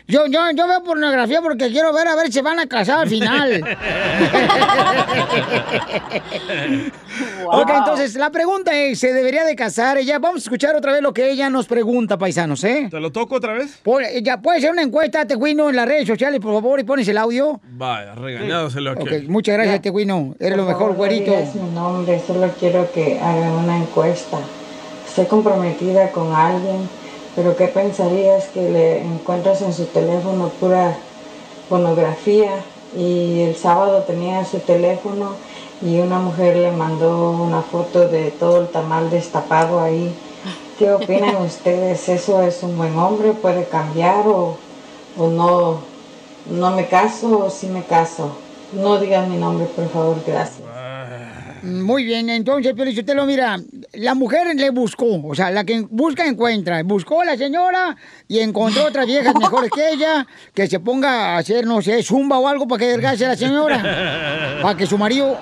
Yo, 0.08 0.28
yo, 0.28 0.40
yo 0.56 0.66
veo 0.68 0.82
pornografía 0.84 1.42
porque 1.42 1.70
quiero 1.70 1.92
ver 1.94 2.08
a 2.08 2.16
ver 2.16 2.32
si 2.32 2.40
van 2.40 2.60
a 2.60 2.68
casar 2.68 3.00
al 3.00 3.10
final. 3.10 3.66
Ok, 7.52 7.70
entonces 7.76 8.16
la 8.16 8.32
pregunta 8.32 8.76
es, 8.78 9.00
¿se 9.00 9.14
debería 9.14 9.44
de 9.46 9.56
casar 9.56 9.98
ella? 9.98 10.20
Vamos 10.20 10.42
a 10.42 10.44
escuchar 10.46 10.76
otra 10.76 10.92
vez 10.94 11.02
lo 11.02 11.14
que 11.14 11.30
ella 11.30 11.50
nos 11.50 11.68
pregunta, 11.68 12.18
paisanos, 12.18 12.64
¿eh? 12.64 12.88
¿Te 12.90 13.00
lo 13.00 13.12
toco 13.12 13.36
otra 13.36 13.54
vez? 13.54 13.80
ya 14.22 14.42
puede 14.42 14.62
ser 14.62 14.72
una 14.72 14.82
encuesta, 14.82 15.26
Teguino, 15.26 15.70
en 15.70 15.76
las 15.76 15.88
redes 15.88 16.08
sociales, 16.08 16.40
por 16.40 16.54
favor, 16.54 16.80
y 16.80 16.84
pones 16.84 17.08
el 17.08 17.18
audio. 17.18 17.60
Vaya, 17.72 18.16
regañado 18.16 18.70
se 18.70 18.82
lo 18.82 18.94
Ok, 18.94 19.08
quiero. 19.08 19.30
muchas 19.30 19.56
gracias, 19.56 19.82
Teguino. 19.82 20.36
Eres 20.40 20.58
lo 20.58 20.64
Por 20.66 20.74
mejor, 20.74 20.92
favor, 20.92 20.92
no 20.92 20.98
güerito. 20.98 21.32
mi 21.64 21.70
nombre, 21.72 22.22
solo 22.26 22.50
quiero 22.60 22.92
que 22.92 23.20
hagan 23.20 23.52
una 23.52 23.78
encuesta. 23.78 24.38
Estoy 25.08 25.26
comprometida 25.26 26.12
con 26.12 26.34
alguien, 26.34 26.90
pero 27.36 27.56
¿qué 27.56 27.68
pensarías 27.68 28.46
que 28.48 28.62
le 28.70 29.02
encuentras 29.02 29.62
en 29.62 29.74
su 29.74 29.86
teléfono 29.86 30.50
pura 30.60 30.96
pornografía? 31.70 32.52
Y 32.98 33.42
el 33.42 33.56
sábado 33.56 34.04
tenía 34.04 34.46
su 34.46 34.60
teléfono 34.60 35.36
y 35.82 36.00
una 36.00 36.20
mujer 36.20 36.58
le 36.58 36.72
mandó 36.72 37.32
una 37.32 37.62
foto 37.62 38.08
de 38.08 38.32
todo 38.32 38.62
el 38.62 38.68
tamal 38.68 39.10
destapado 39.10 39.80
ahí. 39.80 40.14
¿Qué 40.80 40.92
opinan 40.92 41.36
ustedes? 41.46 42.08
¿Eso 42.10 42.42
es 42.42 42.64
un 42.64 42.78
buen 42.78 42.98
hombre? 42.98 43.32
¿Puede 43.32 43.66
cambiar 43.66 44.28
o, 44.28 44.58
o 45.18 45.30
no? 45.30 45.80
¿No 46.50 46.72
me 46.72 46.88
caso 46.88 47.46
o 47.46 47.50
sí 47.50 47.68
me 47.68 47.84
caso? 47.84 48.38
No 48.74 49.00
digan 49.00 49.30
mi 49.32 49.38
nombre, 49.38 49.68
por 49.68 49.90
favor, 49.90 50.18
gracias. 50.26 50.66
Muy 51.66 52.04
bien, 52.04 52.30
entonces, 52.30 52.76
lo 53.16 53.26
mira, 53.26 53.58
la 53.94 54.14
mujer 54.14 54.56
le 54.56 54.70
buscó, 54.70 55.20
o 55.26 55.34
sea, 55.34 55.50
la 55.50 55.64
que 55.64 55.84
busca 55.90 56.28
encuentra. 56.28 56.84
Buscó 56.84 57.22
a 57.22 57.26
la 57.26 57.38
señora 57.38 57.96
y 58.28 58.38
encontró 58.40 58.86
otras 58.86 59.08
viejas 59.08 59.34
mejores 59.34 59.72
que 59.72 59.90
ella, 59.90 60.28
que 60.54 60.68
se 60.68 60.80
ponga 60.80 61.34
a 61.34 61.38
hacer, 61.38 61.66
no 61.66 61.82
sé, 61.82 62.04
zumba 62.04 62.38
o 62.38 62.48
algo 62.48 62.68
para 62.68 62.80
que 62.80 62.94
a 62.94 63.14
la 63.16 63.36
señora. 63.36 63.82
Para 64.62 64.78
que 64.78 64.86
su 64.86 64.98
marido, 64.98 65.38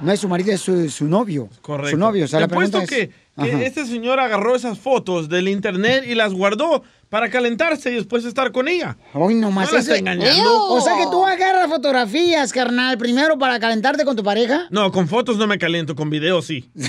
no 0.00 0.12
es 0.12 0.20
su 0.20 0.28
marido, 0.28 0.52
es 0.52 0.60
su, 0.60 0.88
su 0.90 1.06
novio. 1.06 1.48
Correcto. 1.62 1.90
Su 1.90 1.96
novio, 1.96 2.24
o 2.24 2.28
sea, 2.28 2.38
Te 2.38 2.42
la 2.42 2.48
pregunta 2.48 2.78
apuesto 2.78 2.94
es... 2.96 3.08
que, 3.08 3.50
que 3.58 3.66
este 3.66 3.84
señor 3.86 4.20
agarró 4.20 4.54
esas 4.54 4.78
fotos 4.78 5.28
del 5.28 5.48
internet 5.48 6.04
y 6.06 6.14
las 6.14 6.32
guardó 6.32 6.82
para 7.08 7.30
calentarse 7.30 7.90
y 7.90 7.94
después 7.94 8.24
estar 8.24 8.52
con 8.52 8.68
ella. 8.68 8.96
Hoy 9.14 9.34
nomás 9.34 9.72
No 9.72 9.78
eso- 9.78 9.94
está 9.94 9.98
engañando. 9.98 10.66
O 10.70 10.80
sea 10.80 10.96
que 10.96 11.04
tú 11.10 11.24
agarras 11.24 11.68
fotografías, 11.68 12.52
carnal, 12.52 12.98
primero 12.98 13.38
para 13.38 13.58
calentarte 13.58 14.04
con 14.04 14.14
tu 14.16 14.22
pareja. 14.22 14.66
No, 14.70 14.92
con 14.92 15.08
fotos 15.08 15.36
no 15.38 15.46
me 15.46 15.58
caliento, 15.58 15.94
con 15.94 16.10
videos 16.10 16.46
sí. 16.46 16.70
De 16.74 16.84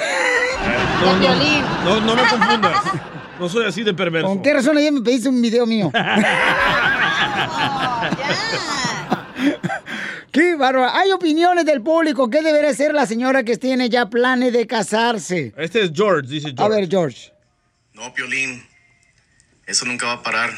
violín. 1.20 1.64
No, 1.86 2.02
no 2.02 2.16
me 2.16 2.22
confundas. 2.24 2.84
No 3.40 3.48
soy 3.48 3.66
así 3.66 3.84
de 3.84 3.94
perverso. 3.94 4.28
¿Con 4.28 4.42
qué 4.42 4.54
razón 4.54 4.78
ayer 4.78 4.92
me 4.92 5.02
pediste 5.02 5.30
un 5.30 5.42
video 5.42 5.66
mío? 5.66 5.90
Qué 10.32 10.56
bárbaro. 10.56 10.90
Hay 10.92 11.12
opiniones 11.12 11.66
del 11.66 11.82
público. 11.82 12.30
¿Qué 12.30 12.42
debería 12.42 12.74
ser 12.74 12.94
la 12.94 13.06
señora 13.06 13.44
que 13.44 13.58
tiene 13.58 13.90
ya 13.90 14.10
planes 14.10 14.54
de 14.54 14.68
casarse? 14.68 15.54
Este 15.58 15.84
es 15.84 15.92
George, 15.94 16.28
dice 16.28 16.54
George. 16.56 16.64
A 16.64 16.68
ver, 16.68 16.90
George. 16.90 17.34
No, 17.94 18.14
Piolín, 18.14 18.66
eso 19.66 19.86
nunca 19.86 20.06
va 20.06 20.14
a 20.14 20.24
parar. 20.24 20.52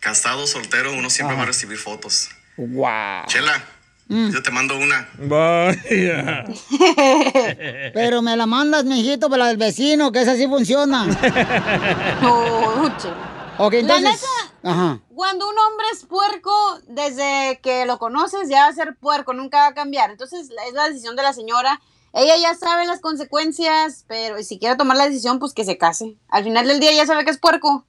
Casado, 0.00 0.46
soltero, 0.46 0.92
uno 0.92 1.10
siempre 1.10 1.36
va 1.36 1.42
a 1.42 1.46
recibir 1.46 1.78
fotos. 1.78 2.28
Wow. 2.56 3.26
Chela, 3.26 3.64
yo 4.08 4.42
te 4.42 4.50
mando 4.50 4.78
una. 4.78 5.08
Vaya. 5.18 6.44
Pero 7.92 8.22
me 8.22 8.36
la 8.36 8.46
mandas, 8.46 8.84
mijito, 8.84 9.28
para 9.28 9.44
la 9.44 9.48
del 9.48 9.56
vecino, 9.56 10.12
que 10.12 10.22
esa 10.22 10.36
sí 10.36 10.46
funciona. 10.46 11.06
ok, 13.58 13.72
La 13.72 13.78
entonces. 13.78 14.04
neta, 14.04 14.70
Ajá. 14.70 15.00
Cuando 15.14 15.48
un 15.48 15.58
hombre 15.58 15.86
es 15.92 16.04
puerco, 16.04 16.52
desde 16.88 17.60
que 17.62 17.86
lo 17.86 17.98
conoces 17.98 18.48
ya 18.48 18.62
va 18.62 18.68
a 18.68 18.72
ser 18.72 18.96
puerco, 18.96 19.32
nunca 19.32 19.58
va 19.58 19.66
a 19.68 19.74
cambiar. 19.74 20.10
Entonces 20.10 20.48
es 20.50 20.72
la 20.72 20.88
decisión 20.88 21.16
de 21.16 21.22
la 21.22 21.32
señora. 21.32 21.80
Ella 22.12 22.36
ya 22.38 22.54
sabe 22.54 22.86
las 22.86 23.00
consecuencias, 23.00 24.04
pero 24.08 24.42
si 24.42 24.58
quiere 24.58 24.76
tomar 24.76 24.96
la 24.96 25.06
decisión, 25.06 25.38
pues 25.38 25.52
que 25.52 25.64
se 25.64 25.76
case. 25.78 26.16
Al 26.28 26.44
final 26.44 26.66
del 26.66 26.80
día 26.80 26.92
ya 26.92 27.06
sabe 27.06 27.24
que 27.24 27.30
es 27.30 27.38
puerco. 27.38 27.84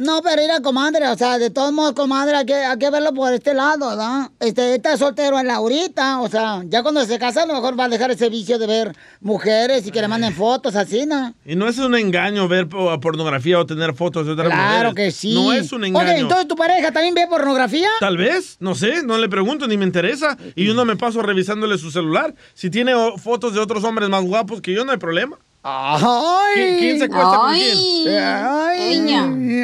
No, 0.00 0.22
pero 0.22 0.42
ir 0.42 0.50
a 0.50 0.60
comadre, 0.62 1.06
o 1.08 1.14
sea, 1.16 1.38
de 1.38 1.50
todos 1.50 1.72
modos, 1.72 1.92
comadre, 1.92 2.34
hay 2.36 2.46
que, 2.46 2.54
hay 2.54 2.78
que 2.78 2.88
verlo 2.88 3.12
por 3.12 3.32
este 3.34 3.52
lado, 3.52 3.94
¿no? 3.96 4.32
Este, 4.40 4.74
está 4.76 4.96
soltero 4.96 5.38
en 5.38 5.46
la 5.46 5.56
ahorita, 5.56 6.20
o 6.22 6.28
sea, 6.28 6.62
ya 6.66 6.82
cuando 6.82 7.04
se 7.04 7.18
casa 7.18 7.42
a 7.42 7.46
lo 7.46 7.52
mejor 7.52 7.78
va 7.78 7.84
a 7.84 7.88
dejar 7.90 8.10
ese 8.10 8.30
vicio 8.30 8.58
de 8.58 8.66
ver 8.66 8.96
mujeres 9.20 9.86
y 9.86 9.90
que 9.90 10.00
le 10.00 10.08
manden 10.08 10.32
fotos 10.32 10.74
así, 10.74 11.04
¿no? 11.04 11.34
Y 11.44 11.54
no 11.54 11.68
es 11.68 11.76
un 11.78 11.94
engaño 11.94 12.48
ver 12.48 12.66
po- 12.66 12.98
pornografía 12.98 13.58
o 13.58 13.66
tener 13.66 13.92
fotos 13.94 14.24
de 14.24 14.32
otras 14.32 14.48
Claro 14.48 14.90
mujeres. 14.90 14.94
que 14.94 15.10
sí. 15.18 15.34
No 15.34 15.52
es 15.52 15.70
un 15.72 15.84
engaño. 15.84 16.10
Ok, 16.12 16.16
entonces 16.18 16.48
tu 16.48 16.56
pareja 16.56 16.90
también 16.92 17.14
ve 17.14 17.26
pornografía. 17.28 17.88
Tal 18.00 18.16
vez, 18.16 18.56
no 18.60 18.74
sé, 18.74 19.02
no 19.02 19.18
le 19.18 19.28
pregunto 19.28 19.68
ni 19.68 19.76
me 19.76 19.84
interesa. 19.84 20.38
Y 20.56 20.64
yo 20.66 20.72
no 20.72 20.84
me 20.86 20.96
paso 20.96 21.20
revisándole 21.20 21.76
su 21.76 21.90
celular. 21.90 22.34
Si 22.54 22.70
tiene 22.70 22.94
fotos 23.18 23.52
de 23.52 23.60
otros 23.60 23.84
hombres 23.84 24.08
más 24.08 24.24
guapos 24.24 24.62
que 24.62 24.72
yo, 24.72 24.84
no 24.84 24.92
hay 24.92 24.98
problema. 24.98 25.36
¡Ay! 25.62 26.54
¿Quién, 26.54 26.78
quién 26.78 26.98
se 26.98 27.04
acuesta 27.04 27.36
con 27.36 27.52
quién? 27.52 28.18
¡Ay! 28.18 29.10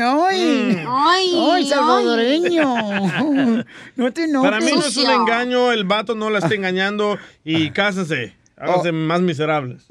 ¡Ay! 0.03 0.85
¡Ay! 0.87 1.51
¡Ay, 1.53 1.67
salvadoreño! 1.67 3.65
No 3.97 4.13
te 4.13 4.25
enojes. 4.25 4.51
Para 4.51 4.61
mí 4.63 4.73
no 4.73 4.85
es 4.85 4.97
un 4.99 5.11
engaño, 5.11 5.73
el 5.73 5.85
vato 5.85 6.15
no 6.15 6.29
la 6.29 6.39
está 6.39 6.55
engañando 6.55 7.17
y 7.45 7.71
cásense. 7.71 8.37
Háganse 8.59 8.93
más 8.93 9.23
miserables. 9.23 9.87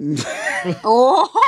Oh. 0.84 1.28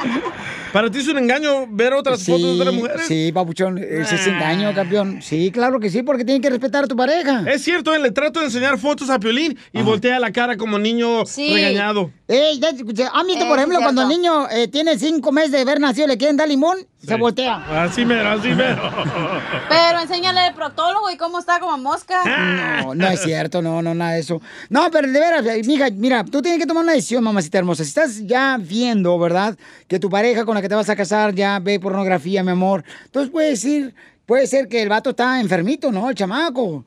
¿Para 0.72 0.90
ti 0.90 0.98
es 0.98 1.08
un 1.08 1.18
engaño 1.18 1.66
ver 1.68 1.92
otras 1.94 2.24
fotos 2.24 2.42
de 2.42 2.60
otras 2.60 2.74
mujeres? 2.74 3.06
Sí, 3.06 3.32
papuchón, 3.32 3.78
ese 3.78 4.14
es 4.14 4.26
engaño, 4.26 4.72
campeón. 4.74 5.20
Sí, 5.20 5.50
claro 5.50 5.80
que 5.80 5.90
sí, 5.90 6.02
porque 6.02 6.24
tienen 6.24 6.40
que 6.42 6.50
respetar 6.50 6.84
a 6.84 6.86
tu 6.86 6.96
pareja. 6.96 7.44
Es 7.50 7.62
cierto, 7.62 7.94
eh, 7.94 7.98
le 7.98 8.10
trato 8.12 8.40
de 8.40 8.46
enseñar 8.46 8.78
fotos 8.78 9.10
a 9.10 9.18
Piolín 9.18 9.58
y 9.72 9.82
voltea 9.82 10.18
la 10.20 10.30
cara 10.32 10.56
como 10.56 10.78
niño 10.78 11.24
regañado. 11.36 12.10
Ey, 12.28 12.60
ya, 12.60 12.70
escuché, 12.70 13.04
¿Han 13.12 13.26
visto, 13.26 13.44
Eh, 13.44 13.48
por 13.48 13.58
ejemplo, 13.58 13.78
cuando 13.82 14.02
el 14.02 14.08
niño 14.08 14.48
eh, 14.50 14.68
tiene 14.68 14.98
cinco 14.98 15.32
meses 15.32 15.50
de 15.52 15.60
haber 15.62 15.80
nacido, 15.80 16.06
le 16.06 16.16
quieren 16.16 16.36
dar 16.36 16.48
limón? 16.48 16.78
Se 17.04 17.16
voltea. 17.16 17.82
Así 17.84 18.04
mero, 18.04 18.28
así 18.28 18.48
mero. 18.48 18.82
Pero 19.68 20.00
enséñale 20.00 20.40
al 20.40 20.54
proctólogo 20.54 21.10
y 21.10 21.16
cómo 21.16 21.38
está 21.38 21.58
como 21.58 21.78
mosca. 21.78 22.82
No, 22.84 22.94
no 22.94 23.08
es 23.08 23.22
cierto, 23.22 23.62
no, 23.62 23.80
no, 23.80 23.94
nada 23.94 24.12
de 24.12 24.20
eso. 24.20 24.40
No, 24.68 24.90
pero 24.90 25.10
de 25.10 25.18
veras, 25.18 25.46
eh, 25.46 25.62
mija, 25.64 25.88
mira, 25.90 26.24
tú 26.24 26.42
tienes 26.42 26.60
que 26.60 26.66
tomar 26.66 26.84
una 26.84 26.92
decisión, 26.92 27.24
mamacita 27.24 27.58
hermosa. 27.58 27.84
Si 27.84 27.88
estás 27.88 28.26
ya 28.26 28.58
viendo, 28.60 29.18
¿verdad? 29.18 29.56
Que 29.88 29.98
tu 29.98 30.10
pareja 30.10 30.44
con 30.44 30.54
la 30.54 30.62
que 30.62 30.68
te 30.68 30.74
vas 30.74 30.88
a 30.90 30.96
casar 30.96 31.34
ya 31.34 31.58
ve 31.58 31.80
pornografía, 31.80 32.42
mi 32.42 32.50
amor. 32.50 32.84
Entonces 33.06 33.30
puede 33.30 33.50
decir, 33.50 33.94
puede 34.26 34.46
ser 34.46 34.68
que 34.68 34.82
el 34.82 34.88
vato 34.88 35.10
está 35.10 35.40
enfermito, 35.40 35.90
¿no? 35.90 36.08
El 36.10 36.14
chamaco. 36.14 36.84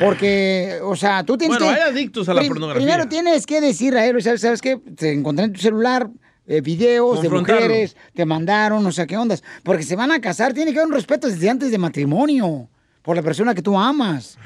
Porque, 0.00 0.78
o 0.82 0.94
sea, 0.94 1.24
tú 1.24 1.36
tienes 1.36 1.58
Bueno, 1.58 1.74
que... 1.74 1.80
hay 1.82 1.90
adictos 1.90 2.28
a 2.28 2.34
la 2.34 2.42
pornografía. 2.42 2.86
Primero 2.86 3.08
tienes 3.08 3.46
que 3.46 3.60
decirle 3.60 4.00
a 4.00 4.06
él, 4.06 4.22
¿sabes, 4.22 4.40
¿sabes 4.40 4.62
qué? 4.62 4.76
Te 4.96 5.12
encontré 5.12 5.46
en 5.46 5.52
tu 5.52 5.60
celular 5.60 6.08
eh, 6.46 6.60
videos 6.60 7.22
de 7.22 7.28
mujeres, 7.30 7.96
te 8.14 8.24
mandaron, 8.26 8.84
o 8.86 8.92
sea, 8.92 9.06
¿qué 9.06 9.16
ondas? 9.16 9.42
Porque 9.62 9.82
se 9.82 9.96
van 9.96 10.10
a 10.12 10.20
casar, 10.20 10.52
tiene 10.52 10.72
que 10.72 10.78
haber 10.78 10.88
un 10.88 10.94
respeto 10.94 11.26
desde 11.28 11.48
antes 11.50 11.70
de 11.70 11.78
matrimonio 11.78 12.68
por 13.02 13.16
la 13.16 13.22
persona 13.22 13.54
que 13.54 13.62
tú 13.62 13.78
amas. 13.78 14.38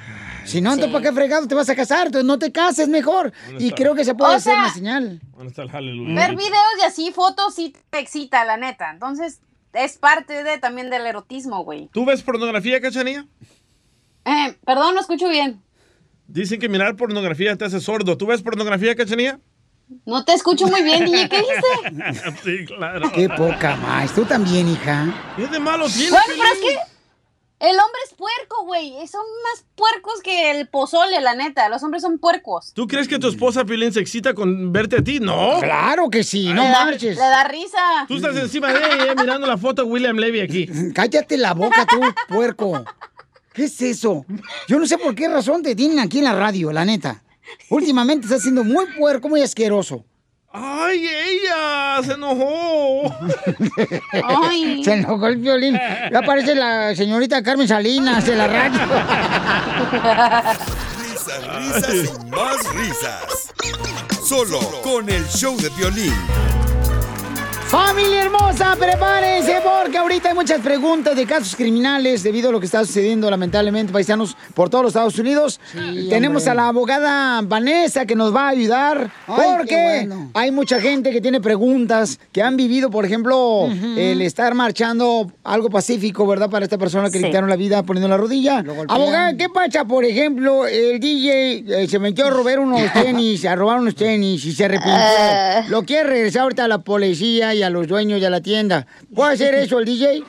Si 0.45 0.61
no, 0.61 0.73
entonces, 0.73 0.93
¿para 0.93 1.05
qué 1.09 1.13
fregado 1.15 1.47
te 1.47 1.55
vas 1.55 1.69
a 1.69 1.77
casar? 1.77 2.07
Entonces, 2.07 2.27
no 2.27 2.39
te 2.39 2.51
cases 2.51 2.89
mejor. 2.89 3.33
¿Dónde 3.47 3.65
Y 3.65 3.71
creo 3.73 3.95
que 3.95 4.05
se 4.05 4.15
puede 4.15 4.33
O 4.33 4.37
hacer 4.37 4.55
sea- 4.55 4.63
una 4.63 4.73
señal. 4.73 5.21
¿Dónde 5.37 5.49
está 5.51 5.63
el 5.63 5.71
aleluya? 5.71 6.15
Ver 6.15 6.31
videos 6.37 6.75
y 6.81 6.85
así 6.87 7.13
fotos 7.13 7.55
sí 7.55 7.75
te 7.91 7.99
excita, 7.99 8.45
la 8.47 8.57
neta. 8.57 8.91
Entonces, 8.91 9.41
es 9.75 9.99
parte 9.99 10.43
de 10.45 10.57
también 10.59 10.89
del 10.89 11.05
erotismo, 11.07 11.63
güey. 11.65 11.89
¿Tú 11.93 12.05
ves 12.07 12.23
pornografía, 12.23 12.81
cachanilla? 12.81 13.27
Eh, 14.25 14.57
perdón, 14.65 14.95
no 14.95 15.01
escucho 15.01 15.29
bien. 15.29 15.63
Dicen 16.27 16.59
que 16.61 16.69
mirar 16.69 16.97
pornografía 16.97 17.55
te 17.57 17.65
hace 17.67 17.81
sordo. 17.81 18.17
¿Tú 18.17 18.27
ves 18.27 18.43
pornografía, 18.43 18.95
cachanilla? 18.95 19.39
No 20.05 20.25
te 20.25 20.35
escucho 20.35 20.67
muy 20.67 20.83
bien, 20.83 21.07
DJ. 21.07 21.29
¿Qué 21.29 21.39
dices? 21.39 22.35
sí, 22.45 22.67
claro. 22.67 23.11
Qué 23.13 23.29
poca 23.29 23.77
más. 23.77 24.15
Tú 24.15 24.25
también, 24.25 24.69
hija. 24.69 25.07
¿Qué 25.37 25.47
de 25.47 25.59
malo 25.59 25.87
tiene? 25.89 26.11
Bueno, 26.11 26.25
pero 26.29 26.53
es 26.53 26.61
que 26.61 26.79
el 27.61 27.73
hombre 27.73 28.01
es 28.07 28.15
puerco, 28.15 28.65
güey. 28.67 28.93
Son 29.09 29.25
más 29.43 29.65
puercos 29.75 30.21
que 30.23 30.53
el 30.53 30.69
pozole, 30.69 31.21
la 31.21 31.35
neta. 31.35 31.69
Los 31.69 31.83
hombres 31.83 32.03
son 32.03 32.19
puercos. 32.19 32.73
¿Tú 32.73 32.87
crees 32.87 33.09
que 33.09 33.19
tu 33.19 33.29
esposa 33.29 33.65
Piolín 33.65 33.93
se 33.93 34.01
excita 34.01 34.33
con 34.35 34.73
verte 34.73 34.99
a 34.99 35.03
ti? 35.03 35.19
No. 35.19 35.59
Claro 35.61 36.09
que 36.09 36.23
sí, 36.23 36.53
no 36.53 36.63
le, 36.63 36.69
da, 36.69 36.85
marches. 36.85 37.17
le 37.17 37.23
da 37.23 37.45
risa. 37.45 38.05
Tú 38.07 38.17
estás 38.17 38.37
encima 38.37 38.73
de 38.73 38.79
ella 38.79 39.15
mirando 39.17 39.47
la 39.47 39.57
foto 39.57 39.83
de 39.83 39.89
William 39.89 40.17
Levy 40.17 40.41
aquí. 40.41 40.69
Cállate 40.95 41.37
la 41.37 41.55
boca 41.55 41.85
tú, 41.87 42.01
puerco. 42.29 42.85
¿Qué 43.53 43.65
es 43.65 43.83
eso? 43.83 44.25
Yo 44.69 44.79
no 44.79 44.87
sé 44.87 44.99
por 44.99 45.17
qué 45.17 45.29
razón 45.29 45.63
te 45.63 45.75
tienen 45.75 45.99
aquí 45.99 46.19
en 46.19 46.25
la 46.25 46.35
radio, 46.35 46.71
la 46.71 46.85
neta. 46.85 47.23
Últimamente 47.71 48.27
estás 48.27 48.43
siendo 48.43 48.65
muy 48.65 48.87
puerco, 48.99 49.29
muy 49.29 49.43
asqueroso. 49.43 50.05
¡Ay, 50.51 51.07
ella! 51.07 52.03
¡Se 52.03 52.13
enojó! 52.13 53.15
Ay. 54.25 54.83
Se 54.85 54.95
enojó 54.95 55.27
el 55.27 55.37
violín. 55.37 55.79
Ya 56.11 56.21
aparece 56.21 56.55
la 56.55 56.95
señorita 56.95 57.43
Carmen 57.43 57.69
Salinas 57.69 58.25
de 58.25 58.37
la 58.37 58.47
radio. 58.47 58.81
Risas, 61.03 61.45
risas 61.59 61.95
y 61.95 62.31
más 62.31 62.75
risas. 62.75 63.53
Solo 64.25 64.59
con 64.83 65.09
el 65.11 65.27
show 65.29 65.57
de 65.57 65.69
violín. 65.71 66.15
Familia 67.71 68.23
hermosa, 68.23 68.75
prepárense 68.81 69.57
porque 69.63 69.99
ahorita 69.99 70.31
hay 70.31 70.35
muchas 70.35 70.61
preguntas 70.63 71.15
de 71.15 71.27
casos 71.27 71.55
criminales 71.55 72.23
debido 72.23 72.49
a 72.49 72.53
lo 72.53 72.61
que 72.61 72.65
está 72.65 72.83
sucediendo 72.83 73.31
lamentablemente, 73.31 73.93
paisanos, 73.93 74.39
por 74.55 74.71
todos 74.71 74.85
los 74.85 74.91
Estados 74.93 75.19
Unidos. 75.19 75.61
Tenemos 76.09 76.45
hombre. 76.45 76.51
a 76.51 76.55
la 76.55 76.69
abogada 76.69 77.43
Vanessa 77.43 78.07
que 78.07 78.15
nos 78.15 78.35
va 78.35 78.47
a 78.47 78.49
ayudar 78.49 79.11
Ay, 79.27 79.43
porque 79.59 80.07
bueno. 80.07 80.31
hay 80.33 80.51
mucha 80.51 80.81
gente 80.81 81.11
que 81.11 81.21
tiene 81.21 81.43
preguntas, 81.43 82.19
que 82.33 82.43
han 82.43 82.57
vivido, 82.57 82.89
por 82.91 83.05
ejemplo, 83.05 83.69
el 83.99 84.23
estar 84.23 84.55
marchando 84.55 85.31
algo 85.45 85.69
pacífico, 85.69 86.27
¿verdad? 86.27 86.49
Para 86.49 86.65
esta 86.65 86.79
persona 86.79 87.11
que 87.11 87.19
le 87.19 87.25
Sí. 87.25 87.31
quitaron 87.31 87.51
la 87.51 87.57
vida 87.57 87.83
poniendo 87.83 88.09
la 88.09 88.17
rodilla. 88.17 88.65
Abogada, 88.89 89.37
¿qué 89.37 89.51
pasa, 89.51 89.85
por 89.85 90.07
ejemplo, 90.07 90.67
el 90.67 90.99
DJ 91.01 91.65
eh, 91.69 91.87
se 91.87 91.99
metió 91.99 92.29
a 92.29 92.31
robar 92.31 92.61
unos 92.61 92.81
tenis, 92.95 93.45
a 93.45 93.55
robar 93.55 93.79
unos 93.81 93.95
tenis 93.95 94.43
y 94.47 94.53
se 94.53 94.65
arrepintió? 94.65 94.95
Ah. 94.95 95.65
Lo 95.69 95.83
quiere 95.83 96.05
regresar 96.09 96.43
ahorita 96.45 96.65
a 96.65 96.69
la 96.69 96.79
policía 96.79 97.53
y 97.59 97.63
a 97.63 97.71
los 97.71 97.87
dueños 97.87 98.21
de 98.21 98.31
la 98.31 98.41
tienda. 98.41 98.87
¿Puede 99.15 99.35
hacer 99.35 99.55
eso 99.55 99.79
el 99.79 99.85
DJ? 99.85 100.25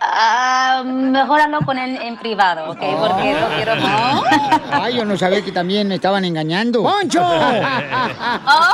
Ah, 0.00 0.82
mejor 0.84 1.40
hablo 1.40 1.60
con 1.60 1.78
él 1.78 1.98
en 2.02 2.18
privado, 2.18 2.70
¿ok? 2.70 2.78
Porque 2.78 3.36
no 3.40 3.48
quiero... 3.54 3.72
Ay, 4.70 4.96
yo 4.96 5.04
no 5.04 5.16
sabía 5.16 5.42
que 5.42 5.52
también 5.52 5.86
me 5.88 5.96
estaban 5.96 6.24
engañando. 6.24 6.82
¡Poncho! 6.82 7.22
Oh, 8.46 8.72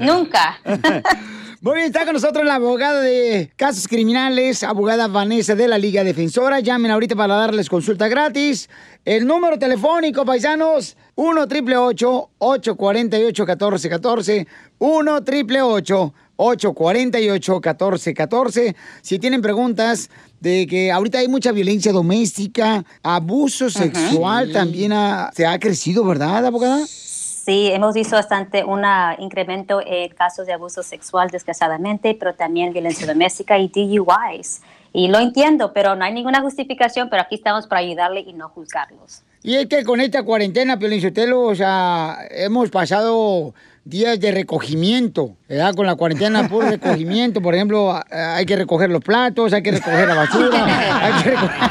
nunca. 0.00 0.58
Muy 1.62 1.76
bien, 1.76 1.86
está 1.86 2.04
con 2.04 2.14
nosotros 2.14 2.44
la 2.44 2.56
abogada 2.56 3.00
de 3.00 3.52
casos 3.54 3.86
criminales, 3.86 4.64
abogada 4.64 5.06
Vanessa 5.06 5.54
de 5.54 5.68
la 5.68 5.78
Liga 5.78 6.02
Defensora. 6.02 6.58
Llamen 6.58 6.90
ahorita 6.90 7.14
para 7.14 7.36
darles 7.36 7.68
consulta 7.68 8.08
gratis. 8.08 8.68
El 9.04 9.28
número 9.28 9.56
telefónico, 9.60 10.24
paisanos, 10.24 10.96
1 11.14 11.46
triple 11.48 11.76
848 11.76 13.44
1414 13.44 14.46
1 14.78 15.24
triple 15.24 15.62
848 15.62 17.52
1414 17.60 18.74
Si 19.02 19.18
tienen 19.18 19.42
preguntas 19.42 20.10
de 20.40 20.66
que 20.66 20.90
ahorita 20.90 21.18
hay 21.18 21.28
mucha 21.28 21.52
violencia 21.52 21.92
doméstica, 21.92 22.84
abuso 23.02 23.70
sexual 23.70 24.52
también 24.52 24.92
ha- 24.92 25.30
se 25.34 25.46
ha 25.46 25.58
crecido, 25.58 26.04
¿verdad, 26.04 26.44
abogada? 26.46 26.84
Sí, 26.86 27.70
hemos 27.72 27.94
visto 27.94 28.16
bastante 28.16 28.64
un 28.64 28.82
incremento 29.18 29.80
en 29.84 30.08
casos 30.14 30.46
de 30.46 30.52
abuso 30.52 30.82
sexual, 30.82 31.28
desgraciadamente, 31.30 32.16
pero 32.18 32.34
también 32.34 32.72
violencia 32.72 33.06
doméstica 33.06 33.58
y 33.58 33.68
DUIs. 33.68 34.62
Y 34.92 35.08
lo 35.08 35.18
entiendo, 35.18 35.72
pero 35.72 35.94
no 35.96 36.04
hay 36.04 36.12
ninguna 36.12 36.40
justificación, 36.40 37.08
pero 37.10 37.22
aquí 37.22 37.34
estamos 37.36 37.66
para 37.66 37.80
ayudarle 37.80 38.20
y 38.20 38.32
no 38.32 38.48
juzgarlos. 38.48 39.22
Y 39.42 39.56
es 39.56 39.66
que 39.66 39.84
con 39.84 40.00
esta 40.00 40.22
cuarentena, 40.22 40.78
Piolinsotelo, 40.78 41.42
o 41.42 41.54
sea, 41.54 42.18
hemos 42.30 42.70
pasado 42.70 43.54
días 43.84 44.18
de 44.20 44.30
recogimiento, 44.30 45.36
¿verdad? 45.48 45.74
Con 45.74 45.86
la 45.86 45.96
cuarentena, 45.96 46.48
puro 46.48 46.68
recogimiento. 46.68 47.42
Por 47.42 47.54
ejemplo, 47.54 48.00
hay 48.10 48.46
que 48.46 48.56
recoger 48.56 48.90
los 48.90 49.02
platos, 49.02 49.52
hay 49.52 49.62
que 49.62 49.72
recoger 49.72 50.08
la 50.08 50.14
basura, 50.14 50.98
hay 51.00 51.22
que 51.22 51.30
recoger... 51.30 51.52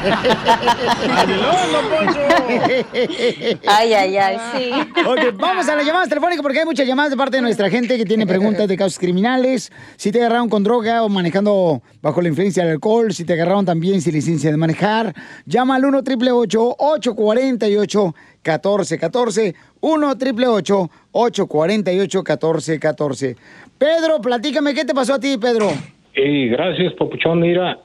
Ay, 3.66 3.94
ay, 3.94 4.16
ay, 4.16 4.36
sí. 4.52 4.70
Ok, 5.06 5.38
vamos 5.38 5.68
a 5.68 5.76
las 5.76 5.86
llamadas 5.86 6.08
telefónicas 6.08 6.42
porque 6.42 6.60
hay 6.60 6.64
muchas 6.64 6.86
llamadas 6.86 7.10
de 7.10 7.16
parte 7.16 7.36
de 7.36 7.42
nuestra 7.42 7.70
gente 7.70 7.96
que 7.96 8.04
tiene 8.04 8.26
preguntas 8.26 8.68
de 8.68 8.76
casos 8.76 8.98
criminales. 8.98 9.72
Si 9.96 10.12
te 10.12 10.20
agarraron 10.20 10.48
con 10.48 10.62
droga 10.62 11.02
o 11.02 11.08
manejando 11.08 11.82
bajo 12.02 12.20
la 12.20 12.28
influencia 12.28 12.64
del 12.64 12.72
alcohol, 12.72 13.12
si 13.12 13.24
te 13.24 13.32
agarraron 13.32 13.64
también 13.64 14.00
sin 14.02 14.12
licencia 14.12 14.50
de 14.50 14.56
manejar, 14.56 15.14
llama 15.46 15.76
al 15.76 15.84
1 15.84 15.98
888 15.98 16.76
848 16.78 18.14
1414 18.44 19.54
1 19.82 20.06
888 20.12 20.90
848 21.12 22.18
1414 22.22 23.36
Pedro, 23.78 24.20
platícame, 24.22 24.74
¿qué 24.74 24.84
te 24.84 24.94
pasó 24.94 25.14
a 25.14 25.20
ti, 25.20 25.36
Pedro? 25.40 25.66
Y 26.14 26.46
gracias, 26.48 26.92
Papuchón. 26.94 27.40
Mira, 27.40 27.78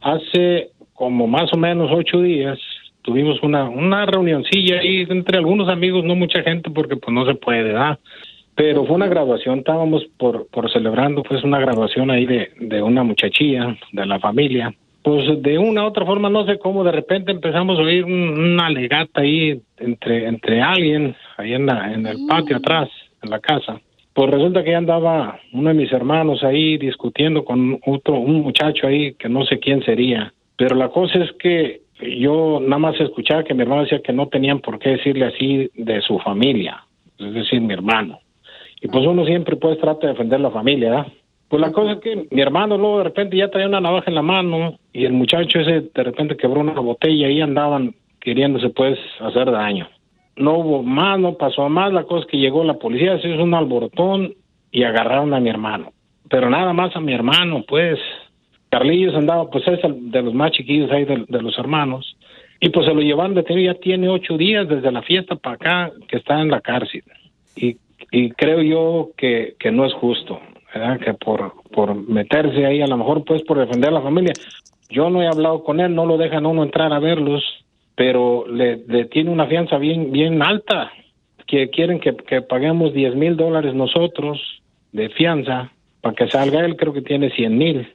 hace 0.00 0.70
como 0.94 1.26
más 1.26 1.52
o 1.52 1.56
menos 1.56 1.90
ocho 1.92 2.20
días 2.20 2.58
tuvimos 3.02 3.40
una, 3.42 3.68
una 3.68 4.06
reunioncilla 4.06 4.80
ahí 4.80 5.06
entre 5.08 5.38
algunos 5.38 5.68
amigos, 5.68 6.04
no 6.04 6.16
mucha 6.16 6.42
gente 6.42 6.70
porque 6.70 6.96
pues 6.96 7.14
no 7.14 7.24
se 7.26 7.34
puede, 7.34 7.62
¿verdad? 7.64 7.98
Pero 8.56 8.84
fue 8.86 8.96
una 8.96 9.06
graduación, 9.06 9.58
estábamos 9.60 10.04
por, 10.16 10.48
por 10.48 10.72
celebrando 10.72 11.22
pues 11.22 11.44
una 11.44 11.60
graduación 11.60 12.10
ahí 12.10 12.26
de, 12.26 12.50
de 12.58 12.82
una 12.82 13.04
muchachilla 13.04 13.76
de 13.92 14.06
la 14.06 14.18
familia. 14.18 14.74
Pues 15.02 15.40
de 15.42 15.58
una 15.58 15.84
u 15.84 15.86
otra 15.86 16.04
forma, 16.04 16.28
no 16.28 16.44
sé 16.46 16.58
cómo, 16.58 16.82
de 16.82 16.90
repente 16.90 17.30
empezamos 17.30 17.78
a 17.78 17.82
oír 17.82 18.04
un- 18.04 18.36
una 18.54 18.68
legata 18.70 19.20
ahí 19.20 19.60
entre, 19.76 20.26
entre 20.26 20.60
alguien 20.60 21.14
ahí 21.36 21.54
en, 21.54 21.66
la, 21.66 21.92
en 21.92 22.06
el 22.06 22.26
patio 22.26 22.56
atrás, 22.56 22.88
en 23.22 23.30
la 23.30 23.40
casa. 23.40 23.80
Pues 24.12 24.30
resulta 24.30 24.64
que 24.64 24.70
ya 24.70 24.78
andaba 24.78 25.38
uno 25.52 25.68
de 25.68 25.74
mis 25.74 25.92
hermanos 25.92 26.42
ahí 26.42 26.78
discutiendo 26.78 27.44
con 27.44 27.78
otro, 27.86 28.14
un 28.14 28.40
muchacho 28.40 28.86
ahí 28.86 29.14
que 29.14 29.28
no 29.28 29.44
sé 29.44 29.58
quién 29.58 29.82
sería. 29.84 30.32
Pero 30.56 30.74
la 30.74 30.88
cosa 30.88 31.18
es 31.22 31.32
que 31.32 31.82
yo 32.00 32.60
nada 32.60 32.78
más 32.78 33.00
escuchaba 33.00 33.44
que 33.44 33.54
mi 33.54 33.62
hermano 33.62 33.82
decía 33.82 34.00
que 34.00 34.12
no 34.12 34.28
tenían 34.28 34.60
por 34.60 34.78
qué 34.78 34.90
decirle 34.90 35.26
así 35.26 35.70
de 35.74 36.00
su 36.00 36.18
familia, 36.18 36.82
es 37.18 37.34
decir, 37.34 37.60
mi 37.60 37.74
hermano. 37.74 38.20
Y 38.80 38.88
pues 38.88 39.06
uno 39.06 39.24
siempre 39.24 39.56
pues 39.56 39.78
trata 39.78 40.06
de 40.06 40.12
defender 40.12 40.40
la 40.40 40.50
familia, 40.50 40.90
¿verdad? 40.90 41.06
Pues 41.48 41.60
la 41.60 41.72
cosa 41.72 41.92
es 41.92 41.98
que 42.00 42.26
mi 42.30 42.40
hermano 42.40 42.76
luego 42.76 42.98
de 42.98 43.04
repente 43.04 43.36
ya 43.36 43.50
traía 43.50 43.68
una 43.68 43.80
navaja 43.80 44.06
en 44.08 44.16
la 44.16 44.22
mano 44.22 44.78
y 44.92 45.04
el 45.04 45.12
muchacho 45.12 45.60
ese 45.60 45.90
de 45.94 46.02
repente 46.02 46.36
quebró 46.36 46.60
una 46.60 46.80
botella 46.80 47.28
y 47.28 47.40
andaban 47.40 47.94
queriéndose 48.20 48.70
pues 48.70 48.98
hacer 49.20 49.50
daño. 49.50 49.88
No 50.36 50.58
hubo 50.58 50.82
más, 50.82 51.18
no 51.18 51.34
pasó 51.34 51.68
más, 51.68 51.92
la 51.92 52.04
cosa 52.04 52.24
es 52.24 52.30
que 52.30 52.38
llegó 52.38 52.62
la 52.64 52.74
policía, 52.74 53.18
se 53.20 53.28
hizo 53.28 53.42
un 53.42 53.54
alborotón 53.54 54.34
y 54.70 54.82
agarraron 54.82 55.32
a 55.32 55.40
mi 55.40 55.48
hermano. 55.48 55.92
Pero 56.28 56.50
nada 56.50 56.72
más 56.72 56.94
a 56.96 57.00
mi 57.00 57.12
hermano, 57.12 57.64
pues. 57.66 57.98
Carlillos 58.68 59.14
andaba, 59.14 59.48
pues 59.48 59.66
es 59.68 59.82
el 59.84 60.10
de 60.10 60.22
los 60.22 60.34
más 60.34 60.50
chiquillos 60.50 60.90
ahí 60.90 61.04
de, 61.04 61.24
los 61.28 61.58
hermanos. 61.58 62.16
Y 62.60 62.70
pues 62.70 62.86
se 62.86 62.92
lo 62.92 63.00
llevaron 63.00 63.34
detenido, 63.34 63.72
ya 63.72 63.78
tiene 63.78 64.08
ocho 64.08 64.36
días 64.36 64.68
desde 64.68 64.90
la 64.90 65.02
fiesta 65.02 65.36
para 65.36 65.54
acá 65.54 65.92
que 66.08 66.16
está 66.16 66.40
en 66.40 66.50
la 66.50 66.60
cárcel. 66.60 67.02
Y, 67.54 67.76
y 68.10 68.30
creo 68.30 68.60
yo 68.62 69.10
que, 69.16 69.54
que 69.58 69.70
no 69.70 69.86
es 69.86 69.92
justo, 69.94 70.40
¿verdad? 70.74 70.98
Que 70.98 71.14
por, 71.14 71.52
por 71.72 71.94
meterse 71.94 72.66
ahí, 72.66 72.82
a 72.82 72.86
lo 72.86 72.96
mejor 72.96 73.24
pues 73.24 73.42
por 73.42 73.58
defender 73.58 73.90
a 73.90 73.94
la 73.94 74.02
familia. 74.02 74.32
Yo 74.90 75.10
no 75.10 75.22
he 75.22 75.26
hablado 75.26 75.62
con 75.62 75.80
él, 75.80 75.94
no 75.94 76.06
lo 76.06 76.16
dejan 76.16 76.46
uno 76.46 76.62
entrar 76.62 76.92
a 76.92 76.98
verlos, 76.98 77.42
pero 77.96 78.46
le, 78.46 78.76
le 78.86 79.06
tiene 79.06 79.30
una 79.30 79.46
fianza 79.46 79.78
bien, 79.78 80.12
bien 80.12 80.42
alta, 80.42 80.92
que 81.46 81.70
quieren 81.70 81.98
que, 81.98 82.14
que 82.14 82.42
paguemos 82.42 82.92
10 82.92 83.14
mil 83.16 83.36
dólares 83.36 83.74
nosotros 83.74 84.40
de 84.92 85.08
fianza 85.08 85.72
para 86.00 86.14
que 86.14 86.28
salga 86.28 86.64
él, 86.64 86.76
creo 86.76 86.92
que 86.92 87.02
tiene 87.02 87.30
100 87.30 87.58
mil. 87.58 87.88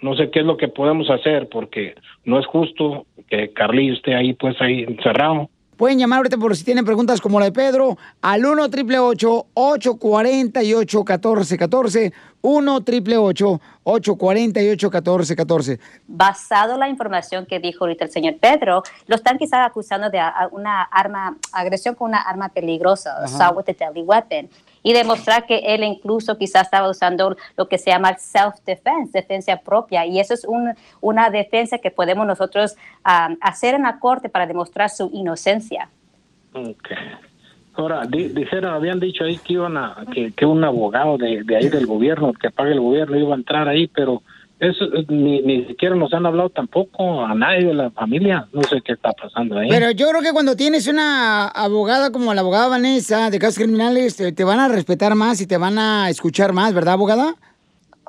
No 0.00 0.16
sé 0.16 0.30
qué 0.30 0.40
es 0.40 0.46
lo 0.46 0.56
que 0.56 0.68
podemos 0.68 1.10
hacer 1.10 1.48
porque 1.50 1.94
no 2.24 2.38
es 2.38 2.46
justo 2.46 3.06
que 3.28 3.52
Carlillo 3.52 3.94
esté 3.94 4.14
ahí 4.14 4.32
pues 4.32 4.58
ahí 4.60 4.84
encerrado. 4.84 5.50
Pueden 5.80 5.98
llamar 5.98 6.18
ahorita 6.18 6.36
por 6.36 6.54
si 6.54 6.62
tienen 6.62 6.84
preguntas 6.84 7.22
como 7.22 7.40
la 7.40 7.46
de 7.46 7.52
Pedro 7.52 7.96
al 8.20 8.44
1 8.44 8.64
888 8.64 9.46
848 9.54 10.98
1414 10.98 12.12
1 12.42 12.74
888 12.74 13.60
848 13.84 14.90
1414 14.90 15.80
Basado 16.06 16.74
en 16.74 16.80
la 16.80 16.88
información 16.90 17.46
que 17.46 17.60
dijo 17.60 17.84
ahorita 17.84 18.04
el 18.04 18.10
señor 18.10 18.36
Pedro, 18.38 18.82
lo 19.06 19.16
están 19.16 19.38
quizás 19.38 19.66
acusando 19.66 20.10
de 20.10 20.20
una 20.52 20.82
arma, 20.82 21.38
agresión 21.50 21.94
con 21.94 22.10
una 22.10 22.20
arma 22.20 22.50
peligrosa, 22.50 23.16
assault 23.24 23.56
with 23.56 23.64
a 23.70 23.72
deadly 23.72 24.02
weapon, 24.02 24.50
y 24.82 24.92
demostrar 24.92 25.46
que 25.46 25.58
él 25.58 25.84
incluso 25.84 26.38
quizás 26.38 26.62
estaba 26.62 26.88
usando 26.88 27.36
lo 27.56 27.68
que 27.68 27.78
se 27.78 27.90
llama 27.90 28.16
self-defense, 28.16 29.12
defensa 29.12 29.56
propia, 29.58 30.06
y 30.06 30.20
eso 30.20 30.34
es 30.34 30.44
un- 30.44 30.74
una 31.00 31.30
defensa 31.30 31.78
que 31.78 31.90
podemos 31.90 32.26
nosotros 32.26 32.76
hacer 33.04 33.74
en 33.74 33.82
la 33.82 33.98
corte 33.98 34.28
para 34.28 34.46
demostrar 34.46 34.90
su 34.90 35.10
inocencia. 35.12 35.88
Okay. 36.52 36.96
Ahora, 37.74 38.04
di- 38.06 38.32
habían 38.64 38.98
dicho 39.00 39.24
ahí 39.24 39.38
que 39.38 39.52
iban 39.54 39.76
a, 39.76 40.04
que, 40.12 40.32
que 40.32 40.44
un 40.44 40.62
abogado 40.64 41.16
de, 41.16 41.42
de 41.44 41.56
ahí 41.56 41.68
del 41.68 41.86
gobierno, 41.86 42.32
que 42.32 42.50
pague 42.50 42.72
el 42.72 42.80
gobierno, 42.80 43.16
iba 43.16 43.32
a 43.32 43.38
entrar 43.38 43.68
ahí, 43.68 43.86
pero 43.86 44.22
eso 44.60 44.84
eh, 44.94 45.04
ni, 45.08 45.40
ni 45.40 45.64
siquiera 45.64 45.94
nos 45.94 46.12
han 46.12 46.26
hablado 46.26 46.50
tampoco 46.50 47.24
a 47.24 47.34
nadie 47.34 47.66
de 47.66 47.74
la 47.74 47.90
familia. 47.90 48.46
No 48.52 48.62
sé 48.62 48.80
qué 48.84 48.92
está 48.92 49.12
pasando 49.12 49.58
ahí. 49.58 49.68
Pero 49.68 49.90
yo 49.90 50.08
creo 50.08 50.22
que 50.22 50.32
cuando 50.32 50.54
tienes 50.54 50.86
una 50.86 51.48
abogada 51.48 52.12
como 52.12 52.34
la 52.34 52.42
abogada 52.42 52.68
Vanessa 52.68 53.30
de 53.30 53.38
casos 53.38 53.58
criminales, 53.58 54.16
te, 54.16 54.32
te 54.32 54.44
van 54.44 54.60
a 54.60 54.68
respetar 54.68 55.14
más 55.14 55.40
y 55.40 55.46
te 55.46 55.56
van 55.56 55.78
a 55.78 56.10
escuchar 56.10 56.52
más, 56.52 56.74
¿verdad, 56.74 56.94
abogada? 56.94 57.34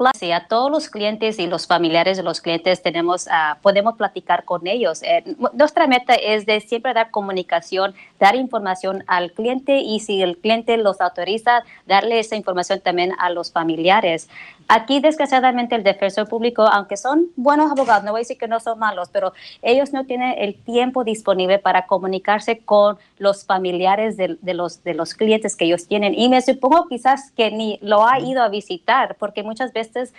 Claro, 0.02 0.18
sí, 0.18 0.32
a 0.32 0.48
todos 0.48 0.72
los 0.72 0.90
clientes 0.90 1.38
y 1.38 1.48
los 1.48 1.68
familiares 1.68 2.18
de 2.18 2.24
los 2.24 2.42
clientes 2.42 2.82
tenemos, 2.82 3.28
ah, 3.30 3.60
podemos 3.62 3.96
platicar 3.98 4.46
con 4.46 4.66
ellos. 4.66 5.04
Eh, 5.04 5.24
nuestra 5.54 5.86
meta 5.86 6.16
es 6.16 6.46
de 6.46 6.60
siempre 6.62 6.94
dar 6.94 7.12
comunicación, 7.12 7.94
dar 8.20 8.36
información 8.36 9.04
al 9.06 9.32
cliente 9.34 9.80
y 9.80 10.00
si 10.00 10.22
el 10.24 10.38
cliente 10.38 10.78
los 10.78 11.02
autoriza, 11.02 11.64
darle 11.86 12.20
esa 12.20 12.36
información 12.36 12.80
también 12.80 13.12
a 13.20 13.30
los 13.30 13.52
familiares. 13.52 14.28
Aquí, 14.74 15.02
desgraciadamente, 15.02 15.76
el 15.76 15.84
defensor 15.84 16.30
público, 16.30 16.62
aunque 16.62 16.96
son 16.96 17.28
buenos 17.36 17.70
abogados, 17.70 18.06
no 18.06 18.12
voy 18.12 18.20
a 18.20 18.22
decir 18.22 18.38
que 18.38 18.48
no 18.48 18.62
son 18.62 18.80
malos, 18.80 19.10
pero 19.12 19.34
ellos 19.62 19.92
no 19.92 20.06
tienen 20.06 20.34
el 20.38 20.56
tiempo 20.56 21.04
disponible 21.04 21.60
para 21.60 21.88
comunicarse 21.88 22.60
con 22.60 22.98
los 23.18 23.44
familiares 23.44 24.16
de, 24.16 24.38
de 24.42 24.54
los, 24.54 24.82
de 24.86 24.94
los 24.94 25.14
clientes 25.14 25.58
que 25.58 25.66
ellos 25.66 25.90
tienen. 25.90 26.18
Y 26.18 26.30
me 26.30 26.42
supongo 26.42 26.88
quizás 26.88 27.32
que 27.32 27.52
ni 27.52 27.80
lo 27.82 28.08
ha 28.08 28.22
ido 28.22 28.42
a 28.42 28.48
visitar, 28.48 29.18
porque 29.20 29.44
muchas 29.44 29.74
veces, 29.74 30.14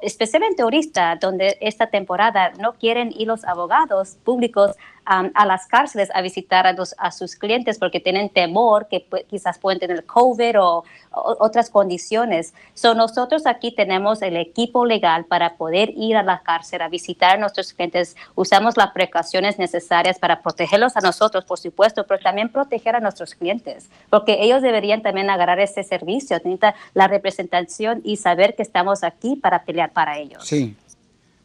especialmente 0.00 0.62
ahorita, 0.62 1.16
donde 1.16 1.58
esta 1.60 1.88
temporada 1.88 2.52
no 2.58 2.72
quieren 2.72 3.12
ir 3.14 3.26
los 3.26 3.44
abogados 3.44 4.16
públicos 4.24 4.70
um, 5.10 5.30
a 5.34 5.46
las 5.46 5.66
cárceles 5.66 6.08
a 6.14 6.20
visitar 6.22 6.66
a, 6.66 6.72
los, 6.72 6.94
sus 7.10 7.36
clientes 7.36 7.78
porque 7.78 8.00
tienen 8.00 8.28
temor 8.28 8.88
que 8.88 9.06
quizás 9.28 9.58
pueden 9.58 9.78
tener 9.78 10.04
COVID 10.04 10.60
o, 10.60 10.84
o- 11.12 11.36
otras 11.40 11.70
condiciones. 11.70 12.54
So, 12.74 12.94
nosotros 12.94 13.46
aquí 13.46 13.72
tenemos 13.74 14.22
el 14.22 14.36
equipo 14.36 14.84
legal 14.84 15.24
para 15.24 15.56
poder 15.56 15.90
ir 15.96 16.16
a 16.16 16.22
la 16.22 16.40
cárcel 16.42 16.82
a 16.82 16.88
visitar 16.88 17.36
a 17.36 17.38
nuestros 17.38 17.72
clientes. 17.72 18.16
Usamos 18.34 18.76
las 18.76 18.90
precauciones 18.92 19.58
necesarias 19.58 20.18
para 20.18 20.42
protegerlos 20.42 20.96
a 20.96 21.00
nosotros, 21.00 21.44
por 21.44 21.58
supuesto, 21.58 22.04
pero 22.06 22.20
también 22.20 22.48
proteger 22.50 22.96
a 22.96 23.00
nuestros 23.00 23.34
clientes, 23.34 23.88
porque 24.10 24.38
ellos 24.40 24.62
deberían 24.62 25.02
también 25.02 25.30
agarrar 25.30 25.60
ese 25.60 25.82
servicio, 25.82 26.36
necesitan 26.36 26.74
la 26.94 27.08
representación 27.08 28.00
y 28.04 28.16
saber 28.16 28.54
que 28.54 28.62
estamos 28.62 29.02
aquí 29.04 29.36
para 29.36 29.62
pelear 29.64 29.90
para 29.92 30.18
ellos. 30.18 30.44
Sí. 30.46 30.76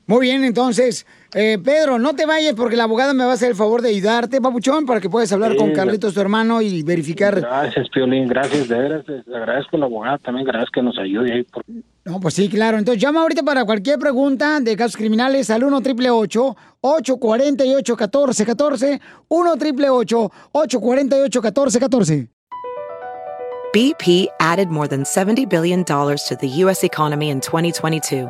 Muy 0.06 0.20
bien, 0.28 0.44
entonces, 0.44 1.06
eh, 1.34 1.58
Pedro, 1.64 1.98
no 1.98 2.14
te 2.14 2.26
vayas 2.26 2.54
porque 2.56 2.76
la 2.76 2.84
abogada 2.84 3.14
me 3.14 3.24
va 3.24 3.32
a 3.32 3.34
hacer 3.36 3.50
el 3.50 3.56
favor 3.56 3.82
de 3.82 3.90
ayudarte, 3.90 4.42
papuchón, 4.42 4.86
para 4.86 5.00
que 5.00 5.10
puedas 5.10 5.32
hablar 5.32 5.54
Sí, 5.54 5.58
con 5.58 5.72
Carlitos, 5.72 6.14
tu 6.14 6.20
hermano, 6.20 6.62
y 6.62 6.84
verificar. 6.84 7.40
Gracias, 7.40 7.88
Piolín, 7.90 8.28
gracias, 8.28 8.68
de 8.68 8.78
veras, 8.78 9.06
le 9.08 9.38
agradezco 9.38 9.78
a 9.78 9.80
la 9.80 9.86
abogada 9.86 10.18
también, 10.18 10.46
gracias 10.46 10.70
que 10.74 10.82
nos 10.82 10.98
ayude 10.98 11.34
ahí. 11.34 11.44
Por... 11.44 11.64
No, 12.04 12.20
pues 12.20 12.34
sí, 12.34 12.50
claro. 12.50 12.78
Entonces 12.78 13.02
llama 13.02 13.22
ahorita 13.22 13.44
para 13.44 13.64
cualquier 13.64 13.98
pregunta 13.98 14.60
de 14.60 14.76
casos 14.76 14.98
criminales 14.98 15.50
al 15.50 15.64
1 15.64 15.78
888 15.78 16.56
848 16.82 17.94
1414 17.94 19.02
1 19.30 19.52
888 19.54 20.32
848 20.52 21.42
1414 21.42 22.30
BP 23.74 24.28
added 24.40 24.68
more 24.68 24.88
than 24.88 25.04
$70 25.04 25.50
billion 25.50 25.84
to 25.84 26.38
the 26.40 26.48
U.S. 26.64 26.84
economy 26.84 27.30
in 27.32 27.40
2022. 27.40 28.30